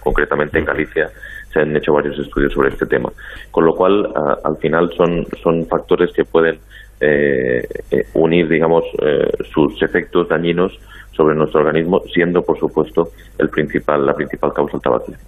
concretamente 0.00 0.58
en 0.58 0.64
Galicia 0.64 1.08
se 1.52 1.60
han 1.60 1.74
hecho 1.76 1.92
varios 1.94 2.18
estudios 2.18 2.52
sobre 2.52 2.70
este 2.70 2.86
tema, 2.86 3.10
con 3.52 3.64
lo 3.64 3.74
cual 3.74 4.12
a- 4.16 4.38
al 4.44 4.56
final 4.58 4.90
son, 4.96 5.24
son 5.42 5.64
factores 5.66 6.10
que 6.12 6.24
pueden 6.24 6.58
eh, 7.00 7.62
eh, 7.92 8.04
unir, 8.14 8.48
digamos, 8.48 8.82
eh, 9.00 9.30
sus 9.54 9.80
efectos 9.82 10.28
dañinos 10.28 10.76
sobre 11.18 11.34
nuestro 11.34 11.60
organismo, 11.60 12.00
siendo, 12.14 12.42
por 12.42 12.56
supuesto, 12.58 13.08
el 13.38 13.50
principal, 13.50 14.06
la 14.06 14.14
principal 14.14 14.52
causa 14.54 14.76
el 14.76 14.82
tabaquismo. 14.82 15.24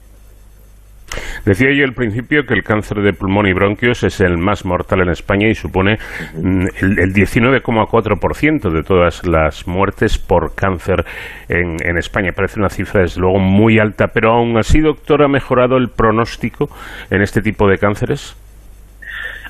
Decía 1.45 1.73
yo 1.73 1.85
al 1.85 1.95
principio 1.95 2.47
que 2.47 2.55
el 2.55 2.63
cáncer 2.63 3.03
de 3.03 3.13
pulmón 3.13 3.49
y 3.49 3.53
bronquios 3.53 4.05
es 4.05 4.21
el 4.21 4.39
más 4.39 4.65
mortal 4.65 5.01
en 5.01 5.09
España 5.09 5.49
y 5.49 5.55
supone 5.57 5.99
mm, 6.35 6.67
el, 6.81 6.99
el 7.01 7.13
19,4% 7.13 8.71
de 8.71 8.83
todas 8.85 9.27
las 9.27 9.67
muertes 9.67 10.19
por 10.19 10.55
cáncer 10.55 11.05
en, 11.49 11.77
en 11.85 11.99
España. 11.99 12.31
Parece 12.33 12.61
una 12.61 12.69
cifra, 12.69 13.03
desde 13.03 13.21
luego, 13.21 13.41
muy 13.41 13.81
alta, 13.81 14.09
pero 14.09 14.33
aún 14.33 14.57
así, 14.57 14.81
doctor, 14.81 15.25
¿ha 15.25 15.29
mejorado 15.29 15.77
el 15.77 15.89
pronóstico 15.89 16.69
en 17.11 17.23
este 17.23 17.43
tipo 17.43 17.69
de 17.69 17.79
cánceres? 17.79 18.37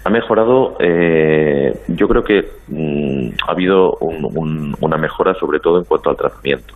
Ha 0.04 0.10
mejorado, 0.10 0.76
eh, 0.80 1.78
yo 1.88 2.08
creo 2.08 2.24
que 2.24 2.48
mm, 2.68 3.30
ha 3.46 3.52
habido 3.52 3.92
un- 4.00 4.24
un- 4.34 4.76
una 4.80 4.96
mejora 4.96 5.34
sobre 5.34 5.60
todo 5.60 5.78
en 5.78 5.84
cuanto 5.84 6.10
al 6.10 6.16
tratamiento. 6.16 6.74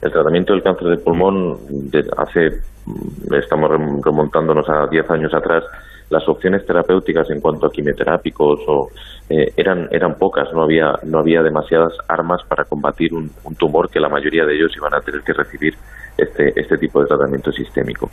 El 0.00 0.12
tratamiento 0.12 0.52
del 0.52 0.62
cáncer 0.62 0.88
de 0.88 0.96
pulmón, 0.98 1.58
de 1.90 2.04
hace, 2.16 2.60
mm, 2.86 3.34
estamos 3.34 3.70
rem- 3.70 4.00
remontándonos 4.04 4.68
a 4.68 4.86
10 4.86 5.08
años 5.10 5.34
atrás, 5.34 5.64
las 6.10 6.26
opciones 6.28 6.64
terapéuticas 6.66 7.28
en 7.30 7.40
cuanto 7.40 7.66
a 7.66 7.70
quimioterápicos 7.72 8.60
o, 8.66 8.88
eh, 9.28 9.52
eran, 9.56 9.88
eran 9.92 10.14
pocas, 10.16 10.52
no 10.52 10.62
había, 10.62 10.98
no 11.04 11.18
había 11.20 11.40
demasiadas 11.42 11.92
armas 12.08 12.42
para 12.48 12.64
combatir 12.64 13.14
un, 13.14 13.30
un 13.44 13.54
tumor 13.54 13.88
que 13.90 14.00
la 14.00 14.08
mayoría 14.08 14.44
de 14.44 14.54
ellos 14.56 14.72
iban 14.76 14.92
a 14.94 15.00
tener 15.00 15.20
que 15.22 15.32
recibir 15.32 15.74
este, 16.18 16.52
este 16.60 16.78
tipo 16.78 17.00
de 17.00 17.06
tratamiento 17.06 17.52
sistémico. 17.52 18.10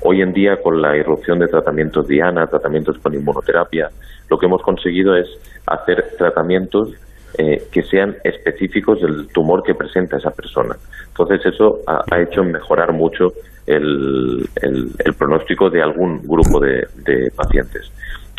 Hoy 0.00 0.22
en 0.22 0.32
día, 0.32 0.60
con 0.62 0.80
la 0.80 0.96
irrupción 0.96 1.38
de 1.38 1.48
tratamientos 1.48 2.06
diana, 2.06 2.46
tratamientos 2.46 2.98
con 2.98 3.14
inmunoterapia, 3.14 3.90
lo 4.28 4.38
que 4.38 4.46
hemos 4.46 4.62
conseguido 4.62 5.16
es 5.16 5.28
hacer 5.66 6.14
tratamientos 6.18 6.92
eh, 7.38 7.64
que 7.70 7.82
sean 7.82 8.16
específicos 8.24 9.00
del 9.00 9.28
tumor 9.28 9.62
que 9.62 9.74
presenta 9.74 10.16
esa 10.16 10.30
persona. 10.30 10.76
Entonces 11.08 11.44
eso 11.44 11.80
ha, 11.86 12.20
hecho 12.20 12.42
mejorar 12.44 12.92
mucho 12.92 13.32
el, 13.66 14.48
pronóstico 15.18 15.68
de 15.68 15.82
algún 15.82 16.22
grupo 16.22 16.60
de, 16.60 16.86
pacientes. 17.34 17.90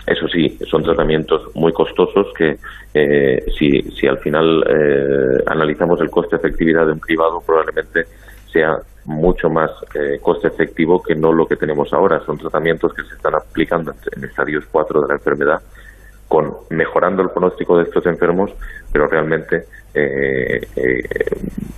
Eso 0.05 0.27
sí, 0.29 0.57
son 0.69 0.83
tratamientos 0.83 1.53
muy 1.53 1.73
costosos 1.73 2.27
que 2.37 2.57
eh, 2.93 3.43
si, 3.57 3.81
si 3.91 4.07
al 4.07 4.19
final 4.19 4.63
eh, 4.67 5.43
analizamos 5.47 5.99
el 6.01 6.09
coste-efectividad 6.09 6.85
de 6.85 6.93
un 6.93 6.99
cribado 6.99 7.41
probablemente 7.45 8.05
sea 8.51 8.77
mucho 9.07 9.49
más 9.49 9.71
eh, 9.95 10.19
coste 10.21 10.49
efectivo 10.49 11.01
que 11.01 11.15
no 11.15 11.33
lo 11.33 11.47
que 11.47 11.55
tenemos 11.55 11.91
ahora. 11.93 12.21
Son 12.25 12.37
tratamientos 12.37 12.93
que 12.93 13.03
se 13.03 13.15
están 13.15 13.33
aplicando 13.35 13.93
en 14.15 14.23
estadios 14.23 14.65
4 14.71 15.01
de 15.01 15.07
la 15.07 15.13
enfermedad 15.15 15.61
con 16.27 16.53
mejorando 16.69 17.23
el 17.23 17.29
pronóstico 17.29 17.77
de 17.77 17.83
estos 17.83 18.05
enfermos, 18.05 18.51
pero 18.91 19.07
realmente 19.07 19.63
eh, 19.93 20.61
eh, 20.75 21.03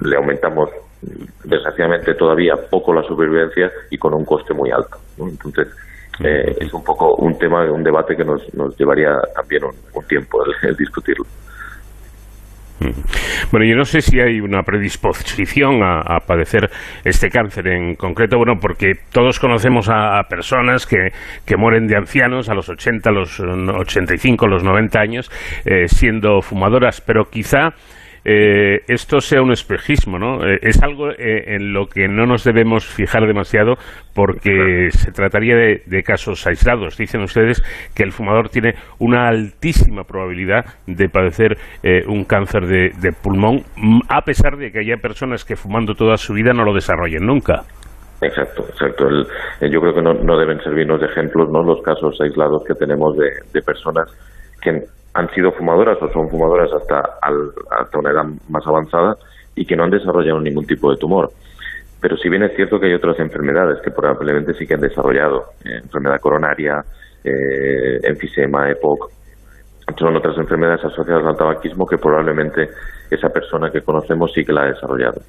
le 0.01 0.15
aumentamos 0.17 0.69
desgraciadamente 1.43 2.15
todavía 2.15 2.55
poco 2.69 2.93
la 2.93 3.03
supervivencia 3.03 3.71
y 3.89 3.97
con 3.97 4.13
un 4.13 4.25
coste 4.25 4.53
muy 4.53 4.71
alto. 4.71 4.97
Entonces, 5.17 5.67
eh, 6.23 6.55
es 6.59 6.73
un 6.73 6.83
poco 6.83 7.15
un 7.15 7.37
tema, 7.37 7.71
un 7.71 7.83
debate 7.83 8.15
que 8.15 8.25
nos, 8.25 8.53
nos 8.53 8.77
llevaría 8.77 9.15
también 9.35 9.63
un, 9.63 10.05
tiempo 10.05 10.43
el 10.63 10.75
discutirlo. 10.75 11.25
Bueno, 13.51 13.65
yo 13.65 13.75
no 13.75 13.83
sé 13.83 14.01
si 14.01 14.19
hay 14.19 14.39
una 14.39 14.63
predisposición 14.63 15.83
a, 15.83 15.99
a 15.99 16.19
padecer 16.25 16.69
este 17.03 17.29
cáncer 17.29 17.67
en 17.67 17.95
concreto, 17.95 18.37
bueno, 18.37 18.53
porque 18.59 18.93
todos 19.11 19.39
conocemos 19.39 19.89
a, 19.89 20.19
a 20.19 20.23
personas 20.23 20.85
que, 20.85 21.09
que 21.45 21.57
mueren 21.57 21.87
de 21.87 21.97
ancianos 21.97 22.49
a 22.49 22.53
los 22.53 22.69
80, 22.69 23.11
los 23.11 23.39
eh, 23.39 23.43
85, 23.43 24.47
los 24.47 24.63
90 24.63 24.99
años, 24.99 25.31
eh, 25.65 25.87
siendo 25.87 26.41
fumadoras, 26.41 27.01
pero 27.01 27.25
quizá 27.25 27.73
eh, 28.25 28.79
esto 28.87 29.19
sea 29.21 29.41
un 29.41 29.51
espejismo, 29.51 30.19
¿no? 30.19 30.45
Eh, 30.45 30.59
es 30.61 30.81
algo 30.83 31.09
eh, 31.11 31.55
en 31.55 31.73
lo 31.73 31.87
que 31.87 32.07
no 32.07 32.25
nos 32.25 32.43
debemos 32.43 32.85
fijar 32.85 33.25
demasiado 33.25 33.75
porque 34.13 34.87
se 34.89 35.11
trataría 35.11 35.55
de, 35.55 35.81
de 35.85 36.03
casos 36.03 36.45
aislados. 36.47 36.97
Dicen 36.97 37.21
ustedes 37.21 37.61
que 37.95 38.03
el 38.03 38.11
fumador 38.11 38.49
tiene 38.49 38.73
una 38.99 39.27
altísima 39.27 40.03
probabilidad 40.03 40.65
de 40.87 41.07
padecer 41.09 41.57
eh, 41.83 42.01
un 42.07 42.23
cáncer 42.25 42.65
de, 42.67 42.89
de 42.99 43.11
pulmón, 43.11 43.61
a 44.09 44.21
pesar 44.21 44.57
de 44.57 44.71
que 44.71 44.79
haya 44.79 44.97
personas 44.97 45.45
que 45.45 45.55
fumando 45.55 45.93
toda 45.93 46.17
su 46.17 46.33
vida 46.33 46.51
no 46.53 46.63
lo 46.63 46.73
desarrollen 46.73 47.25
nunca. 47.25 47.63
Exacto, 48.21 48.65
exacto. 48.69 49.07
El- 49.07 49.71
yo 49.71 49.79
creo 49.79 49.93
que 49.93 50.01
no, 50.01 50.13
no 50.13 50.37
deben 50.37 50.59
servirnos 50.61 50.99
de 50.99 51.07
ejemplos 51.07 51.49
¿no? 51.51 51.63
los 51.63 51.81
casos 51.81 52.19
aislados 52.19 52.63
que 52.67 52.73
tenemos 52.73 53.15
de, 53.17 53.29
de 53.53 53.61
personas 53.61 54.11
que 54.61 54.71
han 55.13 55.29
sido 55.31 55.51
fumadoras 55.51 55.97
o 56.01 56.11
son 56.11 56.29
fumadoras 56.29 56.71
hasta, 56.73 56.99
al- 57.21 57.51
hasta 57.71 57.99
una 57.99 58.11
edad 58.11 58.25
más 58.47 58.65
avanzada 58.67 59.15
y 59.55 59.65
que 59.65 59.75
no 59.75 59.83
han 59.83 59.89
desarrollado 59.89 60.39
ningún 60.39 60.65
tipo 60.65 60.91
de 60.91 60.97
tumor. 60.97 61.31
Pero 62.01 62.15
si 62.17 62.29
bien 62.29 62.43
es 62.43 62.55
cierto 62.55 62.79
que 62.79 62.87
hay 62.87 62.93
otras 62.93 63.19
enfermedades 63.19 63.81
que 63.81 63.91
probablemente 63.91 64.53
sí 64.53 64.65
que 64.65 64.75
han 64.75 64.81
desarrollado, 64.81 65.45
eh, 65.65 65.79
enfermedad 65.83 66.19
coronaria, 66.21 66.83
eh, 67.23 67.99
enfisema, 68.03 68.69
EPOC, 68.69 69.11
son 69.97 70.15
otras 70.15 70.37
enfermedades 70.37 70.85
asociadas 70.85 71.25
al 71.25 71.35
tabaquismo 71.35 71.85
que 71.85 71.97
probablemente 71.97 72.69
esa 73.09 73.29
persona 73.29 73.71
que 73.71 73.81
conocemos 73.81 74.31
sí 74.33 74.45
que 74.45 74.53
la 74.53 74.61
ha 74.61 74.67
desarrollado. 74.67 75.19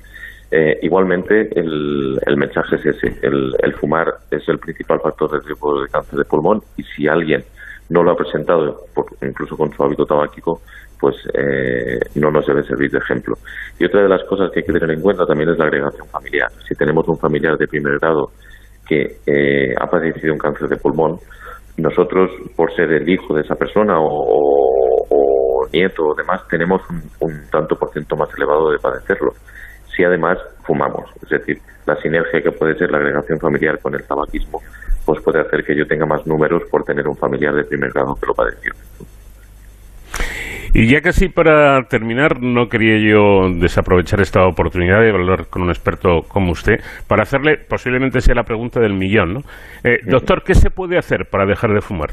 Eh, 0.51 0.78
igualmente, 0.82 1.48
el, 1.59 2.20
el 2.27 2.36
mensaje 2.36 2.77
es 2.77 2.86
ese. 2.86 3.19
El, 3.23 3.57
el 3.59 3.74
fumar 3.74 4.12
es 4.31 4.47
el 4.48 4.59
principal 4.59 5.01
factor 5.01 5.31
de 5.31 5.40
riesgo 5.47 5.82
de 5.82 5.89
cáncer 5.89 6.19
de 6.19 6.24
pulmón 6.24 6.61
y 6.77 6.82
si 6.82 7.09
alguien 7.09 7.43
no 7.91 8.03
lo 8.03 8.12
ha 8.12 8.17
presentado, 8.17 8.77
por- 8.95 9.07
incluso 9.23 9.57
con 9.57 9.71
su 9.73 9.83
hábito 9.85 10.05
tabáquico, 10.07 10.61
pues 10.99 11.17
eh, 11.35 11.99
no 12.17 12.31
nos 12.31 12.47
debe 12.47 12.62
servir 12.62 12.91
de 12.91 12.99
ejemplo. 12.99 13.35
Y 13.79 13.85
otra 13.85 14.03
de 14.03 14.09
las 14.09 14.23
cosas 14.25 14.51
que 14.51 14.61
hay 14.61 14.67
que 14.67 14.73
tener 14.73 14.91
en 14.91 15.01
cuenta 15.03 15.27
también 15.27 15.51
es 15.51 15.59
la 15.59 15.65
agregación 15.67 16.07
familiar. 16.09 16.49
Si 16.69 16.75
tenemos 16.75 17.07
un 17.09 17.19
familiar 17.19 17.57
de 17.59 17.67
primer 17.67 17.99
grado 17.99 18.31
que 18.87 19.17
eh, 19.27 19.75
ha 19.79 19.87
padecido 19.89 20.33
un 20.33 20.39
cáncer 20.39 20.69
de 20.69 20.77
pulmón, 20.77 21.19
nosotros, 21.77 22.31
por 22.57 22.75
ser 22.75 22.93
el 22.93 23.09
hijo 23.09 23.35
de 23.35 23.43
esa 23.43 23.55
persona 23.55 23.99
o, 23.99 25.07
o- 25.09 25.67
nieto 25.73 26.03
o 26.05 26.15
demás, 26.15 26.43
tenemos 26.49 26.83
un, 26.91 27.01
un 27.21 27.51
tanto 27.51 27.77
por 27.77 27.91
ciento 27.93 28.17
más 28.17 28.29
elevado 28.37 28.71
de 28.73 28.79
padecerlo. 28.79 29.33
Si 29.95 30.03
además 30.05 30.37
fumamos, 30.65 31.09
es 31.23 31.29
decir, 31.29 31.59
la 31.87 31.95
sinergia 32.03 32.43
que 32.43 32.51
puede 32.53 32.75
ser 32.77 32.91
la 32.91 32.99
agregación 32.99 33.39
familiar 33.39 33.79
con 33.81 33.95
el 33.95 34.05
tabaquismo, 34.05 34.61
pues 35.05 35.21
puede 35.23 35.41
hacer 35.41 35.65
que 35.65 35.77
yo 35.77 35.87
tenga 35.87 36.07
más 36.07 36.27
números 36.27 36.63
por 36.71 36.85
tener 36.85 37.07
un 37.09 37.17
familiar 37.17 37.55
de 37.55 37.65
primer 37.65 37.91
grado 37.93 38.15
que 38.17 38.27
lo 38.27 38.35
padeció. 38.35 38.73
Y 40.73 40.87
ya 40.89 41.01
casi 41.01 41.29
para 41.29 41.83
terminar, 41.89 42.41
no 42.41 42.69
quería 42.69 42.97
yo 42.99 43.51
desaprovechar 43.53 44.21
esta 44.21 44.47
oportunidad 44.47 45.01
de 45.01 45.11
hablar 45.11 45.47
con 45.51 45.63
un 45.63 45.71
experto 45.71 46.23
como 46.29 46.53
usted 46.53 46.81
para 47.09 47.25
hacerle, 47.25 47.57
posiblemente 47.59 48.21
sea 48.21 48.37
la 48.37 48.45
pregunta 48.45 48.79
del 48.79 48.95
millón, 48.95 49.35
¿no? 49.35 49.43
Eh, 49.83 49.99
doctor, 50.05 50.45
¿qué 50.45 50.55
se 50.55 50.71
puede 50.71 50.97
hacer 50.97 51.27
para 51.27 51.45
dejar 51.45 51.73
de 51.75 51.81
fumar? 51.81 52.11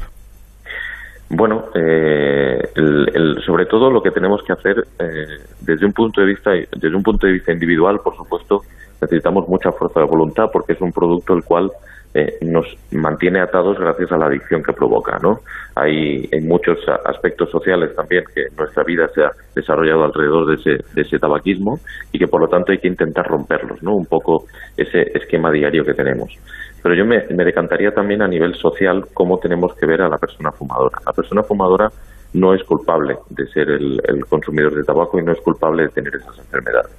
Bueno, 1.30 1.66
eh, 1.74 2.58
el- 2.74 3.10
el- 3.14 3.42
sobre 3.44 3.66
todo 3.66 3.90
lo 3.90 4.02
que 4.02 4.10
tenemos 4.10 4.42
que 4.42 4.52
hacer 4.54 4.78
eh, 4.98 5.26
desde 5.60 5.86
un 5.86 5.92
punto 5.92 6.20
de 6.20 6.26
vista 6.26 6.50
desde 6.52 6.96
un 6.96 7.02
punto 7.02 7.26
de 7.26 7.34
vista 7.34 7.52
individual, 7.52 8.00
por 8.02 8.16
supuesto, 8.16 8.62
necesitamos 9.00 9.46
mucha 9.46 9.70
fuerza 9.70 10.00
de 10.00 10.06
voluntad 10.06 10.46
porque 10.52 10.72
es 10.72 10.80
un 10.80 10.90
producto 10.90 11.34
el 11.34 11.44
cual 11.44 11.70
eh, 12.14 12.38
nos 12.40 12.66
mantiene 12.92 13.40
atados 13.40 13.78
gracias 13.78 14.10
a 14.12 14.16
la 14.16 14.26
adicción 14.26 14.62
que 14.62 14.72
provoca, 14.72 15.18
¿no? 15.22 15.40
Hay, 15.74 16.28
hay 16.32 16.40
muchos 16.40 16.78
aspectos 17.04 17.50
sociales 17.50 17.94
también 17.94 18.24
que 18.34 18.46
nuestra 18.56 18.82
vida 18.84 19.06
se 19.14 19.22
ha 19.22 19.30
desarrollado 19.54 20.04
alrededor 20.04 20.46
de 20.46 20.54
ese, 20.54 20.84
de 20.94 21.02
ese 21.02 21.18
tabaquismo 21.18 21.78
y 22.10 22.18
que 22.18 22.26
por 22.26 22.40
lo 22.40 22.48
tanto 22.48 22.72
hay 22.72 22.78
que 22.78 22.88
intentar 22.88 23.26
romperlos, 23.26 23.82
¿no? 23.82 23.94
Un 23.94 24.06
poco 24.06 24.46
ese 24.76 25.02
esquema 25.14 25.50
diario 25.50 25.84
que 25.84 25.94
tenemos. 25.94 26.34
Pero 26.82 26.94
yo 26.94 27.04
me, 27.04 27.26
me 27.34 27.44
decantaría 27.44 27.90
también 27.90 28.22
a 28.22 28.28
nivel 28.28 28.54
social 28.54 29.04
cómo 29.12 29.38
tenemos 29.38 29.74
que 29.74 29.86
ver 29.86 30.00
a 30.00 30.08
la 30.08 30.16
persona 30.16 30.50
fumadora. 30.52 30.98
La 31.04 31.12
persona 31.12 31.42
fumadora 31.42 31.88
no 32.34 32.54
es 32.54 32.62
culpable 32.64 33.16
de 33.30 33.46
ser 33.48 33.68
el, 33.70 34.00
el 34.04 34.24
consumidor 34.26 34.74
de 34.74 34.82
tabaco 34.82 35.18
y 35.18 35.24
no 35.24 35.32
es 35.32 35.40
culpable 35.40 35.84
de 35.84 35.88
tener 35.90 36.14
esas 36.14 36.38
enfermedades. 36.38 36.94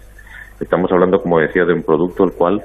Estamos 0.60 0.92
hablando, 0.92 1.20
como 1.20 1.40
decía, 1.40 1.66
de 1.66 1.74
un 1.74 1.84
producto 1.84 2.26
el 2.26 2.34
cual 2.34 2.62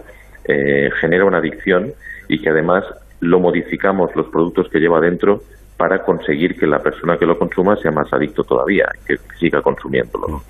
eh, 0.46 0.90
genera 1.00 1.24
una 1.24 1.38
adicción 1.38 1.92
y 2.28 2.40
que 2.40 2.50
además 2.50 2.84
lo 3.20 3.40
modificamos 3.40 4.14
los 4.14 4.28
productos 4.28 4.68
que 4.68 4.78
lleva 4.78 5.00
dentro 5.00 5.40
para 5.76 6.02
conseguir 6.02 6.58
que 6.58 6.66
la 6.66 6.78
persona 6.78 7.16
que 7.16 7.26
lo 7.26 7.36
consuma 7.38 7.76
sea 7.76 7.90
más 7.90 8.12
adicto 8.12 8.42
todavía, 8.44 8.86
que 9.06 9.16
siga 9.38 9.60
consumiéndolo. 9.60 10.42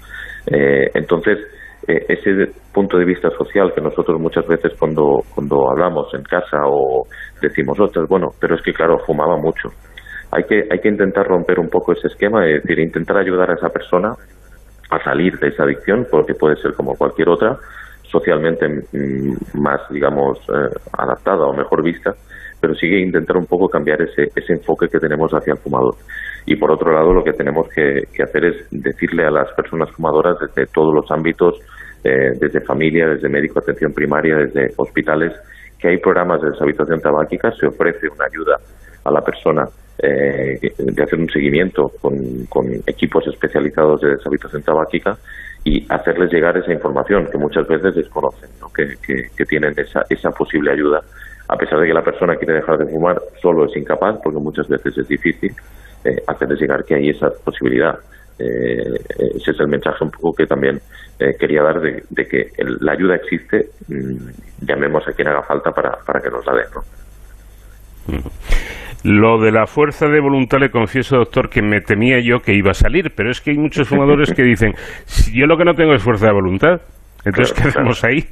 Eh, 0.46 0.90
entonces, 0.94 1.38
eh, 1.86 2.04
ese 2.08 2.52
punto 2.72 2.98
de 2.98 3.04
vista 3.04 3.30
social 3.30 3.72
que 3.74 3.80
nosotros 3.80 4.20
muchas 4.20 4.46
veces 4.46 4.72
cuando, 4.78 5.22
cuando 5.34 5.70
hablamos 5.70 6.12
en 6.14 6.22
casa 6.22 6.58
o 6.66 7.06
decimos 7.40 7.78
otras, 7.80 8.08
bueno, 8.08 8.28
pero 8.40 8.54
es 8.54 8.62
que 8.62 8.72
claro, 8.72 8.98
fumaba 9.06 9.36
mucho. 9.36 9.68
Hay 10.30 10.44
que, 10.44 10.66
hay 10.70 10.80
que 10.80 10.88
intentar 10.88 11.26
romper 11.26 11.60
un 11.60 11.68
poco 11.68 11.92
ese 11.92 12.08
esquema, 12.08 12.46
es 12.46 12.62
decir, 12.62 12.80
intentar 12.80 13.16
ayudar 13.18 13.50
a 13.50 13.54
esa 13.54 13.68
persona 13.68 14.14
a 14.90 15.02
salir 15.02 15.38
de 15.38 15.48
esa 15.48 15.64
adicción, 15.64 16.06
porque 16.10 16.34
puede 16.34 16.56
ser 16.56 16.74
como 16.74 16.96
cualquier 16.96 17.28
otra, 17.28 17.58
socialmente 18.14 18.68
mm, 18.68 19.58
más, 19.60 19.80
digamos, 19.90 20.38
eh, 20.48 20.70
adaptada 20.92 21.46
o 21.46 21.52
mejor 21.52 21.82
vista, 21.82 22.14
pero 22.60 22.74
sigue 22.74 23.00
intentar 23.00 23.36
un 23.36 23.46
poco 23.46 23.68
cambiar 23.68 24.00
ese, 24.02 24.30
ese 24.34 24.52
enfoque 24.52 24.86
que 24.88 25.00
tenemos 25.00 25.32
hacia 25.32 25.54
el 25.54 25.58
fumador. 25.58 25.96
Y 26.46 26.56
por 26.56 26.70
otro 26.70 26.92
lado, 26.92 27.12
lo 27.12 27.24
que 27.24 27.32
tenemos 27.32 27.68
que, 27.74 28.04
que 28.14 28.22
hacer 28.22 28.44
es 28.44 28.66
decirle 28.70 29.24
a 29.26 29.30
las 29.30 29.52
personas 29.54 29.90
fumadoras 29.90 30.36
desde 30.38 30.70
todos 30.72 30.94
los 30.94 31.10
ámbitos, 31.10 31.58
eh, 32.04 32.32
desde 32.38 32.60
familia, 32.60 33.08
desde 33.08 33.28
médico, 33.28 33.58
atención 33.58 33.92
primaria, 33.92 34.36
desde 34.36 34.72
hospitales, 34.76 35.32
que 35.78 35.88
hay 35.88 35.98
programas 35.98 36.40
de 36.40 36.50
deshabitación 36.50 37.00
tabáquica, 37.00 37.50
se 37.52 37.66
ofrece 37.66 38.06
una 38.08 38.26
ayuda 38.26 38.56
a 39.04 39.10
la 39.10 39.20
persona 39.20 39.64
eh, 39.98 40.58
de 40.78 41.02
hacer 41.02 41.18
un 41.18 41.28
seguimiento 41.28 41.90
con, 42.00 42.14
con 42.48 42.66
equipos 42.86 43.26
especializados 43.26 44.00
de 44.00 44.10
deshabitación 44.16 44.62
tabáquica 44.62 45.16
y 45.64 45.86
hacerles 45.88 46.30
llegar 46.30 46.56
esa 46.58 46.72
información 46.72 47.26
que 47.32 47.38
muchas 47.38 47.66
veces 47.66 47.94
desconocen, 47.94 48.50
¿no? 48.60 48.70
que, 48.72 48.96
que- 49.02 49.46
tienen 49.46 49.72
esa, 49.78 50.04
esa 50.10 50.30
posible 50.30 50.70
ayuda. 50.72 51.02
A 51.48 51.56
pesar 51.56 51.80
de 51.80 51.86
que 51.86 51.94
la 51.94 52.02
persona 52.04 52.36
quiere 52.36 52.54
dejar 52.54 52.78
de 52.78 52.86
fumar, 52.86 53.20
solo 53.40 53.66
es 53.66 53.76
incapaz, 53.76 54.18
porque 54.22 54.38
muchas 54.38 54.68
veces 54.68 54.96
es 54.98 55.08
difícil, 55.08 55.54
eh, 56.04 56.22
hacerles 56.26 56.60
llegar 56.60 56.84
que 56.84 56.94
hay 56.94 57.10
esa 57.10 57.30
posibilidad. 57.30 57.98
Eh, 58.38 58.94
ese 59.36 59.50
es 59.52 59.60
el 59.60 59.68
mensaje 59.68 60.02
un 60.04 60.10
poco 60.10 60.34
que 60.34 60.46
también 60.46 60.80
eh, 61.18 61.36
quería 61.38 61.62
dar 61.62 61.80
de, 61.80 62.02
de 62.10 62.26
que 62.26 62.50
el- 62.58 62.78
la 62.80 62.92
ayuda 62.92 63.14
existe, 63.16 63.70
mm, 63.88 64.66
llamemos 64.66 65.06
a 65.06 65.12
quien 65.12 65.28
haga 65.28 65.42
falta 65.42 65.70
para, 65.72 65.92
para 66.04 66.20
que 66.20 66.30
nos 66.30 66.44
la 66.46 66.54
den. 66.54 66.66
¿no? 66.74 66.82
Lo 69.04 69.38
de 69.38 69.52
la 69.52 69.66
fuerza 69.66 70.08
de 70.08 70.18
voluntad, 70.18 70.58
le 70.58 70.70
confieso, 70.70 71.16
doctor, 71.16 71.50
que 71.50 71.60
me 71.60 71.82
temía 71.82 72.20
yo 72.24 72.40
que 72.40 72.54
iba 72.54 72.70
a 72.70 72.74
salir, 72.74 73.12
pero 73.14 73.30
es 73.30 73.40
que 73.42 73.50
hay 73.50 73.58
muchos 73.58 73.86
fumadores 73.86 74.32
que 74.32 74.42
dicen, 74.42 74.72
si 75.04 75.38
yo 75.38 75.46
lo 75.46 75.58
que 75.58 75.64
no 75.64 75.74
tengo 75.74 75.92
es 75.92 76.02
fuerza 76.02 76.28
de 76.28 76.32
voluntad, 76.32 76.80
entonces 77.24 77.52
Claro, 77.52 77.62
¿qué 77.62 77.68
hacemos 77.68 78.04
ahí? 78.04 78.24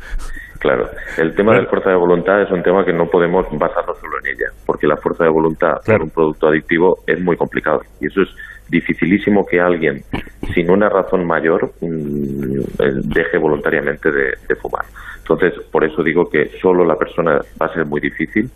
Claro, 0.59 0.89
el 1.19 1.35
tema 1.35 1.55
de 1.57 1.63
la 1.63 1.69
fuerza 1.69 1.91
de 1.91 1.97
voluntad 1.97 2.41
es 2.41 2.51
un 2.51 2.63
tema 2.63 2.85
que 2.85 2.93
no 2.93 3.07
podemos 3.07 3.47
basarnos 3.59 3.99
solo 3.99 4.17
en 4.23 4.35
ella, 4.35 4.47
porque 4.65 4.87
la 4.87 4.97
fuerza 4.97 5.25
de 5.25 5.31
voluntad 5.31 5.75
por 5.85 6.03
un 6.03 6.11
producto 6.11 6.49
adictivo 6.49 6.99
es 7.07 7.21
muy 7.21 7.37
complicado 7.37 7.81
y 8.01 8.07
eso 8.07 8.23
es 8.23 8.29
dificilísimo 8.71 9.45
que 9.45 9.61
alguien 9.61 10.01
sin 10.55 10.71
una 10.71 10.89
razón 10.89 11.27
mayor 11.27 11.73
mm, 11.81 12.61
eh, 12.79 12.93
deje 13.05 13.39
voluntariamente 13.39 14.11
de, 14.11 14.25
de 14.49 14.55
fumar. 14.55 14.85
Entonces, 15.19 15.53
por 15.71 15.85
eso 15.85 16.03
digo 16.03 16.25
que 16.31 16.49
solo 16.61 16.85
la 16.85 16.95
persona 16.95 17.41
va 17.61 17.67
a 17.67 17.75
ser 17.75 17.85
muy 17.85 18.01
difícil, 18.01 18.49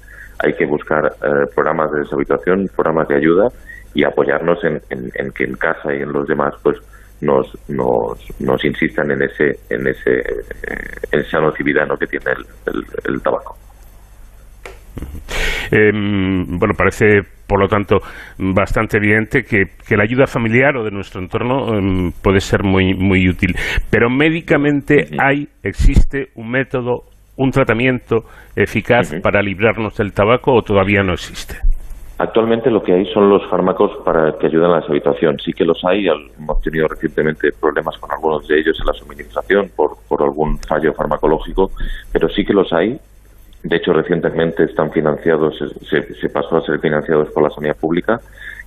hay 0.44 0.52
que 0.54 0.66
buscar 0.66 1.04
eh, 1.06 1.28
programas 1.54 1.90
de 1.92 2.00
deshabitación, 2.00 2.66
programas 2.74 3.08
de 3.08 3.16
ayuda 3.16 3.48
y 3.94 4.04
apoyarnos 4.04 4.62
en, 4.64 4.74
en- 4.90 5.10
en 5.14 5.30
que 5.32 5.44
en 5.44 5.54
casa 5.54 5.94
y 5.94 6.02
en 6.02 6.12
los 6.12 6.26
demás 6.26 6.54
pues 6.62 6.76
nos, 7.22 7.46
nos, 7.68 8.18
nos 8.40 8.62
insistan 8.64 9.10
en 9.10 9.22
ese 9.22 9.52
en 9.70 9.86
ese 9.86 10.18
eh, 10.20 10.94
en 11.12 11.20
esa 11.20 11.40
nocividad 11.40 11.86
¿no? 11.86 11.96
que 11.96 12.06
tiene 12.06 12.26
el, 12.36 12.74
el- 12.74 13.14
el 13.14 13.22
tabaco. 13.22 13.56
Eh, 15.70 15.90
bueno, 15.92 16.74
parece, 16.76 17.06
por 17.46 17.60
lo 17.60 17.68
tanto, 17.68 17.96
bastante 18.38 18.98
evidente 18.98 19.42
que, 19.42 19.64
que 19.86 19.96
la 19.96 20.04
ayuda 20.04 20.26
familiar 20.26 20.76
o 20.76 20.84
de 20.84 20.90
nuestro 20.90 21.20
entorno 21.20 21.76
em, 21.76 22.12
puede 22.22 22.40
ser 22.40 22.62
muy, 22.62 22.94
muy 22.94 23.28
útil. 23.28 23.54
Pero 23.90 24.08
médicamente 24.08 25.08
hay, 25.18 25.48
existe 25.62 26.28
un 26.36 26.50
método, 26.50 27.04
un 27.36 27.50
tratamiento 27.50 28.24
eficaz 28.54 29.14
para 29.22 29.42
librarnos 29.42 29.96
del 29.96 30.12
tabaco 30.12 30.54
o 30.54 30.62
todavía 30.62 31.02
no 31.02 31.12
existe. 31.12 31.56
Actualmente 32.18 32.70
lo 32.70 32.82
que 32.82 32.94
hay 32.94 33.04
son 33.12 33.28
los 33.28 33.46
fármacos 33.50 33.90
para 34.02 34.38
que 34.38 34.46
ayudan 34.46 34.70
a 34.70 34.74
la 34.76 34.80
deshabitación. 34.80 35.38
Sí 35.38 35.52
que 35.52 35.66
los 35.66 35.84
hay, 35.84 36.08
hemos 36.08 36.62
tenido 36.62 36.88
recientemente 36.88 37.52
problemas 37.52 37.98
con 37.98 38.10
algunos 38.10 38.48
de 38.48 38.58
ellos 38.58 38.78
en 38.80 38.86
la 38.86 38.94
suministración 38.94 39.70
por, 39.76 39.98
por 40.08 40.22
algún 40.22 40.58
fallo 40.60 40.94
farmacológico, 40.94 41.70
pero 42.12 42.28
sí 42.30 42.42
que 42.44 42.54
los 42.54 42.72
hay. 42.72 42.98
De 43.62 43.76
hecho, 43.76 43.92
recientemente 43.92 44.64
están 44.64 44.90
financiados, 44.92 45.58
se, 45.58 45.68
se- 45.84 46.14
se 46.14 46.28
pasó 46.30 46.56
a 46.56 46.62
ser 46.64 46.78
financiados 46.80 47.28
por 47.32 47.42
la 47.42 47.50
sanidad 47.50 47.76
pública, 47.76 48.18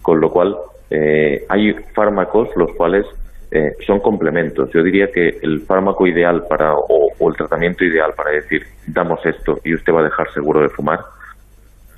con 0.03 0.19
lo 0.19 0.29
cual 0.29 0.55
eh, 0.91 1.43
hay 1.49 1.73
fármacos 1.95 2.49
los 2.55 2.71
cuales 2.75 3.05
eh, 3.51 3.71
son 3.85 3.99
complementos. 3.99 4.69
Yo 4.73 4.83
diría 4.83 5.07
que 5.07 5.39
el 5.41 5.61
fármaco 5.61 6.05
ideal 6.05 6.43
para, 6.47 6.73
o, 6.73 7.07
o 7.17 7.29
el 7.29 7.35
tratamiento 7.35 7.83
ideal 7.83 8.11
para 8.15 8.31
decir, 8.31 8.63
damos 8.87 9.25
esto 9.25 9.59
y 9.63 9.73
usted 9.73 9.93
va 9.93 10.01
a 10.01 10.03
dejar 10.03 10.31
seguro 10.31 10.61
de 10.61 10.69
fumar, 10.69 10.99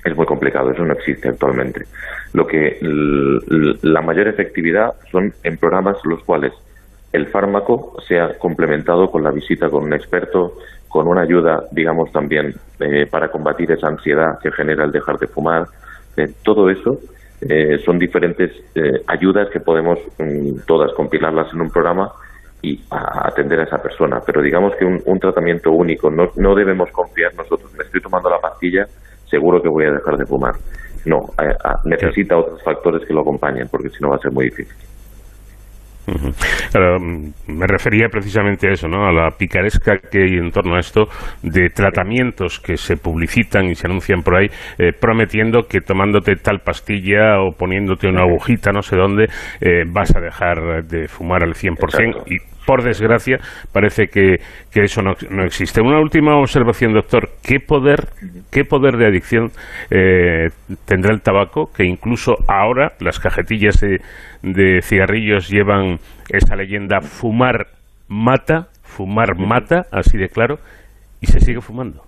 es 0.04 0.16
muy 0.16 0.26
complicado, 0.26 0.70
eso 0.70 0.84
no 0.84 0.94
existe 0.94 1.28
actualmente. 1.28 1.82
Lo 2.32 2.44
que 2.46 2.78
la 3.82 4.02
mayor 4.02 4.28
efectividad 4.28 4.94
son 5.10 5.32
en 5.44 5.56
programas 5.56 5.96
los 6.04 6.22
cuales 6.24 6.52
el 7.12 7.28
fármaco 7.28 8.00
sea 8.08 8.38
complementado 8.38 9.06
con 9.08 9.22
la 9.22 9.30
visita 9.30 9.68
con 9.68 9.84
un 9.84 9.92
experto, 9.92 10.54
con 10.88 11.06
una 11.06 11.22
ayuda, 11.22 11.64
digamos, 11.70 12.10
también 12.10 12.54
eh, 12.80 13.06
para 13.10 13.28
combatir 13.28 13.70
esa 13.70 13.88
ansiedad 13.88 14.38
que 14.42 14.50
genera 14.50 14.84
el 14.84 14.90
dejar 14.90 15.18
de 15.18 15.26
fumar. 15.26 15.64
Eh, 16.16 16.32
todo 16.42 16.68
eso 16.68 16.98
eh, 17.48 17.78
son 17.84 17.98
diferentes 17.98 18.50
eh, 18.74 19.02
ayudas 19.06 19.48
que 19.50 19.60
podemos 19.60 19.98
mm, 20.18 20.60
todas 20.66 20.92
compilarlas 20.92 21.52
en 21.52 21.60
un 21.60 21.70
programa 21.70 22.10
y 22.62 22.80
a- 22.90 23.28
atender 23.28 23.60
a 23.60 23.64
esa 23.64 23.82
persona. 23.82 24.20
Pero 24.24 24.40
digamos 24.42 24.74
que 24.76 24.84
un, 24.84 25.00
un 25.06 25.18
tratamiento 25.18 25.70
único, 25.72 26.10
no, 26.10 26.30
no 26.36 26.54
debemos 26.54 26.90
confiar 26.90 27.34
nosotros, 27.34 27.72
me 27.76 27.84
estoy 27.84 28.00
tomando 28.00 28.30
la 28.30 28.38
pastilla, 28.38 28.86
seguro 29.28 29.60
que 29.62 29.68
voy 29.68 29.86
a 29.86 29.92
dejar 29.92 30.16
de 30.16 30.26
fumar. 30.26 30.54
No, 31.04 31.18
eh, 31.42 31.52
ah, 31.64 31.80
necesita 31.84 32.36
otros 32.36 32.62
factores 32.62 33.04
que 33.06 33.12
lo 33.12 33.22
acompañen, 33.22 33.66
porque 33.68 33.90
si 33.90 34.00
no 34.00 34.10
va 34.10 34.16
a 34.16 34.20
ser 34.20 34.30
muy 34.30 34.44
difícil. 34.44 34.76
Mm, 36.06 37.28
me 37.46 37.66
refería 37.66 38.08
precisamente 38.08 38.68
a 38.68 38.72
eso, 38.72 38.88
¿no? 38.88 39.06
A 39.06 39.12
la 39.12 39.30
picaresca 39.30 39.98
que 39.98 40.22
hay 40.24 40.36
en 40.36 40.50
torno 40.50 40.76
a 40.76 40.80
esto 40.80 41.08
de 41.42 41.68
tratamientos 41.70 42.58
que 42.58 42.76
se 42.76 42.96
publicitan 42.96 43.66
y 43.66 43.74
se 43.74 43.86
anuncian 43.86 44.22
por 44.22 44.36
ahí 44.36 44.48
eh, 44.78 44.92
prometiendo 44.92 45.68
que 45.68 45.80
tomándote 45.80 46.36
tal 46.36 46.60
pastilla 46.60 47.40
o 47.40 47.52
poniéndote 47.52 48.08
una 48.08 48.22
agujita 48.22 48.72
no 48.72 48.82
sé 48.82 48.96
dónde 48.96 49.28
eh, 49.60 49.84
vas 49.86 50.14
a 50.16 50.20
dejar 50.20 50.84
de 50.84 51.08
fumar 51.08 51.42
al 51.42 51.54
100% 51.54 52.24
y 52.26 52.51
por 52.66 52.82
desgracia 52.82 53.38
parece 53.72 54.08
que, 54.08 54.36
que 54.70 54.84
eso 54.84 55.02
no, 55.02 55.14
no 55.30 55.44
existe. 55.44 55.80
Una 55.80 56.00
última 56.00 56.36
observación, 56.36 56.92
doctor. 56.92 57.30
¿Qué 57.42 57.58
poder, 57.60 58.08
qué 58.50 58.64
poder 58.64 58.96
de 58.96 59.06
adicción 59.06 59.50
eh, 59.90 60.48
tendrá 60.84 61.12
el 61.12 61.22
tabaco 61.22 61.70
que 61.74 61.84
incluso 61.84 62.36
ahora 62.48 62.92
las 63.00 63.18
cajetillas 63.18 63.80
de, 63.80 64.00
de 64.42 64.80
cigarrillos 64.82 65.48
llevan 65.48 65.98
esa 66.28 66.56
leyenda 66.56 67.00
fumar 67.00 67.66
mata, 68.08 68.68
fumar 68.82 69.36
mata, 69.36 69.86
así 69.90 70.18
de 70.18 70.28
claro, 70.28 70.58
y 71.20 71.26
se 71.26 71.40
sigue 71.40 71.60
fumando? 71.60 72.02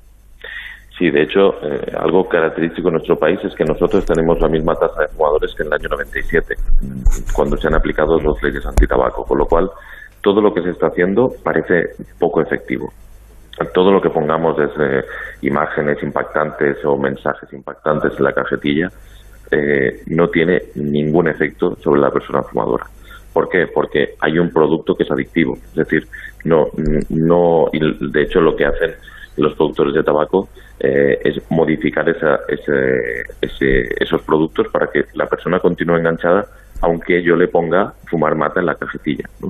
Sí, 0.99 1.11
de 1.11 1.23
hecho, 1.23 1.55
eh, 1.63 1.93
algo 1.99 2.29
característico 2.29 2.89
de 2.89 2.93
nuestro 2.93 3.17
país 3.17 3.39
es 3.43 3.53
que 3.57 3.65
nosotros 3.65 4.05
tenemos 4.07 4.41
la 4.41 4.49
misma 4.49 4.75
tasa 4.75 5.03
de 5.03 5.09
fumadores 5.09 5.53
que 5.57 5.65
en 5.65 5.67
el 5.67 5.73
año 5.73 5.89
97, 5.89 6.55
mm, 6.83 7.33
cuando 7.35 7.57
se 7.57 7.67
han 7.67 7.75
aplicado 7.75 8.17
dos 8.19 8.41
leyes 8.43 8.65
antitabaco, 8.65 9.25
con 9.25 9.39
lo 9.39 9.47
cual 9.47 9.69
todo 10.25 10.41
lo 10.41 10.53
que 10.53 10.63
se 10.63 10.71
está 10.71 10.89
haciendo 10.89 11.31
parece 11.45 11.91
poco 12.19 12.41
efectivo. 12.41 12.93
Todo 13.73 13.93
lo 13.93 14.01
que 14.01 14.11
pongamos 14.11 14.57
desde 14.57 15.05
imágenes 15.43 16.03
impactantes 16.03 16.85
o 16.85 16.97
mensajes 16.97 17.53
impactantes 17.53 18.13
en 18.19 18.25
la 18.25 18.33
cajetilla 18.33 18.89
eh, 19.53 20.01
no 20.07 20.27
tiene 20.29 20.61
ningún 20.75 21.29
efecto 21.29 21.77
sobre 21.77 22.01
la 22.01 22.11
persona 22.11 22.43
fumadora. 22.43 22.87
¿Por 23.33 23.49
qué? 23.49 23.67
Porque 23.73 24.15
hay 24.21 24.39
un 24.39 24.51
producto 24.51 24.95
que 24.97 25.05
es 25.05 25.11
adictivo. 25.11 25.55
Es 25.69 25.75
decir, 25.75 26.07
no, 26.45 26.67
no, 27.11 27.67
y 27.73 27.79
de 28.11 28.23
hecho 28.23 28.41
lo 28.41 28.57
que 28.57 28.65
hacen 28.65 28.93
los 29.37 29.55
productores 29.55 29.95
de 29.95 30.03
tabaco 30.03 30.49
eh, 30.81 31.19
es 31.25 31.41
modificar 31.51 32.09
esa, 32.09 32.41
ese, 32.49 33.23
ese- 33.41 33.89
esos 34.01 34.23
productos 34.23 34.67
para 34.73 34.87
que 34.89 35.05
la 35.15 35.27
persona 35.27 35.61
continúe 35.61 35.97
enganchada, 35.99 36.45
aunque 36.81 37.23
yo 37.23 37.37
le 37.37 37.49
ponga 37.49 37.93
fumar 38.09 38.35
mata 38.37 38.61
en 38.61 38.67
la 38.67 38.75
cajetilla. 38.75 39.25
¿no? 39.41 39.49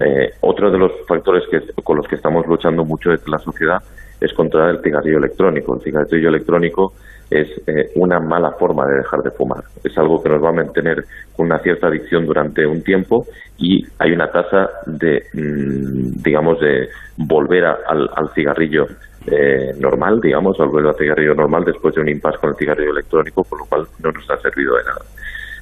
Eh, 0.00 0.30
otro 0.40 0.70
de 0.70 0.78
los 0.78 0.92
factores 1.08 1.44
que, 1.50 1.60
con 1.82 1.96
los 1.96 2.06
que 2.06 2.16
estamos 2.16 2.46
luchando 2.46 2.84
mucho 2.84 3.10
desde 3.10 3.30
la 3.30 3.38
sociedad 3.38 3.78
es 4.20 4.32
contra 4.34 4.70
el 4.70 4.80
cigarrillo 4.82 5.18
electrónico. 5.18 5.74
El 5.74 5.80
cigarrillo 5.82 6.28
electrónico 6.28 6.92
es 7.30 7.48
eh, 7.66 7.90
una 7.96 8.20
mala 8.20 8.52
forma 8.52 8.86
de 8.86 8.98
dejar 8.98 9.20
de 9.20 9.30
fumar. 9.30 9.64
Es 9.82 9.96
algo 9.98 10.22
que 10.22 10.28
nos 10.28 10.42
va 10.42 10.50
a 10.50 10.52
mantener 10.52 11.04
con 11.34 11.46
una 11.46 11.58
cierta 11.58 11.88
adicción 11.88 12.24
durante 12.26 12.64
un 12.66 12.82
tiempo 12.82 13.26
y 13.58 13.84
hay 13.98 14.12
una 14.12 14.30
tasa 14.30 14.68
de, 14.86 15.22
mm, 15.34 16.22
digamos, 16.22 16.60
de 16.60 16.88
volver 17.16 17.64
a- 17.64 17.78
al, 17.88 18.08
al 18.14 18.28
cigarrillo 18.34 18.86
eh, 19.28 19.72
normal, 19.80 20.20
digamos, 20.20 20.56
volver 20.56 20.86
al 20.86 20.94
cigarrillo 20.94 21.34
normal 21.34 21.64
después 21.64 21.92
de 21.96 22.00
un 22.00 22.08
impasse 22.08 22.38
con 22.38 22.50
el 22.50 22.56
cigarrillo 22.56 22.92
electrónico, 22.92 23.42
por 23.42 23.58
lo 23.58 23.64
cual 23.66 23.84
no 24.02 24.12
nos 24.12 24.30
ha 24.30 24.36
servido 24.40 24.76
de 24.76 24.84
nada. 24.84 25.00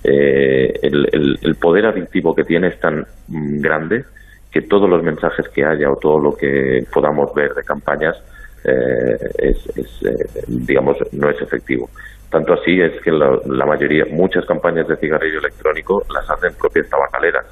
Eh, 0.04 0.72
el, 0.82 1.08
el- 1.12 1.38
el 1.42 1.54
poder 1.56 1.86
adictivo 1.86 2.34
que 2.34 2.44
tiene 2.44 2.68
es 2.68 2.78
tan 2.78 3.06
mm, 3.28 3.60
grande 3.60 4.04
que 4.52 4.60
todos 4.62 4.88
los 4.88 5.02
mensajes 5.02 5.48
que 5.48 5.64
haya 5.64 5.90
o 5.90 5.96
todo 5.96 6.18
lo 6.20 6.36
que 6.36 6.84
podamos 6.92 7.34
ver 7.34 7.54
de 7.54 7.62
campañas 7.64 8.14
eh, 8.64 9.16
es, 9.38 9.66
es, 9.76 10.02
eh, 10.04 10.42
digamos, 10.46 10.96
no 11.12 11.28
es 11.30 11.40
efectivo. 11.40 11.88
Tanto 12.30 12.52
así 12.54 12.80
es 12.80 13.00
que 13.02 13.10
la, 13.10 13.38
la 13.46 13.64
mayoría, 13.66 14.04
muchas 14.10 14.44
campañas 14.46 14.86
de 14.88 14.96
cigarrillo 14.96 15.38
electrónico 15.38 16.04
las 16.12 16.28
hacen 16.30 16.52
propias 16.54 16.88
tabacaleras. 16.88 17.46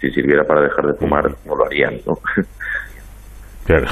Si 0.00 0.10
sirviera 0.10 0.44
para 0.44 0.60
dejar 0.62 0.86
de 0.86 0.94
fumar, 0.94 1.24
no 1.44 1.56
lo 1.56 1.64
harían, 1.66 1.94
¿no? 2.06 2.18
Claro. 3.66 3.86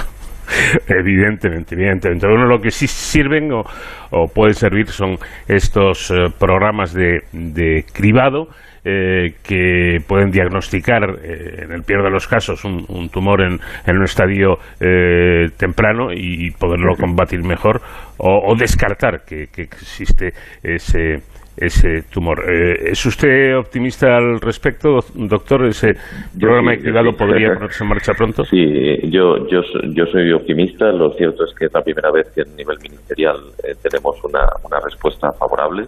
Evidentemente, 0.89 1.75
evidentemente. 1.75 2.27
Uno 2.27 2.47
lo 2.47 2.61
que 2.61 2.71
sí 2.71 2.87
sirven 2.87 3.53
o, 3.53 3.65
o 4.11 4.29
puede 4.29 4.55
servir 4.55 4.89
son 4.89 5.17
estos 5.49 6.11
eh, 6.11 6.27
programas 6.39 6.93
de, 6.93 7.23
de 7.33 7.85
cribado 7.93 8.49
eh, 8.85 9.37
que 9.43 9.99
pueden 10.07 10.31
diagnosticar, 10.31 11.19
eh, 11.23 11.63
en 11.65 11.73
el 11.73 11.83
peor 11.85 12.03
de 12.05 12.11
los 12.11 12.29
casos, 12.29 12.65
un, 12.65 12.85
un 12.89 13.09
tumor 13.09 13.41
en, 13.41 13.59
en 13.87 13.97
un 13.97 14.05
estadio 14.05 14.59
eh, 14.79 15.49
temprano 15.57 16.13
y 16.13 16.51
poderlo 16.51 16.95
combatir 16.95 17.43
mejor 17.43 17.81
o, 18.19 18.43
o 18.47 18.55
descartar 18.55 19.25
que, 19.25 19.47
que 19.47 19.63
existe 19.63 20.35
ese 20.63 21.23
ese 21.57 22.03
tumor. 22.03 22.43
Eh, 22.51 22.91
¿Es 22.91 23.07
usted 23.07 23.57
optimista 23.57 24.17
al 24.17 24.41
respecto, 24.41 25.01
doctor? 25.15 25.67
¿Ese 25.67 25.95
programa 26.39 26.75
sí, 26.75 26.83
sí. 26.83 27.13
podría 27.17 27.55
ponerse 27.55 27.85
en 27.85 27.89
marcha 27.89 28.13
pronto? 28.15 28.45
Sí, 28.45 29.11
yo, 29.11 29.47
yo, 29.49 29.61
yo 29.93 30.07
soy 30.07 30.33
optimista. 30.33 30.91
Lo 30.93 31.13
cierto 31.15 31.45
es 31.45 31.55
que 31.55 31.67
es 31.67 31.73
la 31.73 31.83
primera 31.83 32.11
vez 32.11 32.29
que 32.35 32.43
a 32.43 32.57
nivel 32.57 32.79
ministerial 32.81 33.37
eh, 33.63 33.75
tenemos 33.83 34.23
una, 34.25 34.47
una 34.65 34.81
respuesta 34.81 35.33
favorable. 35.33 35.87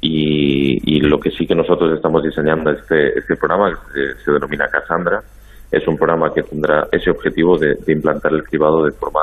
Y, 0.00 0.96
y 0.96 1.00
lo 1.00 1.18
que 1.20 1.30
sí 1.30 1.46
que 1.46 1.54
nosotros 1.54 1.94
estamos 1.94 2.24
diseñando 2.24 2.72
este, 2.72 3.18
este 3.18 3.36
programa 3.36 3.70
eh, 3.70 4.14
se 4.24 4.32
denomina 4.32 4.66
Cassandra. 4.68 5.20
Es 5.70 5.86
un 5.86 5.96
programa 5.96 6.32
que 6.34 6.42
tendrá 6.42 6.86
ese 6.90 7.10
objetivo 7.10 7.56
de, 7.56 7.76
de 7.76 7.92
implantar 7.92 8.32
el 8.32 8.42
cribado 8.42 8.84
de 8.84 8.92
forma 8.92 9.20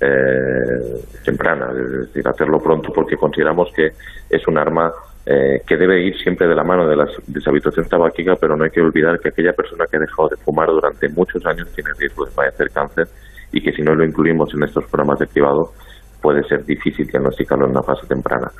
eh, 0.00 1.02
temprana, 1.24 1.72
es 1.72 2.06
decir, 2.06 2.28
hacerlo 2.28 2.60
pronto 2.60 2.92
porque 2.92 3.16
consideramos 3.16 3.68
que 3.74 3.88
es 4.30 4.46
un 4.46 4.56
arma 4.56 4.92
eh, 5.26 5.60
que 5.66 5.76
debe 5.76 6.02
ir 6.02 6.16
siempre 6.18 6.46
de 6.48 6.54
la 6.54 6.64
mano 6.64 6.88
de 6.88 6.96
la 6.96 7.06
deshabituación 7.26 7.86
tabáquica, 7.88 8.34
pero 8.40 8.56
no 8.56 8.64
hay 8.64 8.70
que 8.70 8.80
olvidar 8.80 9.18
que 9.20 9.28
aquella 9.28 9.52
persona 9.52 9.84
que 9.90 9.96
ha 9.96 10.00
dejado 10.00 10.28
de 10.28 10.36
fumar 10.36 10.68
durante 10.68 11.08
muchos 11.10 11.44
años 11.46 11.68
tiene 11.74 11.90
riesgo 11.98 12.24
de 12.24 12.32
padecer 12.32 12.70
cáncer 12.70 13.06
y 13.52 13.60
que 13.62 13.72
si 13.72 13.82
no 13.82 13.94
lo 13.94 14.04
incluimos 14.04 14.52
en 14.54 14.62
estos 14.62 14.84
programas 14.86 15.18
de 15.18 15.26
cribado 15.26 15.72
puede 16.22 16.42
ser 16.44 16.64
difícil 16.64 17.06
diagnosticarlo 17.06 17.66
en 17.66 17.72
una 17.72 17.82
fase 17.82 18.06
temprana. 18.06 18.50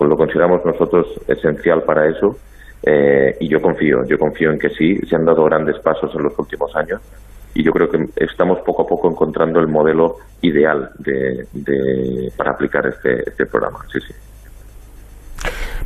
Lo 0.00 0.16
consideramos 0.16 0.64
nosotros 0.64 1.06
esencial 1.28 1.82
para 1.82 2.08
eso 2.08 2.36
eh, 2.82 3.36
y 3.40 3.48
yo 3.48 3.60
confío, 3.60 4.04
yo 4.06 4.18
confío 4.18 4.50
en 4.50 4.58
que 4.58 4.68
sí, 4.70 4.96
se 5.08 5.16
han 5.16 5.24
dado 5.24 5.44
grandes 5.44 5.78
pasos 5.78 6.10
en 6.14 6.24
los 6.24 6.38
últimos 6.38 6.74
años 6.76 7.00
y 7.54 7.62
yo 7.64 7.70
creo 7.72 7.88
que 7.88 7.98
estamos 8.16 8.58
poco 8.66 8.82
a 8.82 8.86
poco 8.86 9.08
encontrando 9.10 9.60
el 9.60 9.68
modelo 9.68 10.16
ideal 10.42 10.90
de, 10.98 11.46
de- 11.52 12.32
para 12.36 12.50
aplicar 12.52 12.86
este, 12.86 13.20
este 13.30 13.46
programa. 13.46 13.78
Sí, 13.92 14.00
sí. 14.00 14.12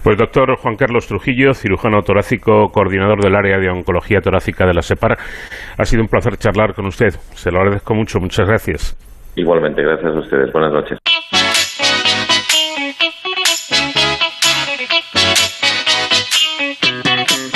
Pues 0.03 0.17
doctor 0.17 0.57
Juan 0.57 0.77
Carlos 0.77 1.07
Trujillo, 1.07 1.55
cirujano 1.55 2.03
torácico, 2.03 2.71
coordinador 2.73 3.23
del 3.23 3.35
área 3.35 3.59
de 3.59 3.69
oncología 3.69 4.21
torácica 4.21 4.67
de 4.67 4.75
la 4.75 4.83
SEPAR, 4.83 5.19
ha 5.77 5.85
sido 5.85 6.03
un 6.03 6.09
placer 6.09 6.37
charlar 6.37 6.75
con 6.75 6.87
usted. 6.87 7.11
Se 7.35 7.51
lo 7.51 7.59
agradezco 7.59 7.95
mucho. 7.95 8.19
Muchas 8.21 8.47
gracias. 8.47 8.97
Igualmente, 9.37 9.83
gracias 9.83 10.15
a 10.15 10.19
ustedes. 10.19 10.53
Buenas 10.53 10.73
noches. 10.73 10.99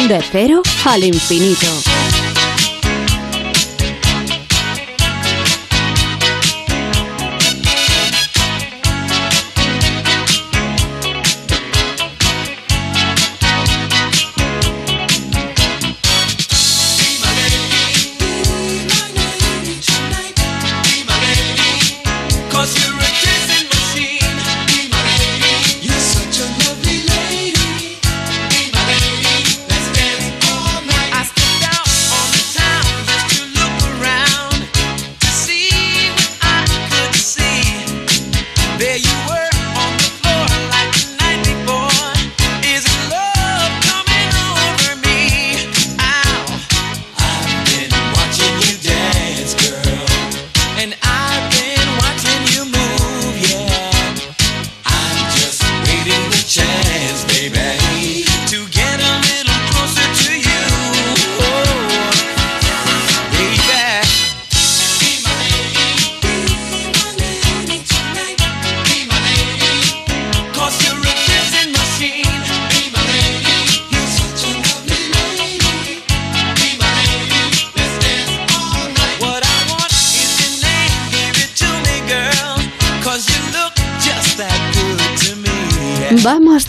De 0.08 0.20
cero 0.20 0.62
al 0.84 1.04
infinito. 1.04 2.21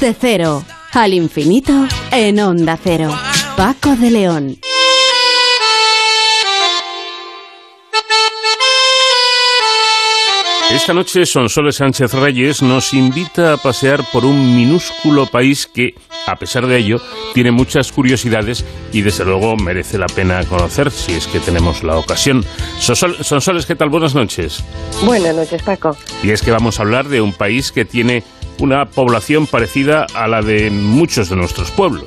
Vamos 0.04 0.18
de 0.20 0.28
cero 0.28 0.66
al 0.92 1.14
infinito 1.14 1.72
en 2.12 2.38
Onda 2.42 2.76
Cero. 2.76 3.10
Paco 3.56 3.96
de 3.96 4.12
León. 4.12 4.58
Esta 10.72 10.94
noche 10.94 11.26
Sonsoles 11.26 11.76
Sánchez 11.76 12.14
Reyes 12.14 12.62
nos 12.64 12.94
invita 12.94 13.54
a 13.54 13.58
pasear 13.58 14.04
por 14.12 14.26
un 14.26 14.56
minúsculo 14.56 15.28
país 15.28 15.68
que, 15.68 15.94
a 16.26 16.36
pesar 16.36 16.66
de 16.66 16.78
ello, 16.78 17.00
tiene 17.34 17.52
muchas 17.52 17.92
curiosidades 17.92 18.66
y 18.92 19.02
desde 19.02 19.24
luego 19.24 19.56
merece 19.56 20.00
la 20.00 20.08
pena 20.08 20.44
conocer 20.46 20.90
si 20.90 21.14
es 21.14 21.28
que 21.28 21.40
tenemos 21.40 21.84
la 21.84 21.98
ocasión. 21.98 22.44
Sonsol- 22.80 23.22
Sonsoles, 23.24 23.68
¿qué 23.68 23.76
tal? 23.76 23.90
Buenas 23.90 24.16
noches. 24.16 24.64
Buenas 25.04 25.36
noches, 25.36 25.62
Paco. 25.62 25.96
Y 26.24 26.32
es 26.32 26.42
que 26.42 26.50
vamos 26.52 26.80
a 26.80 26.84
hablar 26.84 27.08
de 27.08 27.22
un 27.22 27.34
país 27.34 27.72
que 27.72 27.86
tiene 27.86 28.24
una 28.60 28.86
población 28.86 29.48
parecida 29.48 30.06
a 30.16 30.28
la 30.28 30.42
de 30.42 30.70
muchos 30.70 31.30
de 31.30 31.36
nuestros 31.36 31.72
pueblos. 31.72 32.06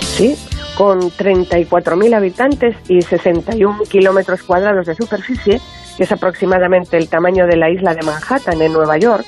Sí, 0.00 0.36
con 0.76 1.00
34.000 1.00 2.14
habitantes 2.14 2.76
y 2.88 3.02
61 3.02 3.84
kilómetros 3.88 4.42
cuadrados 4.42 4.86
de 4.86 4.94
superficie, 4.94 5.60
que 5.96 6.04
es 6.04 6.12
aproximadamente 6.12 6.96
el 6.96 7.08
tamaño 7.08 7.46
de 7.46 7.56
la 7.56 7.70
isla 7.70 7.94
de 7.94 8.02
Manhattan 8.02 8.60
en 8.60 8.72
Nueva 8.72 8.98
York, 8.98 9.26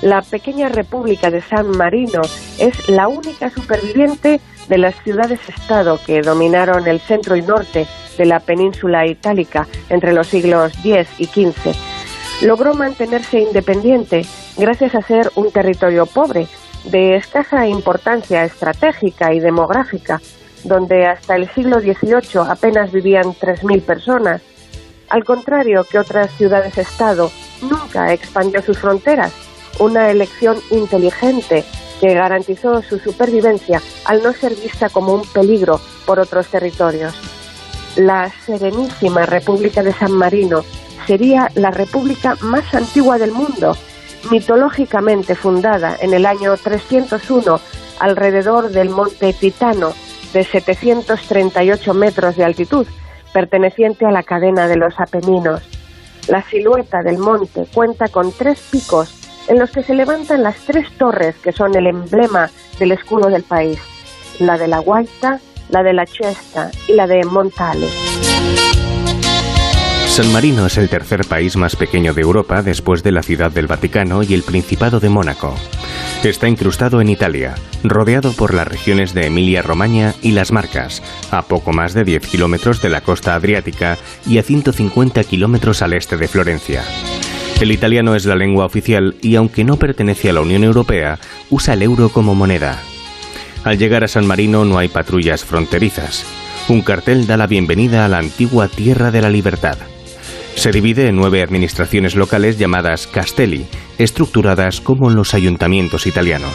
La 0.00 0.22
pequeña 0.22 0.68
república 0.68 1.28
de 1.28 1.40
San 1.42 1.76
Marino 1.76 2.22
es 2.58 2.88
la 2.88 3.08
única 3.08 3.50
superviviente 3.50 4.40
de 4.68 4.78
las 4.78 4.94
ciudades-estado 5.02 5.98
que 6.06 6.22
dominaron 6.22 6.86
el 6.86 7.00
centro 7.00 7.34
y 7.34 7.42
norte 7.42 7.86
de 8.16 8.24
la 8.24 8.38
península 8.38 9.06
itálica 9.06 9.66
entre 9.88 10.12
los 10.12 10.28
siglos 10.28 10.72
X 10.84 11.08
y 11.18 11.26
XV. 11.26 11.74
Logró 12.42 12.74
mantenerse 12.74 13.40
independiente 13.40 14.24
gracias 14.58 14.94
a 14.94 15.02
ser 15.02 15.30
un 15.36 15.50
territorio 15.50 16.04
pobre, 16.04 16.48
de 16.84 17.16
escasa 17.16 17.66
importancia 17.66 18.44
estratégica 18.44 19.32
y 19.32 19.40
demográfica, 19.40 20.20
donde 20.64 21.06
hasta 21.06 21.36
el 21.36 21.48
siglo 21.50 21.80
XVIII 21.80 22.42
apenas 22.48 22.92
vivían 22.92 23.26
3.000 23.26 23.82
personas. 23.82 24.42
Al 25.08 25.24
contrario 25.24 25.84
que 25.84 25.98
otras 25.98 26.30
ciudades-estado, 26.32 27.30
nunca 27.62 28.12
expandió 28.12 28.60
sus 28.62 28.78
fronteras, 28.78 29.32
una 29.78 30.10
elección 30.10 30.56
inteligente 30.70 31.64
que 32.00 32.14
garantizó 32.14 32.82
su 32.82 32.98
supervivencia 32.98 33.80
al 34.04 34.22
no 34.22 34.32
ser 34.32 34.54
vista 34.54 34.88
como 34.88 35.14
un 35.14 35.26
peligro 35.32 35.80
por 36.06 36.18
otros 36.20 36.48
territorios. 36.48 37.14
La 37.96 38.30
Serenísima 38.46 39.26
República 39.26 39.82
de 39.82 39.92
San 39.92 40.12
Marino 40.12 40.62
sería 41.06 41.50
la 41.54 41.70
república 41.70 42.36
más 42.40 42.72
antigua 42.74 43.18
del 43.18 43.32
mundo, 43.32 43.76
mitológicamente 44.30 45.34
fundada 45.34 45.96
en 46.00 46.14
el 46.14 46.26
año 46.26 46.56
301 46.56 47.60
alrededor 48.00 48.70
del 48.70 48.90
monte 48.90 49.32
Titano, 49.32 49.92
de 50.32 50.44
738 50.44 51.94
metros 51.94 52.36
de 52.36 52.44
altitud, 52.44 52.86
perteneciente 53.32 54.06
a 54.06 54.10
la 54.10 54.22
cadena 54.22 54.68
de 54.68 54.76
los 54.76 54.98
Apeninos. 54.98 55.62
La 56.28 56.42
silueta 56.42 57.02
del 57.02 57.18
monte 57.18 57.66
cuenta 57.72 58.08
con 58.08 58.32
tres 58.32 58.60
picos 58.70 59.14
en 59.48 59.58
los 59.58 59.70
que 59.70 59.82
se 59.82 59.94
levantan 59.94 60.42
las 60.42 60.56
tres 60.58 60.90
torres 60.98 61.36
que 61.36 61.52
son 61.52 61.74
el 61.74 61.86
emblema 61.86 62.50
del 62.78 62.92
escudo 62.92 63.28
del 63.30 63.42
país, 63.42 63.78
la 64.38 64.58
de 64.58 64.68
la 64.68 64.78
Guaita, 64.78 65.40
la 65.70 65.82
de 65.82 65.92
la 65.94 66.06
Chesta 66.06 66.70
y 66.86 66.92
la 66.92 67.06
de 67.06 67.24
Montale. 67.24 67.88
San 70.18 70.32
Marino 70.32 70.66
es 70.66 70.76
el 70.78 70.88
tercer 70.88 71.24
país 71.26 71.56
más 71.56 71.76
pequeño 71.76 72.12
de 72.12 72.22
Europa 72.22 72.60
después 72.60 73.04
de 73.04 73.12
la 73.12 73.22
Ciudad 73.22 73.52
del 73.52 73.68
Vaticano 73.68 74.24
y 74.24 74.34
el 74.34 74.42
Principado 74.42 74.98
de 74.98 75.08
Mónaco. 75.08 75.54
Está 76.24 76.48
incrustado 76.48 77.00
en 77.00 77.08
Italia, 77.08 77.54
rodeado 77.84 78.32
por 78.32 78.52
las 78.52 78.66
regiones 78.66 79.14
de 79.14 79.26
Emilia-Romagna 79.26 80.16
y 80.20 80.32
Las 80.32 80.50
Marcas, 80.50 81.04
a 81.30 81.42
poco 81.42 81.72
más 81.72 81.94
de 81.94 82.02
10 82.02 82.26
kilómetros 82.26 82.82
de 82.82 82.88
la 82.88 83.00
costa 83.00 83.36
adriática 83.36 83.96
y 84.26 84.38
a 84.38 84.42
150 84.42 85.22
kilómetros 85.22 85.82
al 85.82 85.92
este 85.92 86.16
de 86.16 86.26
Florencia. 86.26 86.82
El 87.60 87.70
italiano 87.70 88.16
es 88.16 88.26
la 88.26 88.34
lengua 88.34 88.64
oficial 88.64 89.14
y 89.22 89.36
aunque 89.36 89.62
no 89.62 89.76
pertenece 89.76 90.30
a 90.30 90.32
la 90.32 90.40
Unión 90.40 90.64
Europea, 90.64 91.20
usa 91.48 91.74
el 91.74 91.82
euro 91.82 92.08
como 92.08 92.34
moneda. 92.34 92.82
Al 93.62 93.78
llegar 93.78 94.02
a 94.02 94.08
San 94.08 94.26
Marino 94.26 94.64
no 94.64 94.78
hay 94.78 94.88
patrullas 94.88 95.44
fronterizas. 95.44 96.24
Un 96.68 96.82
cartel 96.82 97.28
da 97.28 97.36
la 97.36 97.46
bienvenida 97.46 98.04
a 98.04 98.08
la 98.08 98.18
antigua 98.18 98.66
Tierra 98.66 99.12
de 99.12 99.22
la 99.22 99.30
Libertad. 99.30 99.78
Se 100.58 100.72
divide 100.72 101.06
en 101.06 101.14
nueve 101.14 101.40
administraciones 101.40 102.16
locales 102.16 102.58
llamadas 102.58 103.06
castelli, 103.06 103.68
estructuradas 103.96 104.80
como 104.80 105.08
los 105.08 105.32
ayuntamientos 105.32 106.08
italianos. 106.08 106.50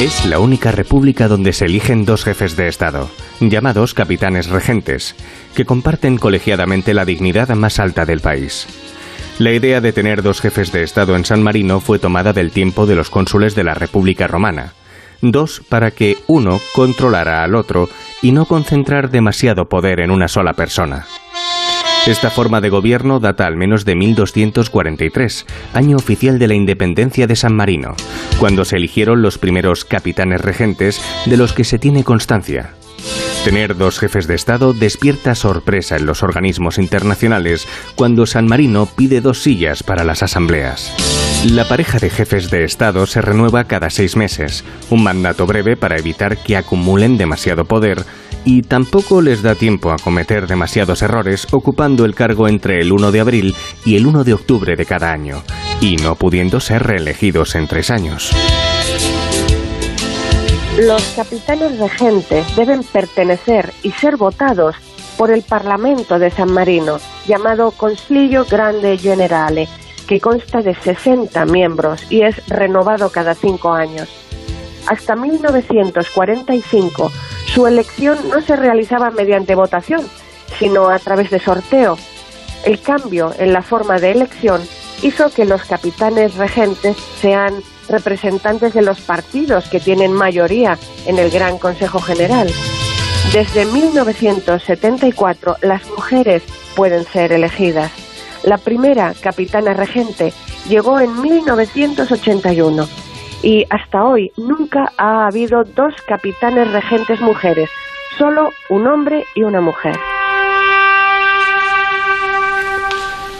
Es 0.00 0.24
la 0.24 0.38
única 0.38 0.72
república 0.72 1.28
donde 1.28 1.52
se 1.52 1.66
eligen 1.66 2.06
dos 2.06 2.24
jefes 2.24 2.56
de 2.56 2.66
Estado, 2.66 3.10
llamados 3.40 3.92
capitanes 3.92 4.48
regentes, 4.48 5.16
que 5.54 5.66
comparten 5.66 6.16
colegiadamente 6.16 6.94
la 6.94 7.04
dignidad 7.04 7.50
más 7.50 7.78
alta 7.78 8.06
del 8.06 8.20
país. 8.20 8.66
La 9.38 9.52
idea 9.52 9.82
de 9.82 9.92
tener 9.92 10.22
dos 10.22 10.40
jefes 10.40 10.72
de 10.72 10.82
Estado 10.82 11.14
en 11.14 11.26
San 11.26 11.42
Marino 11.42 11.80
fue 11.80 11.98
tomada 11.98 12.32
del 12.32 12.52
tiempo 12.52 12.86
de 12.86 12.94
los 12.94 13.10
cónsules 13.10 13.54
de 13.54 13.64
la 13.64 13.74
República 13.74 14.28
Romana. 14.28 14.72
Dos 15.20 15.60
para 15.68 15.90
que 15.90 16.16
uno 16.26 16.58
controlara 16.74 17.44
al 17.44 17.54
otro 17.54 17.86
y 18.22 18.32
no 18.32 18.46
concentrar 18.46 19.10
demasiado 19.10 19.66
poder 19.66 20.00
en 20.00 20.10
una 20.10 20.26
sola 20.26 20.54
persona. 20.54 21.04
Esta 22.06 22.28
forma 22.30 22.60
de 22.60 22.68
gobierno 22.68 23.18
data 23.18 23.46
al 23.46 23.56
menos 23.56 23.86
de 23.86 23.94
1243, 23.94 25.46
año 25.72 25.96
oficial 25.96 26.38
de 26.38 26.48
la 26.48 26.54
independencia 26.54 27.26
de 27.26 27.34
San 27.34 27.56
Marino, 27.56 27.96
cuando 28.38 28.66
se 28.66 28.76
eligieron 28.76 29.22
los 29.22 29.38
primeros 29.38 29.86
capitanes 29.86 30.42
regentes 30.42 31.00
de 31.24 31.38
los 31.38 31.54
que 31.54 31.64
se 31.64 31.78
tiene 31.78 32.04
constancia. 32.04 32.74
Tener 33.42 33.76
dos 33.76 33.98
jefes 33.98 34.26
de 34.26 34.34
Estado 34.34 34.74
despierta 34.74 35.34
sorpresa 35.34 35.96
en 35.96 36.04
los 36.04 36.22
organismos 36.22 36.76
internacionales 36.76 37.66
cuando 37.94 38.26
San 38.26 38.46
Marino 38.48 38.86
pide 38.86 39.22
dos 39.22 39.42
sillas 39.42 39.82
para 39.82 40.04
las 40.04 40.22
asambleas. 40.22 40.94
La 41.50 41.66
pareja 41.66 41.98
de 41.98 42.10
jefes 42.10 42.50
de 42.50 42.64
Estado 42.64 43.06
se 43.06 43.22
renueva 43.22 43.64
cada 43.64 43.88
seis 43.88 44.14
meses, 44.14 44.62
un 44.90 45.02
mandato 45.02 45.46
breve 45.46 45.76
para 45.76 45.98
evitar 45.98 46.36
que 46.36 46.56
acumulen 46.56 47.16
demasiado 47.16 47.64
poder 47.64 48.04
y 48.44 48.62
tampoco 48.62 49.20
les 49.20 49.42
da 49.42 49.54
tiempo 49.54 49.90
a 49.90 49.98
cometer 49.98 50.46
demasiados 50.46 51.02
errores 51.02 51.46
ocupando 51.52 52.04
el 52.04 52.14
cargo 52.14 52.48
entre 52.48 52.80
el 52.80 52.92
1 52.92 53.12
de 53.12 53.20
abril 53.20 53.56
y 53.84 53.96
el 53.96 54.06
1 54.06 54.24
de 54.24 54.34
octubre 54.34 54.76
de 54.76 54.86
cada 54.86 55.12
año, 55.12 55.42
y 55.80 55.96
no 55.96 56.14
pudiendo 56.14 56.60
ser 56.60 56.82
reelegidos 56.82 57.54
en 57.54 57.66
tres 57.66 57.90
años. 57.90 58.30
Los 60.78 61.02
capitanes 61.14 61.78
regentes 61.78 62.56
deben 62.56 62.82
pertenecer 62.82 63.72
y 63.82 63.92
ser 63.92 64.16
votados 64.16 64.74
por 65.16 65.30
el 65.30 65.42
Parlamento 65.42 66.18
de 66.18 66.30
San 66.30 66.52
Marino, 66.52 66.98
llamado 67.26 67.70
Consiglio 67.70 68.44
Grande 68.44 68.98
Generale, 68.98 69.68
que 70.08 70.20
consta 70.20 70.62
de 70.62 70.74
60 70.74 71.44
miembros 71.46 72.04
y 72.10 72.22
es 72.22 72.44
renovado 72.48 73.10
cada 73.10 73.34
cinco 73.34 73.72
años. 73.72 74.08
Hasta 74.86 75.16
1945 75.16 77.12
su 77.54 77.68
elección 77.68 78.18
no 78.30 78.42
se 78.42 78.56
realizaba 78.56 79.12
mediante 79.12 79.54
votación, 79.54 80.02
sino 80.58 80.88
a 80.88 80.98
través 80.98 81.30
de 81.30 81.38
sorteo. 81.38 81.96
El 82.64 82.80
cambio 82.80 83.32
en 83.38 83.52
la 83.52 83.62
forma 83.62 84.00
de 84.00 84.10
elección 84.10 84.60
hizo 85.02 85.30
que 85.30 85.44
los 85.44 85.62
capitanes 85.64 86.34
regentes 86.34 86.96
sean 87.20 87.54
representantes 87.88 88.74
de 88.74 88.82
los 88.82 89.00
partidos 89.00 89.68
que 89.68 89.78
tienen 89.78 90.12
mayoría 90.12 90.78
en 91.06 91.18
el 91.18 91.30
Gran 91.30 91.58
Consejo 91.58 92.00
General. 92.00 92.50
Desde 93.32 93.66
1974 93.66 95.56
las 95.62 95.88
mujeres 95.90 96.42
pueden 96.74 97.04
ser 97.04 97.32
elegidas. 97.32 97.92
La 98.42 98.58
primera 98.58 99.14
capitana 99.20 99.74
regente 99.74 100.32
llegó 100.68 100.98
en 100.98 101.20
1981 101.20 103.03
y 103.44 103.66
hasta 103.68 104.02
hoy 104.04 104.32
nunca 104.38 104.90
ha 104.96 105.26
habido 105.26 105.64
dos 105.64 105.94
capitanes 106.08 106.72
regentes 106.72 107.20
mujeres, 107.20 107.68
solo 108.18 108.50
un 108.70 108.86
hombre 108.86 109.24
y 109.34 109.42
una 109.42 109.60
mujer. 109.60 109.94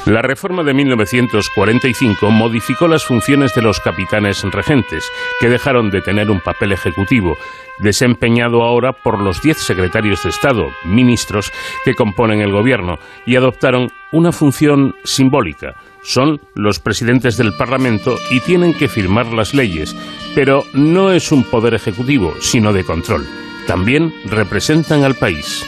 La 0.05 0.21
reforma 0.21 0.63
de 0.63 0.75
1945 0.75 2.31
modificó 2.31 2.87
las 2.87 3.07
funciones 3.07 3.55
de 3.55 3.63
los 3.63 3.81
capitanes 3.81 4.43
regentes, 4.43 5.11
que 5.41 5.49
dejaron 5.49 5.91
de 5.91 6.03
tener 6.03 6.31
un 6.31 6.41
papel 6.41 6.73
ejecutivo, 6.73 7.39
desempeñado 7.79 8.63
ahora 8.63 8.93
por 8.93 9.19
los 9.19 9.41
diez 9.41 9.57
secretarios 9.57 10.23
de 10.23 10.29
Estado, 10.29 10.67
ministros, 10.85 11.51
que 11.87 11.95
componen 11.95 12.43
el 12.43 12.53
gobierno, 12.53 12.99
y 13.25 13.37
adoptaron 13.37 13.91
una 14.13 14.31
función 14.31 14.95
simbólica. 15.05 15.75
Son 16.05 16.41
los 16.55 16.81
presidentes 16.81 17.37
del 17.39 17.55
Parlamento 17.57 18.17
y 18.31 18.41
tienen 18.41 18.75
que 18.75 18.89
firmar 18.89 19.27
las 19.33 19.55
leyes, 19.55 19.97
pero 20.35 20.65
no 20.75 21.11
es 21.13 21.33
un 21.33 21.45
poder 21.45 21.75
ejecutivo, 21.75 22.35
sino 22.41 22.73
de 22.73 22.85
control. 22.85 23.27
También 23.67 24.13
representan 24.27 25.03
al 25.03 25.15
país. 25.15 25.65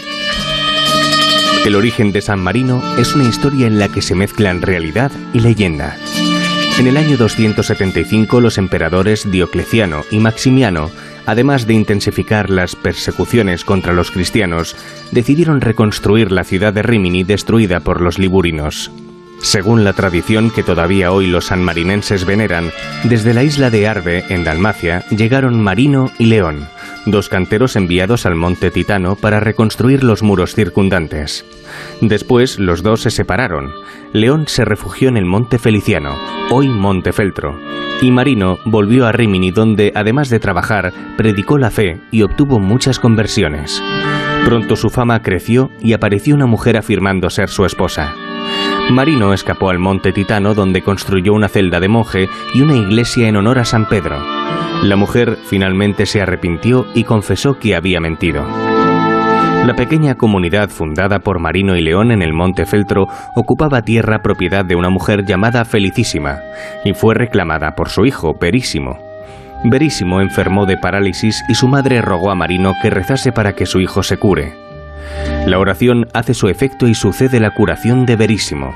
El 1.65 1.75
origen 1.75 2.13
de 2.13 2.21
San 2.21 2.39
Marino 2.39 2.83
es 2.99 3.15
una 3.15 3.29
historia 3.29 3.67
en 3.67 3.79
la 3.79 3.89
que 3.89 4.03
se 4.03 4.15
mezclan 4.15 4.63
realidad 4.63 5.11
y 5.33 5.41
leyenda. 5.41 5.97
En 6.79 6.87
el 6.87 6.99
año 6.99 7.17
275 7.17 8.41
los 8.43 8.59
emperadores 8.59 9.29
Diocleciano 9.31 10.05
y 10.11 10.19
Maximiano, 10.19 10.91
además 11.25 11.67
de 11.67 11.73
intensificar 11.73 12.51
las 12.51 12.77
persecuciones 12.77 13.65
contra 13.65 13.95
los 13.95 14.11
cristianos, 14.11 14.77
decidieron 15.11 15.63
reconstruir 15.63 16.31
la 16.31 16.45
ciudad 16.45 16.75
de 16.75 16.83
Rimini 16.83 17.25
destruida 17.25 17.81
por 17.81 18.03
los 18.03 18.19
liburinos. 18.19 18.93
Según 19.43 19.85
la 19.85 19.93
tradición 19.93 20.51
que 20.51 20.63
todavía 20.63 21.13
hoy 21.13 21.27
los 21.27 21.47
sanmarinenses 21.47 22.25
veneran, 22.25 22.71
desde 23.05 23.35
la 23.35 23.43
isla 23.43 23.71
de 23.71 23.87
Arve, 23.87 24.25
en 24.29 24.45
Dalmacia, 24.45 25.05
llegaron 25.11 25.63
Marino 25.63 26.11
y 26.19 26.27
León, 26.27 26.67
dos 27.05 27.29
canteros 27.29 27.77
enviados 27.77 28.27
al 28.27 28.35
monte 28.35 28.71
Titano 28.71 29.15
para 29.15 29.41
reconstruir 29.41 30.03
los 30.03 30.23
muros 30.23 30.55
circundantes. 30.55 31.45
Después 32.01 32.59
los 32.59 32.83
dos 32.83 33.03
se 33.03 33.11
separaron. 33.11 33.71
León 34.13 34.45
se 34.49 34.65
refugió 34.65 35.09
en 35.09 35.17
el 35.17 35.25
monte 35.25 35.59
Feliciano, 35.59 36.17
hoy 36.51 36.69
Monte 36.69 37.13
Feltro, 37.13 37.59
y 38.03 38.11
Marino 38.11 38.59
volvió 38.65 39.07
a 39.07 39.13
Rimini 39.13 39.51
donde, 39.51 39.93
además 39.95 40.29
de 40.29 40.41
trabajar, 40.41 40.93
predicó 41.17 41.59
la 41.59 41.71
fe 41.71 42.01
y 42.11 42.23
obtuvo 42.23 42.59
muchas 42.59 42.99
conversiones. 42.99 43.83
Pronto 44.45 44.77
su 44.77 44.91
fama 44.91 45.23
creció 45.23 45.71
y 45.81 45.93
apareció 45.93 46.35
una 46.35 46.47
mujer 46.47 46.77
afirmando 46.77 47.31
ser 47.31 47.49
su 47.49 47.65
esposa. 47.65 48.15
Marino 48.91 49.33
escapó 49.33 49.71
al 49.71 49.79
monte 49.79 50.13
Titano 50.13 50.55
donde 50.55 50.81
construyó 50.81 51.35
una 51.35 51.49
celda 51.49 51.81
de 51.81 51.89
monje 51.89 52.29
y 52.55 52.61
una 52.61 52.77
iglesia 52.77 53.29
en 53.29 53.37
honor 53.37 53.59
a 53.59 53.65
San 53.65 53.89
Pedro. 53.89 54.17
La 54.83 54.97
mujer 54.97 55.39
finalmente 55.45 56.07
se 56.07 56.23
arrepintió 56.23 56.87
y 56.95 57.05
confesó 57.05 57.59
que 57.59 57.75
había 57.75 58.01
mentido. 58.01 58.47
La 59.67 59.75
pequeña 59.75 60.15
comunidad 60.15 60.71
fundada 60.71 61.19
por 61.19 61.41
Marino 61.41 61.77
y 61.77 61.83
León 61.83 62.13
en 62.13 62.23
el 62.23 62.33
Monte 62.33 62.65
Feltro 62.65 63.09
ocupaba 63.35 63.83
tierra 63.83 64.23
propiedad 64.23 64.65
de 64.65 64.77
una 64.77 64.91
mujer 64.91 65.25
llamada 65.25 65.65
Felicísima 65.65 66.39
y 66.85 66.95
fue 66.95 67.15
reclamada 67.15 67.75
por 67.75 67.89
su 67.89 68.07
hijo, 68.07 68.37
Verísimo. 68.41 68.99
Verísimo 69.65 70.21
enfermó 70.21 70.65
de 70.67 70.77
parálisis 70.77 71.43
y 71.49 71.55
su 71.57 71.67
madre 71.67 72.01
rogó 72.01 72.31
a 72.31 72.37
Marino 72.37 72.75
que 72.81 72.91
rezase 72.91 73.33
para 73.33 73.55
que 73.55 73.67
su 73.67 73.81
hijo 73.81 74.05
se 74.05 74.19
cure. 74.19 74.66
La 75.47 75.59
oración 75.59 76.09
hace 76.13 76.35
su 76.35 76.49
efecto 76.49 76.89
y 76.89 76.95
sucede 76.95 77.41
la 77.41 77.53
curación 77.53 78.07
de 78.07 78.17
Verísimo. 78.17 78.75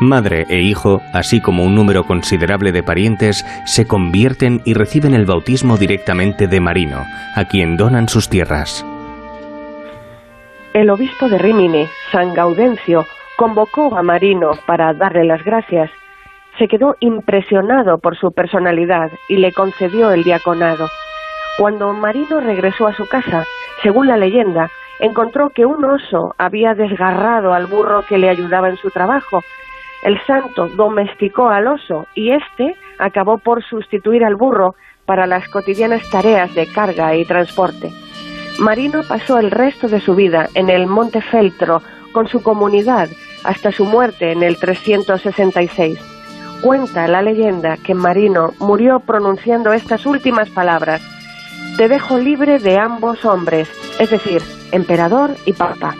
Madre 0.00 0.46
e 0.48 0.60
hijo, 0.60 1.02
así 1.12 1.40
como 1.40 1.64
un 1.64 1.74
número 1.74 2.04
considerable 2.04 2.70
de 2.70 2.84
parientes, 2.84 3.44
se 3.66 3.86
convierten 3.86 4.62
y 4.64 4.74
reciben 4.74 5.12
el 5.12 5.26
bautismo 5.26 5.76
directamente 5.76 6.46
de 6.46 6.60
Marino, 6.60 7.04
a 7.34 7.44
quien 7.46 7.76
donan 7.76 8.08
sus 8.08 8.28
tierras. 8.28 8.86
El 10.72 10.90
obispo 10.90 11.28
de 11.28 11.38
Rímini, 11.38 11.88
San 12.12 12.32
Gaudencio, 12.32 13.06
convocó 13.36 13.96
a 13.96 14.02
Marino 14.02 14.52
para 14.66 14.94
darle 14.94 15.24
las 15.24 15.42
gracias. 15.44 15.90
Se 16.58 16.68
quedó 16.68 16.96
impresionado 17.00 17.98
por 17.98 18.16
su 18.16 18.30
personalidad 18.30 19.10
y 19.28 19.38
le 19.38 19.52
concedió 19.52 20.12
el 20.12 20.22
diaconado. 20.22 20.88
Cuando 21.58 21.92
Marino 21.92 22.38
regresó 22.40 22.86
a 22.86 22.94
su 22.94 23.08
casa, 23.08 23.44
según 23.82 24.06
la 24.06 24.16
leyenda, 24.16 24.70
encontró 25.00 25.50
que 25.50 25.66
un 25.66 25.84
oso 25.84 26.34
había 26.38 26.74
desgarrado 26.74 27.54
al 27.54 27.66
burro 27.66 28.02
que 28.08 28.18
le 28.18 28.28
ayudaba 28.28 28.68
en 28.68 28.76
su 28.76 28.90
trabajo. 28.90 29.42
El 30.02 30.20
santo 30.26 30.68
domesticó 30.68 31.48
al 31.48 31.66
oso 31.66 32.06
y 32.14 32.30
éste 32.32 32.76
acabó 32.98 33.38
por 33.38 33.62
sustituir 33.64 34.24
al 34.24 34.36
burro 34.36 34.74
para 35.06 35.26
las 35.26 35.48
cotidianas 35.48 36.08
tareas 36.10 36.54
de 36.54 36.66
carga 36.66 37.14
y 37.16 37.24
transporte. 37.24 37.90
Marino 38.58 39.02
pasó 39.08 39.38
el 39.38 39.50
resto 39.50 39.88
de 39.88 40.00
su 40.00 40.14
vida 40.14 40.48
en 40.54 40.68
el 40.68 40.86
Monte 40.86 41.20
Feltro 41.20 41.80
con 42.12 42.26
su 42.28 42.42
comunidad 42.42 43.08
hasta 43.44 43.70
su 43.70 43.84
muerte 43.84 44.32
en 44.32 44.42
el 44.42 44.58
366. 44.58 45.98
Cuenta 46.60 47.06
la 47.06 47.22
leyenda 47.22 47.76
que 47.76 47.94
Marino 47.94 48.52
murió 48.58 48.98
pronunciando 49.00 49.72
estas 49.72 50.06
últimas 50.06 50.50
palabras: 50.50 51.00
Te 51.78 51.86
dejo 51.86 52.18
libre 52.18 52.58
de 52.58 52.76
ambos 52.76 53.24
hombres, 53.24 53.68
es 54.00 54.10
decir, 54.10 54.42
emperador 54.72 55.36
y 55.46 55.52
papa. 55.52 55.94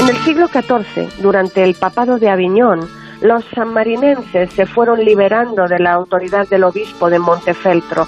En 0.00 0.08
el 0.08 0.16
siglo 0.18 0.46
XIV, 0.46 1.20
durante 1.20 1.64
el 1.64 1.74
papado 1.74 2.20
de 2.20 2.30
Aviñón, 2.30 2.88
los 3.20 3.44
sanmarinenses 3.46 4.52
se 4.52 4.64
fueron 4.64 5.04
liberando 5.04 5.66
de 5.66 5.80
la 5.80 5.94
autoridad 5.94 6.48
del 6.48 6.62
obispo 6.62 7.10
de 7.10 7.18
Montefeltro. 7.18 8.06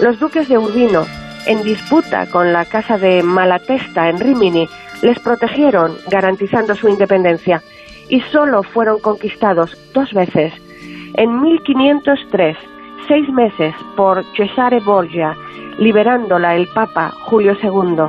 Los 0.00 0.18
duques 0.18 0.48
de 0.48 0.58
Urbino, 0.58 1.06
en 1.46 1.62
disputa 1.62 2.26
con 2.26 2.52
la 2.52 2.64
casa 2.64 2.98
de 2.98 3.22
Malatesta 3.22 4.08
en 4.08 4.18
Rimini, 4.18 4.68
les 5.02 5.20
protegieron, 5.20 5.96
garantizando 6.10 6.74
su 6.74 6.88
independencia, 6.88 7.62
y 8.08 8.20
solo 8.32 8.64
fueron 8.64 8.98
conquistados 8.98 9.78
dos 9.94 10.12
veces. 10.12 10.52
En 11.14 11.40
1503, 11.40 12.56
seis 13.08 13.28
meses 13.28 13.74
por 13.96 14.24
Cesare 14.36 14.80
Borgia, 14.80 15.36
liberándola 15.78 16.56
el 16.56 16.66
Papa 16.68 17.12
Julio 17.24 17.56
II, 17.62 18.06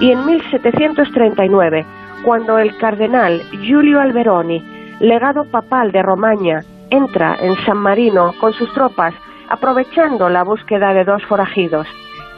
y 0.00 0.10
en 0.10 0.26
1739, 0.26 1.86
cuando 2.24 2.58
el 2.58 2.76
cardenal 2.78 3.40
Giulio 3.62 4.00
Alberoni, 4.00 4.62
legado 5.00 5.44
papal 5.44 5.92
de 5.92 6.02
Romaña, 6.02 6.60
entra 6.90 7.36
en 7.40 7.56
San 7.64 7.78
Marino 7.78 8.32
con 8.40 8.52
sus 8.52 8.72
tropas, 8.72 9.14
aprovechando 9.48 10.28
la 10.28 10.44
búsqueda 10.44 10.94
de 10.94 11.04
dos 11.04 11.24
forajidos, 11.24 11.86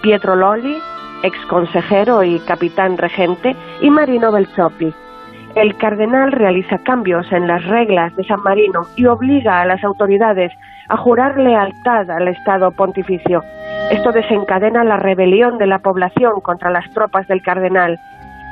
Pietro 0.02 0.36
Lolli, 0.36 0.78
ex 1.22 1.38
consejero 1.46 2.22
y 2.22 2.38
capitán 2.40 2.98
regente, 2.98 3.56
y 3.80 3.90
Marino 3.90 4.30
Belzoppi. 4.32 4.92
El 5.54 5.76
cardenal 5.76 6.32
realiza 6.32 6.78
cambios 6.78 7.30
en 7.32 7.46
las 7.46 7.64
reglas 7.64 8.14
de 8.16 8.24
San 8.24 8.42
Marino 8.42 8.82
y 8.96 9.06
obliga 9.06 9.60
a 9.60 9.66
las 9.66 9.84
autoridades 9.84 10.52
a 10.88 10.96
jurar 10.96 11.38
lealtad 11.38 12.10
al 12.10 12.28
Estado 12.28 12.70
pontificio. 12.72 13.42
Esto 13.90 14.12
desencadena 14.12 14.84
la 14.84 14.96
rebelión 14.96 15.58
de 15.58 15.66
la 15.66 15.78
población 15.78 16.40
contra 16.40 16.70
las 16.70 16.88
tropas 16.92 17.26
del 17.28 17.42
cardenal. 17.42 17.98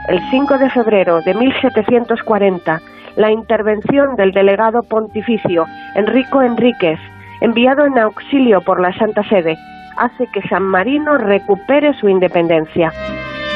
El 0.09 0.21
5 0.31 0.59
de 0.59 0.71
febrero 0.71 1.21
de 1.21 1.35
1740, 1.35 2.81
la 3.17 3.31
intervención 3.31 4.17
del 4.17 4.33
delegado 4.33 4.83
pontificio 4.83 5.67
Enrico 5.95 6.43
Enríquez, 6.43 6.99
enviado 7.41 7.87
en 7.87 7.99
auxilio 7.99 8.61
por 8.63 8.81
la 8.81 8.93
Santa 8.99 9.23
Sede, 9.29 9.57
hace 9.97 10.27
que 10.33 10.43
San 10.49 10.65
Marino 10.65 11.19
recupere 11.19 11.95
su 11.95 12.09
independencia. 12.09 12.93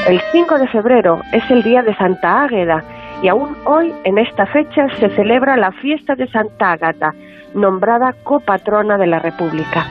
El 0.09 0.21
5 0.33 0.59
de 0.59 0.69
febrero 0.69 1.21
es 1.33 1.51
el 1.51 1.63
día 1.63 1.83
de 1.83 1.97
Santa 1.97 2.45
Águeda 2.45 2.85
y 3.23 3.29
aún 3.29 3.57
hoy 3.65 3.93
en 4.05 4.19
esta 4.19 4.47
fecha 4.47 4.89
se 5.01 5.09
celebra 5.11 5.57
la 5.57 5.73
fiesta 5.73 6.15
de 6.15 6.29
Santa 6.29 6.73
Ágata, 6.73 7.13
nombrada 7.57 8.15
copatrona 8.23 8.99
de 8.99 9.07
la 9.07 9.19
República. 9.19 9.87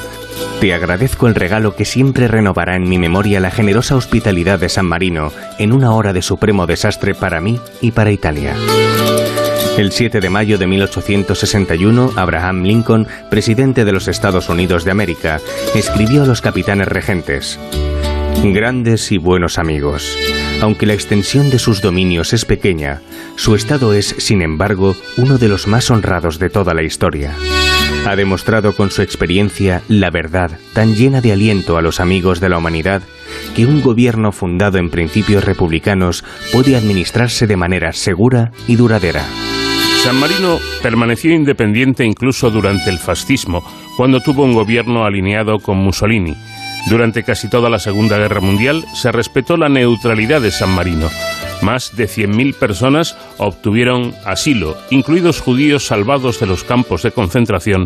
Te 0.59 0.73
agradezco 0.73 1.27
el 1.27 1.35
regalo 1.35 1.73
que 1.73 1.85
siempre 1.85 2.27
renovará 2.27 2.75
en 2.75 2.88
mi 2.88 2.97
memoria 2.97 3.39
la 3.39 3.49
generosa 3.49 3.95
hospitalidad 3.95 4.59
de 4.59 4.67
San 4.67 4.85
Marino 4.85 5.31
en 5.57 5.71
una 5.71 5.93
hora 5.93 6.11
de 6.11 6.21
supremo 6.21 6.67
desastre 6.67 7.15
para 7.15 7.39
mí 7.39 7.61
y 7.79 7.91
para 7.91 8.11
Italia. 8.11 8.55
El 9.77 9.93
7 9.93 10.19
de 10.19 10.29
mayo 10.29 10.57
de 10.57 10.67
1861, 10.67 12.11
Abraham 12.17 12.63
Lincoln, 12.63 13.07
presidente 13.29 13.85
de 13.85 13.93
los 13.93 14.09
Estados 14.09 14.49
Unidos 14.49 14.83
de 14.83 14.91
América, 14.91 15.39
escribió 15.73 16.23
a 16.23 16.25
los 16.25 16.41
capitanes 16.41 16.89
regentes, 16.89 17.57
Grandes 18.43 19.11
y 19.11 19.17
buenos 19.17 19.59
amigos, 19.59 20.17
aunque 20.61 20.88
la 20.88 20.93
extensión 20.93 21.51
de 21.51 21.59
sus 21.59 21.79
dominios 21.79 22.33
es 22.33 22.43
pequeña, 22.43 22.99
su 23.36 23.56
estado 23.56 23.94
es, 23.94 24.16
sin 24.18 24.41
embargo, 24.41 24.95
uno 25.18 25.38
de 25.38 25.48
los 25.48 25.68
más 25.68 25.90
honrados 25.90 26.40
de 26.40 26.49
toda 26.49 26.74
la 26.74 26.84
historia. 26.84 27.36
Ha 28.06 28.16
demostrado 28.16 28.76
con 28.76 28.90
su 28.90 29.02
experiencia 29.02 29.84
la 29.88 30.10
verdad 30.10 30.58
tan 30.74 30.95
llena 30.95 31.22
de 31.22 31.32
aliento 31.32 31.78
a 31.78 31.82
los 31.82 31.99
amigos 31.99 32.40
de 32.40 32.49
la 32.49 32.58
humanidad 32.58 33.03
que 33.56 33.66
un 33.66 33.82
gobierno 33.82 34.32
fundado 34.32 34.78
en 34.78 34.90
principios 34.90 35.44
republicanos 35.44 36.24
puede 36.52 36.76
administrarse 36.76 37.48
de 37.48 37.58
manera 37.58 37.94
segura 37.94 38.52
y 38.68 38.76
duradera. 38.76 39.24
San 40.03 40.20
Marino 40.20 40.58
permaneció 40.82 41.32
independiente 41.32 42.03
incluso 42.03 42.49
durante 42.49 42.90
el 42.90 42.98
fascismo, 42.98 43.64
cuando 43.98 44.20
tuvo 44.20 44.44
un 44.44 44.53
gobierno 44.53 45.06
alineado 45.06 45.60
con 45.60 45.78
Mussolini. 45.78 46.36
Durante 46.90 47.24
casi 47.24 47.49
toda 47.49 47.70
la 47.70 47.78
Segunda 47.78 48.18
Guerra 48.18 48.41
Mundial 48.41 48.84
se 48.95 49.12
respetó 49.12 49.58
la 49.58 49.70
neutralidad 49.70 50.41
de 50.41 50.49
San 50.49 50.74
Marino. 50.74 51.08
Más 51.61 51.95
de 51.95 52.05
100.000 52.05 52.55
personas 52.55 53.15
obtuvieron 53.38 54.15
asilo, 54.25 54.75
incluidos 54.89 55.41
judíos 55.41 55.85
salvados 55.85 56.39
de 56.39 56.47
los 56.47 56.63
campos 56.63 57.03
de 57.03 57.11
concentración, 57.11 57.85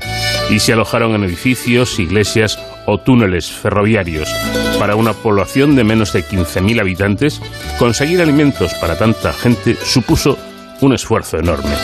y 0.49 0.60
se 0.60 0.73
alojaron 0.73 1.14
en 1.15 1.23
edificios, 1.23 1.99
iglesias 1.99 2.60
o 2.85 2.97
túneles 2.97 3.52
ferroviarios. 3.52 4.30
Para 4.80 4.95
una 4.95 5.14
población 5.14 5.76
de 5.76 5.84
menos 5.84 6.14
de 6.14 6.23
15.000 6.23 6.80
habitantes, 6.80 7.41
conseguir 7.80 8.22
alimentos 8.22 8.73
para 8.76 8.97
tanta 8.97 9.34
gente 9.34 9.76
supuso 9.76 10.38
un 10.81 10.93
esfuerzo 10.93 11.38
enorme. 11.38 11.76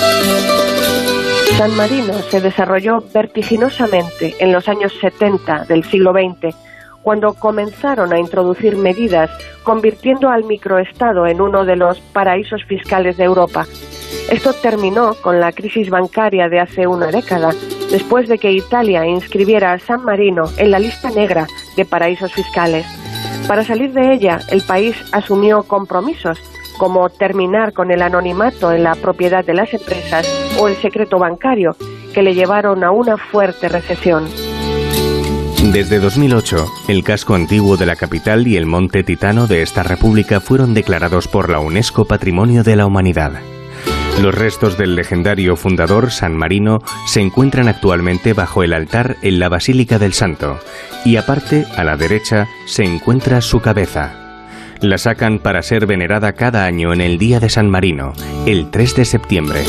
San 1.57 1.75
Marino 1.75 2.13
se 2.29 2.41
desarrolló 2.41 3.03
vertiginosamente 3.13 4.35
en 4.39 4.51
los 4.51 4.67
años 4.67 4.93
70 4.99 5.65
del 5.65 5.83
siglo 5.83 6.13
XX, 6.13 6.55
cuando 7.03 7.33
comenzaron 7.33 8.13
a 8.13 8.19
introducir 8.19 8.77
medidas 8.77 9.29
convirtiendo 9.63 10.29
al 10.29 10.43
microestado 10.43 11.27
en 11.27 11.41
uno 11.41 11.65
de 11.65 11.75
los 11.75 11.99
paraísos 11.99 12.63
fiscales 12.65 13.17
de 13.17 13.23
Europa. 13.23 13.65
Esto 14.29 14.53
terminó 14.53 15.13
con 15.15 15.39
la 15.39 15.51
crisis 15.51 15.89
bancaria 15.89 16.47
de 16.47 16.59
hace 16.59 16.87
una 16.87 17.07
década, 17.07 17.51
después 17.89 18.27
de 18.27 18.37
que 18.37 18.51
Italia 18.51 19.05
inscribiera 19.05 19.73
a 19.73 19.79
San 19.79 20.03
Marino 20.03 20.43
en 20.57 20.71
la 20.71 20.79
lista 20.79 21.09
negra 21.11 21.47
de 21.75 21.85
paraísos 21.85 22.33
fiscales. 22.33 22.85
Para 23.47 23.63
salir 23.63 23.91
de 23.91 24.13
ella, 24.13 24.39
el 24.49 24.61
país 24.61 24.95
asumió 25.11 25.63
compromisos, 25.63 26.39
como 26.77 27.09
terminar 27.09 27.73
con 27.73 27.91
el 27.91 28.01
anonimato 28.01 28.71
en 28.71 28.83
la 28.83 28.95
propiedad 28.95 29.43
de 29.43 29.53
las 29.53 29.73
empresas 29.73 30.27
o 30.59 30.67
el 30.67 30.75
secreto 30.75 31.19
bancario, 31.19 31.75
que 32.13 32.21
le 32.21 32.33
llevaron 32.33 32.83
a 32.83 32.91
una 32.91 33.17
fuerte 33.17 33.69
recesión. 33.69 34.50
Desde 35.63 35.99
2008, 35.99 36.65
el 36.89 37.03
casco 37.03 37.35
antiguo 37.35 37.77
de 37.77 37.85
la 37.85 37.95
capital 37.95 38.45
y 38.47 38.57
el 38.57 38.65
monte 38.65 39.03
Titano 39.03 39.47
de 39.47 39.61
esta 39.61 39.83
república 39.83 40.41
fueron 40.41 40.73
declarados 40.73 41.27
por 41.27 41.49
la 41.49 41.59
UNESCO 41.59 42.05
Patrimonio 42.05 42.63
de 42.63 42.75
la 42.75 42.85
Humanidad. 42.85 43.33
Los 44.21 44.35
restos 44.35 44.77
del 44.77 44.95
legendario 44.95 45.55
fundador 45.55 46.11
San 46.11 46.35
Marino 46.35 46.79
se 47.07 47.21
encuentran 47.21 47.69
actualmente 47.69 48.33
bajo 48.33 48.63
el 48.63 48.73
altar 48.73 49.15
en 49.21 49.39
la 49.39 49.47
Basílica 49.47 49.97
del 49.97 50.13
Santo 50.13 50.59
y 51.05 51.15
aparte, 51.15 51.65
a 51.77 51.85
la 51.85 51.95
derecha, 51.95 52.47
se 52.65 52.83
encuentra 52.83 53.39
su 53.39 53.61
cabeza. 53.61 54.13
La 54.81 54.97
sacan 54.97 55.39
para 55.39 55.61
ser 55.61 55.85
venerada 55.85 56.33
cada 56.33 56.65
año 56.65 56.91
en 56.91 56.99
el 57.01 57.17
Día 57.17 57.39
de 57.39 57.49
San 57.49 57.69
Marino, 57.69 58.13
el 58.45 58.71
3 58.71 58.95
de 58.95 59.05
septiembre. 59.05 59.63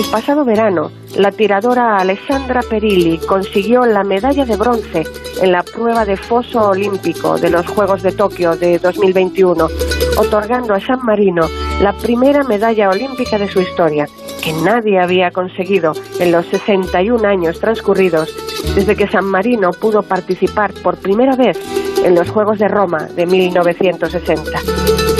El 0.00 0.10
pasado 0.10 0.46
verano, 0.46 0.90
la 1.18 1.30
tiradora 1.30 1.98
Alessandra 1.98 2.62
Perilli 2.62 3.18
consiguió 3.18 3.84
la 3.84 4.02
medalla 4.02 4.46
de 4.46 4.56
bronce 4.56 5.04
en 5.42 5.52
la 5.52 5.62
prueba 5.62 6.06
de 6.06 6.16
foso 6.16 6.70
olímpico 6.70 7.36
de 7.38 7.50
los 7.50 7.66
Juegos 7.66 8.02
de 8.02 8.12
Tokio 8.12 8.56
de 8.56 8.78
2021, 8.78 9.68
otorgando 10.16 10.72
a 10.72 10.80
San 10.80 11.04
Marino 11.04 11.46
la 11.82 11.92
primera 11.92 12.44
medalla 12.44 12.88
olímpica 12.88 13.36
de 13.36 13.46
su 13.48 13.60
historia, 13.60 14.08
que 14.42 14.54
nadie 14.54 14.98
había 14.98 15.32
conseguido 15.32 15.92
en 16.18 16.32
los 16.32 16.46
61 16.46 17.28
años 17.28 17.60
transcurridos 17.60 18.34
desde 18.74 18.96
que 18.96 19.06
San 19.06 19.26
Marino 19.26 19.70
pudo 19.72 20.00
participar 20.00 20.72
por 20.82 20.96
primera 20.96 21.36
vez 21.36 21.58
en 22.02 22.14
los 22.14 22.30
Juegos 22.30 22.58
de 22.58 22.68
Roma 22.68 23.06
de 23.14 23.26
1960. 23.26 25.19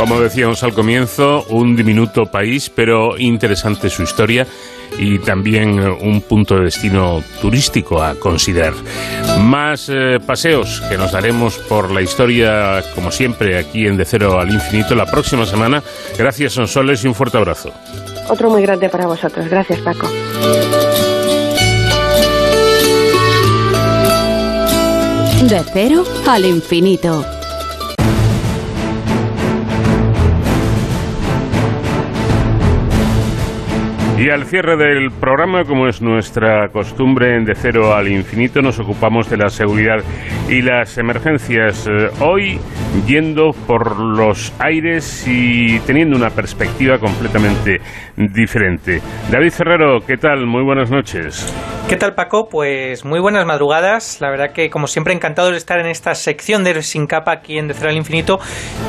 Como 0.00 0.18
decíamos 0.18 0.62
al 0.62 0.72
comienzo, 0.72 1.44
un 1.50 1.76
diminuto 1.76 2.24
país, 2.24 2.70
pero 2.70 3.18
interesante 3.18 3.90
su 3.90 4.02
historia 4.02 4.46
y 4.98 5.18
también 5.18 5.78
eh, 5.78 5.90
un 5.90 6.22
punto 6.22 6.56
de 6.56 6.64
destino 6.64 7.22
turístico 7.42 8.02
a 8.02 8.14
considerar. 8.14 8.72
Más 9.40 9.90
eh, 9.90 10.18
paseos 10.26 10.82
que 10.88 10.96
nos 10.96 11.12
daremos 11.12 11.58
por 11.58 11.90
la 11.90 12.00
historia, 12.00 12.82
como 12.94 13.10
siempre, 13.10 13.58
aquí 13.58 13.86
en 13.86 13.98
De 13.98 14.06
Cero 14.06 14.40
al 14.40 14.50
Infinito 14.50 14.94
la 14.94 15.04
próxima 15.04 15.44
semana. 15.44 15.82
Gracias, 16.16 16.54
Sonsoles, 16.54 17.04
y 17.04 17.08
un 17.08 17.14
fuerte 17.14 17.36
abrazo. 17.36 17.70
Otro 18.30 18.48
muy 18.48 18.62
grande 18.62 18.88
para 18.88 19.06
vosotros. 19.06 19.48
Gracias, 19.50 19.80
Paco. 19.80 20.08
De 25.42 25.62
cero 25.74 26.04
al 26.26 26.46
infinito. 26.46 27.39
Y 34.20 34.28
al 34.28 34.44
cierre 34.44 34.76
del 34.76 35.10
programa, 35.18 35.64
como 35.64 35.88
es 35.88 36.02
nuestra 36.02 36.68
costumbre 36.68 37.36
en 37.38 37.46
De 37.46 37.54
Cero 37.54 37.94
al 37.94 38.06
Infinito, 38.06 38.60
nos 38.60 38.78
ocupamos 38.78 39.30
de 39.30 39.38
la 39.38 39.48
seguridad 39.48 39.96
y 40.46 40.60
las 40.60 40.98
emergencias. 40.98 41.86
Eh, 41.86 42.10
hoy 42.20 42.60
yendo 43.06 43.52
por 43.66 43.98
los 43.98 44.52
aires 44.58 45.26
y 45.26 45.78
teniendo 45.86 46.18
una 46.18 46.28
perspectiva 46.28 46.98
completamente 46.98 47.80
diferente. 48.18 49.00
David 49.30 49.52
Ferrero, 49.52 50.00
¿qué 50.06 50.18
tal? 50.18 50.46
Muy 50.46 50.64
buenas 50.64 50.90
noches. 50.90 51.50
¿Qué 51.88 51.96
tal 51.96 52.14
Paco? 52.14 52.48
Pues 52.48 53.04
muy 53.04 53.18
buenas 53.20 53.46
madrugadas. 53.46 54.20
La 54.20 54.30
verdad 54.30 54.52
que 54.52 54.70
como 54.70 54.86
siempre 54.86 55.14
encantado 55.14 55.50
de 55.50 55.56
estar 55.56 55.80
en 55.80 55.86
esta 55.86 56.14
sección 56.14 56.62
de 56.62 56.82
sin 56.82 57.06
capa 57.06 57.32
aquí 57.32 57.58
en 57.58 57.68
De 57.68 57.74
Cero 57.74 57.90
al 57.90 57.96
Infinito 57.96 58.38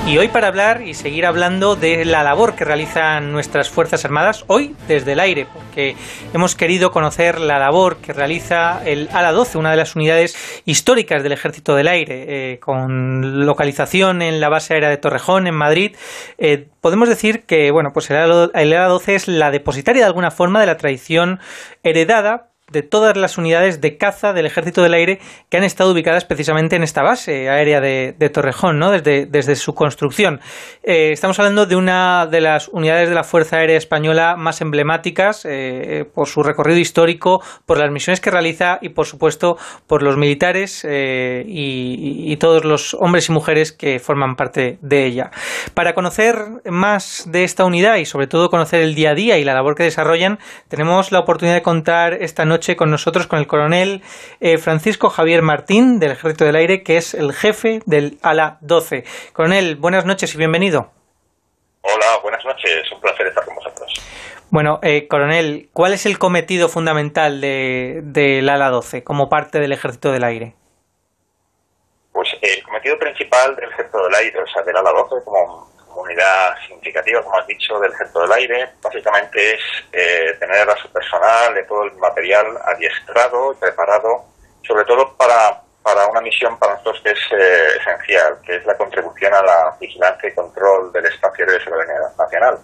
y 0.06 0.18
hoy 0.18 0.28
para 0.28 0.49
hablar 0.49 0.82
y 0.84 0.94
seguir 0.94 1.26
hablando 1.26 1.76
de 1.76 2.06
la 2.06 2.22
labor 2.22 2.53
que 2.53 2.64
realizan 2.64 3.32
nuestras 3.32 3.70
Fuerzas 3.70 4.06
Armadas 4.06 4.44
hoy 4.48 4.76
desde 4.88 5.14
el 5.14 5.20
aire, 5.22 5.48
porque 5.52 5.95
hemos 6.34 6.56
querido 6.56 6.91
conocer 6.91 7.39
la 7.39 7.57
labor 7.60 7.98
que 7.98 8.14
realiza 8.14 8.81
el 8.85 9.10
ALA 9.11 9.31
12, 9.31 9.57
una 9.57 9.72
de 9.72 9.77
las 9.77 9.95
unidades 9.95 10.35
históricas 10.65 11.23
del 11.23 11.31
Ejército 11.31 11.76
del 11.76 11.88
Aire, 11.88 12.26
eh, 12.27 12.60
con 12.60 13.45
localización 13.45 14.22
en 14.22 14.39
la 14.39 14.49
base 14.49 14.73
aérea 14.73 14.89
de 14.89 14.98
Torrejón, 14.98 15.48
en 15.48 15.56
Madrid. 15.56 15.95
Eh, 16.38 16.68
podemos 16.81 17.10
decir 17.10 17.43
que 17.43 17.72
bueno, 17.72 17.91
pues 17.93 18.10
el 18.10 18.18
ALA, 18.18 18.49
el 18.53 18.73
ALA 18.73 18.88
12 18.88 19.15
es 19.15 19.27
la 19.27 19.52
depositaria 19.52 20.02
de 20.02 20.07
alguna 20.07 20.31
forma 20.31 20.60
de 20.60 20.68
la 20.68 20.77
tradición 20.77 21.39
heredada 21.84 22.51
de 22.72 22.84
todas 22.84 23.18
las 23.18 23.38
unidades 23.38 23.81
de 23.81 23.98
caza 23.98 24.34
del 24.34 24.45
Ejército 24.45 24.81
del 24.81 24.93
Aire 24.93 25.19
que 25.49 25.57
han 25.57 25.64
estado 25.64 25.91
ubicadas 25.91 26.26
precisamente 26.26 26.76
en 26.76 26.84
esta 26.84 27.02
base 27.02 27.49
aérea 27.49 27.81
de, 27.81 28.31
Torrejón, 28.34 28.80
¿no? 28.80 28.91
desde, 28.91 29.26
desde 29.26 29.56
su 29.56 29.73
construcción. 29.76 30.39
Eh, 30.84 31.11
estamos 31.11 31.38
hablando 31.39 31.65
de 31.65 31.76
una 31.76 32.27
de 32.27 32.41
las 32.41 32.69
unidades 32.69 33.10
de 33.10 33.15
la 33.15 33.23
Fuerza 33.23 33.57
Aérea 33.57 33.77
Española 33.77 34.35
más 34.38 34.61
emblemáticas 34.61 35.45
eh, 35.45 36.06
por 36.14 36.27
su 36.27 36.43
recorrido 36.43 36.80
histórico, 36.80 37.41
por 37.65 37.77
las 37.77 37.91
misiones 37.91 38.22
que 38.22 38.31
realiza 38.31 38.80
y, 38.81 38.89
por 38.89 39.06
supuesto, 39.06 39.57
por 39.88 40.03
los 40.03 40.18
militares 40.18 40.85
eh, 40.88 41.43
y 41.45 42.35
todos 42.38 42.64
los 42.64 42.93
hombres 42.93 43.30
y 43.30 43.31
mujeres 43.31 43.72
que 43.72 43.99
forman 43.99 44.35
parte 44.35 44.77
de 44.81 45.06
ella. 45.06 45.31
Para 45.73 45.93
conocer 45.93 46.38
más 46.65 47.26
de 47.27 47.43
esta 47.43 47.65
unidad 47.65 47.98
y, 47.98 48.06
sobre 48.06 48.27
todo, 48.27 48.49
conocer 48.49 48.81
el 48.81 48.95
día 48.95 49.11
a 49.11 49.15
día 49.15 49.38
y 49.38 49.43
la 49.43 49.53
labor 49.53 49.76
que 49.76 49.84
desarrollan, 49.84 50.39
tenemos 50.69 51.11
la 51.11 51.19
oportunidad 51.19 51.56
de 51.56 51.61
contar 51.61 52.14
esta 52.14 52.45
noche 52.45 52.61
con 52.76 52.92
nosotros 52.92 53.28
con 53.28 53.40
el 53.40 53.48
coronel 53.48 54.04
eh, 54.40 54.58
Francisco 54.58 55.10
Javier 55.10 55.42
Martín 55.42 56.00
del 56.00 56.12
Ejército 56.12 56.46
del 56.46 56.56
Aire, 56.56 56.84
que 56.84 56.98
es 56.98 57.14
el 57.16 57.34
jefe 57.34 57.82
del 57.86 58.20
ALA 58.22 58.58
12. 58.62 59.04
Coronel, 59.34 59.76
buenas 59.78 60.06
noches 60.06 60.34
y 60.36 60.38
bienvenido. 60.38 60.92
Hola, 61.82 62.20
buenas 62.22 62.46
noches. 62.46 62.92
Un 62.92 63.02
placer 63.02 63.28
estar 63.28 63.44
con 63.46 63.56
vosotros. 63.56 63.94
Bueno, 64.52 64.80
eh, 64.84 65.08
coronel, 65.08 65.70
¿cuál 65.74 65.94
es 65.94 66.06
el 66.06 66.20
cometido 66.20 66.70
fundamental 66.70 67.42
del 67.42 68.12
de, 68.14 68.22
del 68.22 68.50
ALA 68.50 68.70
12 68.70 69.04
como 69.04 69.28
parte 69.28 69.60
del 69.60 69.72
Ejército 69.72 70.12
del 70.12 70.24
Aire? 70.24 70.56
Pues 72.12 72.30
el 72.42 72.62
cometido 72.64 73.00
principal 73.00 73.56
del 73.56 73.72
Ejército 73.72 74.04
del 74.04 74.16
Aire, 74.16 74.40
o 74.40 74.48
sea, 74.48 74.62
del 74.62 74.78
ALA 74.78 74.92
12, 74.92 75.26
como 75.26 75.70
unidad 75.96 76.56
significativa, 76.68 77.22
como 77.22 77.38
has 77.38 77.48
dicho, 77.48 77.80
del 77.80 77.92
Ejército 77.92 78.22
del 78.22 78.32
Aire, 78.34 78.70
básicamente 78.82 79.56
es 79.56 79.62
eh, 79.92 80.36
tener 80.40 80.70
a 80.70 80.76
su 80.78 80.92
personal 80.92 81.54
de 81.54 81.64
todo 81.64 81.84
el 81.84 81.94
material 81.94 82.46
adiestrado 82.66 83.54
y 83.54 83.56
preparado, 83.56 84.26
sobre 84.68 84.86
todo 84.86 85.16
para, 85.18 85.62
para 85.84 86.08
una 86.08 86.22
misión 86.22 86.58
para 86.58 86.74
nosotros 86.74 87.02
que 87.04 87.12
es 87.12 87.20
eh, 87.32 87.78
esencial, 87.80 88.40
que 88.46 88.56
es 88.58 88.66
la 88.66 88.78
contribución 88.78 89.34
a 89.34 89.42
la 89.42 89.78
vigilancia 89.80 90.30
y 90.30 90.36
control 90.36 90.92
del 90.92 91.06
espacio 91.06 91.46
aéreo 91.46 91.60
de 91.60 91.66
soberanía 91.66 92.00
nacional. 92.18 92.60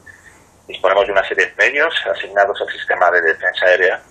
Disponemos 0.68 1.06
de 1.06 1.12
una 1.14 1.28
serie 1.28 1.46
de 1.46 1.56
medios 1.56 1.94
asignados 2.06 2.60
al 2.62 2.70
sistema 2.70 3.10
de 3.12 3.22
defensa 3.22 3.66
aérea 3.66 4.02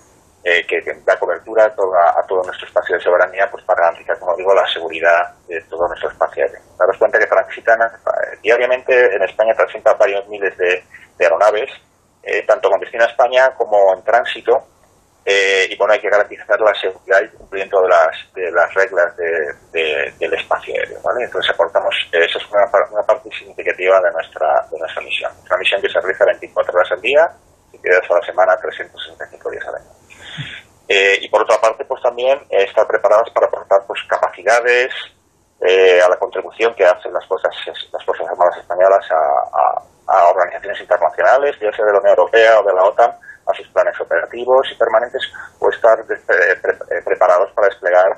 eh, 0.49 0.65
que, 0.65 0.81
da 1.05 1.19
cobertura 1.19 1.65
a, 1.65 2.23
todo 2.23 2.41
nuestro 2.45 2.69
espacio 2.69 2.95
de 2.95 3.03
soberanía 3.03 3.51
pues 3.51 3.65
para 3.65 3.83
garantizar, 3.83 4.17
como 4.21 4.37
digo, 4.37 4.55
la 4.55 4.65
seguridad 4.69 5.35
de 5.49 5.61
todo 5.63 5.89
nuestro 5.89 6.09
espacio 6.09 6.45
aéreo. 6.45 6.61
Daros 6.79 6.97
cuenta 6.99 7.19
que 7.19 7.27
transitan 7.27 7.81
eh, 7.83 8.39
diariamente 8.41 8.95
en 8.95 9.25
España 9.25 9.55
transitan 9.55 9.99
varios 9.99 10.29
miles 10.29 10.57
de, 10.57 10.85
aeronaves, 11.19 11.69
eh, 12.23 12.45
tanto 12.47 12.71
con 12.71 12.79
destino 12.79 13.03
a 13.03 13.09
España 13.09 13.51
como 13.57 13.93
en 13.93 14.05
tránsito, 14.05 14.69
y 15.27 15.77
bueno, 15.77 15.93
hay 15.93 15.99
que 15.99 16.09
garantizar 16.09 16.61
la 16.61 16.73
seguridad 16.75 17.21
y 17.21 17.37
cumplimiento 17.37 17.83
de 17.83 17.89
las, 17.89 18.33
de 18.33 18.49
las 18.53 18.73
reglas 18.73 19.17
de, 19.17 19.27
de, 19.73 20.15
del 20.21 20.33
espacio 20.35 20.73
aéreo, 20.73 21.01
¿vale? 21.03 21.25
Entonces 21.25 21.51
aportamos, 21.53 21.93
eso 22.13 22.39
es 22.39 22.47
una, 22.53 22.63
una 22.93 23.03
parte 23.03 23.29
significativa 23.37 24.01
de 24.01 24.13
nuestra, 24.13 24.47
de 24.71 24.79
nuestra 24.79 25.03
misión. 25.03 25.33
Una 25.45 25.57
misión 25.57 25.83
que 25.83 25.89
se 25.89 25.99
realiza 25.99 26.25
24 26.27 26.73
horas 26.73 26.93
al 26.93 27.01
día, 27.01 27.29
7 27.73 27.89
días 27.91 28.09
a 28.09 28.15
la 28.15 28.27
semana, 28.27 28.57
365 28.63 29.51
días 29.51 29.67
al 29.67 29.75
año. 29.75 29.96
Eh, 30.89 31.19
y 31.21 31.29
por 31.29 31.43
otra 31.43 31.59
parte, 31.61 31.85
pues 31.85 32.01
también 32.03 32.39
eh, 32.51 32.65
estar 32.65 32.87
preparadas 32.87 33.31
para 33.31 33.47
aportar 33.47 33.81
pues 33.87 34.01
capacidades 34.09 34.93
eh, 35.61 36.01
a 36.01 36.09
la 36.09 36.17
contribución 36.17 36.75
que 36.75 36.85
hacen 36.85 37.13
las 37.13 37.27
fuerzas, 37.27 37.53
las 37.93 38.05
fuerzas 38.05 38.29
armadas 38.29 38.59
españolas 38.59 39.05
a, 39.11 39.83
organizaciones 40.29 40.81
internacionales, 40.81 41.57
ya 41.61 41.73
sea 41.73 41.85
de 41.85 41.93
la 41.93 41.99
Unión 41.99 42.17
Europea 42.17 42.61
o 42.61 42.63
de 42.63 42.75
la 42.75 42.85
OTAN, 42.85 43.11
a 43.11 43.55
sus 43.55 43.67
planes 43.69 44.01
operativos 44.01 44.67
y 44.71 44.79
permanentes, 44.79 45.23
o 45.59 45.69
estar 45.69 46.05
pre 46.07 46.17
pre 46.63 47.03
preparados 47.03 47.51
para 47.53 47.67
desplegar 47.67 48.17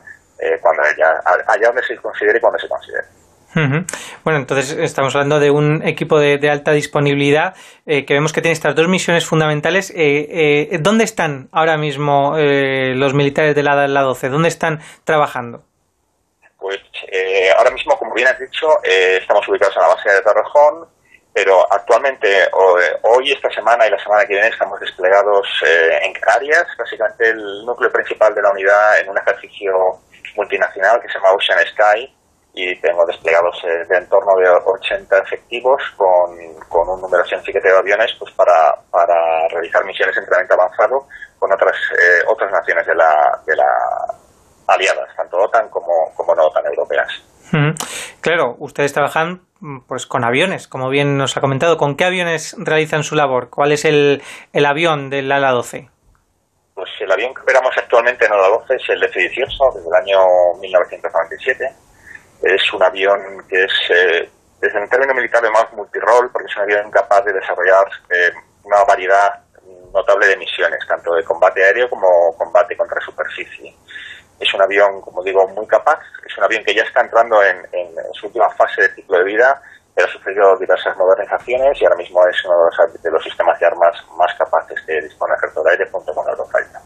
cuando 0.60 0.82
haya, 0.82 1.20
allá 1.24 1.68
donde 1.68 1.82
se 1.84 1.96
considere 1.96 2.38
y 2.38 2.40
cuando 2.40 2.58
se 2.58 2.68
considere. 2.68 3.06
Bueno, 3.54 4.38
entonces 4.38 4.72
estamos 4.72 5.14
hablando 5.14 5.40
de 5.40 5.50
un 5.50 5.86
equipo 5.86 6.18
de, 6.18 6.50
alta 6.50 6.72
disponibilidad 6.72 7.56
eh, 7.86 8.04
que 8.04 8.14
vemos 8.14 8.32
que 8.32 8.42
tiene 8.42 8.52
estas 8.52 8.74
dos 8.74 8.88
misiones 8.88 9.24
fundamentales. 9.24 9.90
Eh, 9.90 10.68
eh, 10.72 10.78
¿Dónde 10.80 11.04
están 11.04 11.48
ahora 11.52 11.76
mismo 11.78 12.36
eh, 12.36 12.94
los 12.94 13.14
militares 13.14 13.54
de 13.54 13.62
la, 13.62 13.88
la 13.88 14.02
12? 14.02 14.28
¿Dónde 14.28 14.48
están 14.48 14.80
trabajando? 15.04 15.64
Pues 16.58 16.78
ahora 17.56 17.70
mismo, 17.70 17.96
como 17.96 18.12
bien 18.14 18.28
has 18.28 18.38
dicho, 18.38 18.66
estamos 18.82 19.48
ubicados 19.48 19.74
en 19.76 19.82
la 19.82 19.88
base 19.88 20.10
de 20.10 20.20
Torrejón, 20.20 20.88
pero 21.32 21.72
actualmente, 21.72 22.28
hoy, 23.02 23.32
esta 23.32 23.48
semana 23.50 23.86
y 23.86 23.90
la 23.90 23.98
semana 23.98 24.26
que 24.26 24.34
viene, 24.34 24.48
estamos 24.48 24.78
desplegados 24.80 25.46
en 26.02 26.12
Canarias, 26.14 26.66
básicamente 26.76 27.30
el 27.30 27.64
núcleo 27.64 27.90
principal 27.92 28.34
de 28.34 28.42
la 28.42 28.50
unidad 28.50 29.00
en 29.00 29.08
un 29.08 29.18
ejercicio 29.18 30.00
multinacional 30.36 31.00
que 31.00 31.08
se 31.08 31.14
llama 31.14 31.32
Ocean 31.32 31.60
Sky, 31.68 32.17
y 32.58 32.74
tengo 32.80 33.06
desplegados 33.06 33.56
eh, 33.64 33.84
de 33.88 33.96
en 33.98 34.08
torno 34.08 34.34
de 34.34 34.48
80 34.48 35.16
efectivos 35.18 35.80
con, 35.96 36.36
con 36.68 36.88
un 36.88 37.00
número 37.00 37.24
significativo 37.24 37.74
de 37.74 37.78
aviones 37.78 38.10
pues 38.18 38.34
para, 38.34 38.74
para 38.90 39.46
realizar 39.48 39.84
misiones 39.84 40.16
de 40.16 40.22
entrenamiento 40.22 40.54
avanzado 40.54 41.06
con 41.38 41.52
otras 41.52 41.76
eh, 41.92 42.24
otras 42.26 42.50
naciones 42.50 42.84
de 42.84 42.96
la, 42.96 43.40
de 43.46 43.54
la 43.54 43.64
aliadas, 44.66 45.08
tanto 45.16 45.36
OTAN 45.38 45.68
como, 45.68 46.12
como 46.16 46.34
no 46.34 46.46
OTAN 46.46 46.66
europeas. 46.66 47.08
Claro, 48.20 48.56
ustedes 48.58 48.92
trabajan 48.92 49.42
mm, 49.60 49.86
pues 49.86 50.06
con 50.06 50.24
aviones, 50.24 50.66
como 50.66 50.90
bien 50.90 51.16
nos 51.16 51.36
ha 51.36 51.40
comentado. 51.40 51.78
¿Con 51.78 51.96
qué 51.96 52.04
aviones 52.04 52.56
realizan 52.58 53.04
su 53.04 53.14
labor? 53.14 53.50
¿Cuál 53.50 53.72
es 53.72 53.84
el, 53.84 54.20
el 54.52 54.66
avión 54.66 55.10
del 55.10 55.30
ala 55.30 55.52
12? 55.52 55.88
Pues 56.74 56.90
el 57.00 57.10
avión 57.10 57.32
que 57.34 57.40
operamos 57.40 57.72
actualmente 57.78 58.26
en 58.26 58.32
ODA 58.32 58.48
12 58.48 58.74
es 58.74 58.88
el 58.90 59.02
F-18 59.04 59.74
desde 59.74 59.88
el 59.88 59.94
año 59.94 60.18
1997. 60.60 61.87
Es 62.42 62.72
un 62.72 62.82
avión 62.82 63.20
que 63.48 63.64
es, 63.64 63.72
eh, 63.90 64.30
desde 64.60 64.82
el 64.82 64.88
término 64.88 65.14
militar, 65.14 65.42
más 65.50 65.72
multirol, 65.72 66.30
porque 66.30 66.46
es 66.48 66.56
un 66.56 66.62
avión 66.62 66.90
capaz 66.90 67.22
de 67.22 67.32
desarrollar 67.32 67.86
eh, 68.10 68.32
una 68.64 68.84
variedad 68.84 69.42
notable 69.92 70.26
de 70.26 70.36
misiones, 70.36 70.80
tanto 70.86 71.14
de 71.14 71.24
combate 71.24 71.64
aéreo 71.64 71.88
como 71.88 72.36
combate 72.36 72.76
contra 72.76 73.00
superficie. 73.00 73.74
Es 74.38 74.54
un 74.54 74.62
avión, 74.62 75.00
como 75.00 75.22
digo, 75.22 75.48
muy 75.48 75.66
capaz. 75.66 75.98
Es 76.24 76.36
un 76.38 76.44
avión 76.44 76.62
que 76.64 76.74
ya 76.74 76.82
está 76.82 77.00
entrando 77.00 77.42
en, 77.42 77.66
su 78.12 78.26
última 78.26 78.48
fase 78.50 78.82
de 78.82 78.94
ciclo 78.94 79.18
de 79.18 79.24
vida, 79.24 79.60
pero 79.94 80.06
ha 80.06 80.12
sufrido 80.12 80.56
diversas 80.58 80.96
modernizaciones 80.96 81.80
y 81.80 81.84
ahora 81.84 81.96
mismo 81.96 82.24
es 82.26 82.44
uno 82.44 82.56
de 82.56 82.64
los, 82.64 83.02
de 83.02 83.10
los 83.10 83.24
sistemas 83.24 83.58
de 83.58 83.66
armas 83.66 83.96
más 84.16 84.32
capaces 84.34 84.80
que 84.86 85.00
dispone 85.00 85.34
ejército 85.34 85.64
de 85.64 85.70
aire 85.72 85.88
junto 85.90 86.14
con 86.14 86.24
el 86.26 86.32
Eurofighter. 86.32 86.80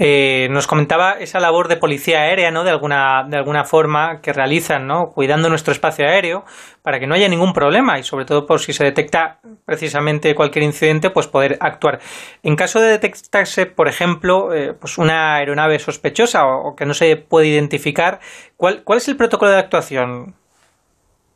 Eh, 0.00 0.48
nos 0.50 0.68
comentaba 0.68 1.12
esa 1.18 1.40
labor 1.40 1.66
de 1.66 1.76
policía 1.76 2.20
aérea, 2.20 2.50
¿no? 2.50 2.62
De 2.62 2.70
alguna, 2.70 3.24
de 3.28 3.36
alguna 3.36 3.64
forma 3.64 4.20
que 4.20 4.32
realizan, 4.32 4.86
¿no? 4.86 5.10
Cuidando 5.10 5.48
nuestro 5.48 5.72
espacio 5.72 6.06
aéreo 6.06 6.44
para 6.82 7.00
que 7.00 7.06
no 7.06 7.14
haya 7.14 7.28
ningún 7.28 7.52
problema 7.52 7.98
y 7.98 8.04
sobre 8.04 8.24
todo 8.24 8.46
por 8.46 8.60
si 8.60 8.72
se 8.72 8.84
detecta 8.84 9.40
precisamente 9.64 10.34
cualquier 10.34 10.64
incidente, 10.64 11.10
pues 11.10 11.26
poder 11.26 11.58
actuar. 11.60 11.98
En 12.42 12.54
caso 12.54 12.80
de 12.80 12.90
detectarse, 12.90 13.66
por 13.66 13.88
ejemplo, 13.88 14.54
eh, 14.54 14.72
pues 14.72 14.98
una 14.98 15.36
aeronave 15.36 15.78
sospechosa 15.80 16.46
o, 16.46 16.68
o 16.68 16.76
que 16.76 16.86
no 16.86 16.94
se 16.94 17.16
puede 17.16 17.48
identificar, 17.48 18.20
¿cuál, 18.56 18.84
¿cuál 18.84 18.98
es 18.98 19.08
el 19.08 19.16
protocolo 19.16 19.50
de 19.50 19.58
actuación? 19.58 20.34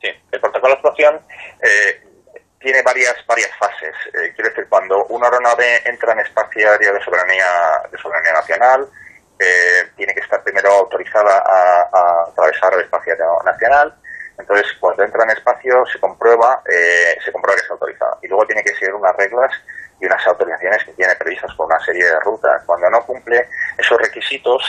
Sí, 0.01 0.09
el 0.31 0.41
protocolo 0.41 0.75
de 0.75 0.79
actuación 0.79 1.21
eh, 1.63 2.12
tiene 2.63 2.83
varias 2.83 3.15
varias 3.27 3.51
fases. 3.59 3.95
Eh, 4.15 4.33
quiero 4.35 4.51
decir, 4.51 4.67
cuando 4.69 5.05
una 5.07 5.27
aeronave 5.27 5.83
entra 5.85 6.13
en 6.13 6.21
espacio 6.21 6.71
aéreo 6.71 6.95
de 6.95 7.03
soberanía 7.03 7.47
de 7.91 7.99
soberanía 7.99 8.33
nacional, 8.33 8.89
eh, 9.39 9.91
tiene 9.97 10.15
que 10.15 10.21
estar 10.21 10.43
primero 10.43 10.71
autorizada 10.71 11.39
a, 11.39 12.29
atravesar 12.29 12.75
el 12.75 12.81
espacio 12.81 13.15
nacional. 13.45 13.95
Entonces, 14.39 14.67
cuando 14.81 15.05
entra 15.05 15.25
en 15.25 15.31
espacio, 15.31 15.85
se 15.93 15.99
comprueba 16.01 16.63
eh, 16.67 17.19
se 17.25 17.33
comprueba 17.33 17.57
que 17.57 17.63
está 17.63 17.75
autorizada. 17.75 18.19
Y 18.23 18.29
luego 18.29 18.47
tiene 18.47 18.63
que 18.63 18.75
seguir 18.75 18.95
unas 18.95 19.15
reglas 19.17 19.53
y 20.01 20.07
unas 20.07 20.27
autorizaciones 20.27 20.85
que 20.85 20.93
tiene 20.93 21.15
previstas 21.17 21.55
por 21.55 21.67
una 21.67 21.79
serie 21.81 22.05
de 22.05 22.21
rutas. 22.21 22.63
Cuando 22.67 22.89
no 22.91 23.05
cumple 23.05 23.49
esos 23.79 23.99
requisitos, 24.01 24.63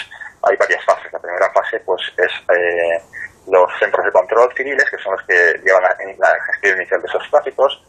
hay 0.43 0.55
varias 0.57 0.83
fases. 0.85 1.11
La 1.11 1.19
primera 1.19 1.51
fase, 1.51 1.79
pues, 1.79 2.01
es 2.17 2.31
eh, 2.55 3.01
los 3.47 3.69
centros 3.79 4.05
de 4.05 4.11
control 4.11 4.53
civiles, 4.55 4.89
que 4.89 4.97
son 4.97 5.13
los 5.13 5.23
que 5.23 5.59
llevan 5.63 5.83
la, 5.83 6.35
gestión 6.51 6.77
inicial 6.77 7.01
de 7.01 7.07
esos 7.07 7.29
tráficos, 7.29 7.83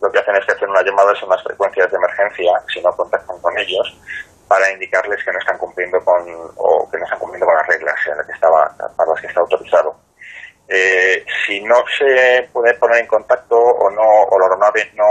lo 0.00 0.10
que 0.10 0.18
hacen 0.18 0.36
es 0.36 0.46
que 0.46 0.52
hacen 0.52 0.70
una 0.70 0.82
llamada 0.82 1.12
a 1.12 1.26
unas 1.26 1.42
frecuencias 1.42 1.90
de 1.90 1.96
emergencia, 1.96 2.52
si 2.72 2.80
no 2.80 2.90
contactan 2.92 3.38
con 3.40 3.56
ellos, 3.58 3.98
para 4.46 4.70
indicarles 4.70 5.22
que 5.24 5.32
no 5.32 5.38
están 5.38 5.58
cumpliendo 5.58 5.98
con, 6.04 6.24
o 6.56 6.88
que 6.90 6.98
no 6.98 7.04
están 7.04 7.18
cumpliendo 7.18 7.46
con 7.46 7.56
las 7.56 7.66
reglas 7.66 7.94
en 8.06 8.16
las 8.16 8.26
que 8.26 8.32
estaba, 8.32 8.74
para 8.96 9.10
las 9.10 9.20
que 9.20 9.26
está 9.26 9.40
autorizado. 9.40 9.96
Eh, 10.70 11.24
si 11.46 11.62
no 11.62 11.76
se 11.98 12.46
puede 12.52 12.74
poner 12.74 13.00
en 13.00 13.06
contacto 13.06 13.56
o 13.56 13.90
no 13.90 14.02
o 14.02 14.38
la 14.38 14.44
aeronave 14.44 14.90
no, 14.96 15.06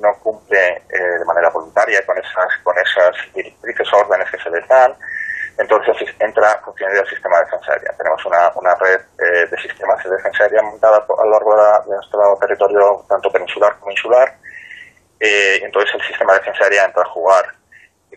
no 0.00 0.14
cumple 0.22 0.84
eh, 0.88 1.18
de 1.18 1.24
manera 1.24 1.50
voluntaria 1.50 2.00
con 2.06 2.16
esas 2.16 2.56
con 2.62 2.76
esas 2.78 3.10
directrices 3.34 3.92
o 3.92 3.96
órdenes 3.96 4.30
que 4.30 4.38
se 4.38 4.50
les 4.50 4.68
dan, 4.68 4.94
entonces 5.60 5.94
entra 6.18 6.58
funcionario 6.64 7.02
del 7.02 7.10
sistema 7.10 7.38
de 7.38 7.44
defensa 7.44 7.72
aérea. 7.72 7.92
Tenemos 7.96 8.24
una, 8.24 8.50
una 8.54 8.74
red 8.76 9.00
eh, 9.18 9.46
de 9.46 9.56
sistemas 9.60 10.02
de 10.02 10.10
defensa 10.10 10.44
aérea 10.44 10.62
montada 10.62 10.96
a 10.96 11.24
lo 11.24 11.30
largo 11.30 11.54
de, 11.54 11.94
nuestro 11.96 12.38
territorio, 12.40 13.04
tanto 13.06 13.30
peninsular 13.30 13.78
como 13.78 13.92
insular. 13.92 14.36
Eh, 15.18 15.60
entonces 15.62 15.94
el 15.94 16.02
sistema 16.02 16.32
de 16.32 16.38
defensa 16.38 16.64
aérea 16.64 16.84
entra 16.86 17.02
a 17.02 17.10
jugar. 17.10 17.44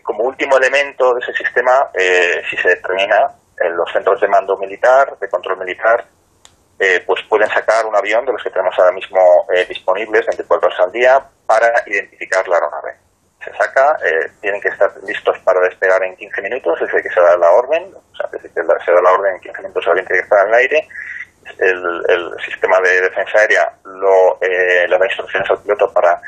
Como 0.02 0.24
último 0.24 0.56
elemento 0.56 1.14
de 1.14 1.20
ese 1.20 1.34
sistema, 1.34 1.90
eh, 1.92 2.42
si 2.48 2.56
se 2.56 2.68
determina 2.68 3.28
en 3.60 3.76
los 3.76 3.92
centros 3.92 4.20
de 4.20 4.28
mando 4.28 4.56
militar, 4.56 5.16
de 5.18 5.28
control 5.28 5.58
militar, 5.58 6.04
eh, 6.78 7.04
pues 7.06 7.22
pueden 7.28 7.48
sacar 7.50 7.84
un 7.84 7.94
avión 7.94 8.24
de 8.24 8.32
los 8.32 8.42
que 8.42 8.50
tenemos 8.50 8.74
ahora 8.78 8.92
mismo 8.92 9.20
disponibles 9.68 10.26
24 10.26 10.66
horas 10.66 10.80
al 10.80 10.92
día 10.92 11.22
para 11.46 11.72
identificar 11.86 12.46
la 12.48 12.56
aeronave. 12.56 13.03
Se 13.44 13.52
saca, 13.56 13.96
eh, 14.04 14.30
tienen 14.40 14.60
que 14.60 14.68
estar 14.68 14.90
listos 15.06 15.38
para 15.40 15.60
despegar 15.60 16.02
en 16.02 16.16
15 16.16 16.42
minutos 16.42 16.80
desde 16.80 17.02
que 17.02 17.10
se 17.10 17.20
da 17.20 17.36
la 17.36 17.50
orden, 17.50 17.92
o 17.94 18.16
sea, 18.16 18.28
que 18.30 18.48
se 18.48 18.62
da 18.62 19.02
la 19.02 19.12
orden 19.12 19.34
en 19.34 19.40
15 19.40 19.62
minutos 19.62 19.86
avión 19.86 20.06
tiene 20.06 20.20
que 20.20 20.24
estar 20.24 20.46
en 20.46 20.48
el 20.48 20.54
aire. 20.54 20.88
El, 21.58 22.30
sistema 22.44 22.80
de 22.80 23.02
defensa 23.02 23.38
aérea 23.38 23.70
lo, 23.84 24.38
eh, 24.40 24.86
le 24.88 24.98
da 24.98 25.06
instrucciones 25.06 25.50
al 25.50 25.60
piloto 25.62 25.92
para, 25.92 26.18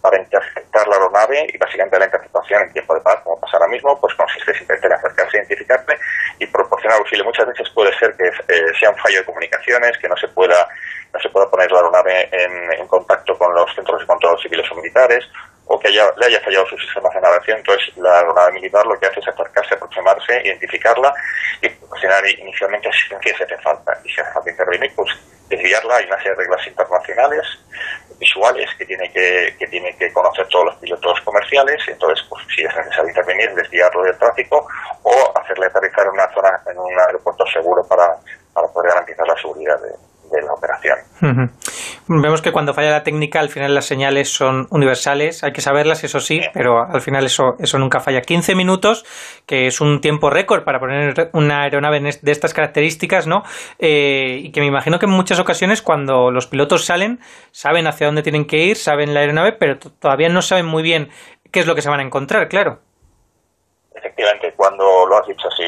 para 0.00 0.18
interceptar 0.18 0.88
la 0.88 0.96
aeronave 0.96 1.46
y 1.52 1.58
básicamente 1.58 1.98
la 1.98 2.06
interceptación 2.06 2.62
en 2.62 2.72
tiempo 2.72 2.94
de 2.94 3.00
paz, 3.00 3.20
como 3.22 3.38
pasa 3.38 3.58
ahora 3.58 3.68
mismo, 3.68 4.00
pues 4.00 4.14
consiste 4.14 4.54
simplemente 4.54 4.86
en 4.86 4.92
acercarse 4.94 5.36
identificarle 5.36 5.98
y 6.38 6.46
proporcionar 6.46 6.98
auxilio. 6.98 7.24
Muchas 7.24 7.46
veces 7.48 7.68
puede 7.74 7.92
ser 7.98 8.14
que 8.16 8.28
eh, 8.28 8.72
sea 8.80 8.90
un 8.90 8.96
fallo 8.96 9.18
de 9.18 9.26
comunicaciones, 9.26 9.98
que 9.98 10.08
no 10.08 10.16
se 10.16 10.28
pueda 10.28 10.66
no 11.12 11.20
se 11.20 11.28
pueda 11.28 11.50
poner 11.50 11.70
la 11.70 11.78
aeronave 11.78 12.30
en 12.32 12.86
contacto 12.88 13.36
con 13.36 13.54
los 13.54 13.74
centros 13.74 14.00
de 14.00 14.06
control 14.06 14.40
civiles 14.40 14.70
o 14.72 14.76
militares 14.76 15.28
o 15.66 15.78
que 15.78 15.88
haya, 15.88 16.10
le 16.16 16.26
haya 16.26 16.40
fallado 16.40 16.66
su 16.66 16.78
sistema 16.78 17.08
de 17.10 17.20
navegación. 17.20 17.58
Entonces, 17.58 17.96
la 17.96 18.18
aeronave 18.18 18.52
militar 18.52 18.86
lo 18.86 18.98
que 18.98 19.06
hace 19.06 19.20
es 19.20 19.28
acercarse, 19.28 19.74
aproximarse, 19.74 20.42
identificarla 20.44 21.14
y 21.60 21.68
proporcionar 21.68 22.28
inicialmente 22.28 22.88
asistencia 22.88 23.36
si 23.36 23.42
hace 23.42 23.58
falta. 23.58 23.98
Y 24.04 24.08
si 24.10 24.20
hace 24.20 24.32
falta 24.32 24.50
intervenir, 24.50 24.92
pues 24.94 25.10
desviarla. 25.48 25.96
Hay 25.96 26.06
una 26.06 26.16
serie 26.16 26.32
de 26.32 26.36
reglas 26.36 26.66
internacionales, 26.66 27.46
visuales, 28.18 28.70
que 28.76 28.86
tiene 28.86 29.10
que, 29.12 29.56
que 29.58 29.66
tiene 29.66 29.96
que 29.96 30.12
conocer 30.12 30.46
todos 30.48 30.66
los 30.66 30.76
pilotos 30.76 31.20
comerciales. 31.22 31.82
Entonces, 31.88 32.24
pues 32.28 32.44
si 32.54 32.64
es 32.64 32.74
necesario 32.74 33.08
intervenir, 33.08 33.54
desviarlo 33.54 34.02
del 34.02 34.18
tráfico 34.18 34.66
o 35.02 35.32
hacerle 35.38 35.66
aterrizar 35.66 36.06
en 36.06 36.12
una 36.12 36.32
zona, 36.34 36.62
en 36.70 36.78
un 36.78 36.98
aeropuerto 36.98 37.44
seguro 37.46 37.86
para, 37.88 38.16
para 38.52 38.68
poder 38.68 38.90
garantizar 38.90 39.26
la 39.26 39.36
seguridad 39.36 39.80
de, 39.80 40.11
de 40.32 40.42
la 40.42 40.52
operación. 40.52 40.98
Vemos 42.08 42.42
que 42.42 42.50
cuando 42.50 42.74
falla 42.74 42.90
la 42.90 43.02
técnica, 43.02 43.40
al 43.40 43.48
final 43.48 43.74
las 43.74 43.84
señales 43.84 44.32
son 44.32 44.66
universales, 44.70 45.44
hay 45.44 45.52
que 45.52 45.60
saberlas, 45.60 46.02
eso 46.04 46.20
sí, 46.20 46.40
pero 46.52 46.84
al 46.84 47.00
final 47.00 47.24
eso, 47.24 47.54
eso 47.58 47.78
nunca 47.78 48.00
falla. 48.00 48.22
15 48.22 48.54
minutos, 48.54 49.04
que 49.46 49.66
es 49.66 49.80
un 49.80 50.00
tiempo 50.00 50.30
récord 50.30 50.64
para 50.64 50.80
poner 50.80 51.30
una 51.32 51.62
aeronave 51.62 52.00
de 52.00 52.32
estas 52.32 52.54
características, 52.54 53.26
¿no? 53.26 53.42
Eh, 53.78 54.40
y 54.44 54.52
que 54.52 54.60
me 54.60 54.66
imagino 54.66 54.98
que 54.98 55.06
en 55.06 55.12
muchas 55.12 55.38
ocasiones 55.38 55.82
cuando 55.82 56.30
los 56.30 56.46
pilotos 56.46 56.84
salen, 56.84 57.20
saben 57.50 57.86
hacia 57.86 58.06
dónde 58.06 58.22
tienen 58.22 58.46
que 58.46 58.58
ir, 58.58 58.76
saben 58.76 59.14
la 59.14 59.20
aeronave, 59.20 59.52
pero 59.52 59.78
todavía 59.78 60.28
no 60.28 60.42
saben 60.42 60.66
muy 60.66 60.82
bien 60.82 61.10
qué 61.50 61.60
es 61.60 61.66
lo 61.66 61.74
que 61.74 61.82
se 61.82 61.90
van 61.90 62.00
a 62.00 62.02
encontrar, 62.02 62.48
claro. 62.48 62.80
Efectivamente, 63.94 64.54
cuando 64.56 65.06
lo 65.06 65.18
has 65.18 65.26
dicho 65.26 65.46
así. 65.48 65.64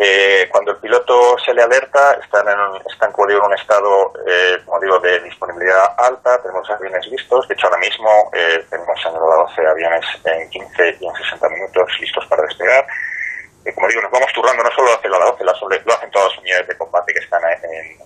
Eh, 0.00 0.48
cuando 0.52 0.70
el 0.72 0.76
piloto 0.78 1.36
se 1.44 1.52
le 1.52 1.62
alerta, 1.62 2.12
están, 2.22 2.48
en, 2.48 2.58
un- 2.58 2.80
están 2.88 3.10
como 3.10 3.26
digo, 3.26 3.40
en 3.40 3.46
un 3.46 3.58
estado, 3.58 4.12
eh, 4.28 4.58
como 4.64 4.78
digo, 4.80 4.98
de 5.00 5.18
disponibilidad 5.20 5.92
alta, 5.98 6.40
tenemos 6.40 6.70
aviones 6.70 7.04
listos, 7.08 7.48
de 7.48 7.54
hecho 7.54 7.66
ahora 7.66 7.78
mismo 7.78 8.30
eh, 8.32 8.64
tenemos 8.70 8.96
en 9.04 9.12
el 9.14 9.18
12 9.18 9.66
aviones 9.66 10.04
en 10.24 10.50
15 10.50 10.96
y 11.00 11.06
en 11.06 11.14
60 11.16 11.48
minutos 11.48 11.88
listos 12.00 12.24
para 12.26 12.42
despegar. 12.42 12.86
Eh, 13.64 13.74
como 13.74 13.88
digo, 13.88 14.00
nos 14.02 14.12
vamos 14.12 14.32
turnando, 14.32 14.62
no 14.62 14.70
solo 14.70 14.92
hace 14.94 15.08
la 15.08 15.18
12, 15.18 15.44
la 15.44 15.54
sobre- 15.54 15.82
lo 15.84 15.92
hacen 15.92 16.10
todas 16.12 16.28
las 16.30 16.38
unidades 16.38 16.68
de 16.68 16.78
combate 16.78 17.12
que 17.12 17.18
están 17.18 17.42
en, 17.44 17.64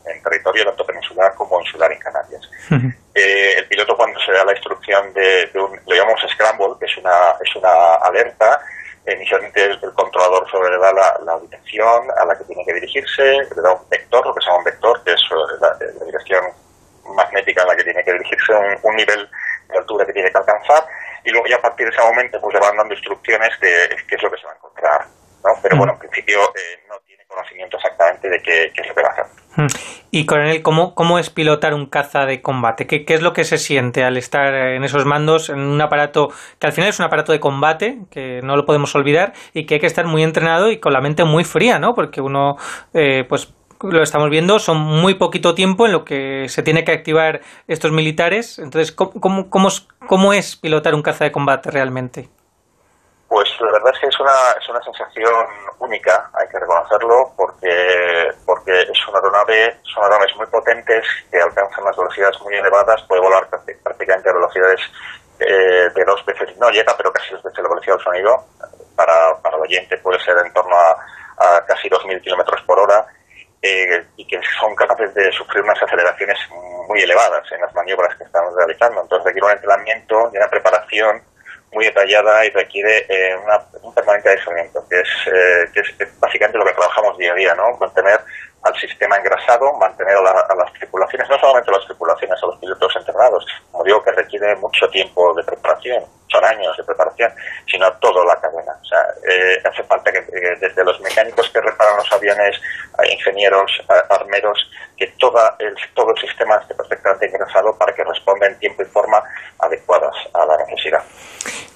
en- 0.08 0.22
territorio 0.22 0.64
tanto 0.64 0.86
peninsular 0.86 1.34
como 1.34 1.60
insular 1.60 1.92
en 1.92 1.98
Canarias. 1.98 2.48
Eh, 3.14 3.54
el 3.58 3.66
piloto 3.66 3.94
cuando 3.96 4.18
se 4.20 4.32
da 4.32 4.44
la 4.44 4.52
instrucción 4.52 5.12
de, 5.12 5.46
de 5.52 5.60
un, 5.60 5.78
lo 5.86 5.94
llamamos 5.94 6.20
scramble, 6.32 6.68
que 6.80 6.86
es 6.86 6.96
una, 6.96 7.34
es 7.44 7.54
una 7.56 7.94
alerta, 7.96 8.60
inicialmente 9.06 9.64
el, 9.64 9.78
el 9.82 9.92
controlador 9.94 10.48
sobre 10.50 10.70
le 10.70 10.78
da 10.78 10.92
la, 10.92 11.20
la 11.24 11.38
dirección 11.40 12.10
a 12.16 12.24
la 12.24 12.38
que 12.38 12.44
tiene 12.44 12.64
que 12.64 12.74
dirigirse, 12.74 13.22
le 13.24 13.62
da 13.62 13.72
un 13.72 13.88
vector, 13.88 14.24
lo 14.26 14.34
que 14.34 14.40
se 14.40 14.46
llama 14.46 14.58
un 14.58 14.64
vector, 14.64 15.04
que 15.04 15.12
es 15.12 15.20
eh, 15.20 15.58
la, 15.60 15.68
la 15.98 16.04
dirección 16.04 16.44
magnética 17.16 17.62
a 17.62 17.66
la 17.66 17.76
que 17.76 17.84
tiene 17.84 18.04
que 18.04 18.12
dirigirse, 18.12 18.52
un, 18.54 18.78
un 18.82 18.96
nivel 18.96 19.28
de 19.68 19.78
altura 19.78 20.06
que 20.06 20.12
tiene 20.12 20.30
que 20.30 20.38
alcanzar, 20.38 20.86
y 21.24 21.30
luego 21.30 21.46
ya 21.46 21.56
a 21.56 21.62
partir 21.62 21.88
de 21.88 21.94
ese 21.96 22.02
momento 22.06 22.40
pues 22.40 22.54
le 22.54 22.60
van 22.60 22.76
dando 22.76 22.94
instrucciones 22.94 23.50
de 23.60 23.96
qué 24.08 24.14
es 24.14 24.22
lo 24.22 24.30
que 24.30 24.38
se 24.38 24.46
va 24.46 24.52
a 24.52 24.56
encontrar. 24.56 25.06
¿no? 25.44 25.50
Pero 25.62 25.76
bueno, 25.76 25.92
en 25.94 25.98
principio 25.98 26.40
eh, 26.54 26.84
no 26.88 27.00
conocimiento 27.34 27.76
exactamente 27.76 28.28
de 28.28 28.38
qué, 28.40 28.72
qué 28.74 28.82
es 28.82 28.90
hacer. 28.90 29.24
Mm. 29.56 29.66
Y 30.10 30.26
Coronel, 30.26 30.62
¿cómo, 30.62 30.94
¿cómo 30.94 31.18
es 31.18 31.30
pilotar 31.30 31.74
un 31.74 31.86
caza 31.86 32.24
de 32.26 32.40
combate? 32.40 32.86
¿Qué, 32.86 33.04
¿Qué 33.04 33.14
es 33.14 33.22
lo 33.22 33.32
que 33.32 33.44
se 33.44 33.58
siente 33.58 34.04
al 34.04 34.16
estar 34.16 34.54
en 34.54 34.84
esos 34.84 35.04
mandos, 35.04 35.50
en 35.50 35.60
un 35.60 35.80
aparato 35.80 36.28
que 36.58 36.66
al 36.66 36.72
final 36.72 36.90
es 36.90 36.98
un 36.98 37.06
aparato 37.06 37.32
de 37.32 37.40
combate, 37.40 37.98
que 38.10 38.40
no 38.42 38.56
lo 38.56 38.64
podemos 38.64 38.94
olvidar, 38.94 39.32
y 39.52 39.66
que 39.66 39.74
hay 39.74 39.80
que 39.80 39.86
estar 39.86 40.06
muy 40.06 40.22
entrenado 40.22 40.70
y 40.70 40.78
con 40.78 40.92
la 40.92 41.00
mente 41.00 41.24
muy 41.24 41.44
fría, 41.44 41.78
¿no? 41.78 41.94
Porque 41.94 42.20
uno, 42.20 42.56
eh, 42.94 43.24
pues 43.28 43.54
lo 43.82 44.02
estamos 44.02 44.30
viendo, 44.30 44.58
son 44.58 44.78
muy 44.78 45.14
poquito 45.14 45.54
tiempo 45.54 45.86
en 45.86 45.92
lo 45.92 46.04
que 46.04 46.48
se 46.48 46.62
tiene 46.62 46.84
que 46.84 46.92
activar 46.92 47.40
estos 47.66 47.90
militares. 47.90 48.58
Entonces, 48.58 48.92
¿cómo, 48.92 49.12
cómo, 49.20 49.50
cómo 49.50 49.68
cómo 50.06 50.32
es 50.32 50.56
pilotar 50.56 50.94
un 50.94 51.02
caza 51.02 51.24
de 51.24 51.32
combate 51.32 51.70
realmente? 51.70 52.28
Pues 53.32 53.48
la 53.60 53.72
verdad 53.72 53.94
es 53.94 53.98
que 54.00 54.06
es 54.08 54.20
una, 54.20 54.30
es 54.60 54.68
una 54.68 54.82
sensación 54.82 55.32
única, 55.78 56.30
hay 56.38 56.46
que 56.48 56.58
reconocerlo, 56.58 57.32
porque, 57.34 58.30
porque 58.44 58.78
es 58.82 59.08
una 59.08 59.20
aeronave, 59.20 59.78
son 59.84 60.02
aeronaves 60.04 60.36
muy 60.36 60.46
potentes 60.48 61.06
que 61.30 61.40
alcanzan 61.40 61.82
las 61.82 61.96
velocidades 61.96 62.38
muy 62.42 62.54
elevadas, 62.56 63.00
puede 63.08 63.22
volar 63.22 63.48
prácti- 63.48 63.82
prácticamente 63.82 64.28
a 64.28 64.34
velocidades 64.34 64.80
eh, 65.40 65.88
de 65.94 66.04
dos 66.04 66.22
veces, 66.26 66.54
no 66.58 66.68
llega, 66.68 66.94
pero 66.94 67.10
casi 67.10 67.32
dos 67.32 67.42
veces 67.42 67.62
la 67.62 67.70
velocidad 67.70 67.94
del 67.96 68.04
sonido. 68.04 68.44
Para, 68.94 69.34
para 69.40 69.56
el 69.56 69.62
oyente 69.62 69.96
puede 69.96 70.20
ser 70.22 70.36
en 70.44 70.52
torno 70.52 70.76
a, 70.76 70.90
a 71.38 71.64
casi 71.64 71.88
2.000 71.88 72.20
kilómetros 72.20 72.60
por 72.66 72.78
hora 72.80 73.06
eh, 73.62 74.08
y 74.16 74.26
que 74.26 74.38
son 74.60 74.74
capaces 74.74 75.14
de 75.14 75.32
sufrir 75.32 75.62
unas 75.64 75.82
aceleraciones 75.82 76.36
muy 76.86 77.00
elevadas 77.00 77.50
en 77.50 77.62
las 77.62 77.72
maniobras 77.74 78.14
que 78.18 78.24
estamos 78.24 78.54
realizando. 78.54 79.00
Entonces 79.00 79.24
requiere 79.24 79.46
un 79.46 79.52
entrenamiento 79.52 80.30
y 80.34 80.36
una 80.36 80.48
preparación 80.50 81.22
muy 81.72 81.84
detallada 81.86 82.44
y 82.44 82.50
requiere 82.50 83.06
eh, 83.08 83.34
una- 83.36 83.64
un 83.82 83.94
permanente 83.94 84.30
aislamiento, 84.30 84.84
que 84.88 85.00
es, 85.00 85.08
eh, 85.26 85.64
que 85.72 85.80
es 85.80 86.20
básicamente 86.20 86.58
lo 86.58 86.64
que 86.64 86.72
trabajamos 86.72 87.16
día 87.18 87.32
a 87.32 87.36
día, 87.36 87.54
¿no? 87.54 87.76
Mantener 87.78 88.20
al 88.62 88.76
sistema 88.78 89.16
engrasado, 89.16 89.72
mantener 89.74 90.16
a, 90.16 90.22
la- 90.22 90.46
a 90.48 90.54
las 90.54 90.72
tripulaciones, 90.74 91.28
no 91.28 91.38
solamente 91.38 91.70
a 91.70 91.74
las 91.78 91.86
tripulaciones, 91.86 92.38
a 92.42 92.46
los 92.46 92.58
pilotos 92.58 92.94
entrenados, 92.96 93.44
como 93.72 93.84
digo, 93.84 94.02
que 94.04 94.12
requiere 94.12 94.54
mucho 94.56 94.88
tiempo 94.90 95.34
de 95.34 95.42
preparación, 95.42 96.04
son 96.30 96.44
años 96.44 96.76
de 96.76 96.84
preparación, 96.84 97.32
sino 97.66 97.86
a 97.86 97.98
toda 97.98 98.24
la 98.24 98.40
cadena. 98.40 98.72
O 98.80 98.84
sea, 98.84 99.00
eh, 99.28 99.60
hace 99.68 99.82
falta 99.84 100.12
que 100.12 100.20
desde 100.60 100.84
los 100.84 100.98
mecánicos 101.00 101.50
que 101.50 101.60
reparan 101.60 101.96
los 101.96 102.12
aviones, 102.12 102.56
a 102.98 103.06
ingenieros, 103.06 103.70
armeros, 104.08 104.70
que 105.02 105.14
toda 105.18 105.56
el, 105.58 105.74
todo 105.94 106.14
el 106.14 106.20
sistema 106.20 106.54
esté 106.56 106.74
perfectamente 106.74 107.26
engrasado 107.26 107.76
para 107.76 107.92
que 107.92 108.04
responda 108.04 108.46
en 108.46 108.56
tiempo 108.60 108.82
y 108.82 108.86
forma 108.86 109.20
adecuadas 109.58 110.14
a 110.32 110.46
la 110.46 110.56
necesidad. 110.64 111.02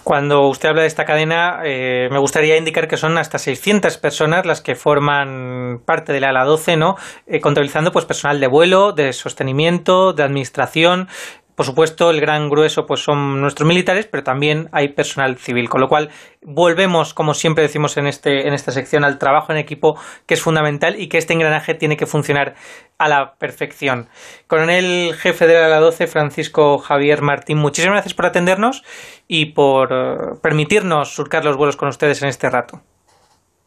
Cuando 0.04 0.46
usted 0.46 0.68
habla 0.68 0.82
de 0.82 0.86
esta 0.86 1.04
cadena, 1.04 1.62
eh, 1.64 2.08
me 2.12 2.18
gustaría 2.20 2.56
indicar 2.56 2.86
que 2.86 2.96
son 2.96 3.18
hasta 3.18 3.38
600 3.38 3.98
personas 3.98 4.46
las 4.46 4.60
que 4.60 4.76
forman 4.76 5.80
parte 5.84 6.12
del 6.12 6.22
ala 6.22 6.44
12, 6.44 6.76
¿no? 6.76 6.94
Eh, 7.26 7.40
contabilizando 7.40 7.90
pues 7.90 8.04
personal 8.04 8.38
de 8.38 8.46
vuelo, 8.46 8.92
de 8.92 9.12
sostenimiento, 9.12 10.12
de 10.12 10.22
administración. 10.22 11.08
Por 11.56 11.64
supuesto, 11.64 12.10
el 12.10 12.20
gran 12.20 12.50
grueso 12.50 12.84
pues 12.86 13.02
son 13.02 13.40
nuestros 13.40 13.66
militares, 13.66 14.06
pero 14.06 14.22
también 14.22 14.68
hay 14.72 14.88
personal 14.88 15.38
civil, 15.38 15.70
con 15.70 15.80
lo 15.80 15.88
cual 15.88 16.10
volvemos, 16.42 17.14
como 17.14 17.32
siempre 17.32 17.62
decimos 17.62 17.96
en 17.96 18.06
este 18.06 18.46
en 18.46 18.52
esta 18.52 18.72
sección, 18.72 19.04
al 19.04 19.18
trabajo 19.18 19.52
en 19.52 19.58
equipo 19.58 19.98
que 20.26 20.34
es 20.34 20.42
fundamental 20.42 21.00
y 21.00 21.08
que 21.08 21.16
este 21.16 21.32
engranaje 21.32 21.72
tiene 21.72 21.96
que 21.96 22.04
funcionar 22.04 22.56
a 22.98 23.08
la 23.08 23.36
perfección. 23.36 24.10
Coronel 24.46 25.14
jefe 25.14 25.46
de 25.46 25.54
la 25.66 25.80
12, 25.80 26.06
Francisco 26.08 26.76
Javier 26.76 27.22
Martín, 27.22 27.56
muchísimas 27.56 27.94
gracias 27.94 28.12
por 28.12 28.26
atendernos 28.26 28.84
y 29.26 29.46
por 29.46 29.92
eh, 29.94 30.16
permitirnos 30.42 31.14
surcar 31.14 31.46
los 31.46 31.56
vuelos 31.56 31.78
con 31.78 31.88
ustedes 31.88 32.20
en 32.22 32.28
este 32.28 32.50
rato. 32.50 32.82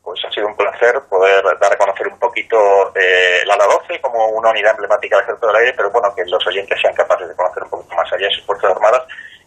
Pues 0.03 0.19
ha 0.27 0.31
sido 0.31 0.47
un 0.47 0.55
placer 0.55 0.93
poder 1.09 1.43
dar 1.59 1.73
a 1.73 1.77
conocer 1.77 2.07
un 2.07 2.18
poquito 2.29 2.93
eh, 2.95 3.41
la 3.45 3.55
ALA 3.55 3.65
12 3.65 3.99
como 4.01 4.27
una 4.27 4.51
unidad 4.51 4.71
emblemática 4.71 5.17
del 5.17 5.23
Ejército 5.23 5.47
del 5.47 5.55
Aire, 5.57 5.73
pero 5.75 5.91
bueno, 5.91 6.13
que 6.15 6.23
los 6.25 6.45
oyentes 6.45 6.79
sean 6.81 6.93
capaces 6.93 7.27
de 7.27 7.35
conocer 7.35 7.63
un 7.63 7.69
poquito 7.69 7.95
más 7.95 8.11
allá 8.13 8.27
de 8.27 8.33
sus 8.33 8.45
Fuerzas 8.45 8.71
Armadas 8.71 9.03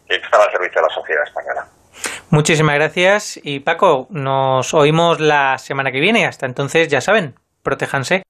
que 0.08 0.16
están 0.16 0.40
al 0.40 0.50
servicio 0.50 0.80
de 0.82 0.88
la 0.88 0.94
sociedad 0.94 1.22
española. 1.24 1.66
Muchísimas 2.30 2.74
gracias 2.74 3.40
y 3.42 3.60
Paco, 3.60 4.06
nos 4.10 4.74
oímos 4.74 5.20
la 5.20 5.58
semana 5.58 5.92
que 5.92 6.00
viene. 6.00 6.26
Hasta 6.26 6.46
entonces, 6.46 6.88
ya 6.88 7.00
saben, 7.00 7.34
protéjanse. 7.62 8.22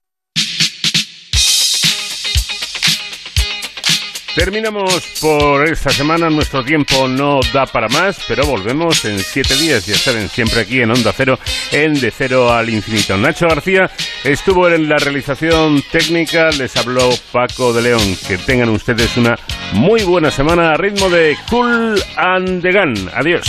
Terminamos 4.35 5.07
por 5.21 5.69
esta 5.69 5.91
semana. 5.91 6.31
Nuestro 6.31 6.65
tiempo 6.65 7.07
no 7.07 7.41
da 7.53 7.67
para 7.67 7.89
más, 7.89 8.19
pero 8.27 8.47
volvemos 8.47 9.05
en 9.05 9.19
siete 9.19 9.55
días. 9.57 9.85
Ya 9.87 9.95
saben, 9.97 10.29
siempre 10.29 10.63
aquí 10.63 10.81
en 10.81 10.91
Onda 10.91 11.13
Cero, 11.15 11.39
en 11.71 12.01
De 12.01 12.11
Cero 12.11 12.51
al 12.51 12.71
Infinito. 12.71 13.17
Nacho 13.19 13.47
García 13.47 13.91
estuvo 14.25 14.69
en 14.69 14.89
la 14.89 14.97
realización 14.97 15.83
técnica. 15.91 16.51
Les 16.51 16.75
habló 16.77 17.11
Paco 17.31 17.73
de 17.73 17.83
León. 17.83 18.17
Que 18.27 18.39
tengan 18.39 18.71
ustedes 18.71 19.17
una 19.17 19.39
muy 19.73 20.03
buena 20.03 20.31
semana 20.31 20.73
a 20.73 20.77
ritmo 20.77 21.11
de 21.11 21.37
Cool 21.51 22.03
and 22.17 22.63
the 22.63 22.73
Gun. 22.73 23.11
Adiós. 23.15 23.47